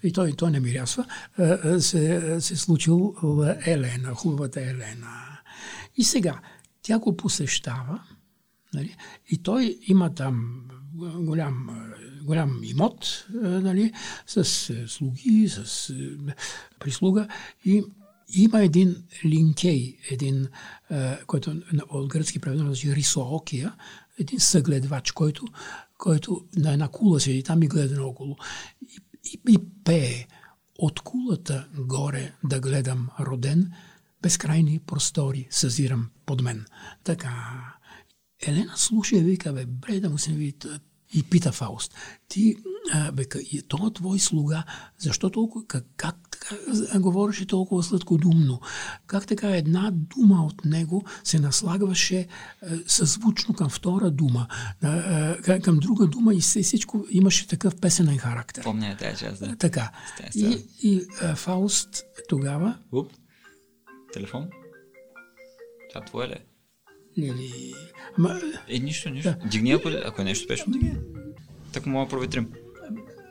и 0.02 0.12
той, 0.12 0.32
той 0.32 0.50
не 0.50 0.60
мирясва, 0.60 1.06
се, 1.78 2.36
се 2.40 2.56
случил 2.56 3.14
Елена, 3.66 4.14
хубавата 4.14 4.60
Елена. 4.60 5.38
И 5.96 6.04
сега, 6.04 6.40
тя 6.82 6.98
го 6.98 7.16
посещава, 7.16 8.02
нали, 8.74 8.96
и 9.28 9.42
той 9.42 9.78
има 9.86 10.14
там 10.14 10.64
голям, 10.96 11.86
голям 12.22 12.60
имот, 12.62 13.26
нали, 13.42 13.92
с 14.26 14.44
слуги, 14.88 15.48
с 15.48 15.94
прислуга 16.78 17.28
и 17.64 17.84
има 18.28 18.62
един 18.62 19.04
линкей, 19.24 19.98
един, 20.10 20.48
който 21.26 21.62
от 21.90 22.08
гръцки 22.08 22.38
преведено 22.38 22.66
значи 22.66 22.96
рисоокия, 22.96 23.74
един 24.18 24.40
съгледвач, 24.40 25.12
който, 25.12 25.44
който 25.98 26.44
на 26.56 26.72
една 26.72 26.88
кула 26.88 27.20
седи 27.20 27.42
там 27.42 27.62
и 27.62 27.68
гледа 27.68 27.94
наоколо. 27.94 28.36
И, 28.82 28.98
и, 29.24 29.40
и 29.48 29.58
пее 29.84 30.26
от 30.78 31.00
кулата 31.00 31.68
горе 31.78 32.34
да 32.44 32.60
гледам 32.60 33.08
роден, 33.20 33.72
безкрайни 34.22 34.78
простори 34.78 35.48
съзирам 35.50 36.10
под 36.26 36.42
мен. 36.42 36.66
Така. 37.04 37.32
Елена 38.46 38.72
слуша 38.76 39.16
и 39.16 39.20
вика, 39.20 39.52
бе, 39.52 39.66
бре 39.66 40.00
да 40.00 40.10
му 40.10 40.18
се 40.18 40.32
види 40.32 40.54
и 41.14 41.22
пита 41.22 41.52
Фауст, 41.52 41.94
ти, 42.28 42.56
а, 42.92 43.12
бе, 43.12 43.24
и 43.52 43.62
то 43.62 43.90
твой 43.90 44.18
слуга, 44.18 44.64
защо 44.98 45.30
толкова, 45.30 45.66
как, 45.66 45.84
как 45.96 46.25
така 46.40 46.98
говореше 46.98 47.46
толкова 47.46 47.82
сладкодумно? 47.82 48.60
Как 49.06 49.26
така 49.26 49.56
една 49.56 49.90
дума 49.92 50.46
от 50.46 50.64
него 50.64 51.04
се 51.24 51.38
наслагваше 51.38 52.26
а, 52.62 52.66
съзвучно 52.86 53.54
към 53.54 53.68
втора 53.68 54.10
дума, 54.10 54.46
а, 54.82 54.88
а, 55.48 55.60
към 55.60 55.78
друга 55.78 56.06
дума 56.06 56.34
и 56.34 56.40
всичко 56.40 57.06
имаше 57.10 57.46
такъв 57.46 57.80
песенен 57.80 58.18
характер. 58.18 58.64
Помня 58.64 58.96
тази 58.98 59.18
част, 59.18 59.40
да. 59.40 59.56
Така. 59.56 59.90
И, 60.34 60.58
и 60.82 61.02
а, 61.22 61.36
Фауст 61.36 62.02
тогава... 62.28 62.78
Уп, 62.92 63.12
телефон? 64.12 64.48
Това 65.92 66.04
твое 66.04 66.28
ли 66.28 66.32
е? 66.32 66.44
Или... 67.16 67.74
Ама... 68.18 68.40
Е, 68.68 68.78
нищо, 68.78 69.10
нищо. 69.10 69.34
Да. 69.42 69.48
Дигни, 69.48 69.72
ако, 69.72 69.88
ако 70.04 70.20
е 70.20 70.24
нещо 70.24 70.44
спешно, 70.44 70.72
дигни. 70.72 70.96
Така 71.72 71.90
мога 71.90 72.04
да 72.06 72.10
проветрим. 72.10 72.52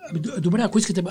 Ами, 0.10 0.20
добре, 0.40 0.62
ако 0.62 0.80
искате... 0.80 1.04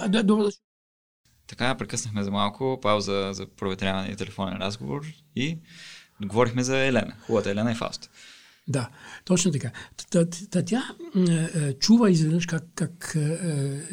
Така, 1.46 1.74
прекъснахме 1.74 2.22
за 2.22 2.30
малко, 2.30 2.78
пауза 2.82 3.30
за 3.32 3.46
проветряване 3.46 4.08
и 4.08 4.16
телефонен 4.16 4.56
разговор 4.56 5.06
и 5.36 5.58
говорихме 6.22 6.62
за 6.62 6.78
Елена. 6.78 7.12
Хубавата 7.26 7.50
Елена 7.50 7.72
и 7.72 7.74
Фауст. 7.74 8.10
Да, 8.68 8.88
точно 9.24 9.52
така. 9.52 9.70
Та, 10.50 10.62
тя 10.64 10.82
е, 11.28 11.72
чува 11.72 12.10
изведнъж 12.10 12.46
как, 12.46 12.64
как 12.74 13.12
е, 13.16 13.38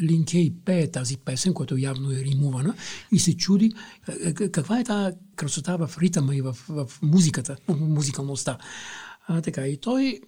Линкей 0.02 0.52
пее 0.64 0.90
тази 0.90 1.16
песен, 1.16 1.54
която 1.54 1.76
явно 1.76 2.12
е 2.12 2.16
римувана 2.16 2.74
и 3.12 3.18
се 3.18 3.36
чуди 3.36 3.72
е, 4.24 4.34
каква 4.34 4.80
е 4.80 4.84
тази 4.84 5.16
красота 5.36 5.76
в 5.76 5.98
ритъма 5.98 6.34
и 6.34 6.40
в, 6.40 6.56
в 6.68 6.88
музиката, 7.02 7.56
в 7.68 7.76
музикалността. 7.76 8.58
А, 9.26 9.40
така, 9.40 9.66
и 9.66 9.76
той 9.76 10.20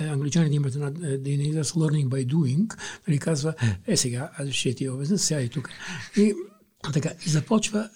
англичанин 0.00 0.52
имат 0.52 0.74
една 0.74 0.92
единица 1.02 1.64
с 1.64 1.72
learning 1.72 2.08
by 2.08 2.26
doing, 2.26 2.78
нали 3.08 3.18
казва, 3.18 3.54
е 3.86 3.96
сега, 3.96 4.30
аз 4.38 4.48
ще 4.48 4.74
ти 4.74 4.88
обясня, 4.88 5.18
сега 5.18 5.40
и 5.40 5.48
тук. 5.48 5.68
И 6.16 6.34
така, 6.92 7.10
и 7.26 7.30
започва 7.30 7.88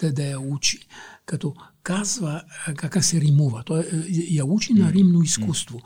да, 0.00 0.12
да 0.12 0.24
я 0.24 0.40
учи, 0.40 0.78
като 1.26 1.54
казва 1.82 2.42
как 2.76 3.04
се 3.04 3.20
римува. 3.20 3.62
Той 3.66 3.84
я 4.08 4.44
учи 4.44 4.74
на 4.74 4.92
римно 4.92 5.22
изкуство. 5.22 5.80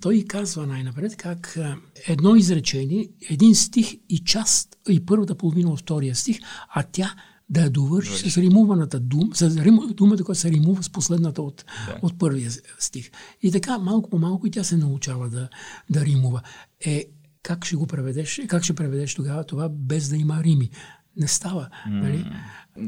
Той 0.00 0.24
казва 0.28 0.66
най-напред 0.66 1.16
как 1.16 1.58
едно 2.06 2.36
изречение, 2.36 3.08
един 3.30 3.54
стих 3.54 3.94
и 4.08 4.18
част, 4.18 4.76
и 4.88 5.06
първата 5.06 5.34
половина 5.34 5.70
от 5.70 5.80
втория 5.80 6.16
стих, 6.16 6.38
а 6.68 6.82
тя 6.92 7.14
да 7.50 7.60
я 7.60 7.70
довърши 7.70 8.30
с 8.30 8.38
римуваната 8.38 9.00
дума, 9.00 9.34
с 9.34 9.56
рим, 9.56 9.78
думата, 9.94 10.24
която 10.24 10.40
се 10.40 10.50
римува 10.50 10.82
с 10.82 10.90
последната 10.90 11.42
от, 11.42 11.64
да. 11.86 11.98
от 12.02 12.18
първия 12.18 12.50
стих. 12.78 13.10
И 13.42 13.52
така, 13.52 13.78
малко 13.78 14.10
по 14.10 14.18
малко 14.18 14.46
и 14.46 14.50
тя 14.50 14.64
се 14.64 14.76
научава 14.76 15.28
да, 15.28 15.48
да 15.90 16.04
римува. 16.04 16.42
Е, 16.80 17.04
как 17.42 17.64
ще 17.64 17.76
го 17.76 17.86
преведеш, 17.86 18.40
как 18.48 18.64
ще 18.64 18.74
преведеш 18.74 19.14
тогава 19.14 19.44
това 19.44 19.68
без 19.68 20.08
да 20.08 20.16
има 20.16 20.44
рими? 20.44 20.70
Не 21.16 21.28
става. 21.28 21.68
Mm. 21.88 22.00
Нали? 22.02 22.26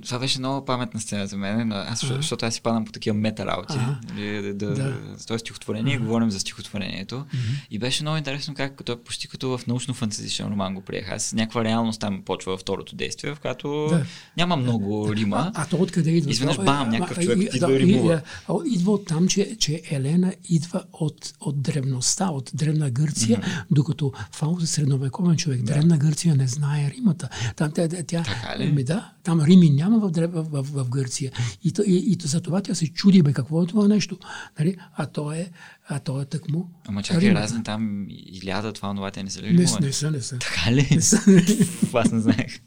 Това 0.01 0.19
беше 0.19 0.39
много 0.39 0.65
паметна 0.65 1.01
сцена 1.01 1.27
за 1.27 1.37
мен, 1.37 1.69
но 1.69 1.75
аз, 1.75 2.05
ага. 2.05 2.15
защото 2.15 2.47
аз 2.47 2.55
си 2.55 2.61
падам 2.61 2.85
по 2.85 2.93
такива 2.93 3.17
мета 3.17 3.47
работи. 3.47 3.75
Ага. 3.77 4.01
Нали, 4.15 4.43
да, 4.43 4.75
да, 4.75 4.95
да. 5.29 5.39
стихотворение, 5.39 5.97
ага. 5.97 6.05
говорим 6.05 6.31
за 6.31 6.41
стихотворението. 6.41 7.15
Ага. 7.17 7.43
И 7.71 7.79
беше 7.79 8.03
много 8.03 8.17
интересно 8.17 8.55
как 8.55 8.85
той 8.85 9.03
почти 9.03 9.29
като 9.29 9.59
в 9.59 9.67
научно-фантастичен 9.67 10.51
роман 10.51 10.75
го 10.75 10.81
приех. 10.81 11.11
Аз 11.11 11.33
някаква 11.33 11.65
реалност 11.65 12.01
там 12.01 12.23
почва 12.25 12.53
във 12.53 12.61
второто 12.61 12.97
действие, 12.97 13.35
в 13.35 13.41
която 13.41 13.87
да. 13.91 14.05
няма 14.37 14.57
много 14.57 15.15
рима. 15.15 15.53
А, 15.55 15.63
а 15.63 15.67
то 15.67 15.77
откъде 15.77 16.11
идва? 16.11 16.31
Изведнъж 16.31 16.57
бам, 16.57 16.91
някакъв 16.91 17.19
човек 17.19 17.39
и, 17.39 17.57
идва 17.57 17.69
да, 17.69 17.79
римува. 17.79 18.23
И, 18.67 18.75
идва 18.75 18.93
от 18.93 19.07
там, 19.07 19.29
че, 19.29 19.57
че 19.57 19.83
Елена 19.91 20.35
идва 20.49 20.85
от, 20.93 21.33
от 21.41 21.63
древността, 21.63 22.31
от 22.31 22.51
древна 22.55 22.91
Гърция, 22.91 23.39
mm-hmm. 23.39 23.65
докато 23.71 24.13
Фауст 24.33 24.63
е 24.63 24.67
средновековен 24.67 25.37
човек. 25.37 25.63
Да. 25.63 25.73
Древна 25.73 25.99
Гърция 25.99 26.35
не 26.35 26.47
знае 26.47 26.91
римата. 26.97 27.29
Там, 27.57 27.73
тя, 27.73 27.89
тя, 27.89 28.25
ли? 28.59 28.73
Ми, 28.73 28.85
да, 28.85 29.13
там 29.23 29.41
Рими 29.41 29.71
няма 29.83 29.99
в, 29.99 30.11
в, 30.33 30.63
в, 30.63 30.85
в 30.85 30.89
Гърция. 30.89 31.33
И, 31.65 31.73
и, 31.87 31.93
и, 31.93 32.13
и 32.13 32.17
за 32.23 32.41
това 32.41 32.61
тя 32.61 32.75
се 32.75 32.87
чуди, 32.87 33.23
бе, 33.23 33.33
какво 33.33 33.63
е 33.63 33.67
това 33.67 33.89
нещо. 33.89 34.19
Нали? 34.59 34.77
А 34.95 35.07
то 35.07 35.33
е, 35.33 35.51
а 35.89 35.99
то 35.99 36.23
е 36.23 36.25
тъкмо. 36.25 36.71
Ама 36.89 37.03
чакай, 37.03 37.35
разни 37.35 37.63
там 37.63 38.07
Иляда, 38.09 38.73
това, 38.73 38.95
това, 38.95 39.11
те 39.11 39.23
не 39.23 39.31
са 39.31 39.43
ли? 39.43 39.53
Не, 39.53 39.67
не 39.81 39.93
са, 39.93 40.11
не 40.11 40.21
са. 40.21 40.39
Така 40.39 40.73
ли? 40.73 40.89
Не 40.91 41.01
са. 41.01 41.17
Аз 41.95 42.13
не 42.13 42.21
знаех. 42.21 42.61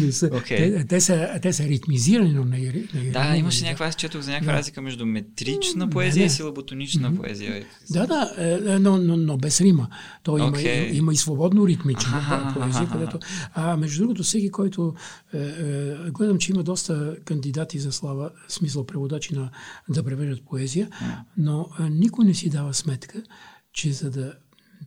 Не 0.00 0.12
са, 0.12 0.30
Okay. 0.30 0.56
те, 0.56 0.86
те, 0.86 1.00
са, 1.00 1.38
те 1.42 1.52
са 1.52 1.64
ритмизирани, 1.64 2.32
но 2.32 2.44
не, 2.44 2.58
не 2.94 3.10
Да, 3.10 3.36
имаше 3.36 3.64
някаква, 3.64 3.86
аз 3.86 3.94
четох 3.94 4.22
за 4.22 4.30
някаква 4.30 4.52
Да. 4.52 4.58
разлика 4.58 4.82
между 4.82 5.06
метрична 5.06 5.86
Не, 5.86 5.90
поезия 5.90 6.20
не. 6.20 6.26
и 6.26 6.30
силаботонична 6.30 7.14
поезия. 7.16 7.64
Да, 7.90 8.06
да, 8.06 8.34
е, 8.38 8.78
но, 8.78 8.98
но, 8.98 9.16
но 9.16 9.36
без 9.36 9.60
рима. 9.60 9.88
То 10.22 10.38
има, 10.38 10.48
Окей. 10.48 10.90
има 10.92 11.12
и 11.12 11.16
свободно 11.16 11.66
ритмична 11.68 12.12
Аха, 12.18 12.60
поезия, 12.60 12.88
където... 12.92 13.18
А 13.54 13.76
между 13.76 14.02
другото, 14.02 14.22
всеки, 14.22 14.50
който... 14.50 14.94
Е, 15.34 15.38
е, 15.38 16.10
гледам, 16.10 16.38
че 16.38 16.52
има 16.52 16.62
доста 16.62 17.16
кандидати 17.24 17.78
за 17.78 17.92
слава, 17.92 18.30
смисъл 18.48 18.86
преводачи 18.86 19.34
на 19.34 19.50
да 19.88 20.02
превеждат 20.02 20.44
поезия, 20.44 20.88
но 21.36 21.68
е, 21.80 21.82
никой 21.82 22.24
не 22.24 22.34
си 22.34 22.50
дава 22.50 22.74
сметка, 22.74 23.22
че 23.72 23.92
за 23.92 24.10
да 24.10 24.32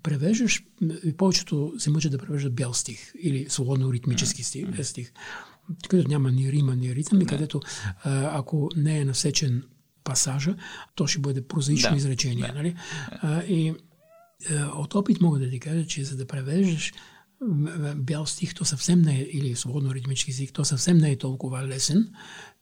превеждаш, 0.03 0.63
повечето 1.17 1.73
се 1.77 1.89
мъчат 1.89 2.11
да 2.11 2.17
превеждат 2.17 2.55
бял 2.55 2.73
стих 2.73 3.11
или 3.21 3.49
свободно 3.49 3.93
ритмически 3.93 4.43
стих, 4.43 4.79
е, 4.79 4.83
стих 4.83 5.11
където 5.87 6.09
няма 6.09 6.31
ни 6.31 6.51
рима, 6.51 6.75
ни 6.75 6.95
ритъм 6.95 7.21
и 7.21 7.25
където 7.25 7.61
а, 8.03 8.39
ако 8.39 8.69
не 8.75 8.99
е 8.99 9.05
насечен 9.05 9.63
пасажа, 10.03 10.55
то 10.95 11.07
ще 11.07 11.19
бъде 11.19 11.47
прозаично 11.47 11.89
Да, 11.89 11.95
изречение. 11.95 12.47
да. 12.47 12.53
Нали? 12.53 12.75
А, 13.11 13.43
и 13.43 13.73
а, 14.49 14.65
от 14.65 14.95
опит 14.95 15.21
мога 15.21 15.39
да 15.39 15.49
ти 15.49 15.59
кажа, 15.59 15.87
че 15.87 16.03
за 16.03 16.17
да 16.17 16.27
превеждаш 16.27 16.93
бял 17.95 18.25
стих, 18.25 18.53
то 18.53 18.65
съвсем 18.65 19.01
не 19.01 19.19
е, 19.19 19.21
или 19.21 19.55
свободно 19.55 19.93
ритмически 19.93 20.33
стих, 20.33 20.51
то 20.51 20.65
съвсем 20.65 20.97
не 20.97 21.11
е 21.11 21.17
толкова 21.17 21.67
лесен, 21.67 22.09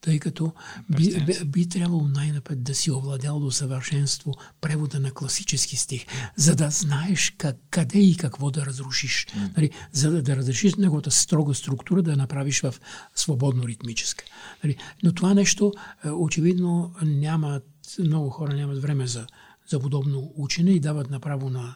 тъй 0.02 0.20
като 0.20 0.54
би, 0.90 1.26
би, 1.26 1.46
би 1.46 1.70
трябвало 1.70 2.08
най-напред 2.08 2.64
да 2.64 2.76
си 2.76 2.92
овладял 2.92 3.40
до 3.40 3.52
съвършенство 3.52 4.34
превода 4.62 5.00
на 5.00 5.12
класически 5.12 5.78
стих, 5.78 6.06
за 6.36 6.56
да 6.56 6.70
знаеш 6.70 7.34
как, 7.38 7.58
къде 7.70 8.00
и 8.00 8.18
какво 8.18 8.52
да 8.52 8.66
разрушиш. 8.66 9.28
Нали, 9.58 9.70
за 9.92 10.12
да, 10.12 10.22
да 10.22 10.36
разрешиш 10.36 10.76
неговата 10.76 11.12
строга 11.12 11.54
структура, 11.54 12.02
да 12.02 12.12
я 12.12 12.18
направиш 12.18 12.62
в 12.62 12.76
свободно 13.16 13.68
ритмическа. 13.68 14.26
Нали, 14.64 14.78
но 15.04 15.14
това 15.14 15.34
нещо 15.34 15.74
е, 16.06 16.10
очевидно 16.10 16.94
нямат, 17.02 17.68
много 18.00 18.30
хора 18.30 18.54
нямат 18.54 18.82
време 18.82 19.08
за, 19.08 19.28
за 19.68 19.80
подобно 19.80 20.34
учене 20.36 20.72
и 20.72 20.80
дават 20.80 21.10
направо 21.10 21.50
на, 21.50 21.76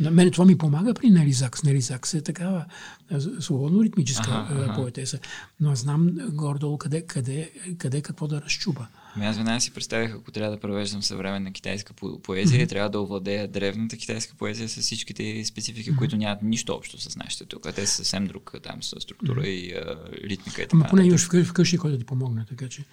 на 0.00 0.10
мен 0.10 0.30
това 0.30 0.44
ми 0.44 0.58
помага 0.58 0.94
при 0.94 1.10
Нели 1.10 1.32
Закс. 1.32 1.62
Нели 1.62 1.80
Закс 1.80 2.14
е 2.14 2.22
такава 2.22 2.64
а, 3.10 3.20
свободно 3.20 3.84
ритмическа 3.84 4.30
Аха, 4.30 4.54
а, 4.54 4.64
аха. 4.64 4.74
поетеса. 4.74 5.18
Но 5.60 5.70
аз 5.70 5.78
знам 5.78 6.10
гордо 6.32 6.78
къде, 6.78 7.06
къде, 7.06 7.50
къде 7.78 8.02
какво 8.02 8.26
да 8.26 8.42
разчуба. 8.42 8.86
Ами 9.16 9.26
аз 9.26 9.36
веднага 9.36 9.60
си 9.60 9.70
представях, 9.70 10.12
ако 10.14 10.30
трябва 10.30 10.50
да 10.54 10.60
превеждам 10.60 11.02
съвременна 11.02 11.52
китайска 11.52 11.92
по- 11.92 12.22
поезия, 12.22 12.66
трябва 12.66 12.90
да 12.90 13.00
овладея 13.00 13.48
древната 13.48 13.96
китайска 13.96 14.34
поезия 14.34 14.68
с 14.68 14.80
всичките 14.80 15.44
специфики, 15.44 15.96
които 15.96 16.16
нямат 16.16 16.42
нищо 16.42 16.72
общо 16.72 17.00
с 17.00 17.16
нашите 17.16 17.44
тук. 17.44 17.74
Те 17.74 17.86
са 17.86 17.94
съвсем 17.94 18.26
друг 18.26 18.54
там 18.62 18.82
с 18.82 19.00
структура 19.00 19.46
и 19.46 19.72
а, 19.72 19.96
ритмика 20.24 20.62
и 20.62 20.64
така. 20.64 20.76
Ама 20.76 20.86
поне 20.90 21.06
имаш 21.06 21.28
вкъщи, 21.44 21.78
който 21.78 21.92
да 21.92 21.98
ти 21.98 22.04
помогне, 22.06 22.44
така 22.48 22.68
че. 22.68 22.84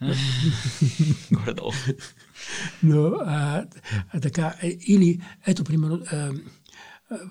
Горе-долу. 1.32 1.72
Но, 2.82 3.06
а, 3.06 3.64
а, 4.12 4.20
така, 4.20 4.54
е, 4.62 4.76
или, 4.86 5.20
ето, 5.46 5.64
примерно, 5.64 6.02
а, 6.12 6.32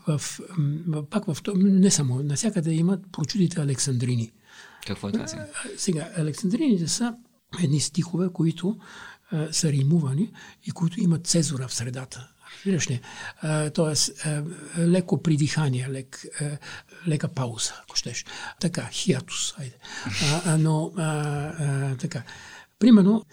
в, 0.08 0.40
м, 0.58 1.04
пак 1.10 1.26
в, 1.26 1.38
то- 1.44 1.54
не 1.56 1.92
само, 1.92 2.24
навсякъде 2.24 2.72
имат 2.72 3.02
прочутите 3.12 3.62
александрини. 3.62 4.32
Какво 4.88 5.10
е 5.10 5.12
това 5.12 5.28
сега? 5.28 5.48
Сега, 5.78 6.10
александрините 6.18 6.88
са 6.88 7.16
едни 7.64 7.80
стихове, 7.80 8.30
които 8.34 8.80
а, 9.32 9.54
са 9.54 9.72
римувани 9.72 10.32
и 10.64 10.72
които 10.72 11.02
имат 11.02 11.28
цезура 11.28 11.68
в 11.68 11.74
средата. 11.74 12.30
Разбираш 12.58 12.90
ли? 12.90 13.02
Тоест, 13.74 14.26
а, 14.26 14.44
леко 14.78 15.24
придихание, 15.24 15.90
лек, 15.90 16.26
а, 16.42 16.58
лека 17.08 17.28
пауза, 17.28 17.74
ако 17.84 17.96
щеш. 17.96 18.26
Така, 18.60 18.90
хиатус, 18.92 19.54
айде. 19.58 19.78
А, 20.46 20.58
но, 20.58 20.94
а, 20.98 21.04
а, 21.04 21.98
така. 21.98 22.24
Примерно, 22.80 23.26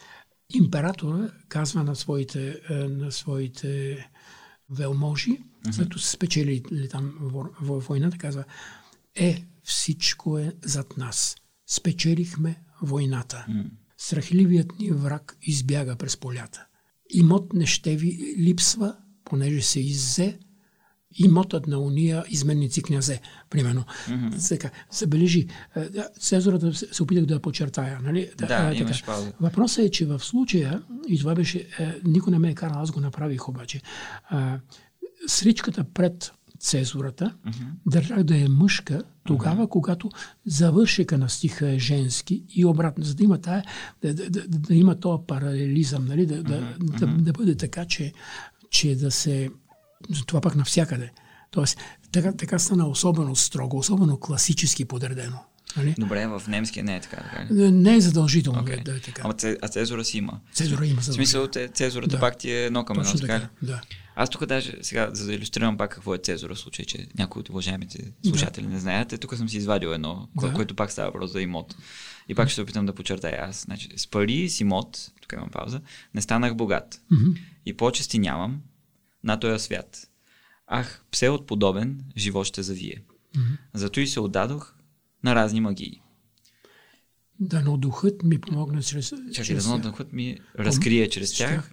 императора 0.54 1.30
казва 1.48 1.84
на 1.84 1.96
своите, 1.96 2.60
на 2.70 3.12
своите 3.12 3.98
велможи, 4.70 5.38
след 5.70 5.84
като 5.86 5.98
са 5.98 6.10
спечелили 6.10 6.88
там 6.88 7.14
во- 7.22 7.60
во- 7.62 7.80
войната, 7.88 8.18
казва, 8.18 8.44
е, 9.14 9.44
всичко 9.64 10.38
е 10.38 10.52
зад 10.64 10.96
нас. 10.96 11.36
Спечелихме 11.66 12.60
войната. 12.82 13.46
Страхливият 13.98 14.78
ни 14.78 14.90
враг 14.90 15.36
избяга 15.42 15.96
през 15.96 16.16
полята. 16.16 16.66
Имот 17.10 17.52
не 17.52 17.66
ще 17.66 17.96
ви 17.96 18.34
липсва, 18.38 18.96
понеже 19.24 19.62
се 19.62 19.80
иззе 19.80 20.38
имотът 21.18 21.66
на 21.66 21.78
уния 21.78 22.24
изменници 22.28 22.82
князе, 22.82 23.20
примерно. 23.50 23.84
Сега, 24.38 24.70
забележи, 24.90 25.46
е, 25.76 25.88
да, 25.88 26.08
Цезарата 26.20 26.74
се 26.74 27.02
опитах 27.02 27.26
да 27.26 27.34
я 27.34 27.40
подчертая, 27.40 28.00
нали? 28.02 28.30
Да, 28.38 28.70
е, 28.72 28.76
имаш 28.76 29.04
пауза. 29.04 29.32
Въпросът 29.40 29.84
е, 29.84 29.90
че 29.90 30.06
в 30.06 30.18
случая, 30.18 30.82
и 31.08 31.18
това 31.18 31.34
беше, 31.34 31.58
е, 31.78 31.94
никой 32.04 32.30
не 32.30 32.38
ме 32.38 32.50
е 32.50 32.54
карал, 32.54 32.82
аз 32.82 32.90
го 32.90 33.00
направих 33.00 33.48
обаче, 33.48 33.80
сричката 35.26 35.84
пред 35.94 36.32
Цезурата, 36.60 37.34
държах 37.86 38.22
да 38.22 38.36
е 38.36 38.48
мъжка, 38.48 39.02
тогава, 39.24 39.68
когато 39.68 40.10
завършека 40.46 41.18
на 41.18 41.28
стиха 41.28 41.70
е 41.70 41.78
женски 41.78 42.44
и 42.48 42.64
обратно, 42.64 43.04
за 43.04 43.14
да 43.14 43.24
има, 43.24 43.38
тая, 43.40 43.64
да, 44.02 44.14
да, 44.14 44.30
да, 44.30 44.48
да 44.48 44.74
има 44.74 45.00
този 45.00 45.22
паралелизъм, 45.26 46.04
нали? 46.04 46.26
да, 46.26 46.42
да, 46.42 46.76
да, 46.80 47.06
да 47.06 47.32
бъде 47.32 47.56
така, 47.56 47.84
че, 47.84 48.12
че 48.70 48.96
да 48.96 49.10
се... 49.10 49.50
Това 50.26 50.40
пък 50.40 50.56
навсякъде. 50.56 51.12
Тоест, 51.50 51.78
така, 52.12 52.32
така 52.32 52.58
стана 52.58 52.88
особено 52.88 53.36
строго, 53.36 53.78
особено 53.78 54.20
класически 54.20 54.84
подредено. 54.84 55.38
Нали? 55.76 55.94
Добре, 55.98 56.26
в 56.26 56.42
немския 56.48 56.84
не 56.84 56.96
е 56.96 57.00
така. 57.00 57.16
така 57.16 57.54
ли? 57.54 57.70
Не 57.72 57.96
е 57.96 58.00
задължително 58.00 58.62
Okay. 58.62 58.76
да, 58.84 58.90
да 58.92 58.96
е 58.96 59.00
така. 59.00 59.22
Ама 59.24 59.34
а 59.62 59.68
Цезура 59.68 60.04
си 60.04 60.18
има. 60.18 60.40
Цезура 60.52 60.86
има 60.86 61.00
В 61.00 61.04
смисъл, 61.04 61.48
Цезурата 61.74 62.10
Да. 62.16 62.20
пак 62.20 62.38
ти 62.38 62.50
е 62.50 62.64
едно 62.64 62.84
към 62.84 62.98
едно, 63.00 63.12
Точно 63.12 63.26
така 63.26 63.48
да. 63.62 63.80
Аз 64.18 64.30
тук 64.30 64.46
даже, 64.46 64.72
сега, 64.82 65.10
за 65.12 65.26
да 65.26 65.34
иллюстрирам 65.34 65.76
пак 65.76 65.90
какво 65.90 66.14
е 66.14 66.18
Цезура, 66.18 66.54
в 66.54 66.58
случай, 66.58 66.84
че 66.84 67.06
някои 67.18 67.40
от 67.40 67.48
уважаемите 67.48 68.12
слушатели 68.26 68.66
не 68.66 68.78
знаят, 68.78 69.12
е, 69.12 69.18
тук 69.18 69.36
съм 69.36 69.48
си 69.48 69.56
извадил 69.56 69.88
едно, 69.88 70.28
Да. 70.40 70.46
да. 70.48 70.54
което 70.54 70.74
пак 70.74 70.90
става 70.92 71.08
въпрос 71.08 71.32
за 71.32 71.40
имот. 71.42 71.76
И 72.28 72.34
пак 72.34 72.48
ще 72.48 72.54
се 72.54 72.62
опитам 72.62 72.86
да 72.86 72.92
подчертая 72.94 73.44
аз. 73.48 73.60
Значи, 73.62 73.88
с 73.96 74.06
пари 74.06 74.48
с 74.50 74.60
имот, 74.60 75.10
тук 75.20 75.32
имам 75.32 75.50
пауза, 75.50 75.80
не 76.14 76.22
станах 76.22 76.54
богат. 76.54 77.00
И 77.66 77.76
почести 77.76 78.18
нямам 78.18 78.60
на 79.24 79.40
този 79.40 79.64
свят. 79.64 80.08
Ах, 80.66 81.02
псе 81.10 81.28
от 81.28 81.46
подобен, 81.46 82.00
живот 82.16 82.46
ще 82.46 82.62
завие. 82.62 83.02
Зато 83.74 84.00
и 84.00 84.06
се 84.06 84.20
отдадох 84.20 84.72
на 85.26 85.34
разни 85.34 85.60
магии. 85.60 86.02
Да, 87.40 87.60
но 87.60 87.76
духът 87.76 88.22
ми 88.22 88.40
помогна 88.40 88.82
чрез... 88.82 89.12
Чакай, 89.32 89.44
чрез 89.44 89.68
да 89.68 89.78
духът 89.78 90.12
ми 90.12 90.38
разкрие 90.58 91.08
чрез 91.08 91.36
тях 91.36 91.70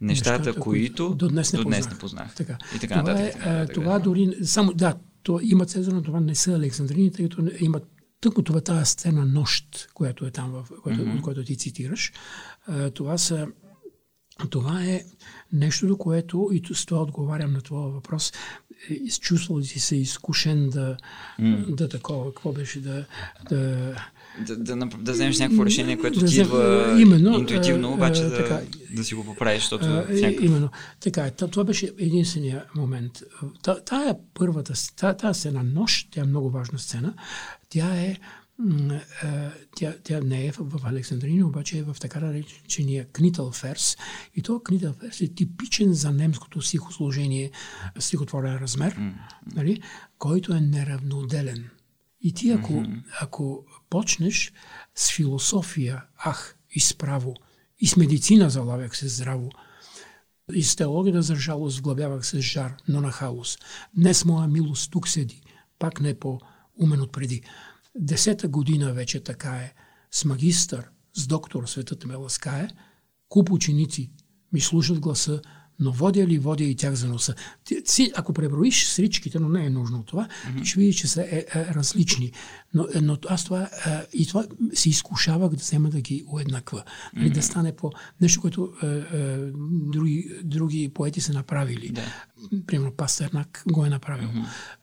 нещата, 0.00 0.38
нещата, 0.38 0.60
които 0.60 1.14
до 1.14 1.28
днес 1.28 1.52
не 1.52 1.56
до 1.56 1.64
днес 1.64 1.90
не 1.90 1.98
познах. 1.98 2.34
Така. 2.34 2.58
И 2.76 2.78
така 2.78 3.00
това, 3.00 3.12
нататък. 3.12 3.28
е, 3.28 3.38
така 3.38 3.52
нататък, 3.52 3.74
това 3.74 3.98
дори... 3.98 4.36
Само, 4.42 4.72
да, 4.72 4.94
то 5.22 5.40
има 5.42 5.66
Цезар, 5.66 5.92
но 5.92 6.02
това 6.02 6.20
не 6.20 6.34
са 6.34 6.52
Александрини, 6.52 7.12
тъй 7.12 7.28
като 7.28 7.50
имат 7.60 7.84
тъкмо 8.20 8.42
това 8.42 8.60
тази 8.60 8.90
сцена 8.90 9.26
нощ, 9.26 9.88
която 9.94 10.26
е 10.26 10.30
там, 10.30 10.50
в, 10.50 10.66
която, 10.82 11.02
mm-hmm. 11.02 11.20
която 11.20 11.44
ти 11.44 11.56
цитираш. 11.56 12.12
Това 12.94 13.18
са 13.18 13.48
това 14.50 14.84
е 14.84 15.04
нещо, 15.52 15.86
до 15.86 15.98
което, 15.98 16.50
и 16.52 16.74
с 16.74 16.86
това 16.86 17.02
отговарям 17.02 17.52
на 17.52 17.60
твоя 17.60 17.88
въпрос, 17.88 18.32
изчувствал 18.88 19.58
ли 19.58 19.64
си 19.64 19.80
се 19.80 19.96
изкушен 19.96 20.70
да, 20.70 20.96
mm. 21.40 21.74
да 21.74 21.88
такова, 21.88 22.34
какво 22.34 22.52
беше, 22.52 22.80
да, 22.80 23.04
да 23.50 23.58
Да, 24.46 24.76
да, 24.76 24.86
да 24.98 25.12
вземеш 25.12 25.38
някакво 25.38 25.66
решение, 25.66 25.98
което 25.98 26.20
Да 26.20 26.26
ти 26.26 26.40
идва 26.40 26.96
именно, 27.00 27.38
интуитивно, 27.38 27.92
обаче 27.92 28.22
а, 28.22 28.30
да, 28.30 28.36
така. 28.36 28.60
да 28.96 29.04
си 29.04 29.14
го 29.14 29.24
поправиш, 29.24 29.60
защото 29.60 29.86
А, 29.86 29.90
някакъв... 29.90 30.44
Именно. 30.44 30.70
Така 31.00 31.26
е. 31.26 31.30
Това 31.30 31.64
беше 31.64 31.90
единствения 31.98 32.64
момент. 32.76 33.22
Та, 33.62 33.80
тая 33.80 34.16
първата, 34.34 34.76
с- 34.76 34.92
та, 34.96 35.14
тая 35.14 35.34
сцена 35.34 35.62
нощ, 35.62 36.08
тя 36.10 36.20
е 36.20 36.24
много 36.24 36.50
важна 36.50 36.78
сцена. 36.78 37.14
Тя 37.68 37.96
е 37.96 38.16
тя, 39.76 39.94
тя 40.04 40.20
не 40.20 40.46
е 40.46 40.52
в, 40.52 40.58
в 40.58 40.86
Александрини, 40.86 41.44
обаче 41.44 41.78
е 41.78 41.82
в 41.82 41.96
така 42.00 42.20
наречения 42.20 43.06
книтъл 43.12 43.52
ферс. 43.52 43.96
И 44.34 44.42
то 44.42 44.62
книтъл 44.62 44.92
ферс 44.92 45.20
е 45.20 45.34
типичен 45.34 45.92
за 45.92 46.10
немското 46.10 46.62
стихосложение, 46.62 47.50
стихотворен 47.98 48.56
размер, 48.56 49.12
нали, 49.54 49.82
който 50.18 50.52
е 50.52 50.60
неравноделен. 50.60 51.70
И 52.22 52.34
ти 52.34 52.50
ако, 52.50 52.72
mm-hmm. 52.72 53.02
ако 53.20 53.64
почнеш 53.90 54.52
с 54.94 55.12
философия, 55.12 56.02
ах, 56.16 56.56
и 56.70 56.80
с 56.80 56.94
право, 56.94 57.34
и 57.78 57.86
с 57.86 57.96
медицина 57.96 58.50
залавях 58.50 58.96
се 58.96 59.08
здраво, 59.08 59.50
и 60.54 60.62
с 60.62 60.76
теология 60.76 61.22
за 61.22 61.36
жалост 61.36 61.78
вглъбявах 61.78 62.26
се 62.26 62.36
с 62.36 62.40
жар, 62.40 62.76
но 62.88 63.00
на 63.00 63.12
хаос. 63.12 63.58
Днес 63.96 64.24
моя 64.24 64.48
милост 64.48 64.90
тук 64.90 65.08
седи, 65.08 65.42
пак 65.78 66.00
не 66.00 66.18
по-умен 66.18 67.00
от 67.00 67.12
преди. 67.12 67.42
Десета 67.94 68.48
година 68.48 68.92
вече 68.92 69.20
така 69.20 69.50
е. 69.50 69.74
С 70.10 70.24
магистър, 70.24 70.90
с 71.16 71.26
доктор 71.26 71.66
светът 71.66 72.04
ме 72.04 72.14
ласкае, 72.14 72.68
куп 73.28 73.50
ученици 73.50 74.10
ми 74.52 74.60
слушат 74.60 75.00
гласа, 75.00 75.40
но 75.80 75.92
водя 75.92 76.26
ли, 76.26 76.38
водя 76.38 76.64
и 76.64 76.76
тях 76.76 76.94
за 76.94 77.08
носа. 77.08 77.34
Ти, 77.64 77.82
си, 77.84 78.12
ако 78.14 78.32
преброиш 78.32 78.86
сричките, 78.86 79.38
но 79.38 79.48
не 79.48 79.66
е 79.66 79.70
нужно 79.70 80.02
това, 80.02 80.28
mm-hmm. 80.28 80.64
ще 80.64 80.80
видиш, 80.80 80.96
че 80.96 81.08
са 81.08 81.22
е, 81.22 81.46
е, 81.54 81.64
различни. 81.66 82.32
Но, 82.74 82.86
е, 82.94 83.00
но 83.00 83.18
аз 83.28 83.44
това, 83.44 83.62
е, 83.62 83.68
и 84.12 84.26
това 84.26 84.46
се 84.74 84.88
изкушавах 84.88 85.50
да 85.50 85.56
взема 85.56 85.88
да 85.88 86.00
ги 86.00 86.24
уеднаква. 86.26 86.84
Mm-hmm. 87.16 87.32
Да 87.32 87.42
стане 87.42 87.76
по 87.76 87.92
нещо, 88.20 88.40
което 88.40 88.72
е, 88.82 88.86
е, 88.86 89.38
други, 89.92 90.30
други 90.44 90.90
поети 90.94 91.20
са 91.20 91.32
направили. 91.32 91.88
Да. 91.88 92.02
Примерно 92.66 92.92
Пастернак 92.92 93.64
го 93.66 93.84
е 93.84 93.90
направил. 93.90 94.28
Mm-hmm 94.28 94.79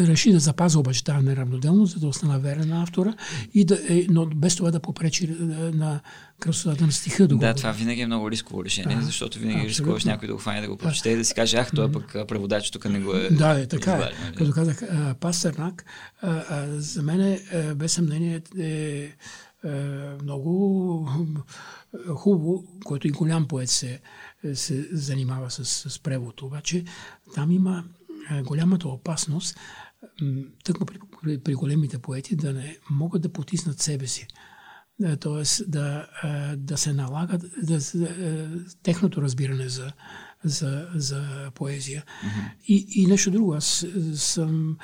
реши 0.00 0.32
да 0.32 0.38
запазва 0.38 0.80
обаче 0.80 1.04
тази 1.04 1.26
неравноделност, 1.26 1.92
за 1.92 2.00
да 2.00 2.06
остана 2.06 2.38
верен 2.38 2.68
на 2.68 2.82
автора, 2.82 3.14
и 3.54 3.64
да, 3.64 3.78
е, 3.88 4.06
но 4.10 4.26
без 4.26 4.56
това 4.56 4.70
да 4.70 4.80
попречи 4.80 5.24
е, 5.24 5.28
на 5.54 6.00
красотата 6.40 6.86
на 6.86 6.92
стиха. 6.92 7.28
Да, 7.28 7.36
да 7.36 7.54
това 7.54 7.72
винаги 7.72 8.00
е 8.00 8.06
много 8.06 8.30
рисково 8.30 8.64
решение, 8.64 8.96
а, 9.00 9.04
защото 9.04 9.38
винаги 9.38 9.56
абсолютно. 9.56 9.70
рискуваш 9.70 10.04
някой 10.04 10.28
да 10.28 10.34
го 10.34 10.40
хване 10.40 10.60
да 10.60 10.68
го 10.68 10.76
прочете 10.76 11.10
и 11.10 11.16
да 11.16 11.24
си 11.24 11.34
каже, 11.34 11.56
ах, 11.56 11.70
той 11.74 11.92
пък 11.92 12.16
преводач 12.28 12.70
тук 12.70 12.84
не 12.84 13.00
го 13.00 13.14
е. 13.14 13.28
Да, 13.30 13.60
е 13.60 13.66
така. 13.66 13.92
Е. 13.92 13.98
Нали? 13.98 14.36
Като 14.36 14.52
казах, 14.52 14.82
Пастернак, 15.20 15.84
за 16.68 17.02
мен 17.02 17.20
е, 17.20 17.74
без 17.74 17.92
съмнение 17.92 18.40
е, 18.58 18.66
е 18.66 19.10
много 20.22 21.08
хубаво, 22.08 22.64
който 22.84 23.08
и 23.08 23.10
голям 23.10 23.48
поет 23.48 23.70
се, 23.70 24.00
се 24.54 24.88
занимава 24.92 25.50
с, 25.50 25.64
с 25.64 25.98
превод. 25.98 26.42
Обаче 26.42 26.84
там 27.34 27.50
има 27.50 27.84
е, 27.86 27.97
голямата 28.44 28.88
опасност, 28.88 29.58
тъкмо 30.64 30.86
при, 30.86 30.98
при, 31.22 31.38
при 31.38 31.54
големите 31.54 31.98
поети, 31.98 32.36
да 32.36 32.52
не 32.52 32.78
могат 32.90 33.22
да 33.22 33.32
потиснат 33.32 33.80
себе 33.80 34.06
си. 34.06 34.26
Е, 35.04 35.16
тоест 35.16 35.70
да, 35.70 36.06
е, 36.24 36.56
да 36.56 36.76
се 36.76 36.92
налагат 36.92 37.42
да, 37.62 37.78
техното 38.82 39.22
разбиране 39.22 39.68
за, 39.68 39.92
за, 40.44 40.88
за 40.94 41.50
поезия. 41.54 42.04
Mm-hmm. 42.04 42.52
И, 42.66 42.86
и 42.94 43.06
нещо 43.06 43.30
друго. 43.30 43.54
Аз 43.54 43.86
съм 44.14 44.76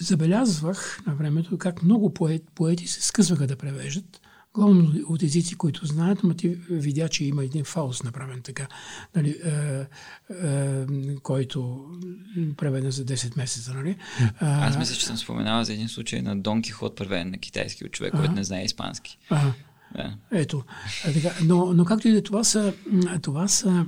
забелязвах 0.00 1.00
на 1.06 1.14
времето 1.14 1.58
как 1.58 1.82
много 1.82 2.14
поет, 2.14 2.42
поети 2.54 2.86
се 2.86 3.02
скъсваха 3.02 3.46
да 3.46 3.56
превеждат 3.56 4.20
главно 4.58 4.92
от 5.08 5.22
езици, 5.22 5.54
които 5.54 5.86
знаят, 5.86 6.24
но 6.24 6.34
ти 6.34 6.48
видя, 6.70 7.08
че 7.08 7.24
има 7.24 7.44
един 7.44 7.64
фаус 7.64 8.02
направен 8.02 8.42
така, 8.42 8.66
нали, 9.16 9.30
е, 9.44 9.50
е, 9.50 10.86
който 11.22 11.86
преведен 12.56 12.90
за 12.90 13.04
10 13.04 13.36
месеца. 13.36 13.74
Нали? 13.74 13.96
Аз 14.40 14.78
мисля, 14.78 14.94
че 14.94 15.06
съм 15.06 15.16
споменавал 15.16 15.64
за 15.64 15.72
един 15.72 15.88
случай 15.88 16.22
на 16.22 16.40
Дон 16.40 16.62
Кихот, 16.62 16.96
преведен 16.96 17.30
на 17.30 17.38
китайски 17.38 17.84
от 17.84 17.92
човек, 17.92 18.14
който 18.16 18.32
не 18.32 18.44
знае 18.44 18.64
испански. 18.64 19.18
Да. 19.96 20.16
Ето. 20.32 20.64
А, 21.04 21.12
така, 21.12 21.34
но, 21.44 21.72
но 21.74 21.84
както 21.84 22.08
и 22.08 22.12
да 22.12 22.22
това 22.22 22.44
са, 22.44 22.74
това 23.22 23.48
са... 23.48 23.86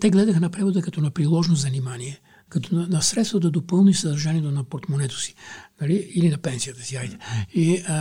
Те 0.00 0.10
гледаха 0.10 0.40
на 0.40 0.50
превода 0.50 0.82
като 0.82 1.00
на 1.00 1.10
приложно 1.10 1.54
занимание 1.54 2.20
като 2.50 2.74
на, 2.74 2.86
на 2.86 3.02
средство 3.02 3.40
да 3.40 3.50
допълни 3.50 3.94
съдържанието 3.94 4.50
на 4.50 4.64
портмонето 4.64 5.20
си. 5.20 5.34
Нали? 5.80 6.10
Или 6.14 6.28
на 6.28 6.38
пенсията 6.38 6.82
си, 6.82 6.96
айде. 6.96 7.18
И 7.54 7.82
а, 7.88 7.94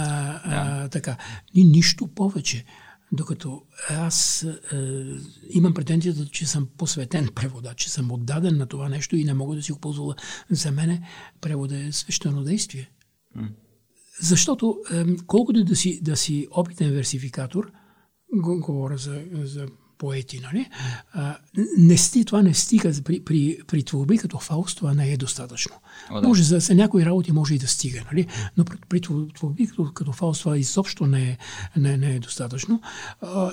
а, 0.43 0.89
така. 0.89 1.17
И 1.53 1.63
нищо 1.63 2.07
повече. 2.07 2.65
Докато 3.11 3.63
аз 3.89 4.43
е, 4.43 5.05
имам 5.49 5.73
претенцията, 5.73 6.25
че 6.25 6.45
съм 6.45 6.67
посветен 6.77 7.29
преводач, 7.35 7.77
че 7.77 7.89
съм 7.89 8.11
отдаден 8.11 8.57
на 8.57 8.65
това 8.65 8.89
нещо 8.89 9.15
и 9.15 9.23
не 9.23 9.33
мога 9.33 9.55
да 9.55 9.61
си 9.61 9.71
го 9.71 9.79
ползвала. 9.79 10.15
За 10.49 10.71
мене 10.71 11.07
превода 11.41 11.83
е 11.83 11.91
свещено 11.91 12.43
действие. 12.43 12.91
Mm. 13.37 13.49
Защото 14.21 14.77
е, 14.91 15.05
колкото 15.27 15.63
да 15.63 15.75
си, 15.75 16.01
да 16.01 16.17
си 16.17 16.47
опитен 16.51 16.91
версификатор, 16.91 17.71
го, 18.33 18.59
говоря 18.59 18.97
за, 18.97 19.23
за 19.31 19.67
поети, 19.99 20.39
нали? 20.39 20.69
А, 21.13 21.37
не 21.77 21.97
сти, 21.97 22.25
това 22.25 22.41
не 22.41 22.53
стига 22.53 22.91
при, 23.03 23.23
при, 23.23 23.57
при 23.67 23.83
творби 23.83 24.17
като 24.17 24.39
Фауст, 24.39 24.77
това 24.77 24.93
не 24.93 25.11
е 25.11 25.17
достатъчно. 25.17 25.75
О, 26.11 26.21
да. 26.21 26.27
Може 26.27 26.43
за, 26.43 26.59
за 26.59 26.75
някои 26.75 27.05
работи 27.05 27.31
може 27.31 27.55
и 27.55 27.57
да 27.57 27.67
стига, 27.67 28.01
нали? 28.11 28.27
но 28.57 28.65
при, 28.65 28.77
при 28.89 29.01
творби 29.35 29.67
като, 29.67 29.93
като 29.93 30.11
Фауст 30.11 30.41
това 30.41 30.57
изобщо 30.57 31.05
не 31.05 31.23
е, 31.23 31.37
не, 31.77 31.97
не 31.97 32.15
е 32.15 32.19
достатъчно. 32.19 32.81
А, 33.21 33.51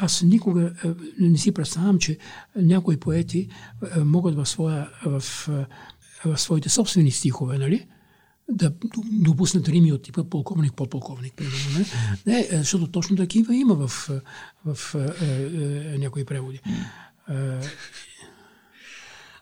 аз 0.00 0.22
никога 0.22 0.72
не 1.20 1.38
си 1.38 1.52
представям, 1.52 1.98
че 1.98 2.18
някои 2.56 2.96
поети 2.96 3.48
могат 3.96 4.34
в, 4.34 4.46
своя, 4.46 4.88
в, 5.06 5.22
в 6.24 6.38
своите 6.38 6.68
собствени 6.68 7.10
стихове, 7.10 7.58
нали? 7.58 7.86
Да 8.48 8.72
допуснат 9.12 9.68
рими 9.68 9.92
от 9.92 10.02
типа 10.02 10.24
полковник, 10.24 10.74
подполковник, 10.74 11.34
примерно. 11.34 11.78
Не? 11.78 11.84
не, 12.32 12.48
е, 12.50 12.56
защото 12.56 12.86
точно 12.86 13.16
такива 13.16 13.54
има 13.54 13.74
в, 13.74 14.10
в, 14.64 14.74
в 14.74 14.94
е, 14.94 15.94
е, 15.94 15.98
някои 15.98 16.24
преводи. 16.24 16.60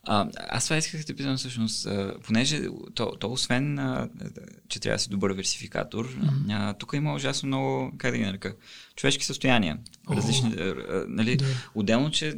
А, 0.05 0.29
аз 0.49 0.65
това 0.65 0.77
исках 0.77 1.01
да 1.01 1.07
те 1.07 1.17
питам 1.17 1.37
всъщност, 1.37 1.89
понеже 2.25 2.61
то, 2.95 3.13
то 3.21 3.33
освен, 3.33 3.79
а, 3.79 4.09
че 4.69 4.81
трябва 4.81 4.97
да 4.97 5.03
си 5.03 5.11
добър 5.11 5.33
версификатор, 5.33 6.09
mm-hmm. 6.09 6.79
тук 6.79 6.93
има 6.95 7.15
ужасно 7.15 7.47
много, 7.47 7.93
как 7.99 8.11
да 8.11 8.19
ги 8.19 8.25
нарека, 8.25 8.57
човешки 8.97 9.25
състояния. 9.25 9.79
Различни, 10.11 10.51
oh, 10.51 10.85
а, 10.91 11.05
нали, 11.09 11.37
да. 11.37 11.45
Отделно, 11.75 12.11
че 12.11 12.35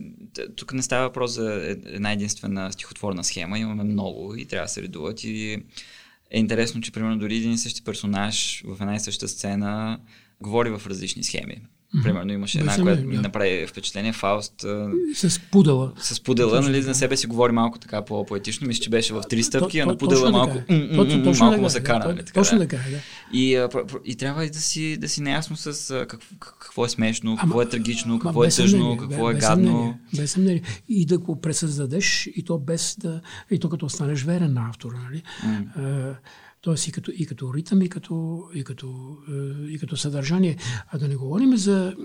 тук 0.57 0.73
не 0.73 0.83
става 0.83 1.09
въпрос 1.09 1.33
за 1.33 1.77
една 1.87 2.13
единствена 2.13 2.73
стихотворна 2.73 3.25
схема, 3.25 3.59
имаме 3.59 3.85
много 3.85 4.37
и 4.37 4.45
трябва 4.45 4.65
да 4.65 4.69
се 4.69 4.83
редуват 4.83 5.25
и 5.25 5.63
е 6.35 6.39
интересно, 6.39 6.81
че 6.81 6.93
примерно 6.93 7.19
дори 7.19 7.37
един 7.37 7.53
и 7.53 7.59
същи 7.59 7.85
персонаж 7.85 8.63
в 8.67 8.77
една 8.81 8.95
и 8.95 9.01
съща 9.01 9.29
сцена 9.29 10.01
говори 10.41 10.71
в 10.71 10.87
различни 10.87 11.25
схеми. 11.25 11.63
Примерно 12.03 12.33
имаше 12.33 12.59
една, 12.59 12.77
която 12.77 13.05
ми 13.05 13.17
направи 13.17 13.67
впечатление, 13.67 14.13
Фауст. 14.13 14.65
С 15.15 15.41
пудела. 15.51 15.93
С 15.99 16.23
пудела, 16.23 16.61
нали, 16.61 16.83
за 16.83 16.95
себе 16.95 17.17
си 17.17 17.27
говори 17.27 17.53
малко 17.53 17.79
така 17.79 18.05
по-поетично. 18.05 18.67
Мисля, 18.67 18.83
че 18.83 18.91
беше 18.91 19.15
в 19.15 19.23
три 19.31 19.43
стъпки, 19.43 19.79
а 19.79 19.87
на 19.87 19.99
пудела 19.99 20.31
малко, 20.31 20.59
малко 21.41 21.61
му 21.61 21.71
се 21.71 21.83
кара. 21.83 22.17
Точно 22.35 22.59
така, 22.59 22.77
да. 22.77 22.99
И, 23.33 23.69
и 24.05 24.17
трябва 24.17 24.45
и 24.45 24.51
да 24.51 24.59
си, 24.59 24.97
да 24.97 25.09
си 25.09 25.23
наясно 25.23 25.57
с 25.57 26.07
какво 26.39 26.85
е 26.85 26.89
смешно, 26.89 27.37
какво 27.41 27.63
е 27.63 27.69
трагично, 27.69 28.19
какво 28.19 28.45
е 28.45 28.49
тъжно, 28.49 28.97
какво 28.97 29.31
е 29.31 29.35
гадно. 29.35 29.99
Без 30.17 30.33
съмнение. 30.33 30.63
И 30.89 31.07
да 31.07 31.19
го 31.19 31.41
пресъздадеш, 31.41 32.29
и 32.37 32.45
то 32.45 32.59
без 32.59 32.97
да... 32.99 33.21
И 33.51 33.59
то 33.59 33.69
като 33.69 33.87
останеш 33.87 34.23
верен 34.23 34.53
на 34.53 34.69
автора, 34.69 34.97
нали? 35.05 35.23
Тоест 36.65 36.89
и 36.89 36.93
като, 36.93 37.13
и 37.15 37.27
като 37.27 37.55
ритъм, 37.55 37.83
и 37.83 37.89
като, 37.89 38.45
и, 38.55 38.65
като, 38.65 39.17
е, 39.29 39.71
и 39.71 39.79
като 39.79 39.97
съдържание. 39.97 40.57
А 40.89 40.99
да 40.99 41.09
не 41.09 41.17
говорим 41.17 41.57
за 41.57 41.97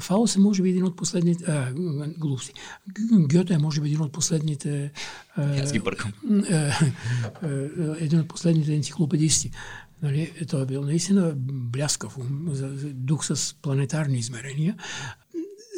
Фаус 0.00 0.36
е 0.36 0.40
може 0.40 0.62
би 0.62 0.68
един 0.68 0.84
от 0.84 0.96
последните... 0.96 1.44
А, 1.48 1.72
глупости. 2.18 2.52
Гьоте 3.12 3.54
е 3.54 3.58
може 3.58 3.80
би 3.80 3.88
един 3.88 4.00
от 4.00 4.12
последните... 4.12 4.92
Аз 5.36 5.72
ги 5.72 5.78
бъркам. 5.78 6.12
един 7.98 8.20
от 8.20 8.28
последните 8.28 8.74
енциклопедисти. 8.74 9.50
Нали, 10.02 10.32
той 10.48 10.62
е 10.62 10.66
бил 10.66 10.82
наистина 10.82 11.32
бляскав 11.36 12.18
дух 12.84 13.26
с 13.26 13.54
планетарни 13.62 14.18
измерения. 14.18 14.76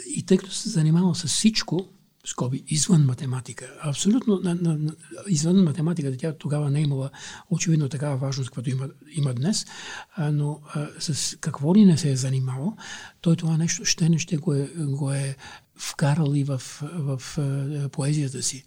И 0.07 0.23
тъй 0.27 0.36
като 0.39 0.53
се 0.53 0.69
занимавал 0.69 1.15
с 1.15 1.27
всичко, 1.27 1.89
скоби, 2.27 2.65
извън 2.66 3.05
математика. 3.05 3.73
Абсолютно 3.82 4.40
на, 4.44 4.55
на, 4.55 4.77
на, 4.78 4.93
извън 5.28 5.65
математиката. 5.65 6.16
Тя 6.16 6.32
тогава 6.32 6.70
не 6.70 6.78
е 6.78 6.82
имала 6.82 7.11
очевидно 7.51 7.89
такава 7.89 8.16
важност, 8.16 8.51
каквато 8.51 8.70
има, 8.70 8.89
има 9.12 9.35
днес, 9.35 9.66
а, 10.15 10.32
но 10.32 10.61
а, 10.74 10.89
с 10.98 11.36
какво 11.40 11.74
ли 11.74 11.85
не 11.85 11.98
се 11.98 12.11
е 12.11 12.16
занимавал, 12.16 12.77
той 13.20 13.36
това 13.36 13.57
нещо 13.57 13.85
ще 13.85 14.09
не 14.09 14.19
ще 14.19 14.36
го 14.36 14.55
е, 14.55 14.70
го 14.77 15.12
е 15.12 15.36
вкарал 15.77 16.35
и 16.35 16.44
в, 16.44 16.62
в, 16.82 17.20
в 17.36 17.89
поезията 17.89 18.43
си. 18.43 18.65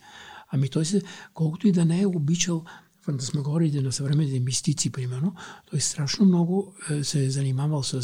Ами 0.52 0.69
той 0.69 0.86
се, 0.86 1.02
колкото 1.34 1.68
и 1.68 1.72
да 1.72 1.86
не 1.86 2.02
е 2.02 2.07
обичал 2.07 2.64
фантасмагориите 3.02 3.81
на 3.81 3.91
съвременните 3.91 4.40
мистици, 4.40 4.91
примерно, 4.91 5.36
той 5.72 5.80
страшно 5.80 6.26
много 6.26 6.76
е, 6.90 7.03
се 7.03 7.26
е 7.26 7.30
занимавал 7.30 7.84
с, 7.84 8.03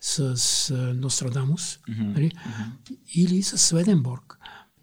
с, 0.00 0.36
с 0.36 0.74
Нострадамус 0.94 1.76
mm-hmm. 1.76 2.14
нали? 2.14 2.30
mm-hmm. 2.30 2.96
или 3.14 3.42
с 3.42 3.58
Сведенборг. 3.58 4.35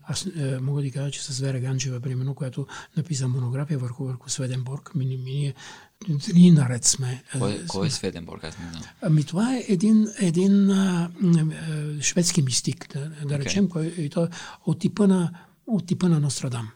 Аз 0.04 0.26
е, 0.26 0.60
мога 0.62 0.82
да 0.82 0.92
кажа, 0.92 1.12
че 1.12 1.24
с 1.24 1.40
Вера 1.40 1.60
Ганчева, 1.60 2.00
примерно, 2.00 2.36
която 2.36 2.68
написа 2.98 3.28
монография 3.28 3.80
върху, 3.80 4.06
върху 4.06 4.30
Сведенборг, 4.30 4.96
ми, 4.96 5.06
ми, 5.18 5.54
ние 6.34 6.52
наред 6.52 6.86
сме. 6.86 7.24
Кой, 7.40 7.52
е, 7.52 7.66
кой 7.68 7.88
е 7.88 7.90
Сведенборг? 7.90 8.44
Аз 8.44 8.58
не 8.60 8.70
знам. 8.72 8.84
Ами 9.02 9.24
това 9.24 9.56
е 9.56 9.66
един, 9.68 10.08
един 10.20 10.72
а, 10.72 11.12
а, 11.24 12.02
шведски 12.02 12.42
мистик, 12.42 12.94
да, 12.94 13.00
да 13.00 13.36
okay. 13.36 13.40
речем, 13.40 13.70
кой, 13.70 13.86
и 13.86 14.10
той 14.10 14.28
от 14.66 14.80
типа 14.80 15.08
на, 15.08 15.32
от 15.68 15.88
типа 15.88 16.10
на 16.10 16.20
Нострадам. 16.20 16.70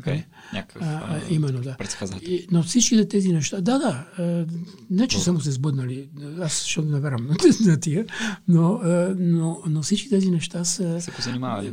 Okay. 0.00 0.24
Някакъв 0.52 0.82
а, 0.82 0.86
а, 0.86 1.20
именно, 1.30 1.60
да. 1.60 1.76
И, 2.22 2.46
но 2.50 2.62
всичките 2.62 3.08
тези 3.08 3.32
неща, 3.32 3.60
да, 3.60 3.78
да, 3.78 4.06
а, 4.18 4.46
не 4.90 5.08
че 5.08 5.20
са 5.20 5.32
му 5.32 5.40
се 5.40 5.50
сбъднали, 5.50 6.08
аз 6.40 6.64
ще 6.64 6.82
не 6.82 7.00
верам 7.00 7.26
на, 7.26 7.34
на 7.70 7.80
тия, 7.80 8.06
но, 8.48 8.74
а, 8.74 9.14
но, 9.18 9.62
но 9.66 9.82
всички 9.82 10.08
тези 10.08 10.30
неща 10.30 10.64
са... 10.64 11.00
Се 11.00 11.10
позанимавали. 11.10 11.70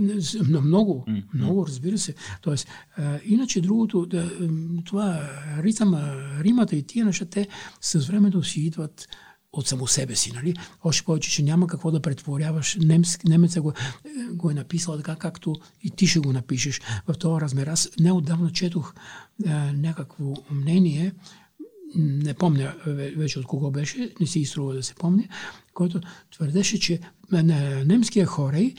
Много, 0.62 1.06
mm-hmm. 1.08 1.24
много, 1.34 1.68
разбира 1.68 1.98
се. 1.98 2.16
Тоест, 2.42 2.68
а, 2.98 3.20
иначе 3.26 3.62
другото, 3.62 4.06
да, 4.06 4.32
това 4.86 5.30
ритъма, 5.64 6.16
римата 6.44 6.76
и 6.76 6.84
тия 6.84 7.06
неща, 7.06 7.26
те 7.26 7.48
с 7.82 8.08
времето 8.08 8.44
си 8.44 8.62
идват 8.62 9.08
от 9.54 9.68
само 9.68 9.88
себе 9.88 10.16
си, 10.16 10.32
нали? 10.36 10.54
Още 10.84 11.06
повече, 11.06 11.32
че 11.32 11.44
няма 11.44 11.68
какво 11.68 11.92
да 11.92 12.02
претворяваш. 12.02 12.78
Немск, 12.82 13.24
немеца 13.26 13.62
го, 13.62 13.74
го 14.32 14.50
е 14.50 14.54
написал 14.54 14.98
така, 14.98 15.16
както 15.16 15.56
и 15.84 15.90
ти 15.90 16.08
ще 16.08 16.20
го 16.20 16.34
напишеш 16.34 16.82
в 17.08 17.14
този 17.14 17.42
размер. 17.42 17.68
Аз 17.68 17.90
неотдавна 18.00 18.52
четох 18.52 18.94
е, 19.46 19.50
някакво 19.74 20.34
мнение, 20.52 21.14
не 21.96 22.34
помня 22.34 22.76
вече 23.18 23.40
от 23.40 23.46
кого 23.46 23.72
беше, 23.72 24.14
не 24.20 24.28
си 24.28 24.40
изтрува 24.40 24.74
да 24.74 24.84
се 24.84 24.96
помня, 24.96 25.24
който 25.74 26.02
твърдеше, 26.32 26.80
че 26.80 27.00
немския 27.86 28.26
хорей 28.26 28.74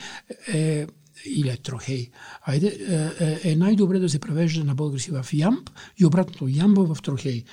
е 0.53 0.87
или 1.25 1.49
е 1.49 1.57
трохей, 1.57 2.09
айде, 2.41 2.67
е, 2.89 3.25
е, 3.25 3.51
е 3.51 3.55
най-добре 3.55 3.99
да 3.99 4.09
се 4.09 4.19
превежда 4.19 4.63
на 4.63 4.75
български 4.75 5.11
в 5.11 5.25
ямб 5.33 5.69
и 5.97 6.05
обратно 6.05 6.47
ямба 6.47 6.95
в 6.95 7.01
трохей. 7.01 7.43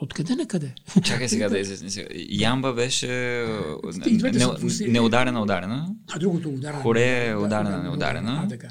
Откъде 0.00 0.34
на 0.34 0.46
къде? 0.46 0.74
Чакай 1.04 1.28
сега 1.28 1.48
да 1.48 1.58
изясни. 1.58 2.04
Ямба 2.28 2.72
беше 2.72 3.06
не, 3.94 4.88
неударена, 4.88 5.42
ударена. 5.42 5.88
А 6.12 6.18
другото 6.18 6.48
ударена. 6.48 6.82
Хоре 6.82 7.26
е 7.28 7.36
ударена, 7.36 7.82
неударена. 7.82 8.42
А, 8.44 8.48
така. 8.48 8.68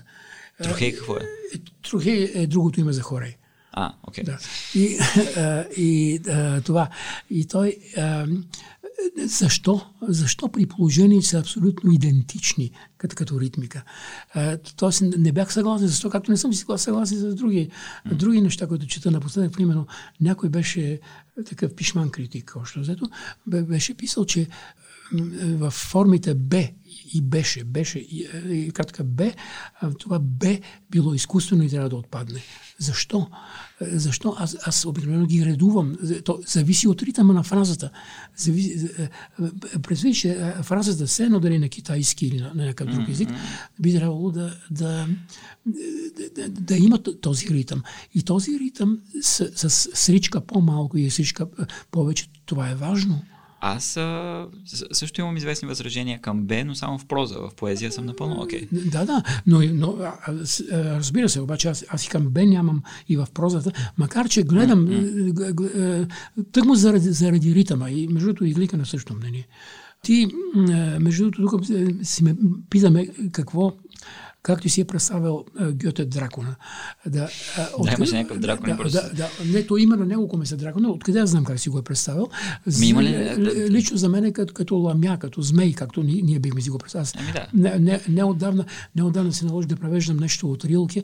Трохей 0.64 0.96
какво 0.96 1.16
е? 1.16 1.20
Трохей 1.90 2.32
е 2.36 2.48
другото 2.48 2.80
име 2.80 2.94
за 2.94 3.02
хорей. 3.02 3.36
А, 3.72 3.94
окей. 4.04 4.24
Okay. 4.24 4.28
Да. 4.28 4.40
И, 4.80 4.98
а, 5.38 5.66
и 5.78 6.20
а, 6.30 6.62
това. 6.62 6.90
И 7.30 7.48
той. 7.48 7.78
А, 7.98 8.28
защо? 9.26 9.82
Защо 10.08 10.52
при 10.52 10.66
положение 10.66 11.22
са 11.22 11.40
абсолютно 11.40 11.92
идентични 11.92 12.72
като, 12.98 13.16
като 13.16 13.40
ритмика? 13.40 13.84
Тоест 14.76 15.02
не 15.02 15.32
бях 15.32 15.54
съгласен, 15.54 15.88
защо 15.88 16.10
както 16.10 16.32
не 16.32 16.38
съм 16.38 16.54
си 16.54 16.66
съгласен 16.78 17.06
с 17.06 17.36
други, 17.36 17.70
mm. 18.08 18.14
други 18.14 18.42
неща, 18.42 18.68
които 18.68 18.88
чета 18.88 19.12
напоследък. 19.12 19.54
Примерно, 19.54 19.88
някой 20.22 20.50
беше 20.50 21.00
такъв 21.46 21.76
пишман 21.76 22.10
критик, 22.10 22.54
още 22.62 22.80
взето, 22.80 23.10
беше 23.48 23.98
писал, 23.98 24.26
че 24.26 24.48
в 25.42 25.72
формите 25.72 26.34
Б 26.36 26.64
и 27.14 27.22
беше, 27.22 27.64
беше 27.64 28.00
и, 28.00 28.28
и 28.50 28.72
кратка 28.72 29.04
Б, 29.04 29.32
това 30.00 30.20
Б 30.20 30.60
било 30.92 31.14
изкуствено 31.14 31.64
и 31.64 31.70
трябва 31.70 31.90
да 31.90 31.96
отпадне. 31.96 32.42
Защо? 32.80 33.28
Защо? 33.82 34.36
Аз, 34.38 34.58
аз 34.64 34.86
обикновено 34.86 35.26
ги 35.26 35.46
редувам. 35.46 35.96
То 36.26 36.40
зависи 36.48 36.88
от 36.88 37.04
ритъма 37.04 37.34
на 37.34 37.44
фразата. 37.44 37.92
Зависи, 38.36 38.90
предвид, 39.82 40.16
че 40.16 40.54
фразата 40.64 41.08
се 41.08 41.24
едно 41.24 41.40
дали 41.40 41.60
на 41.60 41.70
китайски 41.70 42.28
или 42.28 42.40
на, 42.40 42.54
на 42.54 42.66
някакъв 42.66 42.96
друг 42.96 43.10
език, 43.10 43.30
би 43.80 43.94
трябвало 43.94 44.32
да, 44.32 44.58
да, 44.72 45.08
да, 46.36 46.50
да 46.50 46.78
има 46.78 47.00
този 47.22 47.48
ритъм. 47.50 47.84
И 48.14 48.24
този 48.24 48.60
ритъм 48.60 49.00
с, 49.22 49.70
с 49.70 49.90
сричка 49.94 50.42
по-малко 50.42 50.98
и 50.98 51.10
сричка 51.10 51.48
повече, 51.92 52.28
това 52.46 52.70
е 52.70 52.76
важно. 52.76 53.22
Аз 53.62 53.98
а, 53.98 54.46
също 54.92 55.22
имам 55.22 55.38
известни 55.38 55.68
възражения 55.68 56.22
към 56.22 56.44
Б, 56.44 56.66
но 56.66 56.76
само 56.76 56.98
в 56.98 57.06
проза. 57.06 57.36
В 57.40 57.56
поезия 57.56 57.92
съм 57.92 58.06
напълно 58.06 58.42
окей. 58.42 58.62
Okay. 58.62 58.90
Да, 58.90 59.06
да, 59.06 59.24
но, 59.48 59.62
но 59.74 59.96
разбира 60.72 61.30
се, 61.30 61.42
обаче 61.42 61.68
аз, 61.68 61.86
аз 61.90 62.06
и 62.06 62.10
към 62.10 62.30
Б 62.30 62.46
нямам 62.46 62.84
и 63.10 63.18
в 63.18 63.28
прозата, 63.34 63.72
макар 63.98 64.30
че 64.30 64.44
гледам 64.44 64.88
mm-hmm. 64.88 66.12
тъкмо 66.52 66.76
заради, 66.76 67.12
заради 67.12 67.56
ритъма 67.56 67.90
и 67.90 68.08
между 68.08 68.28
другото 68.28 68.46
излика 68.46 68.78
на 68.78 68.86
същото 68.86 69.20
мнение. 69.20 69.48
Ти, 70.04 70.28
между 71.00 71.32
другото, 71.32 71.58
тук 71.58 71.66
си 72.04 72.24
ме 72.24 72.36
питаме 72.70 73.08
какво 73.32 73.74
както 74.42 74.70
си 74.70 74.82
е 74.82 74.86
представил 74.86 75.46
Гьоте 75.74 76.06
дракона. 76.06 76.56
Да, 77.06 77.30
да 77.84 77.94
имаше 77.98 78.16
някакъв 78.16 78.40
дракон. 78.40 78.78
Да, 78.78 78.90
да, 78.90 79.10
да, 79.14 79.30
не, 79.46 79.66
то 79.66 79.78
има 79.78 79.96
на 79.96 80.06
няколко 80.06 80.38
месеца 80.38 80.58
дракона. 80.58 80.90
Откъде 80.90 81.20
аз 81.20 81.30
знам 81.30 81.46
как 81.46 81.60
си 81.60 81.70
го 81.70 81.80
е 81.80 81.84
представил? 81.84 82.30
Ми, 82.80 82.88
има 82.88 83.04
ли... 83.04 83.36
Лично 83.70 83.98
за 83.98 84.10
мен 84.10 84.26
е 84.26 84.34
като, 84.34 84.54
като 84.54 84.76
ламя, 84.76 85.18
като 85.20 85.42
змей, 85.42 85.74
както 85.74 86.04
ние, 86.04 86.22
ние 86.22 86.40
бихме 86.40 86.62
си 86.62 86.70
го 86.70 86.78
представили. 86.78 87.14
Ами 87.20 87.32
да. 87.34 87.48
Не, 87.54 87.80
не, 87.80 88.02
неотдавна, 88.10 88.66
неотдавна 88.96 89.34
се 89.34 89.46
наложи 89.46 89.68
да 89.68 89.76
превеждам 89.76 90.18
нещо 90.18 90.52
от 90.52 90.66
Рилке. 90.66 91.04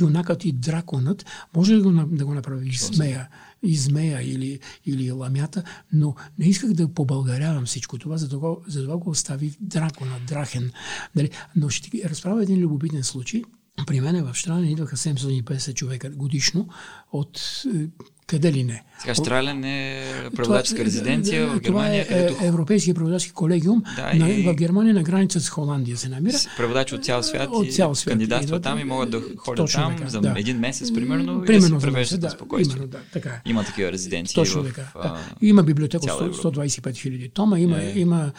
Юнакът 0.00 0.44
и 0.44 0.52
драконът. 0.52 1.26
Може 1.56 1.74
ли 1.74 1.82
да 1.82 1.82
го, 1.82 2.16
да 2.16 2.24
го 2.24 2.34
направи 2.34 2.68
и 2.68 2.72
змея? 2.72 3.28
И 3.62 3.76
змея 3.76 4.22
или, 4.22 4.60
или 4.86 5.12
ламята, 5.12 5.62
но 5.92 6.14
не 6.38 6.46
исках 6.46 6.72
да 6.72 6.94
побългарявам 6.94 7.66
всичко 7.66 7.98
това, 7.98 8.16
за 8.16 8.28
това, 8.28 8.56
за 8.66 8.82
това 8.82 8.96
го 8.96 9.10
остави 9.10 9.56
дракона, 9.60 10.20
драхен. 10.26 10.72
Дали? 11.16 11.30
Но 11.56 11.68
ще 11.68 11.90
ти 11.90 12.02
разправя 12.04 12.42
един 12.42 12.60
любопитен 12.60 13.04
случай. 13.04 13.42
При 13.86 14.00
мен 14.00 14.24
в 14.24 14.34
Штрален 14.34 14.70
идваха 14.70 14.96
750 14.96 15.74
човека 15.74 16.10
годишно 16.10 16.68
от 17.12 17.62
е, 17.74 17.88
къде 18.32 18.52
ли 18.52 18.64
не. 18.64 18.82
Сега 19.00 19.14
Штрален 19.14 19.64
е 19.64 20.02
преводаческа 20.36 20.84
резиденция 20.84 21.46
в 21.46 21.60
Германия. 21.60 22.04
Това 22.06 22.18
е 22.20 22.26
където... 22.26 22.44
Европейския 22.44 22.94
преводачски 22.94 23.32
колегиум 23.32 23.82
да, 23.96 24.14
на, 24.14 24.30
и... 24.30 24.42
в 24.42 24.54
Германия 24.54 24.94
на 24.94 25.02
граница 25.02 25.40
с 25.40 25.48
Холандия 25.48 25.96
се 25.96 26.08
намира. 26.08 26.36
Преводачи 26.56 26.94
от 26.94 27.04
цял 27.04 27.22
свят, 27.22 27.48
от 27.52 27.72
цял 27.72 27.94
свят 27.94 28.12
кандидатстват 28.12 28.62
там 28.62 28.78
и 28.78 28.84
могат 28.84 29.10
да 29.10 29.22
ходят 29.36 29.72
там 29.72 29.96
така, 29.96 30.08
за 30.08 30.20
да. 30.20 30.34
един 30.36 30.58
месец, 30.58 30.94
примерно, 30.94 31.42
примерно 31.46 31.66
и 31.66 31.70
да 31.70 31.80
се 31.80 31.86
превеждат 31.86 32.20
да, 32.20 32.30
спокойствие. 32.30 32.76
Именно, 32.76 32.90
да, 32.90 32.98
така 33.12 33.28
е. 33.28 33.50
Има 33.50 33.64
такива 33.64 33.92
резиденции. 33.92 34.34
Точно 34.34 34.62
в, 34.62 34.66
така. 34.66 34.82
Да. 35.02 35.18
Има 35.42 35.62
библиотека 35.62 36.06
125 36.06 36.96
хиляди 36.96 37.28
тома, 37.28 37.58
има, 37.58 37.82
е. 37.82 37.92
има 37.96 38.32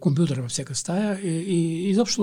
компютър 0.00 0.40
във 0.40 0.50
всяка 0.50 0.74
стая 0.74 1.20
и, 1.20 1.28
и 1.28 1.90
изобщо 1.90 2.22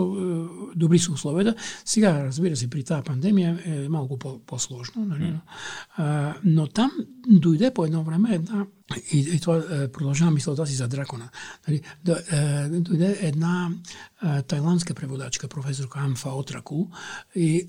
добри 0.76 1.00
са 1.00 1.12
условията. 1.12 1.56
Сега, 1.86 2.24
разбира 2.24 2.56
се, 2.56 2.70
при 2.70 2.84
тази 2.84 3.04
пандемия 3.04 3.60
е 3.66 3.90
малко 3.90 4.20
по- 4.20 4.40
по-сложно, 4.40 5.06
нали? 5.06 5.24
Mm. 5.24 5.40
А, 5.98 6.36
но 6.44 6.68
там 6.68 6.92
дойде 7.28 7.74
по 7.74 7.86
едно 7.86 8.04
време 8.04 8.30
една 8.36 8.66
и, 9.12 9.20
и 9.20 9.40
това 9.40 9.64
е, 9.72 9.88
продължава 9.88 10.32
мисълта 10.32 10.68
си 10.68 10.74
за 10.74 10.88
дракона. 10.88 11.30
Нали, 11.68 11.82
да, 12.06 12.24
е, 12.32 12.70
дойде 12.70 13.18
една 13.22 13.70
е, 14.24 14.42
тайландска 14.42 14.94
преводачка, 14.94 15.48
професор 15.48 15.88
Амфа 15.96 16.30
Отракул, 16.30 16.90
и, 17.36 17.56
е, 17.58 17.68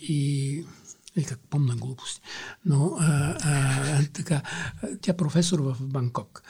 и 0.00 0.64
и 1.16 1.24
как 1.24 1.38
помна 1.50 1.76
глупости. 1.76 2.20
Но 2.64 2.96
а, 3.00 3.36
а, 3.44 4.04
така, 4.12 4.42
тя 5.00 5.12
професор 5.16 5.60
в 5.60 5.76
Банкок. 5.80 6.42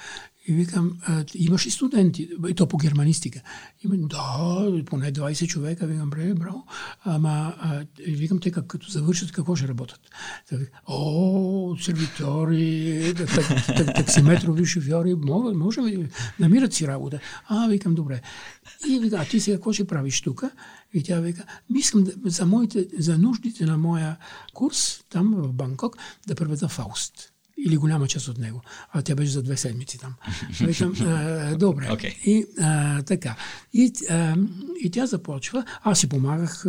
И 0.47 0.53
викам, 0.53 0.99
имаш 1.35 1.67
ли 1.67 1.71
студенти? 1.71 2.29
И 2.49 2.55
то 2.55 2.69
по 2.69 2.77
германистика. 2.77 3.41
Има, 3.85 4.09
да, 4.09 4.85
поне 4.85 5.13
20 5.13 5.47
човека. 5.47 5.87
Викам, 5.87 6.11
бре, 6.11 6.35
браво. 6.35 6.67
Ама, 7.05 7.55
и 8.07 8.13
викам, 8.13 8.41
те 8.41 8.51
как, 8.51 8.67
като 8.67 8.91
завършат, 8.91 9.33
какво 9.33 9.57
ще 9.57 9.69
работят? 9.69 10.01
О, 10.87 11.77
сервитори, 11.81 13.15
так, 13.17 13.67
так, 13.67 13.95
таксиметрови 13.95 14.67
шофьори, 14.67 15.15
може, 15.15 15.57
може 15.57 15.81
намират 16.39 16.73
си 16.73 16.87
работа. 16.87 17.21
А, 17.49 17.69
викам, 17.69 17.95
добре. 17.95 18.21
И 18.89 18.99
вика, 18.99 19.17
а 19.21 19.25
ти 19.25 19.41
сега 19.41 19.57
какво 19.57 19.73
ще 19.73 19.87
правиш 19.87 20.21
тук? 20.21 20.45
И 20.95 21.03
тя 21.03 21.21
вика, 21.21 21.45
искам 21.77 22.05
да, 22.05 22.13
за, 22.25 22.47
моите, 22.47 22.87
за 22.99 23.19
нуждите 23.19 23.67
на 23.67 23.79
моя 23.79 24.17
курс, 24.55 25.05
там 25.09 25.35
в 25.35 25.53
Банкок, 25.53 25.97
да 26.27 26.35
преведа 26.35 26.69
Фауст 26.69 27.30
или 27.67 27.77
голяма 27.77 28.09
част 28.09 28.29
от 28.29 28.39
него. 28.39 28.63
А 28.93 29.03
тя 29.03 29.15
беше 29.15 29.31
за 29.31 29.43
две 29.43 29.57
седмици 29.57 29.99
там. 29.99 30.15
Викам, 30.61 30.93
добре. 31.59 31.89
Okay. 31.89 32.17
И 32.25 32.47
а, 32.61 33.03
така. 33.03 33.37
И, 33.73 33.93
а, 34.11 34.37
и 34.81 34.91
тя 34.91 35.07
започва. 35.07 35.65
Аз 35.83 35.99
си 35.99 36.09
помагах. 36.09 36.65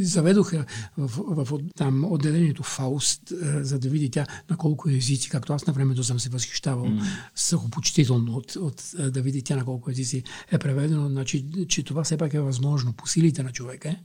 Заведох 0.00 0.52
в, 0.98 1.44
в, 1.44 1.58
там 1.76 2.04
отделението 2.12 2.62
Фауст, 2.62 3.32
а, 3.32 3.64
за 3.64 3.78
да 3.78 3.88
види 3.88 4.10
тя 4.10 4.26
на 4.50 4.56
колко 4.56 4.90
езици, 4.90 5.30
както 5.30 5.52
аз 5.52 5.66
на 5.66 5.72
времето 5.72 6.04
съм 6.04 6.20
се 6.20 6.28
възхищавал 6.28 6.86
mm. 6.86 7.02
съхопочтително 7.34 8.32
от, 8.32 8.56
от, 8.56 8.82
да 9.12 9.22
види 9.22 9.42
тя 9.42 9.56
на 9.56 9.64
колко 9.64 9.90
езици 9.90 10.22
е 10.52 10.58
преведено. 10.58 11.08
Значи, 11.08 11.46
че 11.68 11.82
това 11.82 12.04
все 12.04 12.16
пак 12.16 12.34
е 12.34 12.40
възможно 12.40 12.92
по 12.92 13.06
силите 13.06 13.42
на 13.42 13.52
човека. 13.52 13.88
Е. 13.88 13.96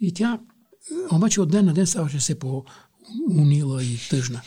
И 0.00 0.14
тя 0.14 0.38
обаче 1.10 1.40
от 1.40 1.50
ден 1.50 1.64
на 1.64 1.74
ден 1.74 1.86
ставаше 1.86 2.18
все 2.18 2.38
по-унила 2.38 3.84
и 3.84 3.98
тъжна. 4.10 4.42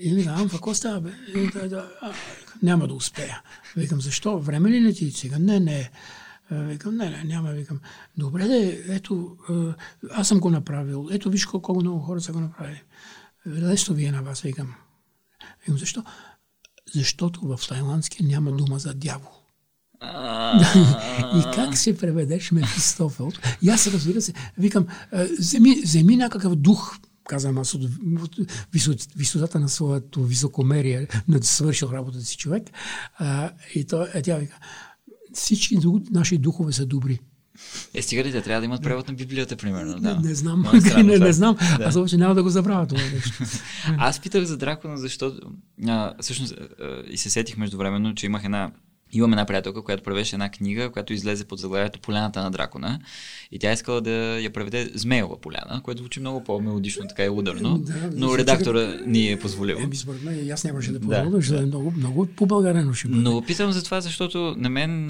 И 0.00 0.14
викам, 0.14 0.48
какво 0.48 0.74
става, 0.74 1.00
бе? 1.00 1.10
И, 1.34 1.50
да, 1.50 1.68
да, 1.68 1.90
а, 2.00 2.12
няма 2.62 2.88
да 2.88 2.94
успея. 2.94 3.42
Викам, 3.76 4.00
защо? 4.00 4.38
Време 4.38 4.70
ли 4.70 4.80
не 4.80 4.92
ти 4.92 5.10
сега? 5.10 5.38
Не, 5.38 5.60
не. 5.60 5.90
Викам, 6.50 6.96
не, 6.96 7.10
не, 7.10 7.24
няма. 7.24 7.50
Викам, 7.52 7.80
добре, 8.16 8.48
де, 8.48 8.84
ето, 8.88 9.36
аз 10.10 10.28
съм 10.28 10.40
го 10.40 10.50
направил. 10.50 11.08
Ето, 11.12 11.30
виж 11.30 11.46
колко 11.46 11.74
много 11.74 11.98
хора 11.98 12.20
са 12.20 12.32
го 12.32 12.40
направили. 12.40 12.82
Лесно 13.46 13.94
ви 13.94 14.04
е 14.04 14.12
на 14.12 14.22
вас, 14.22 14.40
викам. 14.40 14.74
Викам, 15.60 15.78
защо? 15.78 16.04
Защото 16.94 17.40
в 17.40 17.68
тайландски 17.68 18.24
няма 18.24 18.52
дума 18.52 18.78
за 18.78 18.94
дявол. 18.94 19.32
и 21.38 21.54
как 21.54 21.76
се 21.76 21.98
преведеш 21.98 22.50
Мефистофел? 22.52 23.32
И 23.62 23.68
аз, 23.68 23.86
разбира 23.86 24.20
се, 24.20 24.32
викам, 24.58 24.86
вземи, 25.38 25.80
вземи 25.82 26.16
някакъв 26.16 26.54
дух, 26.54 26.98
казвам 27.28 27.58
аз, 27.58 27.74
от, 27.74 27.82
висотата 29.16 29.60
на 29.60 29.68
своето 29.68 30.24
високомерие, 30.24 31.08
да 31.28 31.46
свършил 31.46 31.86
работата 31.86 32.24
си 32.24 32.36
човек. 32.36 32.70
А, 33.18 33.50
и 33.74 33.84
то, 33.84 34.06
е, 34.14 34.22
тя 34.22 34.36
вика, 34.36 34.58
всички 35.34 35.78
наши 36.10 36.38
духове 36.38 36.72
са 36.72 36.86
добри. 36.86 37.18
Е, 37.94 38.02
стига 38.02 38.24
ли, 38.24 38.32
те 38.32 38.42
трябва 38.42 38.60
да 38.60 38.64
имат 38.64 38.82
превод 38.82 39.08
на 39.08 39.14
Библията, 39.14 39.56
примерно. 39.56 40.00
Да. 40.00 40.14
Не, 40.14 40.28
не 40.28 40.34
знам, 40.34 40.64
е 40.74 40.80
странно, 40.80 41.08
не, 41.12 41.18
не 41.18 41.32
знам. 41.32 41.56
Да. 41.78 41.84
Аз 41.84 41.96
обаче 41.96 42.16
няма 42.16 42.34
да 42.34 42.42
го 42.42 42.48
забравя 42.48 42.86
това 42.86 43.02
нещо. 43.14 43.44
Аз 43.98 44.20
питах 44.20 44.44
за 44.44 44.56
дракона, 44.56 44.96
защото 44.96 45.40
а, 45.86 46.14
всъщност 46.20 46.54
а, 46.80 47.02
и 47.10 47.18
се 47.18 47.30
сетих 47.30 47.56
междувременно, 47.56 48.14
че 48.14 48.26
имах 48.26 48.44
една 48.44 48.72
Имаме 49.12 49.32
една 49.32 49.44
приятелка, 49.44 49.82
която 49.82 50.02
превеше 50.02 50.36
една 50.36 50.50
книга, 50.50 50.90
която 50.90 51.12
излезе 51.12 51.44
под 51.44 51.58
заглавието 51.58 52.00
Поляната 52.00 52.42
на 52.42 52.50
дракона. 52.50 53.00
И 53.52 53.58
тя 53.58 53.72
искала 53.72 54.00
да 54.00 54.10
я 54.40 54.52
преведе 54.52 54.90
Змеева 54.94 55.40
поляна, 55.40 55.80
което 55.82 55.98
звучи 55.98 56.20
много 56.20 56.44
по-мелодично, 56.44 57.08
така 57.08 57.24
и 57.24 57.28
ударно. 57.28 57.78
Да, 57.78 57.94
но 58.14 58.38
редактора 58.38 58.92
чака... 58.92 59.04
ни 59.06 59.32
е 59.32 59.38
позволил. 59.38 59.76
Еми, 59.76 59.96
според 59.96 60.22
мен, 60.22 60.50
аз 60.50 60.64
нямаше 60.64 60.92
да 60.92 61.00
позволя, 61.00 61.30
да, 61.30 61.36
защото 61.36 61.60
да. 61.60 61.66
много, 61.66 61.90
много 61.96 62.26
по-българено 62.26 62.94
ще 62.94 63.08
бъде. 63.08 63.20
Но 63.20 63.42
питам 63.42 63.72
за 63.72 63.84
това, 63.84 64.00
защото 64.00 64.54
на 64.56 64.68
мен 64.68 65.06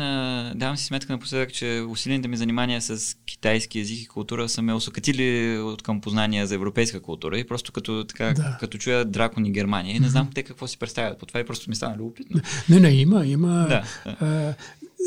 давам 0.59 0.77
си 0.77 0.85
сметка 0.85 1.13
напоследък, 1.13 1.53
че 1.53 1.85
усилените 1.89 2.29
ми 2.29 2.37
занимания 2.37 2.83
с 2.83 3.17
китайски 3.27 3.79
язик 3.79 4.03
и 4.03 4.07
култура 4.07 4.49
са 4.49 4.63
ме 4.63 4.75
осъкатили 4.75 5.59
от 5.59 5.83
към 5.83 6.01
познания 6.01 6.47
за 6.47 6.55
европейска 6.55 7.01
култура 7.01 7.39
и 7.39 7.47
просто 7.47 7.73
като, 7.73 8.05
така, 8.05 8.33
да. 8.37 8.57
като 8.61 8.79
чуя 8.79 9.05
дракон 9.05 9.47
и 9.47 9.51
Германия 9.51 9.97
и 9.97 10.01
не 10.01 10.09
знам 10.09 10.31
те 10.35 10.43
какво 10.43 10.67
си 10.67 10.79
представят 10.79 11.19
по 11.19 11.27
това 11.27 11.41
и 11.41 11.45
просто 11.45 11.71
ми 11.71 11.77
стана 11.77 11.97
любопитно. 11.97 12.41
Не, 12.69 12.81
не, 12.81 12.91
има, 12.91 13.27
има. 13.27 13.67
Да. 13.69 13.85
А, 14.05 14.55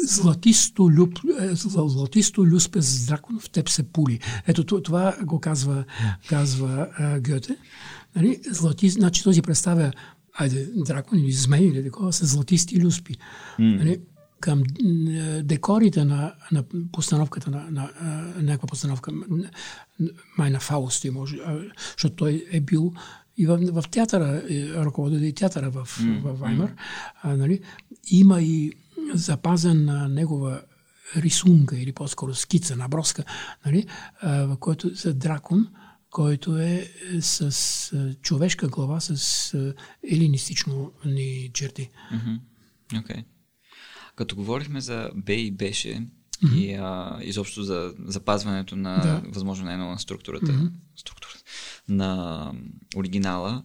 златисто, 0.05 0.89
люб, 0.89 1.19
е, 1.39 1.49
златисто 1.55 2.45
люспес 2.45 3.05
дракон 3.05 3.39
в 3.39 3.49
теб 3.49 3.69
се 3.69 3.83
пули. 3.83 4.19
Ето 4.47 4.81
това 4.81 5.15
го 5.23 5.39
казва, 5.39 5.83
казва 6.27 6.87
а, 6.97 7.19
Гьоте. 7.19 7.57
Нали? 8.15 8.39
Злати, 8.51 8.89
значи 8.89 9.23
този 9.23 9.41
представя 9.41 9.91
айде, 10.33 10.67
дракон 10.75 11.19
или 11.19 11.31
змей 11.31 11.67
или 11.67 11.83
такова 11.83 12.13
с 12.13 12.25
златисти 12.25 12.81
люспи. 12.81 13.15
Mm. 13.59 13.77
Нали? 13.77 14.01
Към 14.39 14.63
декорите 15.43 16.05
на, 16.05 16.33
на 16.51 16.63
постановката 16.91 17.51
на, 17.51 17.57
на, 17.71 17.89
на 18.35 18.41
някаква 18.43 18.67
постановка, 18.67 19.11
май 20.37 20.49
на 20.49 20.59
Фауст, 20.59 21.05
може, 21.11 21.37
защото 21.97 22.15
той 22.15 22.45
е 22.51 22.59
бил 22.59 22.93
и 23.37 23.45
в, 23.45 23.81
в 23.81 23.89
театъра, 23.91 24.43
ръководил 24.85 25.17
и 25.17 25.33
театъра 25.33 25.69
в, 25.69 25.85
mm. 25.85 26.21
в 26.21 26.39
Ваймар, 26.39 26.75
а, 27.21 27.37
нали, 27.37 27.61
има 28.11 28.41
и 28.41 28.73
запазена 29.13 30.09
негова 30.09 30.61
рисунка 31.17 31.77
или 31.79 31.91
по-скоро 31.91 32.35
скица, 32.35 32.75
наброска, 32.75 33.23
нали, 33.65 33.87
в 34.23 34.57
който 34.59 34.95
за 34.95 35.13
дракон, 35.13 35.67
който 36.09 36.57
е 36.57 36.91
с 37.21 38.15
човешка 38.21 38.67
глава 38.67 38.99
с 38.99 39.73
елинистично 40.11 40.91
ни 41.05 41.49
черти. 41.53 41.89
Mm-hmm. 42.13 42.39
Okay. 42.93 43.23
Като 44.15 44.35
говорихме 44.35 44.81
за 44.81 45.11
Бе 45.15 45.35
и 45.35 45.51
беше 45.51 45.89
mm-hmm. 45.89 46.55
и 46.55 46.73
а, 46.73 47.19
изобщо 47.21 47.63
за 47.63 47.93
запазването 48.05 48.75
на 48.75 48.97
да. 48.97 49.21
възможно 49.29 49.65
най 49.65 49.77
на 49.77 49.99
структурата, 49.99 50.45
mm-hmm. 50.45 50.71
структурата 50.95 51.39
на 51.91 52.51
оригинала, 52.95 53.63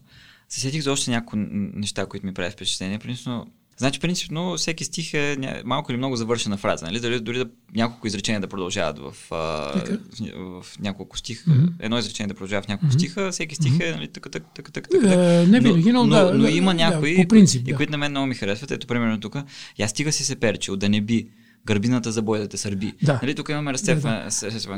се 0.49 0.61
сетих 0.61 0.83
за 0.83 0.93
още 0.93 1.11
някои 1.11 1.39
неща, 1.75 2.07
които 2.07 2.27
ми 2.27 2.35
прави 2.35 2.51
впечатление. 2.51 2.99
Принципно 2.99 3.47
Значи, 3.79 4.01
принципно, 4.01 4.57
всеки 4.57 4.85
стих 4.85 5.15
е 5.15 5.37
малко 5.65 5.93
или 5.93 5.97
много 5.97 6.17
завършена 6.17 6.57
фраза. 6.57 6.87
Нали? 6.87 7.01
Дори, 7.01 7.21
дори 7.21 7.39
да 7.39 7.47
няколко 7.75 8.07
изречения 8.07 8.41
да 8.41 8.47
продължават 8.47 8.99
в, 8.99 9.15
а, 9.31 9.37
в, 9.37 10.63
в 10.63 10.79
няколко 10.81 11.19
стиха. 11.19 11.51
Mm-hmm. 11.51 11.73
Едно 11.81 11.99
изречение 11.99 12.29
да 12.29 12.35
продължава 12.35 12.63
в 12.63 12.69
няколко 12.69 12.95
mm-hmm. 12.95 12.99
стиха, 12.99 13.33
всеки 13.33 13.55
стих 13.55 13.73
е 13.81 13.93
нали, 13.93 14.09
така, 14.09 14.31
така, 14.31 14.47
така, 14.55 14.73
така, 14.73 14.89
така. 14.91 15.15
Е, 15.15 15.47
не 15.47 15.61
винаги, 15.61 15.93
но, 15.93 16.07
но, 16.07 16.25
но, 16.25 16.33
но 16.33 16.49
има 16.49 16.75
някои, 16.75 17.17
да, 17.17 17.29
принцип, 17.29 17.65
да. 17.65 17.71
и 17.71 17.75
които 17.75 17.93
на 17.93 17.99
мен 17.99 18.11
много 18.11 18.27
ми 18.27 18.35
харесват. 18.35 18.71
Ето, 18.71 18.87
примерно 18.87 19.21
тук. 19.21 19.37
Я 19.79 19.89
стига 19.89 20.13
си 20.13 20.25
се 20.25 20.37
перчил, 20.37 20.77
да 20.77 20.89
не 20.89 21.01
би 21.01 21.29
гърбината 21.67 22.13
за 22.13 22.23
бой 22.23 22.39
да 22.39 22.49
те 22.49 22.57
сърби. 22.57 22.93
Да. 23.03 23.19
Нали, 23.23 23.35
тук 23.35 23.49
имаме 23.49 23.73
разцепване, 23.73 24.29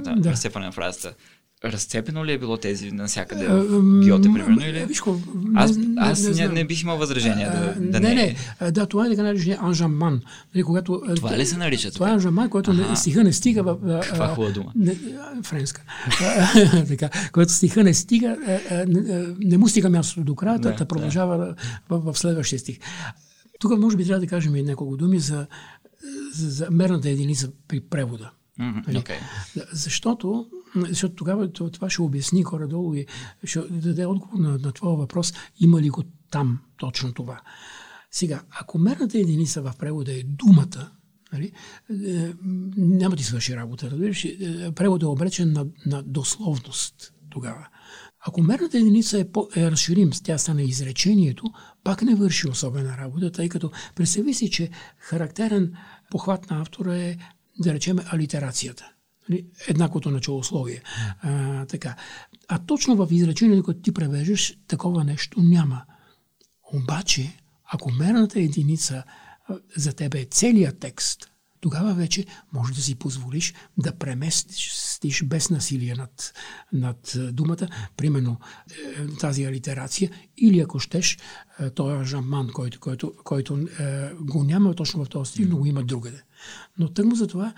да, 0.00 0.14
да. 0.16 0.30
разцепване 0.30 0.66
на 0.66 0.72
фразата 0.72 1.14
разцепено 1.64 2.24
ли 2.24 2.32
е 2.32 2.38
било 2.38 2.56
тези 2.56 2.90
навсякъде 2.90 3.46
в 3.46 4.00
Гиоте, 4.04 4.32
примерно? 4.32 4.60
Или? 4.60 4.84
Вишко, 4.84 5.20
аз 5.54 5.70
аз 5.96 6.22
не, 6.22 6.46
не, 6.46 6.48
не, 6.48 6.64
бих 6.64 6.82
имал 6.82 6.96
възражение 6.96 7.46
да, 7.46 7.74
да 7.78 8.00
не, 8.00 8.14
не. 8.14 8.36
не. 8.60 8.70
Да, 8.70 8.86
това 8.86 9.06
е 9.06 9.10
така 9.10 9.22
наречения 9.22 9.58
анжаман. 9.62 10.20
Нали, 10.54 10.64
когато, 10.64 11.02
това 11.16 11.38
ли 11.38 11.46
се 11.46 11.56
нарича? 11.56 11.90
Това 11.90 12.10
е 12.10 12.12
анжаман, 12.12 12.50
който 12.50 12.72
не, 12.72 12.96
стиха 12.96 13.24
не 13.24 13.32
стига 13.32 13.62
в... 13.62 14.00
Каква 14.02 14.28
хубава 14.28 14.52
дума. 14.52 14.72
Не, 14.74 14.96
френска. 15.42 15.82
така, 16.88 17.10
когато 17.32 17.52
стиха 17.52 17.84
не 17.84 17.94
стига, 17.94 18.36
не, 18.86 19.26
не 19.40 19.58
му 19.58 19.68
стига 19.68 19.90
мястото 19.90 20.24
до 20.24 20.34
края, 20.34 20.58
да, 20.58 20.72
да 20.72 20.84
продължава 20.84 21.38
да. 21.38 21.54
в, 21.88 22.12
в 22.12 22.18
следващия 22.18 22.58
стих. 22.58 22.78
Тук 23.60 23.78
може 23.78 23.96
би 23.96 24.06
трябва 24.06 24.20
да 24.20 24.26
кажем 24.26 24.56
и 24.56 24.62
няколко 24.62 24.96
думи 24.96 25.18
за, 25.18 25.46
за, 26.34 26.50
за 26.50 26.68
мерната 26.70 27.10
единица 27.10 27.50
при 27.68 27.80
превода. 27.80 28.30
Mm-hmm, 28.60 29.02
okay. 29.02 29.18
Защото 29.72 30.46
защото 30.76 31.14
тогава 31.14 31.52
това 31.52 31.90
ще 31.90 32.02
обясни 32.02 32.42
горе-долу 32.42 32.94
и 32.94 33.06
ще 33.44 33.60
даде 33.60 34.06
отговор 34.06 34.38
на, 34.38 34.58
на 34.58 34.72
твоя 34.72 34.96
въпрос, 34.96 35.34
има 35.60 35.82
ли 35.82 35.90
го 35.90 36.04
там 36.30 36.58
точно 36.76 37.12
това. 37.12 37.40
Сега, 38.10 38.42
ако 38.50 38.78
мерната 38.78 39.18
единица 39.18 39.62
в 39.62 39.72
превода 39.78 40.12
е 40.12 40.22
думата, 40.22 40.90
нали, 41.32 41.52
е, 42.06 42.32
няма 42.76 43.16
да 43.16 43.24
свърши 43.24 43.56
работа. 43.56 43.90
Разбираш, 43.90 44.24
е, 44.24 44.72
преводът 44.74 45.02
е 45.02 45.06
обречен 45.06 45.52
на, 45.52 45.66
на 45.86 46.02
дословност 46.02 47.12
тогава. 47.30 47.68
Ако 48.20 48.42
мерната 48.42 48.78
единица 48.78 49.20
е, 49.20 49.32
по, 49.32 49.48
е 49.56 49.70
разширим, 49.70 50.10
тя 50.24 50.38
стане 50.38 50.62
изречението, 50.62 51.44
пак 51.84 52.02
не 52.02 52.14
върши 52.14 52.48
особена 52.48 52.96
работа, 52.96 53.32
тъй 53.32 53.48
като 53.48 53.70
представи 53.94 54.34
си, 54.34 54.50
че 54.50 54.70
характерен 54.98 55.74
похват 56.10 56.50
на 56.50 56.60
автора 56.60 56.96
е, 56.96 57.16
да 57.58 57.74
речем, 57.74 57.98
алитерацията. 58.06 58.92
Нали, 59.28 59.46
еднаквото 59.68 60.10
началословие. 60.10 60.82
А, 61.22 61.66
така. 61.66 61.96
а 62.48 62.58
точно 62.58 62.96
в 62.96 63.08
изречението, 63.10 63.64
което 63.64 63.80
ти 63.80 63.92
превеждаш, 63.92 64.54
такова 64.66 65.04
нещо 65.04 65.40
няма. 65.42 65.82
Обаче, 66.72 67.36
ако 67.72 67.92
мерната 67.92 68.40
единица 68.40 69.02
за 69.76 69.92
тебе 69.92 70.20
е 70.20 70.24
целият 70.24 70.78
текст, 70.78 71.30
тогава 71.60 71.94
вече 71.94 72.24
може 72.52 72.74
да 72.74 72.80
си 72.80 72.94
позволиш 72.94 73.54
да 73.78 73.92
преместиш 73.92 75.24
без 75.24 75.50
насилие 75.50 75.94
над, 75.94 76.32
над 76.72 77.16
думата, 77.32 77.68
примерно 77.96 78.40
е, 78.70 79.06
тази 79.06 79.44
алитерация, 79.44 80.10
или 80.36 80.60
ако 80.60 80.78
щеш, 80.78 81.18
този 81.74 82.04
жаман, 82.04 82.50
който, 82.54 82.80
който, 82.80 83.12
който 83.24 83.56
е, 83.56 84.10
го 84.20 84.44
няма 84.44 84.74
точно 84.74 85.04
в 85.04 85.08
този 85.08 85.30
стил, 85.30 85.48
но 85.48 85.56
го 85.56 85.66
има 85.66 85.82
другаде. 85.82 86.22
Но 86.78 86.88
тъкмо 86.88 87.14
за 87.14 87.26
това 87.26 87.54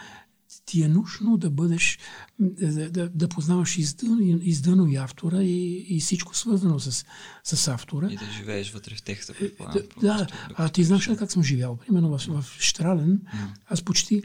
ти 0.65 0.83
е 0.83 0.89
нужно 0.89 1.37
да 1.37 1.51
бъдеш, 1.51 1.99
да, 2.39 2.91
да, 2.91 3.09
да 3.09 3.29
познаваш 3.29 3.79
издъно, 3.79 4.19
издъно 4.43 4.87
и 4.87 4.97
автора 4.97 5.43
и, 5.43 5.87
и 5.89 6.01
всичко 6.01 6.37
свързано 6.37 6.81
с, 6.81 7.05
с 7.45 7.69
автора. 7.69 8.09
И 8.11 8.17
да 8.17 8.29
живееш 8.39 8.73
вътре 8.73 8.95
в 8.95 9.03
текста. 9.03 9.35
Е, 9.41 9.51
да, 9.73 9.83
да, 10.01 10.27
а 10.55 10.69
ти 10.69 10.85
знаеш 10.85 11.09
ли 11.09 11.17
как 11.17 11.33
съм 11.33 11.43
живял? 11.43 11.77
Примерно 11.77 12.19
в, 12.19 12.43
в 12.43 12.57
Штрален, 12.61 13.21
аз 13.67 13.83
почти 13.83 14.23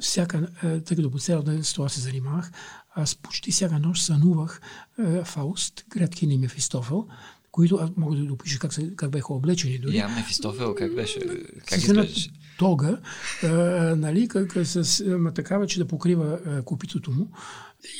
всяка, 0.00 0.48
е, 0.62 0.80
тъй 0.80 0.96
като 0.96 1.10
по 1.10 1.18
цял 1.18 1.42
ден 1.42 1.64
с 1.64 1.72
това 1.72 1.88
се 1.88 2.00
занимавах, 2.00 2.52
аз 2.94 3.14
почти 3.14 3.52
всяка 3.52 3.78
нощ 3.78 4.04
сънувах 4.04 4.60
е, 4.98 5.24
Фауст, 5.24 5.84
Греткин 5.88 6.30
и 6.30 6.38
Мефистофел, 6.38 7.08
които 7.50 7.76
аз 7.76 7.90
мога 7.96 8.16
да 8.16 8.24
допиша 8.24 8.58
как, 8.58 8.72
как 8.96 9.10
беха 9.10 9.34
облечени 9.34 9.78
дори. 9.78 9.96
Я, 9.96 10.08
Мефистофел, 10.08 10.74
как 10.74 10.94
беше? 10.94 11.20
Как 11.66 11.78
изглеждаше? 11.78 12.30
Тога, 12.58 12.98
а, 13.42 13.48
нали, 13.96 14.28
как, 14.28 14.66
с 14.66 15.04
ма, 15.18 15.34
такава, 15.34 15.66
че 15.66 15.78
да 15.78 15.88
покрива 15.88 16.38
а, 16.46 16.62
купитото 16.62 17.10
му 17.10 17.30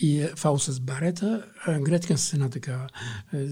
и 0.00 0.20
е, 0.20 0.32
фал 0.36 0.58
с 0.58 0.80
барета, 0.80 1.44
а 1.66 1.80
Греткин 1.80 2.18
с 2.18 2.32
една 2.32 2.50
такава, 2.50 2.88
а, 3.32 3.46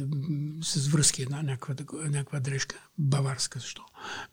с 0.62 0.88
връзки, 0.88 1.22
една 1.22 1.42
някаква, 1.42 1.74
някаква 2.08 2.40
дрежка, 2.40 2.76
баварска 2.98 3.58
защо. 3.58 3.82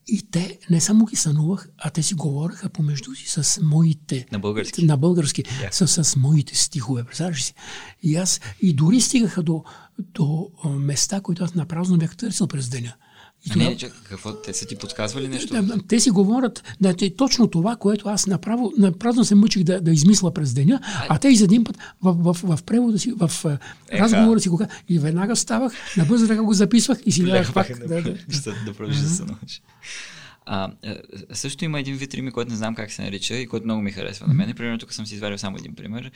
И 0.07 0.31
те 0.31 0.59
не 0.69 0.81
само 0.81 1.05
ги 1.05 1.15
сънувах, 1.15 1.69
а 1.77 1.89
те 1.89 2.03
си 2.03 2.13
говореха 2.13 2.69
помежду 2.69 3.15
си 3.15 3.25
с 3.27 3.59
моите... 3.63 4.25
На 4.31 4.39
български. 4.39 4.85
На 4.85 4.97
български, 4.97 5.43
yeah. 5.43 5.85
с, 5.85 6.03
с 6.03 6.15
моите 6.15 6.55
стихове, 6.55 7.03
представяш 7.03 7.43
си. 7.43 7.53
И 8.01 8.15
аз, 8.15 8.41
и 8.61 8.73
дори 8.73 9.01
стигаха 9.01 9.43
до, 9.43 9.63
до 9.99 10.51
места, 10.65 11.21
които 11.21 11.43
аз 11.43 11.55
напразно 11.55 11.97
бях 11.97 12.17
търсил 12.17 12.47
през 12.47 12.69
деня. 12.69 12.93
И 13.45 13.49
тогава... 13.49 13.69
Не, 13.69 13.77
че, 13.77 13.89
какво, 14.09 14.33
те 14.33 14.53
са 14.53 14.67
ти 14.67 14.75
подсказвали 14.75 15.27
нещо? 15.27 15.61
Да, 15.61 15.77
те 15.87 15.99
си 15.99 16.09
говорят 16.09 16.63
да, 16.81 16.93
те, 16.93 17.15
точно 17.15 17.47
това, 17.47 17.75
което 17.75 18.09
аз 18.09 18.27
направо, 18.27 18.73
напразно 18.77 19.25
се 19.25 19.35
мъчих 19.35 19.63
да, 19.63 19.81
да 19.81 19.91
измисля 19.91 20.33
през 20.33 20.53
деня, 20.53 20.79
а, 20.83 21.05
а 21.09 21.17
те 21.17 21.27
и 21.27 21.35
за 21.35 21.43
един 21.43 21.63
път 21.63 21.77
в, 22.01 22.33
в, 22.33 22.37
в, 22.43 22.63
превода 22.63 22.99
си, 22.99 23.13
в 23.17 23.31
Еха. 23.89 24.03
разговора 24.03 24.39
си, 24.39 24.49
кога, 24.49 24.67
и 24.89 24.99
веднага 24.99 25.35
ставах, 25.35 25.73
набързо 25.97 26.27
така 26.27 26.43
го 26.43 26.53
записвах 26.53 26.99
и 27.05 27.11
си 27.11 27.27
лягах 27.27 27.53
пак. 27.53 27.79
Да, 27.79 27.87
да, 27.87 28.01
да. 28.01 28.15
да 28.65 28.73
продължиш 28.73 29.01
да 29.01 29.09
се 29.09 29.23
научиш. 29.23 29.61
А, 30.45 30.71
също 31.33 31.65
има 31.65 31.79
един 31.79 31.95
вид 31.95 32.13
рими, 32.13 32.31
който 32.31 32.51
не 32.51 32.57
знам 32.57 32.75
как 32.75 32.91
се 32.91 33.01
нарича 33.01 33.35
и 33.35 33.47
който 33.47 33.65
много 33.65 33.81
ми 33.81 33.91
харесва 33.91 34.27
на 34.27 34.33
мен. 34.33 34.53
Примерно 34.53 34.77
тук 34.77 34.93
съм 34.93 35.05
си 35.05 35.15
извадил 35.15 35.37
само 35.37 35.57
един 35.57 35.75
пример. 35.75 36.11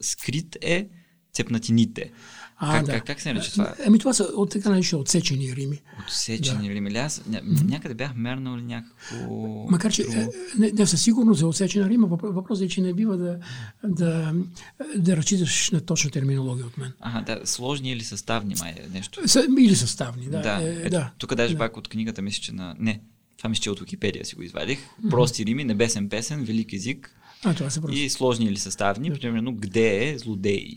Скрит 0.00 0.56
е 0.62 0.86
цепнатините. 1.32 2.10
А, 2.56 2.72
как, 2.72 2.86
да. 2.86 2.92
как, 2.92 3.06
как 3.06 3.20
се 3.20 3.32
нарича 3.32 3.52
това? 3.52 3.74
Еми 3.86 3.98
това 3.98 4.12
са 4.12 4.24
от 4.24 4.50
така 4.50 4.70
нарича 4.70 4.96
отсечени 4.96 5.56
рими. 5.56 5.80
Отсечени 6.06 6.68
да. 6.68 6.74
рими. 6.74 6.98
Аз 6.98 7.22
ня, 7.26 7.40
някъде 7.64 7.94
бях 7.94 8.14
мернал 8.16 8.56
някакво... 8.56 9.66
Макар, 9.70 9.92
че 9.92 10.02
е, 10.02 10.28
не, 10.58 10.72
не 10.72 10.86
със 10.86 11.02
сигурност 11.02 11.42
е 11.42 11.44
отсечена 11.44 11.88
рима. 11.88 12.06
Въпросът 12.06 12.64
е, 12.64 12.68
че 12.68 12.80
не 12.80 12.94
бива 12.94 13.16
да, 13.16 13.38
да, 13.84 14.34
да 14.96 15.16
разчиташ 15.16 15.70
на 15.70 15.80
точна 15.80 16.10
терминология 16.10 16.66
от 16.66 16.78
мен. 16.78 16.92
Ага, 17.00 17.20
да, 17.20 17.46
сложни 17.46 17.92
или 17.92 18.04
съставни 18.04 18.54
май 18.60 18.70
е 18.70 18.88
нещо. 18.94 19.28
С, 19.28 19.46
или 19.58 19.76
съставни, 19.76 20.26
да. 20.26 20.40
да, 20.40 20.62
е, 20.62 20.76
ето, 20.80 20.90
да. 20.90 21.10
Тук 21.18 21.34
даже 21.34 21.54
да. 21.54 21.58
пак 21.58 21.76
от 21.76 21.88
книгата 21.88 22.22
мисля, 22.22 22.42
че 22.42 22.52
на... 22.52 22.76
Не, 22.78 23.00
това 23.36 23.48
ми 23.48 23.56
ще 23.56 23.70
от 23.70 23.80
Википедия 23.80 24.24
си 24.24 24.34
го 24.34 24.42
извадих. 24.42 24.78
Прости 25.10 25.46
рими, 25.46 25.64
небесен 25.64 26.08
песен, 26.08 26.44
велик 26.44 26.72
език. 26.72 27.16
А, 27.44 27.54
това 27.54 27.70
са 27.70 27.80
просто. 27.80 27.98
И 27.98 28.10
сложни 28.10 28.46
или 28.46 28.56
съставни, 28.56 29.10
примерно, 29.10 29.56
къде 29.60 30.08
е 30.08 30.18
злодей? 30.18 30.74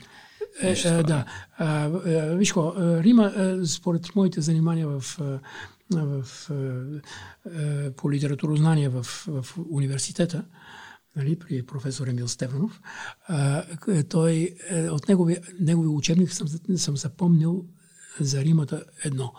Е, 0.62 0.76
е, 0.86 1.04
да. 1.04 1.26
А, 1.58 1.86
е, 1.86 2.36
виж 2.36 2.52
ко, 2.52 2.74
Рима, 2.78 3.58
според 3.66 4.16
моите 4.16 4.42
занимания 4.42 4.88
в, 4.88 5.02
в, 5.92 6.24
в, 6.24 6.62
по 7.98 8.12
литературознание 8.12 8.90
в, 8.90 9.04
в 9.28 9.46
университета, 9.70 10.46
нали, 11.16 11.40
при 11.40 11.66
професор 11.66 12.08
Емил 12.08 12.28
Стефанов, 12.28 12.82
а, 13.28 13.64
той, 14.10 14.56
от 14.92 15.08
негови, 15.08 15.38
негови 15.60 15.88
учебник 15.88 16.34
съм, 16.34 16.48
съм 16.78 16.98
запомнил 16.98 17.66
за 18.20 18.44
Римата 18.44 18.84
едно. 19.04 19.34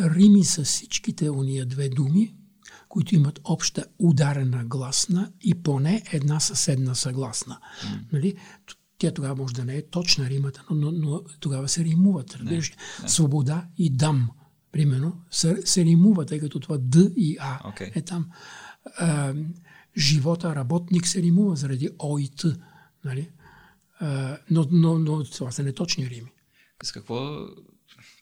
Рими 0.00 0.44
са 0.44 0.62
всичките 0.64 1.30
уния 1.30 1.66
две 1.66 1.88
думи, 1.88 2.34
които 2.88 3.14
имат 3.14 3.40
обща 3.44 3.84
ударена 3.98 4.64
гласна 4.64 5.32
и 5.40 5.62
поне 5.62 6.02
една 6.12 6.40
съседна 6.40 6.94
съгласна. 6.94 7.58
Mm. 7.58 7.98
Нали? 8.12 8.34
Тя 8.98 9.10
тогава 9.10 9.36
може 9.36 9.54
да 9.54 9.64
не 9.64 9.76
е 9.76 9.86
точна 9.86 10.30
римата, 10.30 10.64
но, 10.70 10.76
но, 10.76 10.92
но 10.92 11.22
тогава 11.40 11.68
се 11.68 11.84
римуват. 11.84 12.34
Разбираш? 12.34 12.72
Не, 13.02 13.08
Свобода 13.08 13.66
и 13.78 13.90
дам, 13.90 14.30
примерно, 14.72 15.20
се, 15.30 15.62
се 15.64 15.84
римуват, 15.84 16.28
тъй 16.28 16.40
като 16.40 16.60
това 16.60 16.78
Д 16.78 17.10
и 17.16 17.36
А 17.40 17.58
okay. 17.58 17.96
е 17.96 18.02
там. 18.02 18.30
А, 18.96 19.34
живота, 19.96 20.54
работник 20.54 21.06
се 21.06 21.22
римува 21.22 21.56
заради 21.56 21.90
О 21.98 22.18
и 22.18 22.28
Т. 22.28 22.56
Нали? 23.04 23.30
А, 24.00 24.38
но, 24.50 24.66
но, 24.70 24.98
но 24.98 25.24
това 25.24 25.50
са 25.50 25.62
неточни 25.62 26.10
рими. 26.10 26.32
С 26.82 26.92
какво 26.92 27.46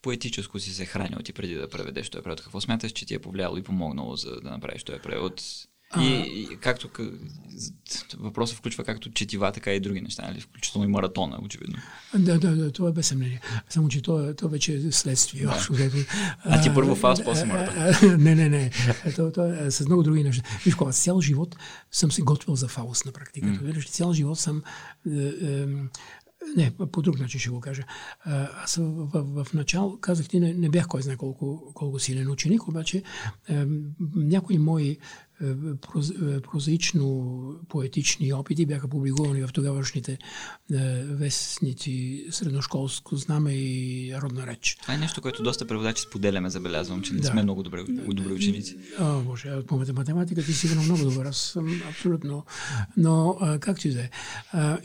поетическо 0.03 0.59
си 0.59 0.75
се 0.75 0.87
хранил 0.87 1.19
ти 1.19 1.33
преди 1.33 1.55
да 1.55 1.69
преведеш 1.69 2.11
този 2.11 2.23
превод? 2.23 2.41
Какво 2.41 2.61
смяташ, 2.61 2.93
че 2.93 3.07
ти 3.07 3.15
е 3.15 3.19
повлияло 3.19 3.57
и 3.57 3.63
помогнало 3.63 4.17
за 4.17 4.41
да 4.41 4.51
направиш 4.51 4.85
този 4.85 4.99
превод? 4.99 5.43
И, 6.01 6.07
и 6.07 6.57
както 6.57 6.89
въпросът 8.19 8.59
включва 8.59 8.85
както 8.85 9.11
четива, 9.11 9.53
така 9.53 9.73
и 9.73 9.81
други 9.81 10.01
неща, 10.01 10.23
нали? 10.23 10.41
включително 10.41 10.85
и 10.85 10.91
маратона, 10.91 11.39
очевидно. 11.43 11.79
Да, 12.15 12.39
да, 12.39 12.57
да, 12.57 12.73
това 12.73 12.89
е 12.89 12.93
без 12.93 13.07
съмнение. 13.07 13.41
Само, 13.69 13.89
че 13.89 14.03
то, 14.03 14.35
то 14.35 14.49
вече 14.49 14.75
е 14.75 14.93
следствие. 14.93 15.43
Да. 15.43 15.67
А 16.45 16.63
ти 16.63 16.75
първо 16.75 16.95
фаст, 16.95 17.25
после 17.25 17.45
маратон. 17.45 18.23
Не, 18.23 18.35
не, 18.35 18.49
не. 18.49 18.71
То, 19.17 19.33
то, 19.33 19.67
е 19.67 19.71
с 19.71 19.87
много 19.87 20.03
други 20.03 20.25
неща. 20.25 20.43
Виж, 20.65 20.75
кога 20.75 20.93
цял 20.93 21.21
живот 21.21 21.57
съм 21.91 22.13
се 22.13 22.23
готвил 22.23 22.57
за 22.57 22.69
фауст 22.69 23.07
на 23.07 23.13
практика. 23.13 23.47
Mm. 23.47 23.89
Цял 23.89 24.13
живот 24.13 24.39
съм 24.39 24.63
е, 25.07 25.11
е, 25.43 25.67
не, 26.57 26.73
по 26.93 27.03
друг 27.03 27.19
начин 27.19 27.41
ще 27.41 27.51
го 27.51 27.61
кажа. 27.61 27.83
Аз 28.65 28.77
в, 28.77 29.09
в, 29.15 29.45
в 29.45 29.55
начало 29.55 29.99
казах 30.01 30.29
ти, 30.29 30.41
не, 30.41 30.55
не 30.55 30.69
бях 30.69 30.87
кой 30.87 31.03
знае 31.03 31.17
колко, 31.17 31.73
колко 31.75 31.99
силен 31.99 32.31
ученик, 32.31 32.69
обаче 32.69 33.03
е, 33.49 33.65
някои 34.15 34.59
мои 34.59 34.99
проз, 35.81 36.11
е, 36.11 36.41
прозаично-поетични 36.41 38.33
опити 38.33 38.67
бяха 38.67 38.89
публикувани 38.89 39.43
в 39.43 39.49
тогавашните 39.53 40.13
е, 40.13 40.19
вестници 41.05 42.27
Средношколско 42.31 43.17
знаме 43.17 43.53
и 43.53 44.15
Родна 44.23 44.47
реч. 44.47 44.79
Това 44.83 44.95
е 44.95 44.99
нещо, 44.99 45.23
което 45.23 45.43
доста 45.43 45.67
преводачи 45.67 46.03
споделяме, 46.03 46.51
забелязвам, 46.51 47.03
че 47.03 47.15
не 47.15 47.21
да. 47.21 47.29
сме 47.29 47.43
много 47.43 47.63
добре, 47.63 47.85
добри 48.09 48.33
ученици. 48.33 48.77
О, 49.01 49.21
боже, 49.21 49.63
по 49.67 49.77
математика 49.77 50.43
ти 50.43 50.53
сигурно 50.53 50.83
много 50.83 51.05
добър, 51.05 51.27
аз 51.27 51.37
съм 51.37 51.83
абсолютно. 51.89 52.45
Но, 52.97 53.39
както 53.61 53.89
и 53.89 53.91
да 53.91 54.01
е. 54.01 54.11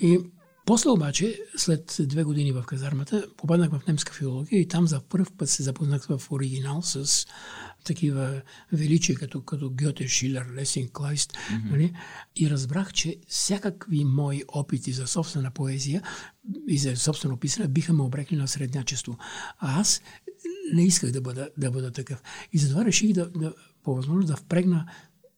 И 0.01 0.19
после 0.65 0.89
обаче, 0.89 1.39
след 1.57 1.97
две 1.99 2.23
години 2.23 2.51
в 2.51 2.63
казармата, 2.67 3.27
попаднах 3.37 3.69
в 3.71 3.87
немска 3.87 4.13
филология 4.13 4.61
и 4.61 4.67
там 4.67 4.87
за 4.87 4.99
първ 4.99 5.25
път 5.37 5.49
се 5.49 5.63
запознах 5.63 6.05
в 6.09 6.21
оригинал 6.31 6.81
с 6.81 7.27
такива 7.87 8.41
величия, 8.73 9.15
като, 9.15 9.41
като 9.41 9.71
Гьоте, 9.73 10.07
Шилер, 10.07 10.45
Лесин, 10.55 10.89
Клайст. 10.93 11.33
Mm-hmm. 11.33 11.69
Нали? 11.71 11.93
И 12.35 12.49
разбрах, 12.49 12.93
че 12.93 13.15
всякакви 13.27 14.03
мои 14.03 14.43
опити 14.47 14.91
за 14.91 15.07
собствена 15.07 15.51
поезия 15.51 16.01
и 16.67 16.77
за 16.77 16.95
собствено 16.95 17.37
писане 17.37 17.67
биха 17.67 17.93
ме 17.93 18.03
обрекли 18.03 18.35
на 18.35 18.47
среднячество. 18.47 19.17
А 19.59 19.79
аз 19.79 20.01
не 20.73 20.85
исках 20.85 21.11
да 21.11 21.21
бъда, 21.21 21.49
да 21.57 21.71
бъда 21.71 21.91
такъв. 21.91 22.21
И 22.53 22.57
затова 22.57 22.85
реших 22.85 23.13
да, 23.13 23.29
да 23.29 23.53
по 23.83 23.95
възможност 23.95 24.27
да 24.27 24.35
впрегна 24.35 24.85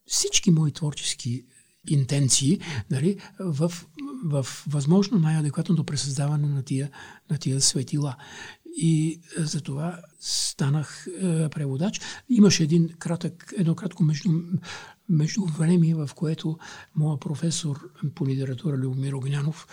всички 0.06 0.52
мои 0.52 0.72
творчески 0.72 1.46
интенции 1.88 2.60
нали, 2.92 3.18
в, 3.40 3.72
в 4.24 4.48
възможно 4.68 5.20
най-адекватното 5.20 5.84
пресъздаване 5.84 6.48
на 6.48 6.64
тия, 6.64 6.90
на 7.32 7.38
тия 7.38 7.62
светила. 7.62 8.16
И 8.78 9.22
за 9.38 9.62
това 9.62 10.00
станах 10.20 11.08
е, 11.08 11.50
преводач. 11.50 12.02
Имаше 12.30 12.64
един 12.64 12.90
кратък, 13.00 13.54
едно 13.58 13.76
кратко 13.76 14.04
между, 14.04 14.30
между 15.10 15.46
време, 15.46 15.96
в 15.96 16.10
което 16.16 16.58
моя 16.96 17.20
професор 17.20 17.90
по 18.16 18.28
литература 18.28 18.78
Любомир 18.78 19.14
Огнянов 19.14 19.68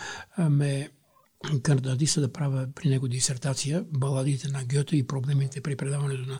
ме 0.49 0.89
кандидатиса 1.63 2.21
да 2.21 2.33
правя 2.33 2.67
при 2.75 2.89
него 2.89 3.07
дисертация 3.07 3.85
баладите 3.91 4.47
на 4.47 4.63
Гьоте 4.63 4.97
и 4.97 5.07
проблемите 5.07 5.61
при 5.61 5.75
предаването 5.75 6.29
на 6.29 6.39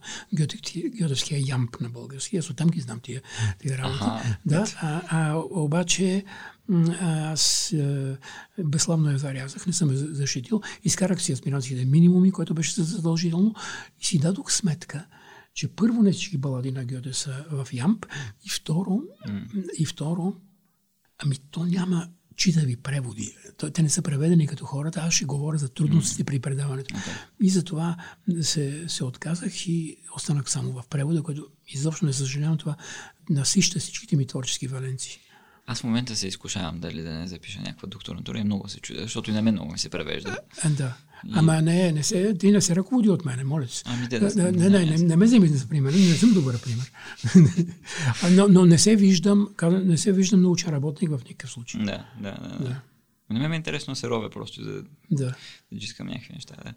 Гьотевския 0.99 1.39
ямп 1.47 1.81
на 1.81 1.89
български. 1.89 2.37
Аз 2.37 2.49
оттам 2.49 2.69
ги 2.69 2.81
знам 2.81 2.99
тия, 2.99 3.21
тия 3.59 3.77
работи. 3.77 4.03
Ага. 4.03 4.37
Да, 4.45 4.65
а, 4.81 5.01
а, 5.07 5.37
обаче 5.49 6.25
аз 7.01 7.71
е, 7.71 8.17
безславно 8.63 9.11
я 9.11 9.17
зарязах, 9.17 9.67
не 9.67 9.73
съм 9.73 9.91
я 9.91 9.97
защитил. 9.97 10.61
Изкарах 10.83 11.21
си 11.21 11.31
аспирантските 11.31 11.85
минимуми, 11.85 12.31
което 12.31 12.53
беше 12.53 12.83
задължително 12.83 13.55
и 14.01 14.05
си 14.05 14.19
дадох 14.19 14.51
сметка, 14.51 15.05
че 15.53 15.67
първо 15.67 16.03
не 16.03 16.11
всички 16.11 16.37
балади 16.37 16.71
на 16.71 16.85
Гьоте 16.85 17.13
са 17.13 17.45
в 17.51 17.67
Ямп 17.73 18.05
и 18.45 18.49
второ, 18.49 19.01
mm. 19.27 19.71
и 19.77 19.85
второ 19.85 20.35
ами 21.17 21.35
то 21.51 21.65
няма 21.65 22.09
читави 22.35 22.75
преводи. 22.75 23.35
Те 23.73 23.81
не 23.81 23.89
са 23.89 24.01
преведени 24.01 24.47
като 24.47 24.65
хората. 24.65 24.99
Аз 24.99 25.13
ще 25.13 25.25
говоря 25.25 25.57
за 25.57 25.69
трудностите 25.69 26.23
при 26.23 26.39
предаването. 26.39 26.95
Okay. 26.95 27.17
И 27.41 27.49
затова 27.49 27.97
се, 28.41 28.85
се 28.87 29.03
отказах 29.03 29.67
и 29.67 29.97
останах 30.15 30.49
само 30.49 30.71
в 30.71 30.83
превода, 30.89 31.23
което 31.23 31.47
изобщо 31.67 32.05
не 32.05 32.13
съжалявам 32.13 32.57
това 32.57 32.75
насища 33.29 33.79
всичките 33.79 34.15
ми 34.15 34.27
творчески 34.27 34.67
валенции. 34.67 35.19
Аз 35.69 35.81
в 35.81 35.83
момента 35.83 36.15
се 36.15 36.27
изкушавам 36.27 36.79
дали 36.79 37.01
да 37.01 37.13
не 37.13 37.27
запиша 37.27 37.59
някаква 37.59 37.87
докторатура 37.87 38.39
и 38.39 38.43
много 38.43 38.69
се 38.69 38.79
чудя, 38.79 39.01
защото 39.01 39.29
и 39.29 39.33
на 39.33 39.41
мен 39.41 39.53
много 39.53 39.71
ми 39.71 39.79
се 39.79 39.89
превежда. 39.89 40.37
А, 40.63 40.69
да. 40.69 40.93
И... 41.25 41.31
Ама 41.33 41.61
не, 41.61 41.91
не 41.91 42.03
се, 42.03 42.37
ти 42.37 42.51
не 42.51 42.61
се 42.61 42.75
ръководи 42.75 43.09
от 43.09 43.25
мене, 43.25 43.43
моля 43.43 43.67
се. 43.67 43.83
Ами 43.85 44.07
да, 44.07 44.19
да, 44.19 44.51
не, 44.51 44.69
не, 44.69 44.85
не, 44.85 44.97
не, 44.97 45.15
ме 45.15 45.25
вземи 45.25 45.47
за 45.47 45.67
пример, 45.67 45.93
не 45.93 46.15
съм 46.15 46.33
добър 46.33 46.61
пример. 46.61 46.91
но, 48.31 48.47
но 48.47 48.65
не 48.65 48.77
се 48.77 48.95
виждам, 48.95 49.49
не 49.63 49.97
се 49.97 50.11
виждам 50.11 50.41
научен 50.41 50.73
работник 50.73 51.09
в 51.09 51.21
никакъв 51.29 51.51
случай. 51.51 51.85
Да, 51.85 52.05
да, 52.21 52.31
да. 52.31 52.65
да. 52.65 52.81
Не 53.29 53.47
ме 53.47 53.55
е 53.55 53.57
интересно 53.57 53.91
да 53.91 53.99
се 53.99 54.07
ровя 54.07 54.29
просто, 54.29 54.63
за 54.63 54.83
да, 55.11 55.25
да 55.25 55.35
искам 55.71 56.07
някакви 56.07 56.33
неща. 56.33 56.55
Да. 56.63 56.73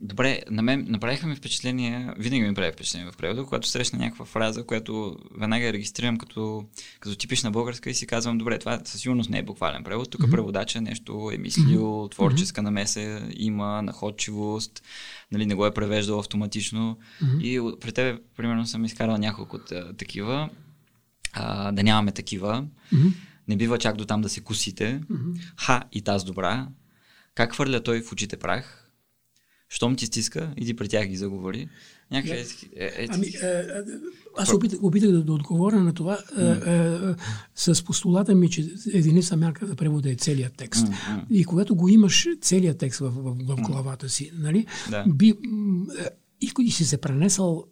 Добре, 0.00 0.42
на 0.50 0.62
мен 0.62 0.86
направиха 0.88 1.26
ми 1.26 1.36
впечатление, 1.36 2.10
винаги 2.18 2.42
ми 2.42 2.54
прави 2.54 2.72
впечатление 2.72 3.10
в 3.12 3.16
превода, 3.16 3.44
когато 3.44 3.68
срещна 3.68 3.98
някаква 3.98 4.24
фраза, 4.24 4.64
която 4.64 5.16
веднага 5.40 5.66
я 5.66 5.72
регистрирам 5.72 6.18
като, 6.18 6.64
като 7.00 7.16
типична 7.16 7.50
българска 7.50 7.90
и 7.90 7.94
си 7.94 8.06
казвам, 8.06 8.38
добре, 8.38 8.58
това 8.58 8.80
със 8.84 9.00
сигурност 9.00 9.30
не 9.30 9.38
е 9.38 9.42
буквален 9.42 9.84
превод. 9.84 10.10
Тук 10.10 10.20
mm-hmm. 10.20 10.30
преводача 10.30 10.80
нещо 10.80 11.30
е 11.34 11.38
мислил, 11.38 11.82
mm-hmm. 11.82 12.10
творческа 12.10 12.62
намеса 12.62 13.28
има, 13.36 13.82
находчивост, 13.82 14.82
нали, 15.32 15.46
не 15.46 15.54
го 15.54 15.66
е 15.66 15.74
превеждал 15.74 16.18
автоматично. 16.18 16.98
Mm-hmm. 17.22 17.40
И 17.42 17.78
при 17.80 17.92
тебе, 17.92 18.18
примерно, 18.36 18.66
съм 18.66 18.84
изкарал 18.84 19.16
няколко 19.16 19.56
от 19.56 19.72
такива. 19.98 20.50
А, 21.32 21.72
да 21.72 21.82
нямаме 21.82 22.12
такива. 22.12 22.64
Mm-hmm. 22.94 23.12
Не 23.48 23.56
бива 23.56 23.78
чак 23.78 23.96
до 23.96 24.04
там 24.04 24.20
да 24.20 24.28
се 24.28 24.40
кусите. 24.40 25.00
Mm-hmm. 25.10 25.52
Ха 25.56 25.82
и 25.92 26.02
таз 26.02 26.24
добра. 26.24 26.68
Как 27.34 27.52
хвърля 27.52 27.82
той 27.82 28.02
в 28.02 28.12
очите 28.12 28.36
прах? 28.36 28.77
Щом 29.68 29.96
ти 29.96 30.06
стиска, 30.06 30.54
иди 30.56 30.76
при 30.76 30.88
тях 30.88 31.06
ги 31.06 31.16
заговори. 31.16 31.68
Някакви 32.10 32.38
е, 32.38 32.44
е, 32.76 33.04
е, 33.04 33.06
ами, 33.10 33.26
е, 33.26 33.46
е, 33.46 33.64
аз 34.36 34.52
опитах, 34.52 34.82
опитах 34.82 35.10
да, 35.10 35.24
да 35.24 35.32
отговоря 35.32 35.80
на 35.80 35.94
това 35.94 36.18
mm. 36.38 36.66
е, 36.66 37.10
е, 37.10 37.14
с 37.54 37.84
постулата 37.84 38.34
ми, 38.34 38.50
че 38.50 38.70
единица 38.92 39.36
мярка 39.36 39.66
за 39.66 39.76
превода 39.76 40.10
е 40.10 40.14
целият 40.14 40.56
текст. 40.56 40.86
Mm-hmm. 40.86 41.28
И 41.30 41.44
когато 41.44 41.76
го 41.76 41.88
имаш 41.88 42.28
целият 42.40 42.78
текст 42.78 43.00
в, 43.00 43.10
в, 43.10 43.36
в 43.38 43.56
главата 43.56 44.08
си, 44.08 44.30
нали, 44.34 44.66
да. 44.90 45.04
би, 45.06 45.34
и, 46.40 46.52
и 46.60 46.70
си 46.70 46.84
се 46.84 47.00
пренесъл 47.00 47.64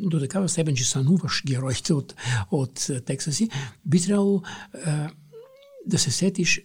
до 0.00 0.20
такава 0.20 0.48
степен, 0.48 0.76
че 0.76 0.90
сънуваш 0.90 1.42
героите 1.46 1.92
от, 1.92 2.14
от 2.50 2.90
текста 3.06 3.32
си, 3.32 3.48
би 3.86 4.00
трябвало 4.00 4.42
е, 4.74 4.90
да 5.86 5.98
се 5.98 6.10
сетиш 6.10 6.60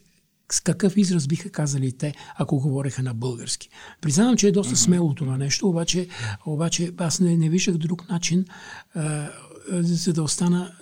с 0.52 0.60
какъв 0.62 0.98
израз 0.98 1.28
биха 1.28 1.50
казали 1.50 1.92
те, 1.92 2.14
ако 2.38 2.60
говореха 2.60 3.04
на 3.04 3.14
български. 3.14 3.70
Признавам, 4.02 4.38
че 4.38 4.48
е 4.48 4.52
доста 4.52 4.76
смело 4.76 5.14
това 5.14 5.38
нещо, 5.38 5.70
обаче, 5.70 6.08
обаче 6.46 6.94
аз 6.98 7.20
не, 7.20 7.38
не 7.38 7.50
виждах 7.50 7.78
друг 7.78 8.10
начин, 8.10 8.46
а, 8.96 9.30
за 9.72 10.14
да 10.14 10.24
остана... 10.24 10.74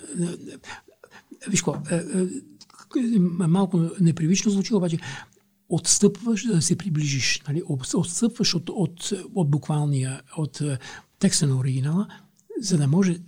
Виж 1.48 1.62
какво, 1.62 1.76
малко 3.48 3.90
непривично 4.00 4.50
звучи, 4.50 4.74
обаче 4.74 4.98
отстъпваш 5.68 6.46
да 6.46 6.62
се 6.62 6.78
приближиш. 6.78 7.42
Нали? 7.48 7.62
Отстъпваш 7.94 8.54
от, 8.54 8.70
от, 8.70 9.12
от 9.34 9.50
буквалния, 9.50 10.22
от 10.36 10.62
текста 11.18 11.46
на 11.46 11.56
оригинала, 11.56 12.08
за 12.60 12.78
да 12.78 12.88
може 12.88 13.18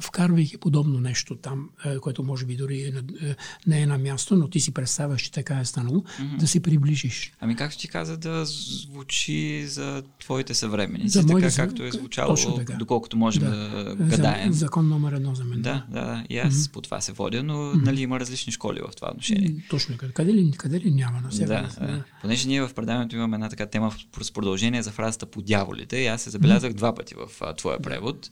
вкарвайки 0.00 0.58
подобно 0.58 1.00
нещо 1.00 1.36
там, 1.36 1.68
е, 1.84 1.98
което 1.98 2.22
може 2.22 2.46
би 2.46 2.56
дори 2.56 2.80
е, 3.22 3.36
не 3.66 3.80
е 3.82 3.86
на 3.86 3.98
място, 3.98 4.36
но 4.36 4.48
ти 4.48 4.60
си 4.60 4.74
представяш, 4.74 5.22
че 5.22 5.32
така 5.32 5.60
е 5.60 5.64
станало, 5.64 6.00
mm-hmm. 6.00 6.36
да 6.38 6.46
се 6.46 6.60
приближиш. 6.60 7.32
Ами 7.40 7.56
както 7.56 7.78
ти 7.78 7.88
каза, 7.88 8.16
да 8.16 8.44
звучи 8.44 9.66
за 9.66 10.02
твоите 10.20 10.54
съвременици, 10.54 11.08
за 11.08 11.26
така 11.26 11.50
както 11.56 11.84
е 11.84 11.90
звучало, 11.90 12.36
така. 12.56 12.72
доколкото 12.72 13.16
можем 13.16 13.42
да, 13.42 13.84
да 13.84 14.04
гадаем. 14.04 14.52
Закон 14.52 14.88
номер 14.88 15.12
едно 15.12 15.34
за 15.34 15.44
мен. 15.44 15.62
Да, 15.62 15.86
да, 15.90 16.00
да. 16.00 16.24
И 16.28 16.38
аз 16.38 16.54
mm-hmm. 16.54 16.72
по 16.72 16.80
това 16.80 17.00
се 17.00 17.12
водя, 17.12 17.42
но 17.42 17.54
mm-hmm. 17.54 17.84
нали 17.84 18.00
има 18.00 18.20
различни 18.20 18.52
школи 18.52 18.80
в 18.80 18.96
това 18.96 19.10
отношение. 19.10 19.54
Точно. 19.70 19.96
Къде 20.14 20.34
ли, 20.34 20.52
къде 20.56 20.80
ли 20.80 20.90
няма 20.90 21.20
на 21.20 21.32
себе? 21.32 21.46
Да, 21.46 21.70
да. 21.80 21.86
да. 21.86 22.04
Понеже 22.20 22.48
ние 22.48 22.62
в 22.62 22.74
предаването 22.74 23.16
имаме 23.16 23.36
една 23.36 23.48
така 23.48 23.66
тема 23.66 23.92
с 24.22 24.32
продължение 24.32 24.82
за 24.82 24.90
фразата 24.90 25.26
по 25.26 25.42
дяволите 25.42 25.96
и 25.96 26.06
аз 26.06 26.22
се 26.22 26.30
забелязах 26.30 26.72
mm-hmm. 26.72 26.76
два 26.76 26.94
пъти 26.94 27.14
в 27.14 27.28
а, 27.40 27.54
твоя 27.54 27.80
превод. 27.80 28.30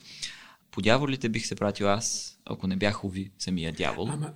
По 0.70 0.80
дяволите 0.80 1.28
бих 1.28 1.46
се 1.46 1.54
пратил 1.54 1.88
аз, 1.88 2.38
ако 2.44 2.66
не 2.66 2.76
бях 2.76 3.04
уви 3.04 3.30
самия 3.38 3.72
дявол. 3.72 4.08
Ама, 4.12 4.32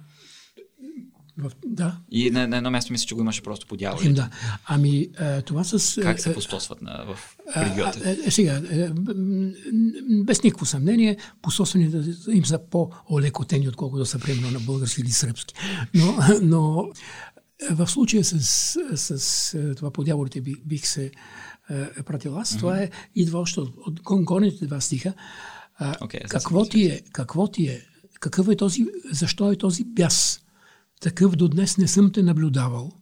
в, 1.39 1.52
да. 1.66 1.97
И 2.11 2.31
на, 2.31 2.48
на 2.48 2.56
едно 2.56 2.70
място 2.70 2.93
мисля, 2.93 3.06
че 3.06 3.15
го 3.15 3.20
имаше 3.20 3.43
просто 3.43 3.66
по 3.66 3.77
дяволите. 3.77 4.12
Да. 4.12 4.31
Ами, 4.66 5.09
е, 5.20 5.43
това 5.43 5.65
с... 5.65 6.01
Как 6.02 6.20
се 6.20 6.35
постосват 6.35 6.82
на, 6.82 7.05
в 7.06 7.36
религията? 7.56 8.11
Е, 8.11 8.16
е, 8.27 8.31
сега, 8.31 8.62
е, 8.70 8.90
без 10.24 10.43
никакво 10.43 10.66
съмнение, 10.66 11.16
пососванията 11.43 12.05
им 12.32 12.44
са 12.44 12.59
по-олекотени, 12.70 13.69
отколкото 13.69 14.06
са 14.06 14.19
примерно 14.19 14.51
на 14.51 14.61
български 14.61 15.01
или 15.01 15.11
сръбски. 15.11 15.55
Но, 15.94 16.16
но 16.43 16.89
в 17.70 17.86
случая 17.86 18.24
с, 18.24 18.40
с, 18.97 19.19
с 19.19 19.74
това 19.77 19.90
по 19.90 20.05
дяволите 20.05 20.40
бих, 20.40 20.86
се 20.86 21.11
е, 21.70 22.02
пратил 22.02 22.39
аз, 22.39 22.51
mm-hmm. 22.51 22.59
това 22.59 22.78
е 22.78 22.90
идва 23.15 23.39
още 23.39 23.61
от, 23.61 23.74
от 23.86 24.24
горните 24.24 24.66
два 24.66 24.81
стиха. 24.81 25.15
А, 25.79 25.95
okay, 25.95 26.29
какво, 26.29 26.65
ти 26.65 26.87
е, 26.87 27.03
какво 27.13 27.49
ти 27.49 27.67
е, 27.67 27.83
какъв 28.21 28.49
е 28.49 28.57
този, 28.57 28.87
защо 29.11 29.53
е 29.53 29.57
този 29.57 29.85
бяс? 29.85 30.41
Такъв 31.01 31.37
до 31.37 31.49
днес 31.49 31.79
не 31.79 31.89
съм 31.89 32.13
те 32.13 32.23
наблюдавал. 32.23 32.93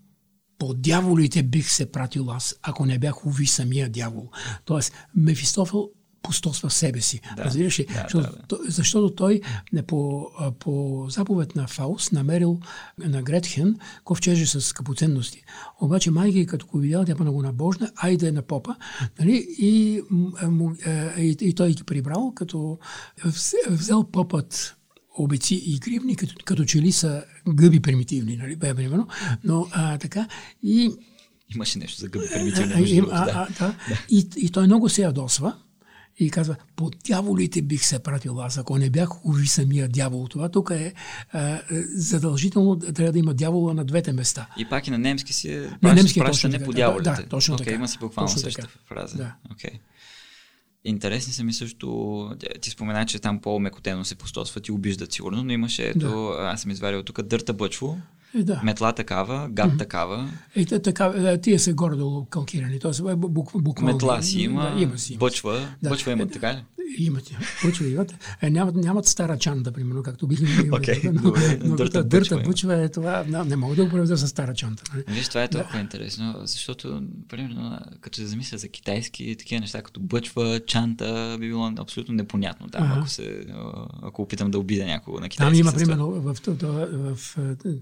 По 0.58 0.74
дяволите 0.74 1.42
бих 1.42 1.70
се 1.70 1.92
пратил 1.92 2.30
аз, 2.30 2.54
ако 2.62 2.86
не 2.86 2.98
бях 2.98 3.26
уви 3.26 3.46
самия 3.46 3.88
дявол. 3.90 4.30
Тоест, 4.64 4.92
Мефистофел 5.14 5.90
пустосва 6.22 6.68
в 6.68 6.74
себе 6.74 7.00
си. 7.00 7.20
Да, 7.36 7.44
Разбираш 7.44 7.78
ли? 7.78 7.86
Да, 7.86 8.02
защото, 8.02 8.38
да, 8.48 8.56
да. 8.56 8.70
защото 8.70 9.14
той 9.14 9.40
по, 9.86 10.30
по 10.58 11.06
заповед 11.08 11.56
на 11.56 11.66
Фаус 11.66 12.12
намерил 12.12 12.60
на 12.98 13.22
Гретхен 13.22 13.78
ковчеже 14.04 14.46
с 14.46 14.72
капоценности. 14.72 15.44
Обаче 15.80 16.10
майка, 16.10 16.46
като 16.46 16.66
го 16.66 16.78
видял, 16.78 17.04
тя 17.04 17.14
много 17.20 17.42
набожна, 17.42 17.90
айде 17.96 18.32
на 18.32 18.42
попа, 18.42 18.76
нали? 19.18 19.46
и, 19.58 20.02
и, 21.18 21.36
и 21.40 21.54
той 21.54 21.72
ги 21.72 21.84
прибрал, 21.84 22.32
като 22.34 22.78
взел 23.68 24.04
попът 24.04 24.76
обеци 25.18 25.54
и 25.54 25.78
гривни, 25.78 26.16
като, 26.16 26.34
като 26.44 26.64
че 26.64 26.82
ли 26.82 26.92
са 26.92 27.24
гъби 27.48 27.80
примитивни, 27.80 28.36
нали, 28.36 28.56
бе, 28.56 28.74
примерно. 28.74 29.08
Но 29.44 29.68
а, 29.70 29.98
така 29.98 30.28
и... 30.62 30.90
Имаше 31.54 31.78
нещо 31.78 32.00
за 32.00 32.08
гъби 32.08 32.26
примитивни. 32.32 33.02
А, 33.12 33.22
а, 33.22 33.48
да. 33.58 33.76
Да. 33.88 34.06
И, 34.10 34.28
и 34.36 34.50
той 34.50 34.66
много 34.66 34.88
се 34.88 35.02
ядосва 35.02 35.54
и 36.18 36.30
казва, 36.30 36.56
по 36.76 36.90
дяволите 37.06 37.62
бих 37.62 37.84
се 37.84 37.98
пратил 37.98 38.40
аз, 38.40 38.58
ако 38.58 38.78
не 38.78 38.90
бях 38.90 39.26
уви 39.26 39.46
самия 39.46 39.88
дявол. 39.88 40.28
Това 40.28 40.48
тук 40.48 40.70
е 40.70 40.94
а, 41.32 41.60
задължително, 41.94 42.78
трябва 42.78 43.12
да 43.12 43.18
има 43.18 43.34
дявола 43.34 43.74
на 43.74 43.84
двете 43.84 44.12
места. 44.12 44.48
И 44.58 44.68
пак 44.68 44.86
и 44.86 44.90
на 44.90 44.98
немски 44.98 45.32
си 45.32 45.52
е 45.52 45.70
на 45.82 45.94
немски 45.94 46.20
е 46.20 46.22
пращане 46.22 46.64
по 46.64 46.72
дяволите. 46.72 47.10
Да, 47.10 47.26
точно 47.26 47.54
okay, 47.54 47.58
така. 47.58 47.70
Има 47.70 47.88
си 47.88 47.98
буквално 47.98 48.28
същата 48.28 48.68
фраза. 48.88 49.16
Да. 49.16 49.34
Okay. 49.54 49.78
Интересни 50.84 51.32
са 51.32 51.44
ми 51.44 51.52
също, 51.52 52.30
ти 52.60 52.70
спомена, 52.70 53.06
че 53.06 53.18
там 53.18 53.40
по-мекотено 53.40 54.04
се 54.04 54.14
постосват 54.14 54.68
и 54.68 54.72
обиждат 54.72 55.12
сигурно, 55.12 55.44
но 55.44 55.52
имаше, 55.52 55.88
ето, 55.88 55.98
да. 55.98 56.48
аз 56.52 56.62
съм 56.62 56.70
изварил 56.70 57.02
тук 57.02 57.22
дърта 57.22 57.52
бъчво, 57.52 57.98
е, 58.34 58.42
да. 58.42 58.60
метла 58.64 58.92
такава, 58.92 59.48
гад 59.50 59.70
mm-hmm. 59.70 59.78
такава. 59.78 60.28
Е, 60.56 60.64
така, 60.64 61.38
тия 61.42 61.60
са 61.60 61.72
горе-долу 61.72 62.24
калкирани, 62.24 62.78
т.е. 62.78 63.14
буквално. 63.14 63.92
Метла 63.92 64.22
си 64.22 64.40
има, 64.40 64.70
да, 64.74 64.82
има 64.82 64.98
си, 64.98 65.16
бъчва, 65.16 65.60
да. 65.82 65.88
бъчва 65.88 66.12
имат, 66.12 66.30
е, 66.30 66.32
така 66.32 66.52
ли? 66.52 66.64
Имат, 66.98 67.30
бъчва 67.64 67.86
имат. 67.86 68.14
Е, 68.42 68.50
нямат, 68.50 68.74
нямат 68.74 69.06
стара 69.06 69.38
чанта, 69.38 69.72
примерно, 69.72 70.02
както 70.02 70.26
бихме 70.26 70.50
имали. 70.50 70.70
Okay, 70.70 71.10
но, 71.12 71.20
добре, 71.20 71.58
но, 71.64 71.76
дърта, 71.76 72.04
дърта 72.04 72.38
бъчва 72.38 72.82
е 72.82 72.88
това, 72.88 73.24
не, 73.28 73.44
не 73.44 73.56
мога 73.56 73.74
да 73.74 73.84
го 73.84 73.90
преведа 73.90 74.16
с 74.16 74.28
стара 74.28 74.54
чанта. 74.54 74.82
Нали? 74.94 75.04
Виж, 75.08 75.28
това 75.28 75.42
е 75.42 75.48
толкова 75.48 75.78
да. 75.78 75.80
интересно, 75.80 76.34
защото, 76.40 77.02
примерно, 77.28 77.78
като 78.00 78.16
се 78.16 78.26
замисля 78.26 78.58
за 78.58 78.68
китайски, 78.68 79.36
такива 79.38 79.60
неща, 79.60 79.82
като 79.82 80.00
бъчва, 80.00 80.60
чанта, 80.66 81.36
би 81.40 81.48
било 81.48 81.72
абсолютно 81.78 82.14
непонятно 82.14 82.68
там, 82.68 82.82
ага. 82.82 82.94
ако, 82.98 83.08
се, 83.08 83.46
ако 84.02 84.22
опитам 84.22 84.50
да 84.50 84.58
обида 84.58 84.84
някого 84.86 85.20
на 85.20 85.28
китайски. 85.28 85.58
Там 85.58 85.68
има, 85.68 85.72
примерно, 85.72 86.10
в, 86.10 86.34
в, 86.34 86.40
в, 86.46 87.16
в, 87.16 87.38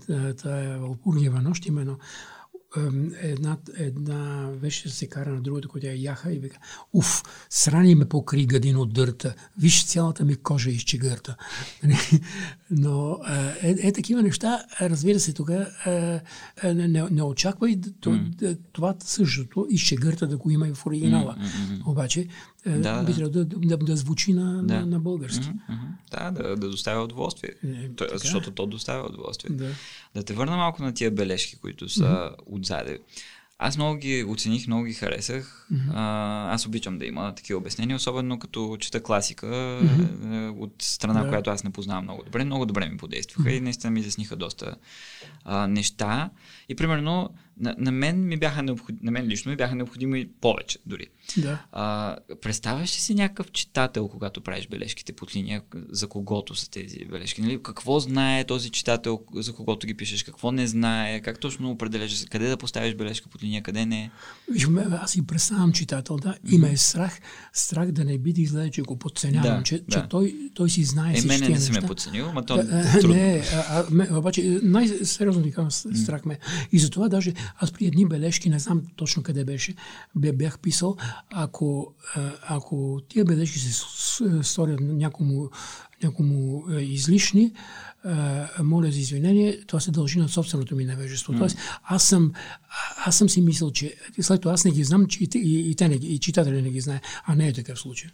в 0.09 0.35
тая 0.35 0.79
Валпургиева 0.79 1.41
нощ 1.41 1.67
има 1.67 1.81
едно 1.81 1.97
една, 3.21 3.57
една 3.79 4.51
беше 4.61 4.89
се 4.91 5.07
кара 5.07 5.31
на 5.31 5.41
другата, 5.41 5.69
която 5.69 5.87
я 5.87 6.03
яха 6.03 6.33
и 6.33 6.39
вика, 6.39 6.59
уф, 6.93 7.23
срани 7.51 7.95
ме 7.95 8.05
покри 8.05 8.47
гадин 8.47 8.77
от 8.77 8.93
дърта, 8.93 9.35
виж 9.59 9.87
цялата 9.87 10.25
ми 10.25 10.37
кожа 10.37 10.71
изчегърта. 10.71 11.37
Но 12.71 13.19
е, 13.63 13.77
е, 13.79 13.93
такива 13.93 14.23
неща, 14.23 14.65
разбира 14.81 15.21
се, 15.21 15.33
тогава 15.33 15.67
е, 16.63 16.75
не, 16.75 17.09
не 17.11 17.23
очаквай 17.23 17.77
mm. 17.77 18.59
това 18.73 18.95
същото 19.05 19.67
изчегърта 19.71 20.27
да 20.27 20.37
го 20.37 20.51
има 20.51 20.69
и 20.69 20.75
в 20.75 20.87
оригинала. 20.87 21.37
Mm-hmm. 21.37 21.87
Обаче 21.87 22.21
е, 22.21 22.27
да, 22.67 23.03
би 23.03 23.15
трябвало 23.15 23.31
да, 23.31 23.45
да, 23.45 23.77
да 23.77 23.97
звучи 23.97 24.33
на, 24.33 24.63
да. 24.63 24.81
на, 24.81 24.87
на 24.87 25.01
български. 25.01 25.47
Mm-hmm. 25.47 26.11
Да, 26.11 26.31
да, 26.31 26.57
да 26.57 26.71
доставя 26.71 27.05
удоволствие. 27.05 27.51
Е, 27.65 27.89
То, 27.89 28.07
защото 28.13 28.51
то 28.51 28.67
доставя 28.67 29.09
удоволствие. 29.09 29.57
Да. 29.57 29.69
да 30.15 30.23
те 30.23 30.35
върна 30.35 30.57
малко 30.57 30.83
на 30.83 30.95
тия 30.95 31.11
бележки, 31.11 31.57
които 31.57 31.89
са 31.89 32.03
mm-hmm. 32.03 32.35
отзаде. 32.47 32.99
Аз 33.63 33.77
много 33.77 33.97
ги 33.97 34.25
оцених, 34.29 34.67
много 34.67 34.85
ги 34.85 34.93
харесах. 34.93 35.69
Mm-hmm. 35.73 35.91
А, 35.95 36.55
аз 36.55 36.67
обичам 36.67 36.99
да 36.99 37.07
има 37.07 37.35
такива 37.35 37.59
обяснения, 37.59 37.97
особено 37.97 38.39
като 38.39 38.77
чета 38.81 39.03
класика 39.03 39.47
mm-hmm. 39.47 40.51
от 40.59 40.75
страна, 40.79 41.25
yeah. 41.25 41.29
която 41.29 41.51
аз 41.51 41.65
не 41.65 41.71
познавам 41.71 42.05
много 42.05 42.23
добре. 42.25 42.45
Много 42.45 42.67
добре 42.67 42.89
ми 42.89 42.97
подействаха 42.97 43.49
mm-hmm. 43.49 43.59
и 43.59 43.61
наистина 43.61 43.91
ми 43.91 44.01
изясниха 44.01 44.37
доста 44.37 44.77
а, 45.45 45.67
неща. 45.67 46.31
И 46.69 46.75
примерно 46.75 47.31
на, 47.61 47.75
на 47.79 47.93
мен 47.93 48.27
ми 48.27 48.37
бяха 48.37 48.63
необходими, 48.63 49.01
на 49.03 49.11
мен 49.11 49.27
лично 49.27 49.51
ми 49.51 49.57
бяха 49.57 49.75
необходими 49.75 50.29
повече 50.41 50.79
дори. 50.87 51.07
Да. 51.37 51.63
А, 51.73 52.17
представяш 52.43 52.97
ли 52.97 53.01
си 53.01 53.15
някакъв 53.15 53.53
читател, 53.53 54.09
когато 54.09 54.41
правиш 54.41 54.69
бележките 54.69 55.13
под 55.13 55.37
линия, 55.37 55.63
за 55.91 56.07
когото 56.07 56.55
са 56.55 56.71
тези 56.71 57.05
бележки? 57.11 57.43
Нали? 57.43 57.63
Какво 57.63 58.01
знае 58.01 58.45
този 58.45 58.71
читател, 58.71 59.21
за 59.35 59.53
когото 59.53 59.87
ги 59.87 59.95
пишеш? 59.95 60.23
Какво 60.23 60.53
не 60.53 60.67
знае? 60.67 61.21
Как 61.21 61.41
точно 61.41 61.71
определяш? 61.71 62.25
Къде 62.31 62.49
да 62.49 62.57
поставиш 62.57 62.95
бележка 62.95 63.29
под 63.29 63.43
линия, 63.43 63.63
къде 63.63 63.87
не? 63.87 64.11
Аз 64.93 65.11
си 65.11 65.27
представям 65.27 65.73
читател, 65.73 66.17
да. 66.17 66.35
И 66.51 66.59
ме 66.59 66.71
е 66.71 66.77
страх, 66.77 67.21
страх 67.53 67.93
да 67.93 68.05
не 68.05 68.19
би 68.19 68.33
да 68.33 68.41
изгледа, 68.41 68.71
че 68.71 68.83
го 68.83 68.99
подценявам, 68.99 69.59
да, 69.59 69.63
че, 69.63 69.79
да. 69.79 70.03
че 70.03 70.09
той, 70.09 70.37
той 70.55 70.71
си 70.71 70.85
знае 70.85 71.15
е, 71.19 71.23
мене 71.27 71.49
не 71.49 71.61
си 71.61 71.73
ме 71.73 71.81
подценил, 71.81 72.33
ма 72.33 72.47
то 72.47 72.61
е 72.61 72.67
трудно. 73.01 73.17
Не, 73.17 73.43
а, 73.55 73.65
а, 73.69 73.87
ме, 73.91 74.09
обаче 74.13 74.61
най-сериозно 74.63 75.43
ви 75.43 75.53
казвам, 75.53 75.97
страх 75.97 76.25
ме. 76.25 76.39
И 76.73 76.79
затова 76.79 77.09
даже 77.09 77.33
аз 77.57 77.73
при 77.73 77.87
едни 77.87 78.07
бележки, 78.07 78.51
не 78.51 78.59
знам 78.59 78.83
точно 78.97 79.23
къде 79.23 79.45
беше, 79.45 79.75
бях 80.17 80.59
писал, 80.59 80.97
ако, 81.31 81.95
ако 82.43 83.01
тия 83.09 83.25
бележки 83.25 83.59
се 83.59 83.85
сторят 84.43 84.81
някому, 84.81 85.51
някому 86.03 86.65
излишни, 86.81 87.53
моля 88.63 88.91
за 88.91 88.99
извинение, 88.99 89.67
това 89.67 89.81
се 89.81 89.91
дължи 89.91 90.19
на 90.19 90.29
собственото 90.29 90.77
ми 90.77 90.85
невежество. 90.85 91.33
Mm. 91.33 91.39
Тоест, 91.39 91.59
аз 91.83 92.03
съм, 92.05 92.33
аз 92.97 93.19
съм 93.19 93.29
си 93.29 93.41
мислил, 93.41 93.71
че 93.71 93.95
след 94.21 94.41
това 94.41 94.53
аз 94.53 94.65
не 94.65 94.71
ги 94.71 94.85
знам, 94.85 95.07
че 95.07 95.25
и, 95.25 95.29
и, 95.35 95.71
и, 95.71 95.75
те 95.75 95.89
не, 95.89 95.95
и 95.95 96.19
читателя 96.19 96.63
не 96.63 96.71
ги 96.71 96.81
знае, 96.81 97.01
а 97.25 97.35
не 97.35 97.49
е 97.49 97.53
такъв 97.53 97.79
случай. 97.79 98.11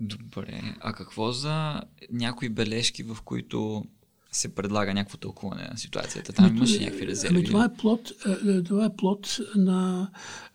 Добре. 0.00 0.76
А 0.80 0.92
какво 0.92 1.32
за 1.32 1.82
някои 2.12 2.48
бележки, 2.48 3.02
в 3.02 3.16
които 3.24 3.84
се 4.32 4.54
предлага 4.54 4.94
някакво 4.94 5.18
тълкуване 5.18 5.68
на 5.70 5.78
ситуацията. 5.78 6.32
Там 6.32 6.44
ами, 6.44 6.56
имаше 6.56 6.80
някакви 6.80 7.06
резерви. 7.06 7.34
Ами 7.34 7.44
това 7.44 7.64
е 7.64 7.74
плод, 7.74 8.12
е, 8.26 8.50
е, 8.50 8.62
това 8.62 8.84
е 8.84 8.96
плод 8.96 9.38
на, 9.56 10.10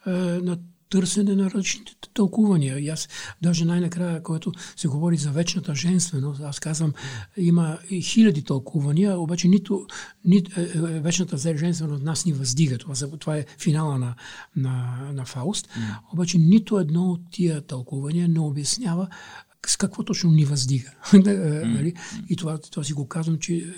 е, 0.07 0.11
на 0.11 0.57
търсене 0.89 1.35
на 1.35 1.51
различните 1.51 1.93
тълкувания. 2.13 2.79
И 2.79 2.89
аз 2.89 3.09
даже 3.41 3.65
най-накрая, 3.65 4.23
когато 4.23 4.51
се 4.75 4.87
говори 4.87 5.17
за 5.17 5.31
вечната 5.31 5.75
женственост, 5.75 6.41
аз 6.41 6.59
казвам, 6.59 6.93
има 7.37 7.77
хиляди 8.01 8.43
тълкувания, 8.43 9.19
обаче 9.19 9.47
нито, 9.47 9.85
нито 10.25 10.51
вечната 10.75 11.37
женственост 11.57 12.03
нас 12.03 12.25
ни 12.25 12.33
въздига. 12.33 12.77
Това, 12.77 12.95
това 13.19 13.37
е 13.37 13.45
финала 13.59 13.97
на, 13.97 14.15
на, 14.55 14.97
на 15.13 15.25
Фауст. 15.25 15.67
Mm. 15.67 15.97
Обаче 16.13 16.37
нито 16.37 16.79
едно 16.79 17.03
от 17.03 17.21
тия 17.31 17.61
тълкувания 17.61 18.27
не 18.27 18.39
обяснява 18.39 19.07
с 19.67 19.77
какво 19.77 20.03
точно 20.03 20.31
ни 20.31 20.45
въздига. 20.45 20.91
mm. 21.11 21.93
И 22.29 22.35
това, 22.35 22.57
това 22.57 22.83
си 22.83 22.93
го 22.93 23.07
казвам, 23.07 23.39
че... 23.39 23.73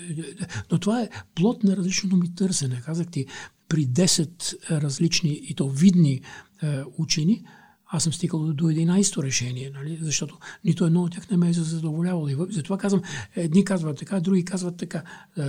Но 0.72 0.78
това 0.78 1.02
е 1.02 1.08
плод 1.34 1.64
на 1.64 1.76
различното 1.76 2.16
ми 2.16 2.34
търсене. 2.34 2.82
Казах 2.84 3.06
ти, 3.06 3.26
при 3.68 3.86
10 3.86 4.70
различни 4.70 5.40
и 5.42 5.54
то 5.54 5.68
видни 5.68 6.20
е, 6.62 6.80
учени, 6.98 7.44
аз 7.92 8.02
съм 8.02 8.12
стигал 8.12 8.52
до 8.52 8.64
11-то 8.64 9.22
решение, 9.22 9.70
нали? 9.74 9.98
защото 10.02 10.38
нито 10.64 10.84
едно 10.84 11.02
от 11.02 11.12
тях 11.12 11.30
не 11.30 11.36
ме 11.36 11.48
е 11.48 11.52
задоволявало. 11.52 12.28
И 12.28 12.36
затова 12.50 12.78
казвам, 12.78 13.02
едни 13.36 13.64
казват 13.64 13.98
така, 13.98 14.20
други 14.20 14.44
казват 14.44 14.76
така 14.76 15.02
е, 15.38 15.42
е, 15.42 15.46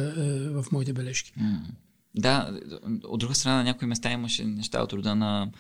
в 0.50 0.66
моите 0.72 0.94
бележки. 0.94 1.34
Да, 2.16 2.60
от 3.04 3.20
друга 3.20 3.36
страна 3.36 3.58
на 3.58 3.64
някои 3.64 3.88
места 3.88 4.12
имаше 4.12 4.46
неща 4.46 4.84
от 4.84 4.94
рода 4.94 5.16
на 5.16 5.52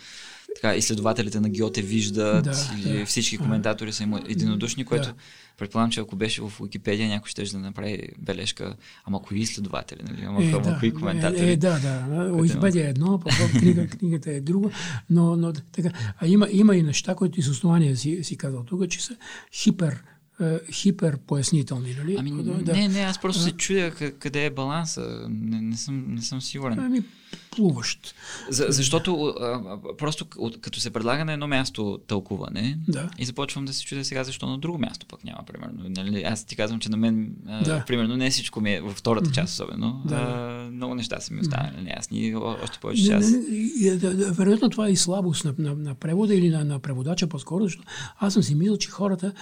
така, 0.55 0.75
изследователите 0.75 1.39
на 1.39 1.49
Гьоте 1.49 1.81
виждат 1.81 2.43
да, 2.43 2.71
или 2.85 2.99
да, 2.99 3.05
всички 3.05 3.37
коментатори 3.37 3.93
са 3.93 4.21
единодушни, 4.29 4.85
което 4.85 5.07
да. 5.07 5.13
предполагам, 5.57 5.91
че 5.91 5.99
ако 5.99 6.15
беше 6.15 6.41
в 6.41 6.53
Википедия, 6.61 7.09
някой 7.09 7.29
ще 7.29 7.43
да 7.43 7.59
направи 7.59 8.09
бележка, 8.19 8.75
ама 9.05 9.21
кои 9.21 9.39
изследователи, 9.39 9.99
нали? 10.09 10.23
ама, 10.25 10.43
е, 10.43 10.51
ама 10.51 10.61
да, 10.61 10.77
кои 10.79 10.93
коментатори. 10.93 11.49
Е, 11.49 11.51
е, 11.51 11.57
да, 11.57 11.79
да. 11.79 12.41
Википедия 12.41 12.85
е 12.85 12.89
едно, 12.89 13.19
книга, 13.59 13.87
книгата 13.87 14.31
е 14.31 14.41
друго, 14.41 14.71
но, 15.09 15.35
но 15.35 15.53
така. 15.53 15.89
А 16.17 16.27
има, 16.27 16.47
има 16.51 16.75
и 16.75 16.83
неща, 16.83 17.15
които 17.15 17.39
и 17.39 17.43
с 17.43 17.49
основание 17.49 17.95
си, 17.95 18.23
си 18.23 18.37
казал 18.37 18.63
тук, 18.63 18.89
че 18.89 19.03
са 19.03 19.15
хипер 19.53 20.03
е, 20.41 20.71
хиперпояснителни, 20.71 21.95
нали? 21.99 22.15
Ами, 22.19 22.43
да. 22.43 22.73
не, 22.73 22.87
не, 22.87 22.99
аз 22.99 23.21
просто 23.21 23.41
се 23.41 23.51
чудя 23.51 23.91
къде 24.19 24.45
е 24.45 24.49
баланса. 24.49 25.25
Не, 25.29 25.61
не, 25.61 25.77
съм, 25.77 26.05
не 26.07 26.21
съм 26.21 26.41
сигурен. 26.41 26.79
Ами, 26.79 27.03
плуващ. 27.51 28.15
За, 28.49 28.65
защото 28.69 29.25
а, 29.25 29.77
просто 29.97 30.25
като 30.61 30.79
се 30.79 30.91
предлага 30.91 31.25
на 31.25 31.33
едно 31.33 31.47
място 31.47 31.99
тълкуване 32.07 32.77
да. 32.87 33.09
и 33.19 33.25
започвам 33.25 33.65
да 33.65 33.73
се 33.73 33.85
чудя 33.85 34.05
сега 34.05 34.23
защо 34.23 34.47
на 34.47 34.57
друго 34.57 34.77
място 34.77 35.05
пък 35.05 35.23
няма, 35.23 35.43
примерно. 35.45 35.83
Нали, 35.89 36.23
аз 36.23 36.45
ти 36.45 36.55
казвам, 36.55 36.79
че 36.79 36.89
на 36.89 36.97
мен, 36.97 37.35
а, 37.47 37.63
да. 37.63 37.83
примерно, 37.87 38.17
не 38.17 38.29
всичко 38.29 38.61
ми 38.61 38.73
е 38.73 38.81
във 38.81 38.93
втората 38.93 39.29
mm-hmm. 39.29 39.35
част 39.35 39.53
особено. 39.53 40.01
Да. 40.05 40.15
А, 40.15 40.71
много 40.71 40.95
неща 40.95 41.19
са 41.19 41.33
ми 41.33 41.41
останали 41.41 41.75
mm-hmm. 41.75 41.83
неясни, 41.83 42.35
още 42.35 42.79
повече 42.79 43.19
да, 44.01 44.15
да, 44.15 44.31
вероятно 44.31 44.69
това 44.69 44.87
е 44.87 44.91
и 44.91 44.95
слабост 44.95 45.45
на, 45.45 45.53
на, 45.57 45.75
на 45.75 45.95
превода 45.95 46.35
или 46.35 46.49
на, 46.49 46.65
на 46.65 46.79
преводача 46.79 47.27
по-скоро, 47.27 47.63
защото 47.63 47.83
аз 48.19 48.33
съм 48.33 48.43
си 48.43 48.55
мислил, 48.55 48.77
че 48.77 48.89
хората, 48.89 49.33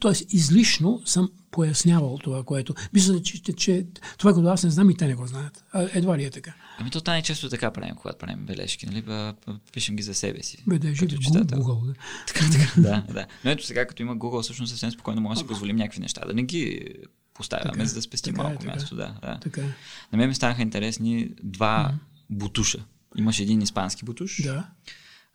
т.е. 0.00 0.12
излишно 0.30 1.02
съм 1.04 1.30
пояснявал 1.54 2.18
това, 2.18 2.44
което... 2.44 2.74
Мисля, 2.92 3.22
че, 3.22 3.42
че, 3.42 3.52
че 3.52 3.86
това, 4.18 4.34
което 4.34 4.48
аз 4.48 4.64
не 4.64 4.70
знам 4.70 4.90
и 4.90 4.96
те 4.96 5.06
не 5.06 5.14
го 5.14 5.26
знаят. 5.26 5.64
А, 5.72 5.88
едва 5.94 6.18
ли 6.18 6.24
е 6.24 6.30
така. 6.30 6.54
Ами 6.78 6.90
то 6.90 7.02
най-често 7.06 7.48
така 7.48 7.70
правим, 7.70 7.94
когато 7.94 8.18
правим 8.18 8.46
бележки, 8.46 8.86
нали? 8.86 9.02
Ба, 9.02 9.34
пишем 9.72 9.96
ги 9.96 10.02
за 10.02 10.14
себе 10.14 10.42
си. 10.42 10.64
Бе, 10.66 10.78
да, 10.78 10.94
живи 10.94 11.16
Google, 11.16 11.86
да. 11.86 11.94
Така, 12.26 12.44
така, 12.52 12.80
да, 12.80 13.12
да. 13.12 13.26
Но 13.44 13.50
ето 13.50 13.66
сега, 13.66 13.86
като 13.86 14.02
има 14.02 14.16
Google, 14.16 14.42
всъщност 14.42 14.70
съвсем 14.70 14.90
спокойно 14.90 15.20
може 15.20 15.34
да 15.34 15.38
си 15.38 15.46
позволим 15.46 15.76
някакви 15.76 16.00
неща, 16.00 16.26
да 16.26 16.34
не 16.34 16.42
ги 16.42 16.94
поставяме, 17.34 17.72
така, 17.72 17.84
за 17.84 17.94
да 17.94 18.02
спестим 18.02 18.34
малко 18.36 18.64
е, 18.64 18.66
място. 18.66 18.96
Да, 18.96 19.14
да. 19.22 19.38
Така. 19.42 19.60
Е. 19.60 19.74
На 20.12 20.18
мен 20.18 20.28
ми 20.28 20.34
станаха 20.34 20.62
интересни 20.62 21.30
два 21.42 21.92
mm-hmm. 21.92 22.24
бутуша. 22.30 22.84
Имаше 23.16 23.42
един 23.42 23.62
испански 23.62 24.04
бутуш. 24.04 24.42
Да 24.42 24.68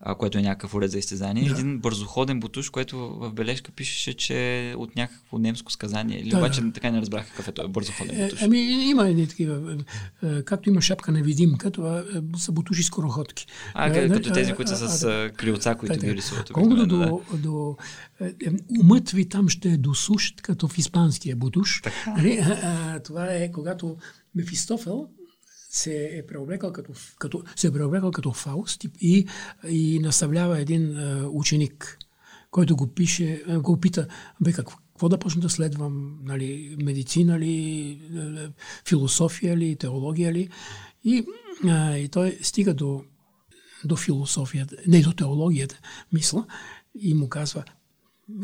а, 0.01 0.15
което 0.15 0.37
е 0.37 0.41
някакъв 0.41 0.73
уред 0.73 0.91
за 0.91 0.97
изтезание. 0.97 1.43
Да. 1.43 1.51
Един 1.51 1.79
бързоходен 1.79 2.39
бутуш, 2.39 2.69
което 2.69 2.97
в 2.97 3.33
бележка 3.33 3.71
пишеше, 3.71 4.13
че 4.13 4.69
е 4.69 4.75
от 4.75 4.95
някакво 4.95 5.37
немско 5.37 5.71
сказание. 5.71 6.19
Или 6.19 6.29
да, 6.29 6.37
обаче 6.37 6.61
да. 6.61 6.71
така 6.71 6.91
не 6.91 7.01
разбрах 7.01 7.27
какъв 7.27 7.47
е 7.47 7.51
този 7.51 7.67
бързоходен 7.67 8.21
е, 8.21 8.23
бутуш. 8.23 8.41
Ами 8.41 8.59
има 8.89 9.09
едни 9.09 9.27
такива. 9.27 9.77
Е, 10.23 10.43
както 10.43 10.69
има 10.69 10.81
шапка 10.81 11.11
невидимка, 11.11 11.71
това 11.71 12.03
са 12.37 12.51
бутуши 12.51 12.83
скороходки. 12.83 13.47
А, 13.73 13.89
а 13.89 14.09
като 14.09 14.31
тези, 14.31 14.53
които 14.53 14.77
са 14.77 14.89
с 14.89 15.29
крилца, 15.37 15.75
които 15.75 15.99
ги 15.99 16.15
рисуват. 16.15 16.51
Колкото 16.51 16.87
до, 16.87 16.97
да. 16.97 17.37
до 17.37 17.77
умът 18.81 19.09
ви 19.09 19.29
там 19.29 19.49
ще 19.49 19.69
е 19.69 19.77
досущ, 19.77 20.41
като 20.41 20.67
в 20.67 20.77
испанския 20.77 21.35
бутуш. 21.35 21.81
Нали? 22.07 22.45
Това 23.03 23.25
е 23.25 23.51
когато 23.51 23.97
Мефистофел 24.35 25.07
се 25.69 26.09
е 26.13 26.25
преоблекал 26.25 26.73
като, 26.73 26.93
като, 27.19 27.43
се 27.55 27.67
е 27.67 27.71
преоблекал 27.71 28.11
като 28.11 28.31
Фауст 28.31 28.83
и, 29.01 29.27
и 29.67 29.99
наставлява 29.99 30.59
един 30.59 30.97
а, 30.97 31.27
ученик, 31.27 31.97
който 32.51 32.75
го 32.75 32.87
пише, 32.87 33.43
го 33.47 33.79
пита, 33.79 34.07
бе, 34.41 34.53
какво, 34.53 34.77
какво 34.77 35.09
да 35.09 35.19
почна 35.19 35.41
да 35.41 35.49
следвам, 35.49 36.19
нали, 36.23 36.77
медицина 36.83 37.39
ли, 37.39 38.01
философия 38.87 39.57
ли, 39.57 39.75
теология 39.75 40.33
ли. 40.33 40.49
И, 41.03 41.25
а, 41.67 41.97
и 41.97 42.07
той 42.07 42.39
стига 42.41 42.73
до, 42.73 43.03
до 43.85 43.95
философията, 43.95 44.75
не 44.87 45.01
до 45.01 45.13
теологията, 45.13 45.79
мисля, 46.13 46.45
и 46.99 47.13
му 47.13 47.29
казва, 47.29 47.63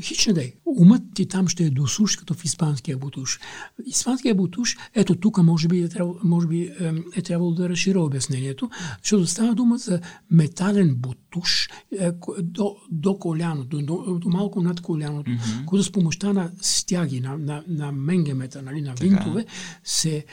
Хич 0.02 0.28
не 0.28 0.34
дай. 0.34 0.54
Умът 0.66 1.04
ти 1.16 1.28
там 1.28 1.48
ще 1.48 1.64
е 1.64 1.70
досуш, 1.70 2.16
като 2.16 2.34
в 2.34 2.46
испанския 2.46 2.98
бутуш. 2.98 3.40
Испанския 3.86 4.36
бутуш, 4.36 4.78
ето 4.94 5.16
тук 5.16 5.38
може 5.38 5.68
би 5.68 5.82
е 5.82 5.90
трябвало, 5.90 6.20
може 6.24 6.48
би, 6.48 6.72
е 7.16 7.22
трябвало 7.22 7.52
да 7.52 7.70
разширя 7.70 8.02
обяснението, 8.02 8.70
защото 9.02 9.28
става 9.28 9.56
дума 9.56 9.78
за 9.78 10.00
метален 10.32 10.96
бутуш 10.96 11.70
е, 12.00 12.12
до, 12.42 12.76
до 12.92 13.20
коляното, 13.20 13.82
до, 13.82 14.20
до 14.20 14.30
малко 14.30 14.62
над 14.62 14.82
коляното, 14.82 15.32
mm-hmm. 15.32 15.66
който 15.66 15.84
с 15.84 15.92
помощта 15.92 16.34
на 16.34 16.52
стяги, 16.62 17.20
на, 17.20 17.38
на, 17.38 17.64
на 17.68 17.92
менгемета, 17.92 18.62
нали, 18.62 18.82
на 18.82 18.94
винтове, 18.94 19.46
се, 19.84 20.18
е, 20.18 20.26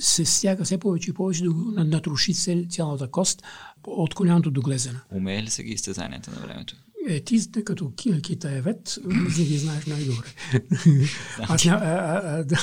се 0.00 0.24
стяга 0.24 0.64
все 0.64 0.78
повече 0.78 1.10
и 1.10 1.14
повече 1.14 1.44
да 1.44 1.84
натруши 1.84 2.34
цялата 2.68 3.10
кост 3.10 3.42
от 3.86 4.14
коляното 4.14 4.50
до 4.50 4.60
глезена. 4.60 5.00
Умее 5.10 5.42
ли 5.42 5.50
се 5.50 5.62
ги 5.62 5.72
изтезанията 5.72 6.30
на 6.30 6.40
времето? 6.40 6.76
Е, 7.08 7.20
ти 7.20 7.40
като 7.64 7.92
китаевец, 8.22 8.98
ги 9.44 9.58
знаеш 9.58 9.86
най-добре. 9.86 10.26
аз 11.38 11.64
ня, 11.64 11.80
а, 11.82 12.20
а, 12.24 12.44
да, 12.44 12.58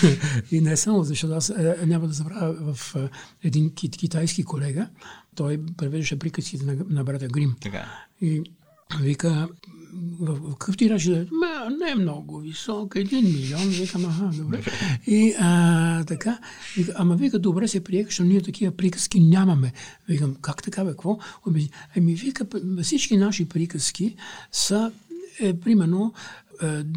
и 0.51 0.61
не 0.61 0.77
само, 0.77 1.03
защото 1.03 1.33
аз 1.33 1.49
а, 1.49 1.75
няма 1.85 2.07
да 2.07 2.13
забравя 2.13 2.73
в 2.73 2.95
а, 2.95 3.09
един 3.43 3.73
кит, 3.73 3.97
китайски 3.97 4.43
колега, 4.43 4.89
той 5.35 5.59
превеждаше 5.77 6.19
приказките 6.19 6.65
на, 6.65 6.77
на 6.89 7.03
брата 7.03 7.27
Грим. 7.27 7.55
Така. 7.61 7.85
И 8.21 8.43
вика, 9.01 9.47
в, 10.19 10.51
какъв 10.51 10.77
тираж 10.77 11.03
да 11.03 11.25
не 11.79 11.91
е 11.91 11.95
много 11.95 12.39
висок, 12.39 12.95
един 12.95 13.23
милион, 13.23 13.69
викам, 13.69 14.05
аха, 14.05 14.31
добре. 14.37 14.63
И 15.07 15.35
а, 15.39 16.03
така, 16.03 16.39
вика, 16.77 16.93
ама 16.95 17.15
вика, 17.15 17.39
добре 17.39 17.67
се 17.67 17.83
приеха, 17.83 18.07
защото 18.07 18.29
ние 18.29 18.41
такива 18.41 18.71
приказки 18.71 19.19
нямаме. 19.19 19.73
Викам, 20.07 20.35
как 20.41 20.63
така 20.63 20.83
бе, 20.83 20.89
какво? 20.89 21.19
Ами 21.97 22.15
вика, 22.15 22.45
всички 22.81 23.17
наши 23.17 23.49
приказки 23.49 24.15
са 24.51 24.91
е, 25.39 25.59
примерно 25.59 26.13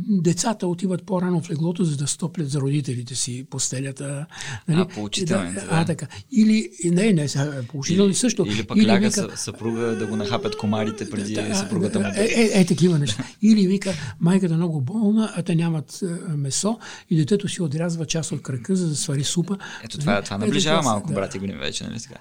децата 0.08 0.66
отиват 0.66 1.02
по-рано 1.02 1.40
в 1.40 1.50
леглото, 1.50 1.84
за 1.84 1.96
да 1.96 2.06
стоплят 2.06 2.50
за 2.50 2.60
родителите 2.60 3.14
си 3.14 3.46
постелята. 3.50 4.26
Нали? 4.68 4.80
А, 4.80 4.88
поучителните, 4.88 5.60
да. 5.60 5.68
А, 5.70 5.84
така. 5.84 6.06
Или, 6.32 6.70
не, 6.84 7.12
не, 7.12 7.28
поучителни 7.68 8.14
също. 8.14 8.44
Или 8.48 8.64
пък 8.64 8.76
или 8.76 8.86
ляга 8.86 9.08
вика, 9.08 9.36
съпруга 9.36 9.80
да 9.80 10.06
го 10.06 10.16
нахапят 10.16 10.56
комарите 10.56 11.10
преди 11.10 11.34
да, 11.34 11.54
съпругата 11.54 12.00
му. 12.00 12.06
Е, 12.06 12.28
е, 12.34 12.60
е, 12.60 12.66
такива 12.66 12.98
неща. 12.98 13.24
Или 13.42 13.66
вика, 13.66 13.92
майката 14.20 14.54
много 14.54 14.80
болна, 14.80 15.32
а 15.36 15.42
те 15.42 15.54
нямат 15.54 16.02
е, 16.02 16.32
месо 16.36 16.78
и 17.10 17.16
детето 17.16 17.48
си 17.48 17.62
отрязва 17.62 18.06
част 18.06 18.32
от 18.32 18.42
кръка, 18.42 18.76
за 18.76 18.88
да 18.88 18.96
свари 18.96 19.24
супа. 19.24 19.58
Ето 19.84 19.98
това, 19.98 20.22
това 20.22 20.38
наближава 20.38 20.82
малко, 20.82 21.12
брати 21.12 21.38
Грин 21.38 21.58
вече, 21.58 21.84
нали 21.84 22.00
така? 22.00 22.20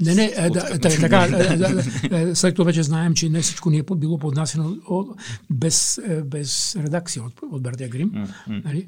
Не, 0.00 0.14
не, 0.14 0.32
е, 0.36 0.50
да, 0.50 0.78
така, 0.78 1.28
е, 2.10 2.34
след 2.34 2.54
това 2.54 2.64
вече 2.64 2.82
знаем, 2.82 3.14
че 3.14 3.28
не 3.28 3.40
всичко 3.40 3.70
ни 3.70 3.78
е 3.78 3.82
било 3.96 4.18
поднасено 4.18 4.76
без, 5.50 5.98
е, 5.98 6.22
без 6.22 6.76
редакция 6.76 7.22
от, 7.22 7.40
от 7.52 7.62
Бертия 7.62 7.88
Грим. 7.88 8.10
Mm-hmm. 8.10 8.64
Нали? 8.64 8.86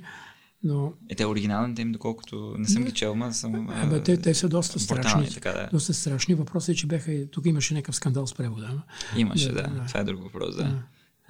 Но... 0.63 0.93
Е, 1.09 1.15
те 1.15 1.27
оригиналните 1.27 1.83
им, 1.83 1.93
доколкото 1.93 2.55
не 2.59 2.69
съм 2.69 2.85
ги 2.85 2.93
чел, 2.93 3.15
ма 3.15 3.35
съм... 3.35 3.69
А, 3.71 3.87
бе, 3.87 4.03
те, 4.03 4.17
те 4.17 4.35
са 4.35 4.49
доста 4.49 4.81
страшни. 4.81 5.31
Така, 5.31 5.53
да. 5.53 5.69
Доста 5.73 5.95
страшни. 5.95 6.35
Въпросът 6.35 6.69
е, 6.69 6.75
че 6.75 6.87
беха... 6.87 7.27
Тук 7.31 7.47
имаше 7.47 7.75
някакъв 7.75 7.97
скандал 7.97 8.27
с 8.27 8.35
превода. 8.35 8.83
Имаше, 9.17 9.49
да. 9.49 9.63
да. 9.63 9.85
Това 9.89 10.01
е 10.01 10.05
друг 10.05 10.23
въпрос, 10.23 10.57
да. 10.57 10.63
да. 10.63 10.83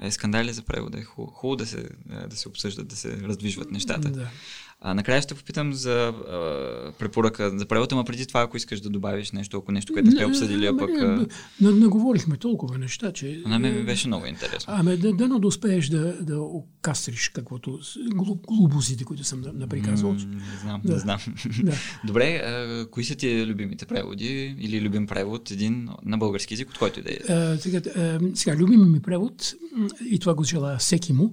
Е, 0.06 0.10
скандали 0.10 0.52
за 0.52 0.62
превода 0.62 0.98
е 0.98 1.02
хубаво, 1.02 1.32
хубаво 1.32 1.56
да, 1.56 1.66
се, 1.66 1.88
да 2.30 2.36
се 2.36 2.48
обсъждат, 2.48 2.88
да 2.88 2.96
се 2.96 3.20
раздвижват 3.20 3.70
нещата. 3.70 4.10
Да. 4.10 4.28
А, 4.86 4.94
накрая 4.94 5.22
ще 5.22 5.34
попитам 5.34 5.72
за 5.72 6.06
а, 6.08 6.92
препоръка 6.98 7.58
за 7.58 7.66
превода, 7.66 7.94
ама 7.94 8.04
преди 8.04 8.26
това, 8.26 8.40
ако 8.40 8.56
искаш 8.56 8.80
да 8.80 8.90
добавиш 8.90 9.32
нещо, 9.32 9.56
ако 9.56 9.72
нещо, 9.72 9.92
което 9.92 10.10
сте 10.10 10.26
обсъдили, 10.26 10.66
а 10.66 10.76
пък... 10.76 10.90
Не, 11.60 11.86
говорихме 11.86 12.36
толкова 12.36 12.78
неща, 12.78 13.12
че... 13.12 13.42
На 13.46 13.58
мен 13.58 13.76
ми 13.76 13.84
беше 13.84 14.08
много 14.08 14.26
интересно. 14.26 14.74
Ами, 14.76 14.96
да, 14.96 15.12
да, 15.12 15.28
да 15.28 15.46
успееш 15.46 15.88
да, 15.88 16.16
да 16.20 16.40
окастриш 16.40 17.28
каквото... 17.28 17.78
глубозите, 18.46 19.04
които 19.04 19.24
съм 19.24 19.42
наприказвал. 19.54 20.12
не 20.12 20.18
знам, 20.62 20.80
да. 20.84 20.92
не 20.92 20.98
знам. 20.98 21.18
Да. 21.62 21.72
Добре, 22.04 22.36
а, 22.36 22.86
кои 22.90 23.04
са 23.04 23.14
ти 23.14 23.46
любимите 23.46 23.86
преводи 23.86 24.56
или 24.58 24.80
любим 24.80 25.06
превод, 25.06 25.50
един 25.50 25.88
на 26.04 26.18
български 26.18 26.54
язик, 26.54 26.70
от 26.70 26.78
който 26.78 27.00
и 27.00 27.02
да 27.02 27.12
е? 27.12 27.56
сега, 27.58 27.80
сега, 28.34 28.56
любим 28.56 28.92
ми 28.92 29.00
превод, 29.00 29.54
и 30.10 30.18
това 30.18 30.34
го 30.34 30.44
желая 30.44 30.78
всеки 30.78 31.12
му, 31.12 31.32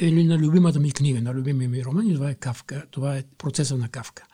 или 0.00 0.24
на 0.24 0.38
любимата 0.38 0.80
ми 0.80 0.92
книга, 0.92 1.20
на 1.20 1.34
любимия 1.34 1.68
ми 1.68 1.84
роман, 1.84 2.10
и 2.10 2.14
това 2.14 2.30
е 2.30 2.34
Кавка. 2.34 2.84
Това 2.90 3.16
е 3.16 3.22
процеса 3.38 3.76
на 3.76 3.88
Кавка. 3.88 4.24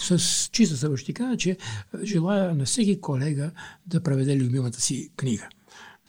С 0.00 0.48
чиста 0.52 0.76
съвест 0.76 1.02
ще 1.02 1.12
кажа, 1.12 1.36
че 1.36 1.56
желая 2.04 2.54
на 2.54 2.64
всеки 2.64 3.00
колега 3.00 3.50
да 3.86 4.02
преведе 4.02 4.36
любимата 4.36 4.80
си 4.80 5.10
книга. 5.16 5.48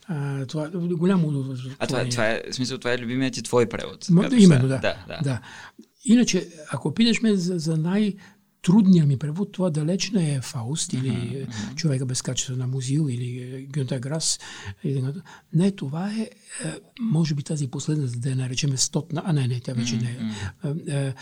А, 0.08 0.46
това 0.46 0.66
е 0.66 0.70
голямо. 0.70 1.56
А 1.80 1.88
това, 1.88 2.10
това 2.10 2.30
е, 2.30 2.44
в 2.52 2.56
смисъл, 2.56 2.78
това 2.78 2.94
е 2.94 2.98
любимият 2.98 3.34
ти 3.34 3.44
твой 3.44 3.66
превод. 3.66 4.10
М- 4.10 4.30
именно, 4.38 4.68
да, 4.68 4.80
да, 4.80 4.96
да. 5.08 5.20
да. 5.24 5.42
Иначе, 6.06 6.48
ако 6.72 6.94
питаш 6.94 7.22
ме 7.22 7.36
за, 7.36 7.60
за 7.60 7.78
най- 7.78 8.16
трудният 8.62 9.08
ми 9.08 9.18
превод, 9.18 9.52
това 9.52 9.70
далеч 9.70 10.12
не 10.12 10.34
е 10.34 10.42
Фауст 10.42 10.94
или 10.94 11.12
mm-hmm. 11.12 11.76
човека 11.76 12.06
без 12.06 12.22
качество 12.22 12.56
на 12.56 12.68
музил 12.68 13.08
или 13.10 13.68
Гюнта 13.74 14.00
Грас. 14.00 14.40
Не, 15.54 15.72
това 15.72 16.12
е, 16.12 16.30
може 17.00 17.36
би 17.36 17.44
тази 17.44 17.68
последната, 17.68 18.20
да 18.20 18.30
я 18.30 18.36
наречем 18.36 18.78
стотна, 18.78 19.22
а 19.26 19.34
не, 19.34 19.48
не, 19.48 19.60
тя 19.60 19.74
вече 19.74 19.98
не 19.98 20.34
е. 20.88 21.14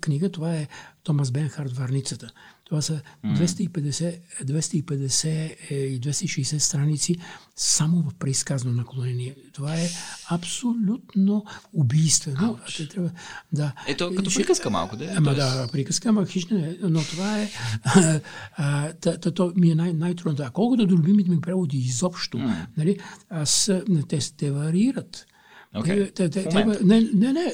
Книга, 0.00 0.30
това 0.30 0.54
е 0.54 0.68
Томас 1.02 1.30
Бенхард 1.30 1.72
Варницата. 1.72 2.30
Това 2.64 2.82
са 2.82 3.00
250, 3.24 4.20
250 4.44 5.74
и 5.74 6.00
260 6.00 6.58
страници 6.58 7.16
само 7.56 8.02
в 8.02 8.14
преизказано 8.14 8.72
наклонение. 8.72 9.36
Това 9.52 9.74
е 9.74 9.88
абсолютно 10.30 11.44
убийствено. 11.72 12.58
Те 12.76 12.88
трябва, 12.88 13.10
да. 13.52 13.72
Ето, 13.86 14.14
като 14.16 14.30
приказка 14.34 14.70
малко, 14.70 14.96
да? 14.96 15.14
Ама 15.16 15.34
да, 15.34 15.68
приказка, 15.72 16.08
ама 16.08 16.26
хищна 16.26 16.66
е. 16.68 16.76
Но 16.82 17.00
това 17.00 17.38
е... 17.38 17.50
А, 18.56 18.92
а, 19.06 19.18
то, 19.18 19.52
ми 19.56 19.70
е 19.70 19.74
най- 19.74 19.92
най-трудното. 19.92 20.42
А 20.42 20.50
колкото 20.50 20.86
до 20.86 20.96
любимите 20.96 21.30
ми 21.30 21.40
преводи 21.40 21.76
изобщо, 21.78 22.38
mm. 22.38 22.66
нали, 22.76 22.98
аз, 23.30 23.70
те, 24.08 24.18
те 24.36 24.50
варират. 24.50 25.26
Okay. 25.74 26.14
Те, 26.14 26.30
те, 26.30 26.48
те, 26.48 26.64
не, 26.64 27.00
не, 27.14 27.32
не, 27.32 27.52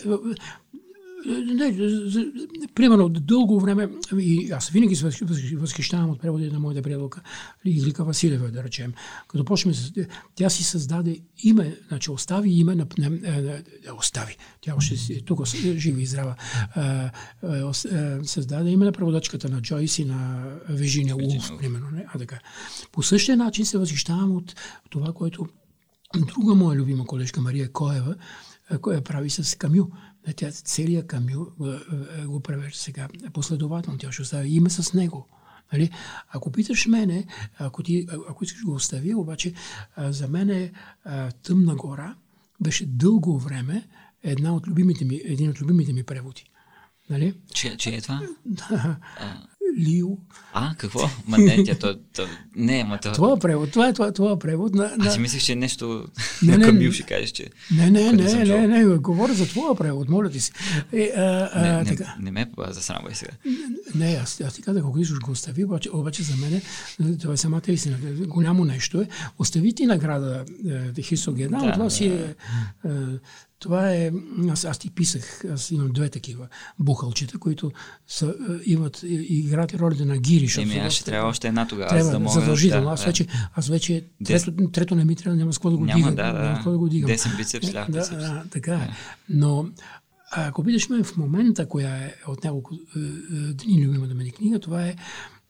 не, 1.26 2.68
примерно, 2.74 3.08
дълго 3.08 3.60
време, 3.60 3.88
и 4.18 4.50
аз 4.50 4.68
винаги 4.68 4.96
се 4.96 5.10
възхищавам 5.56 6.10
от 6.10 6.20
преводи 6.20 6.50
на 6.50 6.60
моята 6.60 6.82
приятелка 6.82 7.20
Иглика 7.64 8.04
Василева, 8.04 8.50
да 8.50 8.64
речем. 8.64 8.92
Като 9.28 9.44
почнем, 9.44 9.74
тя 10.34 10.50
си 10.50 10.64
създаде 10.64 11.20
име, 11.42 11.76
значи 11.88 12.10
остави 12.10 12.50
име 12.50 12.74
на... 12.74 12.86
Не, 12.98 13.08
не, 13.08 13.62
остави, 13.98 14.36
тя 14.60 14.74
още 14.76 15.20
тук 15.24 15.46
жива 15.56 16.00
и 16.00 16.06
здрава. 16.06 16.36
създаде 18.22 18.70
име 18.70 18.84
на 18.84 18.92
преводачката 18.92 19.48
на 19.48 19.62
Джойс 19.62 19.98
и 19.98 20.04
на 20.04 20.44
Вижиния 20.68 21.16
Улф, 21.16 21.50
примерно. 21.58 21.90
Не? 21.90 22.04
А 22.14 22.18
така. 22.18 22.38
По 22.92 23.02
същия 23.02 23.36
начин 23.36 23.66
се 23.66 23.78
възхищавам 23.78 24.36
от 24.36 24.54
това, 24.90 25.12
което 25.12 25.46
друга 26.16 26.54
моя 26.54 26.78
любима 26.78 27.06
колежка 27.06 27.40
Мария 27.40 27.72
Коева, 27.72 28.14
която 28.80 29.04
прави 29.04 29.30
с 29.30 29.58
Камю. 29.58 29.86
Тя 30.36 30.50
целият 30.50 31.06
Камю 31.06 31.46
го 32.26 32.40
превежда 32.40 32.78
сега 32.78 33.08
последователно. 33.32 33.98
Тя 33.98 34.12
ще 34.12 34.22
остави 34.22 34.48
име 34.48 34.70
с 34.70 34.94
него. 34.94 35.28
Нали? 35.72 35.90
Ако 36.28 36.52
питаш 36.52 36.86
мене, 36.86 37.26
ако, 37.58 37.82
ти, 37.82 38.06
ако 38.28 38.44
искаш 38.44 38.64
го 38.64 38.72
остави, 38.74 39.14
обаче 39.14 39.54
за 39.98 40.28
мен 40.28 40.50
е 40.50 40.72
Тъмна 41.42 41.74
гора 41.74 42.14
беше 42.60 42.86
дълго 42.86 43.38
време 43.38 43.88
една 44.22 44.54
от 44.54 44.66
любимите 44.66 45.04
ми, 45.04 45.20
един 45.24 45.50
от 45.50 45.60
любимите 45.60 45.92
ми 45.92 46.02
преводи. 46.02 46.44
Нали? 47.10 47.34
Че, 47.54 47.76
че 47.76 47.90
е 47.90 48.00
това? 48.00 48.20
Лио. 49.78 50.08
А, 50.52 50.74
какво? 50.78 51.10
Ма 51.26 51.38
не, 51.38 51.64
тя, 51.64 51.74
то, 51.74 51.98
то, 52.16 52.26
не, 52.56 52.84
ма 52.84 52.98
то... 52.98 53.12
Това 53.12 53.32
е 53.36 53.38
превод, 53.38 53.70
това 53.70 53.88
е, 53.88 53.92
това, 53.92 54.12
това 54.12 54.32
е 54.32 54.38
превод 54.38 54.74
на... 54.74 54.92
на... 54.96 55.06
Аз 55.06 55.14
си 55.14 55.20
мислех, 55.20 55.42
че 55.42 55.52
е 55.52 55.56
нещо 55.56 56.04
не, 56.42 56.58
на 56.58 56.64
Камил 56.64 56.92
ще 56.92 57.02
кажеш, 57.02 57.30
че... 57.30 57.46
Не, 57.70 57.90
не, 57.90 58.12
не, 58.12 58.34
не, 58.34 58.44
не, 58.44 58.66
не, 58.66 58.96
говоря 58.96 59.34
за 59.34 59.46
твоя 59.46 59.74
превод, 59.74 60.08
моля 60.08 60.30
ти 60.30 60.40
си. 60.40 60.52
Е, 60.92 61.12
а, 61.16 61.50
а, 61.52 61.78
не, 61.78 61.84
така. 61.84 62.14
не, 62.20 62.24
не 62.24 62.30
ме 62.30 62.50
засрамвай 62.68 63.14
сега. 63.14 63.32
Не, 63.94 64.18
аз, 64.22 64.40
аз 64.40 64.54
ти 64.54 64.62
казах, 64.62 64.84
ако 64.86 64.98
искаш 64.98 65.18
го 65.18 65.30
остави, 65.30 65.64
обаче, 65.64 65.90
обаче 65.92 66.22
за 66.22 66.36
мен 66.36 66.62
това 67.20 67.34
е 67.34 67.36
самата 67.36 67.62
истина. 67.68 67.96
Голямо 68.26 68.64
нещо 68.64 69.00
е. 69.00 69.08
Остави 69.38 69.74
ти 69.74 69.86
награда 69.86 70.44
е, 70.98 71.02
Хисогена, 71.02 71.58
да, 71.64 71.72
това 71.72 71.90
си 71.90 72.06
е, 72.06 72.34
е 72.84 72.90
това 73.60 73.90
е, 73.90 74.10
аз, 74.50 74.64
аз 74.64 74.78
ти 74.78 74.90
писах, 74.90 75.44
аз 75.44 75.70
имам 75.70 75.88
две 75.92 76.08
такива 76.08 76.48
бухалчета, 76.78 77.38
които 77.38 77.72
са, 78.06 78.34
е, 78.50 78.70
имат, 78.70 79.00
играят 79.08 79.74
ролята 79.74 80.06
на 80.06 80.18
гири. 80.18 80.62
Еми, 80.62 80.78
аз 80.78 80.92
ще 80.92 81.04
трябва 81.04 81.28
още 81.28 81.48
една 81.48 81.66
тогава. 81.66 81.88
Трябва, 81.88 82.04
за 82.04 82.10
да 82.10 82.18
мога, 82.18 82.40
задължително. 82.40 82.86
Да, 82.86 82.92
аз, 82.92 83.04
вече, 83.04 83.26
аз 83.54 83.68
вече, 83.68 84.04
трето, 84.24 84.52
трето 84.72 84.94
не 84.94 85.04
ми 85.04 85.16
трябва, 85.16 85.36
няма 85.36 85.52
с 85.52 85.58
какво 85.58 85.70
да 85.70 85.76
го 85.76 85.84
няма, 85.84 85.98
дигам. 85.98 86.14
Да, 86.14 86.32
да, 86.32 86.42
няма 86.42 86.70
да 86.70 86.78
го 86.78 86.88
дигам. 86.88 87.08
Десен 87.08 87.32
бицепс, 87.36 87.72
да, 87.72 87.86
да, 87.88 88.08
да, 88.08 88.44
така 88.50 88.74
е. 88.74 88.90
Но 89.28 89.66
ако 90.30 90.64
питаш 90.64 90.88
ме 90.88 91.02
в 91.02 91.16
момента, 91.16 91.68
коя 91.68 91.96
е 91.96 92.14
от 92.26 92.44
няколко 92.44 92.74
е, 92.74 92.98
е, 92.98 93.02
дни 93.52 93.86
любимата 93.86 94.14
ми 94.14 94.30
книга, 94.30 94.58
това 94.58 94.86
е 94.86 94.96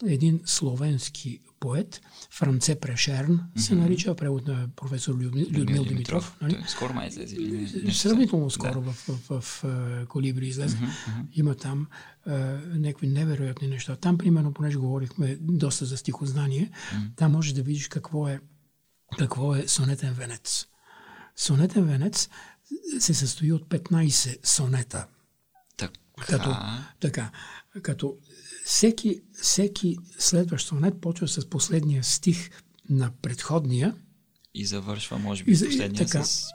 един 0.07 0.41
словенски 0.45 1.41
поет, 1.61 2.01
Франце 2.41 2.75
Прешерн, 2.75 3.33
mm-hmm. 3.33 3.59
се 3.59 3.75
нарича, 3.75 4.15
превод 4.15 4.47
на 4.47 4.69
професор 4.77 5.15
Людмил, 5.15 5.47
Людмил 5.51 5.85
Димитров. 5.85 6.37
Нали? 6.41 6.65
Скоро 6.69 6.95
май 6.95 7.09
излезе. 7.09 7.37
Сравнително 7.93 8.51
скоро 8.51 8.81
да. 8.81 8.91
в, 8.91 9.09
в, 9.09 9.41
в, 9.41 9.62
в 9.62 10.07
Колибри 10.09 10.47
излезе. 10.47 10.77
Mm-hmm. 10.77 11.27
Има 11.33 11.55
там 11.55 11.87
а, 12.27 12.37
някакви 12.75 13.07
невероятни 13.07 13.69
неща. 13.69 13.97
Там, 13.97 14.19
примерно, 14.19 14.53
понеже 14.53 14.79
говорихме 14.79 15.37
доста 15.41 15.85
за 15.85 15.97
стихознание, 15.97 16.71
mm-hmm. 16.71 17.17
там 17.17 17.33
можеш 17.33 17.53
да 17.53 17.62
видиш 17.62 17.89
какво 17.89 18.29
е, 18.29 18.41
какво 19.19 19.55
е 19.55 19.69
сонетен 19.69 20.15
венец. 20.15 20.67
Сонетен 21.37 21.85
венец 21.85 22.29
се 22.99 23.15
състои 23.15 23.53
от 23.53 23.69
15 23.69 24.47
сонета. 24.47 25.07
Така. 25.77 25.93
Като, 26.27 26.57
така, 27.01 27.31
като 27.83 28.17
всеки, 28.71 29.21
всеки 29.43 29.97
следващ 30.19 30.67
сонет 30.67 31.01
почва 31.01 31.29
с 31.29 31.51
последния 31.51 32.05
стих 32.05 32.51
на 32.91 33.11
предходния. 33.23 33.95
И 34.55 34.67
завършва, 34.67 35.19
може 35.19 35.45
би, 35.45 35.53
и, 35.53 35.55
последния 35.55 36.07
така, 36.07 36.25
с, 36.25 36.49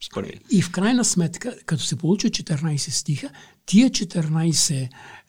с 0.00 0.08
първия. 0.14 0.40
И 0.50 0.62
в 0.62 0.70
крайна 0.70 1.04
сметка, 1.04 1.56
като 1.66 1.82
се 1.82 1.96
получат 1.96 2.32
14 2.32 2.76
стиха, 2.76 3.30
тия 3.66 3.90
14, 3.90 4.88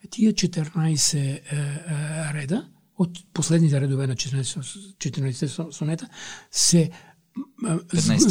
тия 0.10 0.34
14 0.34 1.16
е, 1.16 1.42
е, 1.52 2.34
реда, 2.34 2.70
от 2.98 3.34
последните 3.34 3.82
редове 3.82 4.08
на 4.08 4.16
14, 4.16 4.60
14 4.98 5.72
сонета, 5.72 6.10
се 6.52 6.92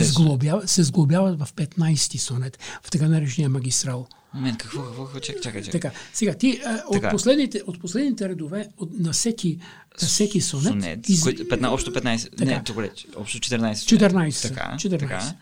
сглобява, 0.04 0.68
се 0.68 0.82
сглобяват 0.82 1.38
в 1.38 1.52
15-ти 1.52 2.18
сонет, 2.18 2.58
в 2.82 2.90
така 2.90 3.08
наречения 3.08 3.48
магистрал. 3.48 4.08
Момент, 4.34 4.58
какво, 4.58 4.82
какво, 4.82 5.04
какво, 5.04 5.20
чакай, 5.20 5.42
чакай, 5.42 5.62
чакай. 5.62 5.80
Така, 5.80 5.96
сега, 6.12 6.34
ти 6.34 6.60
а, 6.64 6.82
от, 6.86 7.10
последните, 7.10 7.62
от 7.66 7.80
последните 7.80 8.28
редове 8.28 8.68
от, 8.76 8.90
на, 8.98 9.12
всеки, 9.12 9.58
на 10.02 10.08
всеки 10.08 10.40
сонет... 10.40 10.66
сонет 10.66 11.08
из... 11.08 11.24
15, 11.24 11.72
общо 11.72 11.92
15, 11.92 12.30
така. 12.36 12.44
не, 12.44 12.62
добре, 12.66 12.90
общо 13.16 13.38
14 13.38 13.74
сонет. 13.74 14.02
14, 14.12 14.48
така, 14.48 14.76
14. 14.76 14.98
Така. 14.98 15.34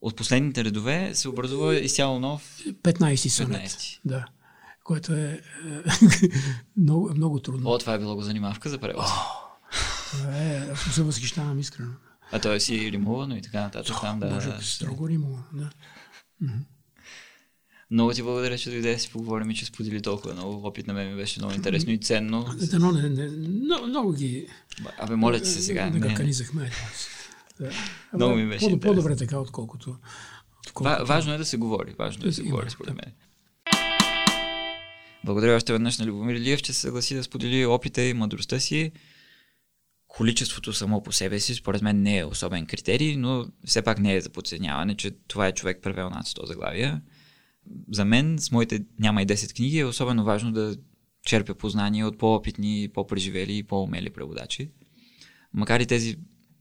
От 0.00 0.16
последните 0.16 0.64
редове 0.64 1.10
се 1.14 1.28
образува 1.28 1.74
изцяло 1.74 2.20
нов... 2.20 2.62
15 2.82 3.28
сонет, 3.28 3.70
15. 3.70 4.00
да. 4.04 4.26
Което 4.84 5.12
е, 5.12 5.18
е 5.18 5.40
много, 6.76 7.10
много 7.14 7.40
трудно. 7.40 7.70
О, 7.70 7.78
това 7.78 7.94
е 7.94 7.98
било 7.98 8.14
го 8.14 8.22
занимавка 8.22 8.68
за 8.68 8.78
превод. 8.78 9.04
Е, 10.34 10.62
аз 10.72 10.94
се 10.94 11.02
възхищавам 11.02 11.58
искрено. 11.58 11.92
А 12.32 12.38
той 12.38 12.60
си 12.60 12.92
римувано 12.92 13.36
и 13.36 13.42
така 13.42 13.60
нататък. 13.60 13.96
Там, 14.00 14.20
да, 14.20 14.34
Боже, 14.34 14.52
строго 14.60 15.08
римувано, 15.08 15.44
да. 15.52 15.70
Много 17.92 18.12
ти 18.12 18.22
благодаря, 18.22 18.58
че 18.58 18.70
дойде 18.70 18.92
да 18.92 18.98
си 18.98 19.10
поговорим 19.10 19.50
и 19.50 19.54
че 19.54 19.64
сподели 19.64 20.02
толкова 20.02 20.34
много. 20.34 20.66
Опит 20.66 20.86
на 20.86 20.94
мен 20.94 21.10
ми 21.10 21.16
беше 21.16 21.40
много 21.40 21.54
интересно 21.54 21.92
и 21.92 21.98
ценно. 21.98 22.46
Да, 22.70 22.92
не, 22.92 23.08
не, 23.08 23.28
много, 23.48 23.86
много 23.86 24.12
ги... 24.12 24.46
Абе, 24.98 25.16
моля 25.16 25.40
ти 25.40 25.48
се 25.48 25.62
сега. 25.62 25.90
Не, 25.90 25.98
не. 25.98 26.14
канизахме. 26.14 26.70
Да. 27.60 27.70
Много 28.14 28.34
ми 28.34 28.48
беше 28.48 28.70
по, 28.70 28.80
По-добре 28.80 29.16
така, 29.16 29.38
отколкото... 29.38 29.96
отколкото... 30.66 31.06
важно 31.06 31.32
е 31.32 31.38
да 31.38 31.44
се 31.44 31.56
говори. 31.56 31.94
Важно 31.98 32.24
е 32.24 32.26
да 32.26 32.32
се 32.32 32.42
говори, 32.42 32.70
според 32.70 32.94
мен. 32.94 33.12
Благодаря 35.24 35.56
още 35.56 35.72
веднъж 35.72 35.98
на 35.98 36.06
Любомир 36.06 36.34
Илиев, 36.34 36.62
че 36.62 36.72
се 36.72 36.80
съгласи 36.80 37.14
да 37.14 37.24
сподели 37.24 37.66
опита 37.66 38.02
и 38.02 38.14
мъдростта 38.14 38.60
си 38.60 38.92
количеството 40.08 40.72
само 40.72 41.02
по 41.02 41.12
себе 41.12 41.40
си, 41.40 41.54
според 41.54 41.82
мен 41.82 42.02
не 42.02 42.18
е 42.18 42.24
особен 42.24 42.66
критерий, 42.66 43.16
но 43.16 43.46
все 43.64 43.82
пак 43.82 43.98
не 43.98 44.14
е 44.14 44.20
за 44.20 44.30
подценяване, 44.30 44.96
че 44.96 45.10
това 45.28 45.46
е 45.46 45.52
човек 45.52 45.78
превел 45.82 46.10
над 46.10 46.26
100 46.26 46.46
заглавия. 46.46 47.00
За 47.92 48.04
мен, 48.04 48.38
с 48.38 48.50
моите 48.50 48.84
няма 48.98 49.22
и 49.22 49.26
10 49.26 49.56
книги, 49.56 49.78
е 49.78 49.84
особено 49.84 50.24
важно 50.24 50.52
да 50.52 50.76
черпя 51.26 51.54
познания 51.54 52.06
от 52.06 52.18
по-опитни, 52.18 52.88
по-преживели 52.94 53.56
и 53.56 53.62
по-умели 53.62 54.10
преводачи. 54.10 54.70
Макар 55.54 55.80
и 55.80 55.86
тези 55.86 56.16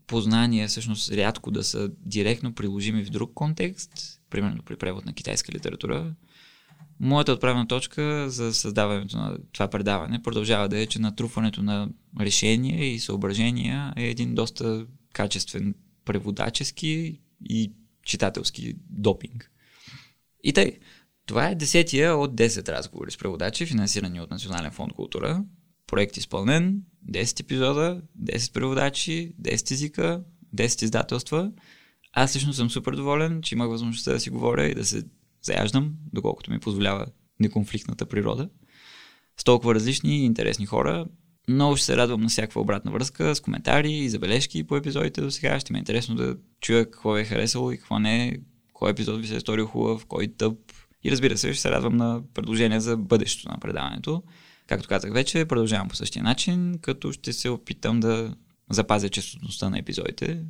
познания 0.08 0.68
всъщност 0.68 1.12
рядко 1.12 1.52
да 1.52 1.64
са 1.64 1.92
директно 2.00 2.54
приложими 2.54 3.06
в 3.06 3.10
друг 3.10 3.34
контекст, 3.34 4.22
примерно 4.30 4.64
при 4.64 4.76
превод 4.76 5.06
на 5.06 5.14
китайска 5.14 5.52
литература, 5.52 6.16
Моята 7.04 7.32
отправна 7.32 7.68
точка 7.68 8.30
за 8.30 8.54
създаването 8.54 9.18
на 9.18 9.38
това 9.52 9.68
предаване 9.68 10.22
продължава 10.22 10.70
да 10.70 10.80
е, 10.80 10.86
че 10.86 11.00
натрупването 11.00 11.64
на 11.64 11.90
решения 12.20 12.94
и 12.94 13.00
съображения 13.00 13.94
е 13.98 14.04
един 14.04 14.36
доста 14.36 14.86
качествен 15.14 15.76
преводачески 16.06 17.20
и 17.50 17.74
читателски 18.04 18.76
допинг. 18.90 19.52
И 20.44 20.54
тъй, 20.54 20.78
това 21.32 21.48
е 21.48 21.56
десетия 21.56 22.16
от 22.18 22.36
10 22.36 22.70
разговори 22.70 23.12
с 23.12 23.18
преводачи, 23.18 23.66
финансирани 23.66 24.22
от 24.22 24.32
Национален 24.32 24.72
фонд 24.72 24.94
култура. 24.94 25.44
Проект 25.88 26.18
изпълнен, 26.18 26.82
10 27.12 27.40
епизода, 27.40 28.02
10 28.24 28.54
преводачи, 28.54 29.36
10 29.42 29.72
езика, 29.72 30.24
10 30.56 30.84
издателства. 30.84 31.52
Аз 32.14 32.36
лично 32.36 32.54
съм 32.54 32.70
супер 32.70 32.92
доволен, 32.92 33.42
че 33.42 33.56
имах 33.56 33.70
възможността 33.70 34.12
да 34.12 34.20
си 34.20 34.30
говоря 34.30 34.68
и 34.68 34.76
да 34.76 34.86
се 34.86 35.04
заяждам, 35.42 35.94
доколкото 36.14 36.52
ми 36.52 36.60
позволява 36.60 37.06
неконфликтната 37.40 38.06
природа. 38.06 38.50
с 39.38 39.44
толкова 39.44 39.76
различни 39.76 40.18
и 40.18 40.26
интересни 40.26 40.66
хора. 40.66 41.06
Много 41.50 41.76
ще 41.76 41.86
се 41.86 41.98
радвам 41.98 42.22
на 42.22 42.30
всякаква 42.30 42.62
обратна 42.62 42.92
връзка 42.92 43.36
с 43.36 43.42
коментари 43.42 43.92
и 43.92 44.10
забележки 44.10 44.64
по 44.64 44.76
епизодите 44.76 45.22
до 45.22 45.32
сега. 45.32 45.60
Ще 45.60 45.74
ми 45.74 45.80
е 45.80 45.80
интересно 45.80 46.16
да 46.16 46.38
чуя 46.62 46.86
какво 46.86 47.12
ви 47.12 47.22
е 47.22 47.26
харесало 47.26 47.72
и 47.72 47.78
какво 47.78 48.00
не, 48.00 48.40
кой 48.74 48.92
епизод 48.92 49.22
ви 49.22 49.28
се 49.28 49.36
е 49.36 49.40
сторил 49.40 49.68
хубав, 49.68 50.06
кой 50.06 50.28
тъп. 50.28 50.58
И 51.04 51.12
разбира 51.12 51.38
се, 51.38 51.54
ще 51.54 51.62
се 51.62 51.72
радвам 51.72 51.98
на 51.98 52.22
предложения 52.34 52.82
за 52.82 52.98
бъдещето 52.98 53.50
на 53.50 53.58
предаването. 53.58 54.24
Както 54.68 54.90
казах 54.90 55.14
вече, 55.14 55.46
продължавам 55.46 55.88
по 55.88 55.96
същия 55.96 56.24
начин, 56.24 56.80
като 56.82 57.12
ще 57.12 57.34
се 57.34 57.50
опитам 57.50 58.00
да 58.00 58.36
запазя 58.70 59.10
честотността 59.10 59.70
на 59.70 59.80
епизодите 59.80 60.44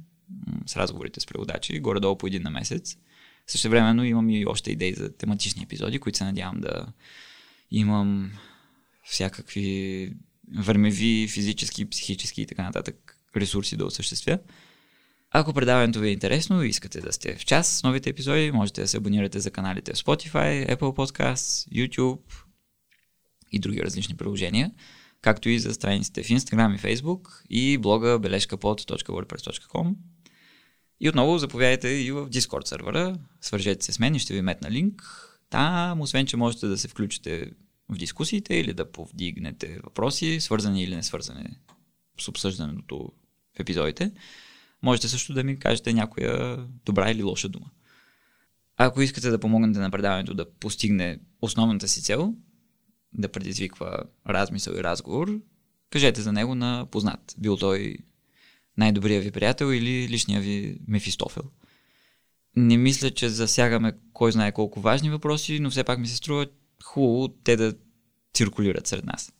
с 0.65 0.77
разговорите 0.77 1.19
с 1.19 1.25
преводачи, 1.25 1.79
горе-долу 1.79 2.17
по 2.17 2.27
един 2.27 2.43
на 2.43 2.49
месец. 2.49 2.97
Също 3.47 3.69
времено 3.69 4.03
имам 4.03 4.29
и 4.29 4.45
още 4.45 4.71
идеи 4.71 4.93
за 4.93 5.17
тематични 5.17 5.63
епизоди, 5.63 5.99
които 5.99 6.17
се 6.17 6.23
надявам 6.23 6.61
да 6.61 6.85
имам 7.71 8.31
всякакви 9.03 10.13
времеви, 10.57 11.27
физически, 11.27 11.89
психически 11.89 12.41
и 12.41 12.45
така 12.45 12.63
нататък 12.63 13.17
ресурси 13.35 13.77
да 13.77 13.85
осъществя. 13.85 14.39
Ако 15.33 15.53
предаването 15.53 15.99
ви 15.99 16.07
е 16.07 16.11
интересно 16.11 16.63
и 16.63 16.69
искате 16.69 17.01
да 17.01 17.13
сте 17.13 17.35
в 17.35 17.45
час 17.45 17.67
с 17.67 17.83
новите 17.83 18.09
епизоди, 18.09 18.51
можете 18.51 18.81
да 18.81 18.87
се 18.87 18.97
абонирате 18.97 19.39
за 19.39 19.51
каналите 19.51 19.93
в 19.93 19.97
Spotify, 19.97 20.75
Apple 20.75 20.79
Podcasts, 20.79 21.69
YouTube 21.69 22.21
и 23.51 23.59
други 23.59 23.83
различни 23.83 24.17
приложения, 24.17 24.71
както 25.21 25.49
и 25.49 25.59
за 25.59 25.73
страниците 25.73 26.23
в 26.23 26.27
Instagram 26.27 26.75
и 26.75 26.79
Facebook 26.79 27.27
и 27.49 27.77
блога 27.77 28.19
бележкапод.wordpress.com 28.19 29.95
и 30.99 31.09
отново 31.09 31.37
заповядайте 31.37 31.87
и 31.87 32.11
в 32.11 32.29
Discord 32.29 32.67
сервера, 32.67 33.15
свържете 33.41 33.85
се 33.85 33.91
с 33.91 33.99
мен 33.99 34.15
и 34.15 34.19
ще 34.19 34.33
ви 34.33 34.41
метна 34.41 34.71
линк. 34.71 35.03
Там, 35.49 36.01
освен 36.01 36.25
че 36.25 36.37
можете 36.37 36.67
да 36.67 36.77
се 36.77 36.87
включите 36.87 37.51
в 37.89 37.97
дискусиите 37.97 38.55
или 38.55 38.73
да 38.73 38.91
повдигнете 38.91 39.79
въпроси, 39.83 40.39
свързани 40.39 40.83
или 40.83 40.95
не 40.95 41.03
свързани 41.03 41.57
с 42.19 42.27
обсъждането 42.27 43.11
в 43.57 43.59
епизодите, 43.59 44.11
можете 44.83 45.07
също 45.07 45.33
да 45.33 45.43
ми 45.43 45.59
кажете 45.59 45.93
някоя 45.93 46.57
добра 46.85 47.11
или 47.11 47.23
лоша 47.23 47.49
дума. 47.49 47.65
Ако 48.77 49.01
искате 49.01 49.29
да 49.29 49.39
помогнете 49.39 49.79
на 49.79 49.91
предаването 49.91 50.33
да 50.33 50.51
постигне 50.51 51.19
основната 51.41 51.87
си 51.87 52.03
цел, 52.03 52.33
да 53.13 53.31
предизвиква 53.31 54.03
размисъл 54.27 54.73
и 54.73 54.83
разговор, 54.83 55.39
кажете 55.89 56.21
за 56.21 56.31
него 56.31 56.55
на 56.55 56.87
познат. 56.91 57.35
Бил 57.37 57.57
той 57.57 57.97
най-добрия 58.77 59.21
ви 59.21 59.31
приятел 59.31 59.65
или 59.65 60.07
личния 60.09 60.41
ви 60.41 60.79
Мефистофел. 60.87 61.43
Не 62.55 62.77
мисля, 62.77 63.11
че 63.11 63.29
засягаме 63.29 63.93
кой 64.13 64.31
знае 64.31 64.51
колко 64.51 64.81
важни 64.81 65.09
въпроси, 65.09 65.59
но 65.59 65.69
все 65.69 65.83
пак 65.83 65.99
ми 65.99 66.07
се 66.07 66.15
струва 66.15 66.47
хубаво 66.83 67.27
те 67.27 67.55
да 67.55 67.73
циркулират 68.33 68.87
сред 68.87 69.05
нас. 69.05 69.33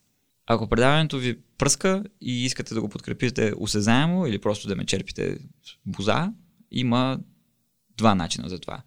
Ако 0.54 0.68
предаването 0.68 1.18
ви 1.18 1.40
пръска 1.58 2.04
и 2.22 2.46
искате 2.46 2.74
да 2.74 2.82
го 2.82 2.90
подкрепите 2.90 3.54
осезаемо 3.58 4.28
или 4.28 4.40
просто 4.40 4.68
да 4.68 4.76
ме 4.76 4.86
черпите 4.86 5.38
боза, 5.86 6.34
има 6.72 7.20
два 7.98 8.16
начина 8.16 8.50
за 8.50 8.60
това. 8.60 8.82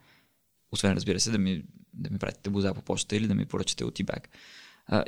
Освен, 0.72 0.92
разбира 0.92 1.20
се, 1.20 1.30
да 1.30 1.38
ми, 1.38 1.62
да 1.92 2.10
ми 2.10 2.18
пратите 2.18 2.50
боза 2.50 2.74
по 2.74 2.82
почта 2.82 3.16
или 3.16 3.26
да 3.26 3.34
ми 3.34 3.46
поръчате 3.46 3.84
от 3.84 3.98
eBag. 3.98 4.24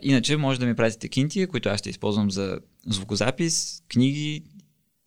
Иначе 0.03 0.37
може 0.37 0.61
да 0.61 0.66
ми 0.66 0.77
пратите 0.77 1.09
кинти, 1.09 1.47
които 1.47 1.69
аз 1.69 1.81
ще 1.81 1.91
използвам 1.91 2.31
за 2.31 2.61
звукозапис, 2.87 3.83
книги 3.89 4.45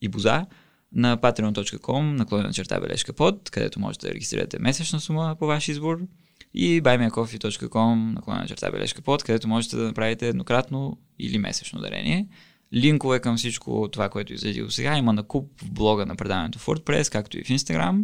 и 0.02 0.08
боза 0.08 0.46
на 0.92 1.18
patreon.com 1.18 2.02
наклонена 2.02 2.54
черта 2.54 2.80
бележка 2.80 3.14
под, 3.14 3.50
където 3.50 3.80
можете 3.80 4.08
да 4.08 4.14
регистрирате 4.14 4.60
месечна 4.60 5.00
сума 5.00 5.36
по 5.40 5.46
ваш 5.46 5.68
избор 5.68 6.00
и 6.54 6.82
buymeacoffee.com 6.82 8.14
наклонена 8.14 8.48
черта 8.48 8.72
бележка 8.72 9.02
под, 9.02 9.24
където 9.24 9.48
можете 9.48 9.76
да 9.76 9.84
направите 9.84 10.28
еднократно 10.28 10.98
или 11.20 11.38
месечно 11.38 11.82
дарение. 11.82 12.28
Линкове 12.74 13.20
към 13.20 13.38
всичко 13.38 13.90
това, 13.92 14.10
което 14.10 14.34
излезе 14.34 14.62
до 14.62 14.72
сега, 14.72 14.98
има 14.98 15.14
на 15.14 15.24
куп 15.24 15.62
в 15.62 15.72
блога 15.72 16.06
на 16.06 16.16
предаването 16.16 16.60
в 16.60 16.66
WordPress, 16.66 17.12
както 17.12 17.38
и 17.38 17.44
в 17.44 17.48
Instagram. 17.48 18.04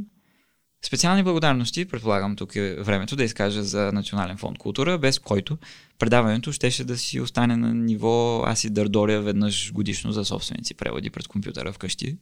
Специални 0.85 1.23
благодарности, 1.23 1.85
предполагам 1.85 2.35
тук 2.35 2.55
е 2.55 2.75
времето 2.75 3.15
да 3.15 3.23
изкажа 3.23 3.63
за 3.63 3.91
Национален 3.93 4.37
фонд 4.37 4.57
култура, 4.57 4.97
без 4.97 5.19
който 5.19 5.57
предаването 5.99 6.51
щеше 6.51 6.83
да 6.83 6.97
си 6.97 7.19
остане 7.19 7.55
на 7.55 7.73
ниво 7.73 8.43
аз 8.45 8.63
и 8.63 8.69
дърдоря 8.69 9.21
веднъж 9.21 9.73
годишно 9.73 10.11
за 10.11 10.25
собственици 10.25 10.73
преводи 10.73 11.09
пред 11.09 11.27
компютъра 11.27 11.73
вкъщи. 11.73 12.17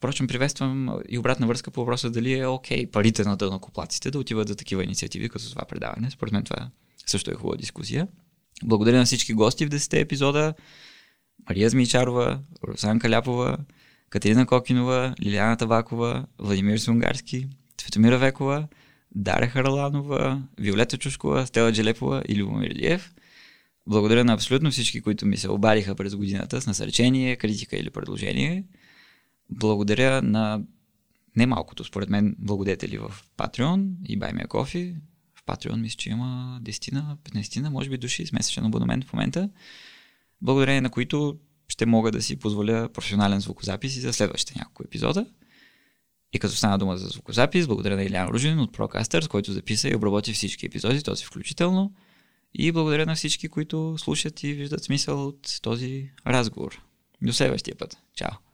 Впрочем, 0.00 0.26
приветствам 0.26 1.00
и 1.08 1.18
обратна 1.18 1.46
връзка 1.46 1.70
по 1.70 1.80
въпроса 1.80 2.10
дали 2.10 2.38
е 2.38 2.46
окей 2.46 2.86
okay, 2.86 2.90
парите 2.90 3.24
на 3.24 3.36
дълнокоплаците 3.36 4.10
да 4.10 4.18
отиват 4.18 4.48
за 4.48 4.56
такива 4.56 4.84
инициативи, 4.84 5.28
като 5.28 5.50
това 5.50 5.64
предаване. 5.64 6.10
Според 6.10 6.32
мен 6.32 6.44
това 6.44 6.70
също 7.06 7.30
е 7.30 7.34
хубава 7.34 7.56
дискусия. 7.56 8.08
Благодаря 8.64 8.98
на 8.98 9.04
всички 9.04 9.32
гости 9.32 9.66
в 9.66 9.68
10 9.68 10.00
епизода. 10.00 10.54
Мария 11.48 11.70
Змичарова, 11.70 12.40
Русанка 12.64 13.10
Ляпова, 13.10 13.58
Катерина 14.10 14.46
Кокинова, 14.46 15.14
Лиляна 15.22 15.56
Табакова, 15.56 16.26
Владимир 16.38 16.78
Сунгарски, 16.78 17.46
Цветомира 17.78 18.18
Векова, 18.18 18.68
Даря 19.14 19.46
Харланова, 19.46 20.42
Виолета 20.58 20.98
Чушкова, 20.98 21.46
Стела 21.46 21.72
Джелепова 21.72 22.22
и 22.28 22.36
Любомир 22.36 22.74
Диев. 22.74 23.14
Благодаря 23.86 24.24
на 24.24 24.32
абсолютно 24.32 24.70
всички, 24.70 25.00
които 25.00 25.26
ми 25.26 25.36
се 25.36 25.50
обадиха 25.50 25.94
през 25.94 26.16
годината 26.16 26.60
с 26.60 26.66
насърчение, 26.66 27.36
критика 27.36 27.76
или 27.76 27.90
предложение. 27.90 28.64
Благодаря 29.50 30.22
на 30.22 30.62
немалкото, 31.36 31.84
според 31.84 32.10
мен, 32.10 32.36
благодетели 32.38 32.98
в 32.98 33.14
Patreon 33.36 33.92
и 34.04 34.18
Buy 34.18 34.34
Me 34.34 34.46
Coffee. 34.46 34.96
В 35.34 35.44
Patreon 35.44 35.80
мисля, 35.80 35.96
че 35.96 36.10
има 36.10 36.60
10 36.62 37.16
15 37.16 37.68
може 37.68 37.90
би 37.90 37.98
души 37.98 38.26
с 38.26 38.32
месечен 38.32 38.64
абонамент 38.64 39.04
в 39.04 39.12
момента. 39.12 39.50
Благодарение 40.42 40.80
на 40.80 40.90
които 40.90 41.38
ще 41.68 41.86
мога 41.86 42.12
да 42.12 42.22
си 42.22 42.36
позволя 42.36 42.88
професионален 42.88 43.40
звукозапис 43.40 43.96
и 43.96 44.00
за 44.00 44.12
следващите 44.12 44.58
няколко 44.58 44.82
епизода. 44.84 45.26
И 46.32 46.38
като 46.38 46.56
стана 46.56 46.78
дума 46.78 46.96
за 46.96 47.08
звукозапис, 47.08 47.66
благодаря 47.66 47.96
на 47.96 48.04
Илян 48.04 48.28
Ружин 48.28 48.60
от 48.60 48.76
Procasters, 48.76 49.28
който 49.28 49.52
записа 49.52 49.88
и 49.88 49.94
обработи 49.94 50.32
всички 50.32 50.66
епизоди, 50.66 51.02
този 51.02 51.24
включително. 51.24 51.94
И 52.54 52.72
благодаря 52.72 53.06
на 53.06 53.14
всички, 53.14 53.48
които 53.48 53.94
слушат 53.98 54.42
и 54.42 54.52
виждат 54.52 54.84
смисъл 54.84 55.26
от 55.26 55.58
този 55.62 56.10
разговор. 56.26 56.82
До 57.22 57.32
следващия 57.32 57.76
път. 57.76 57.98
Чао! 58.14 58.49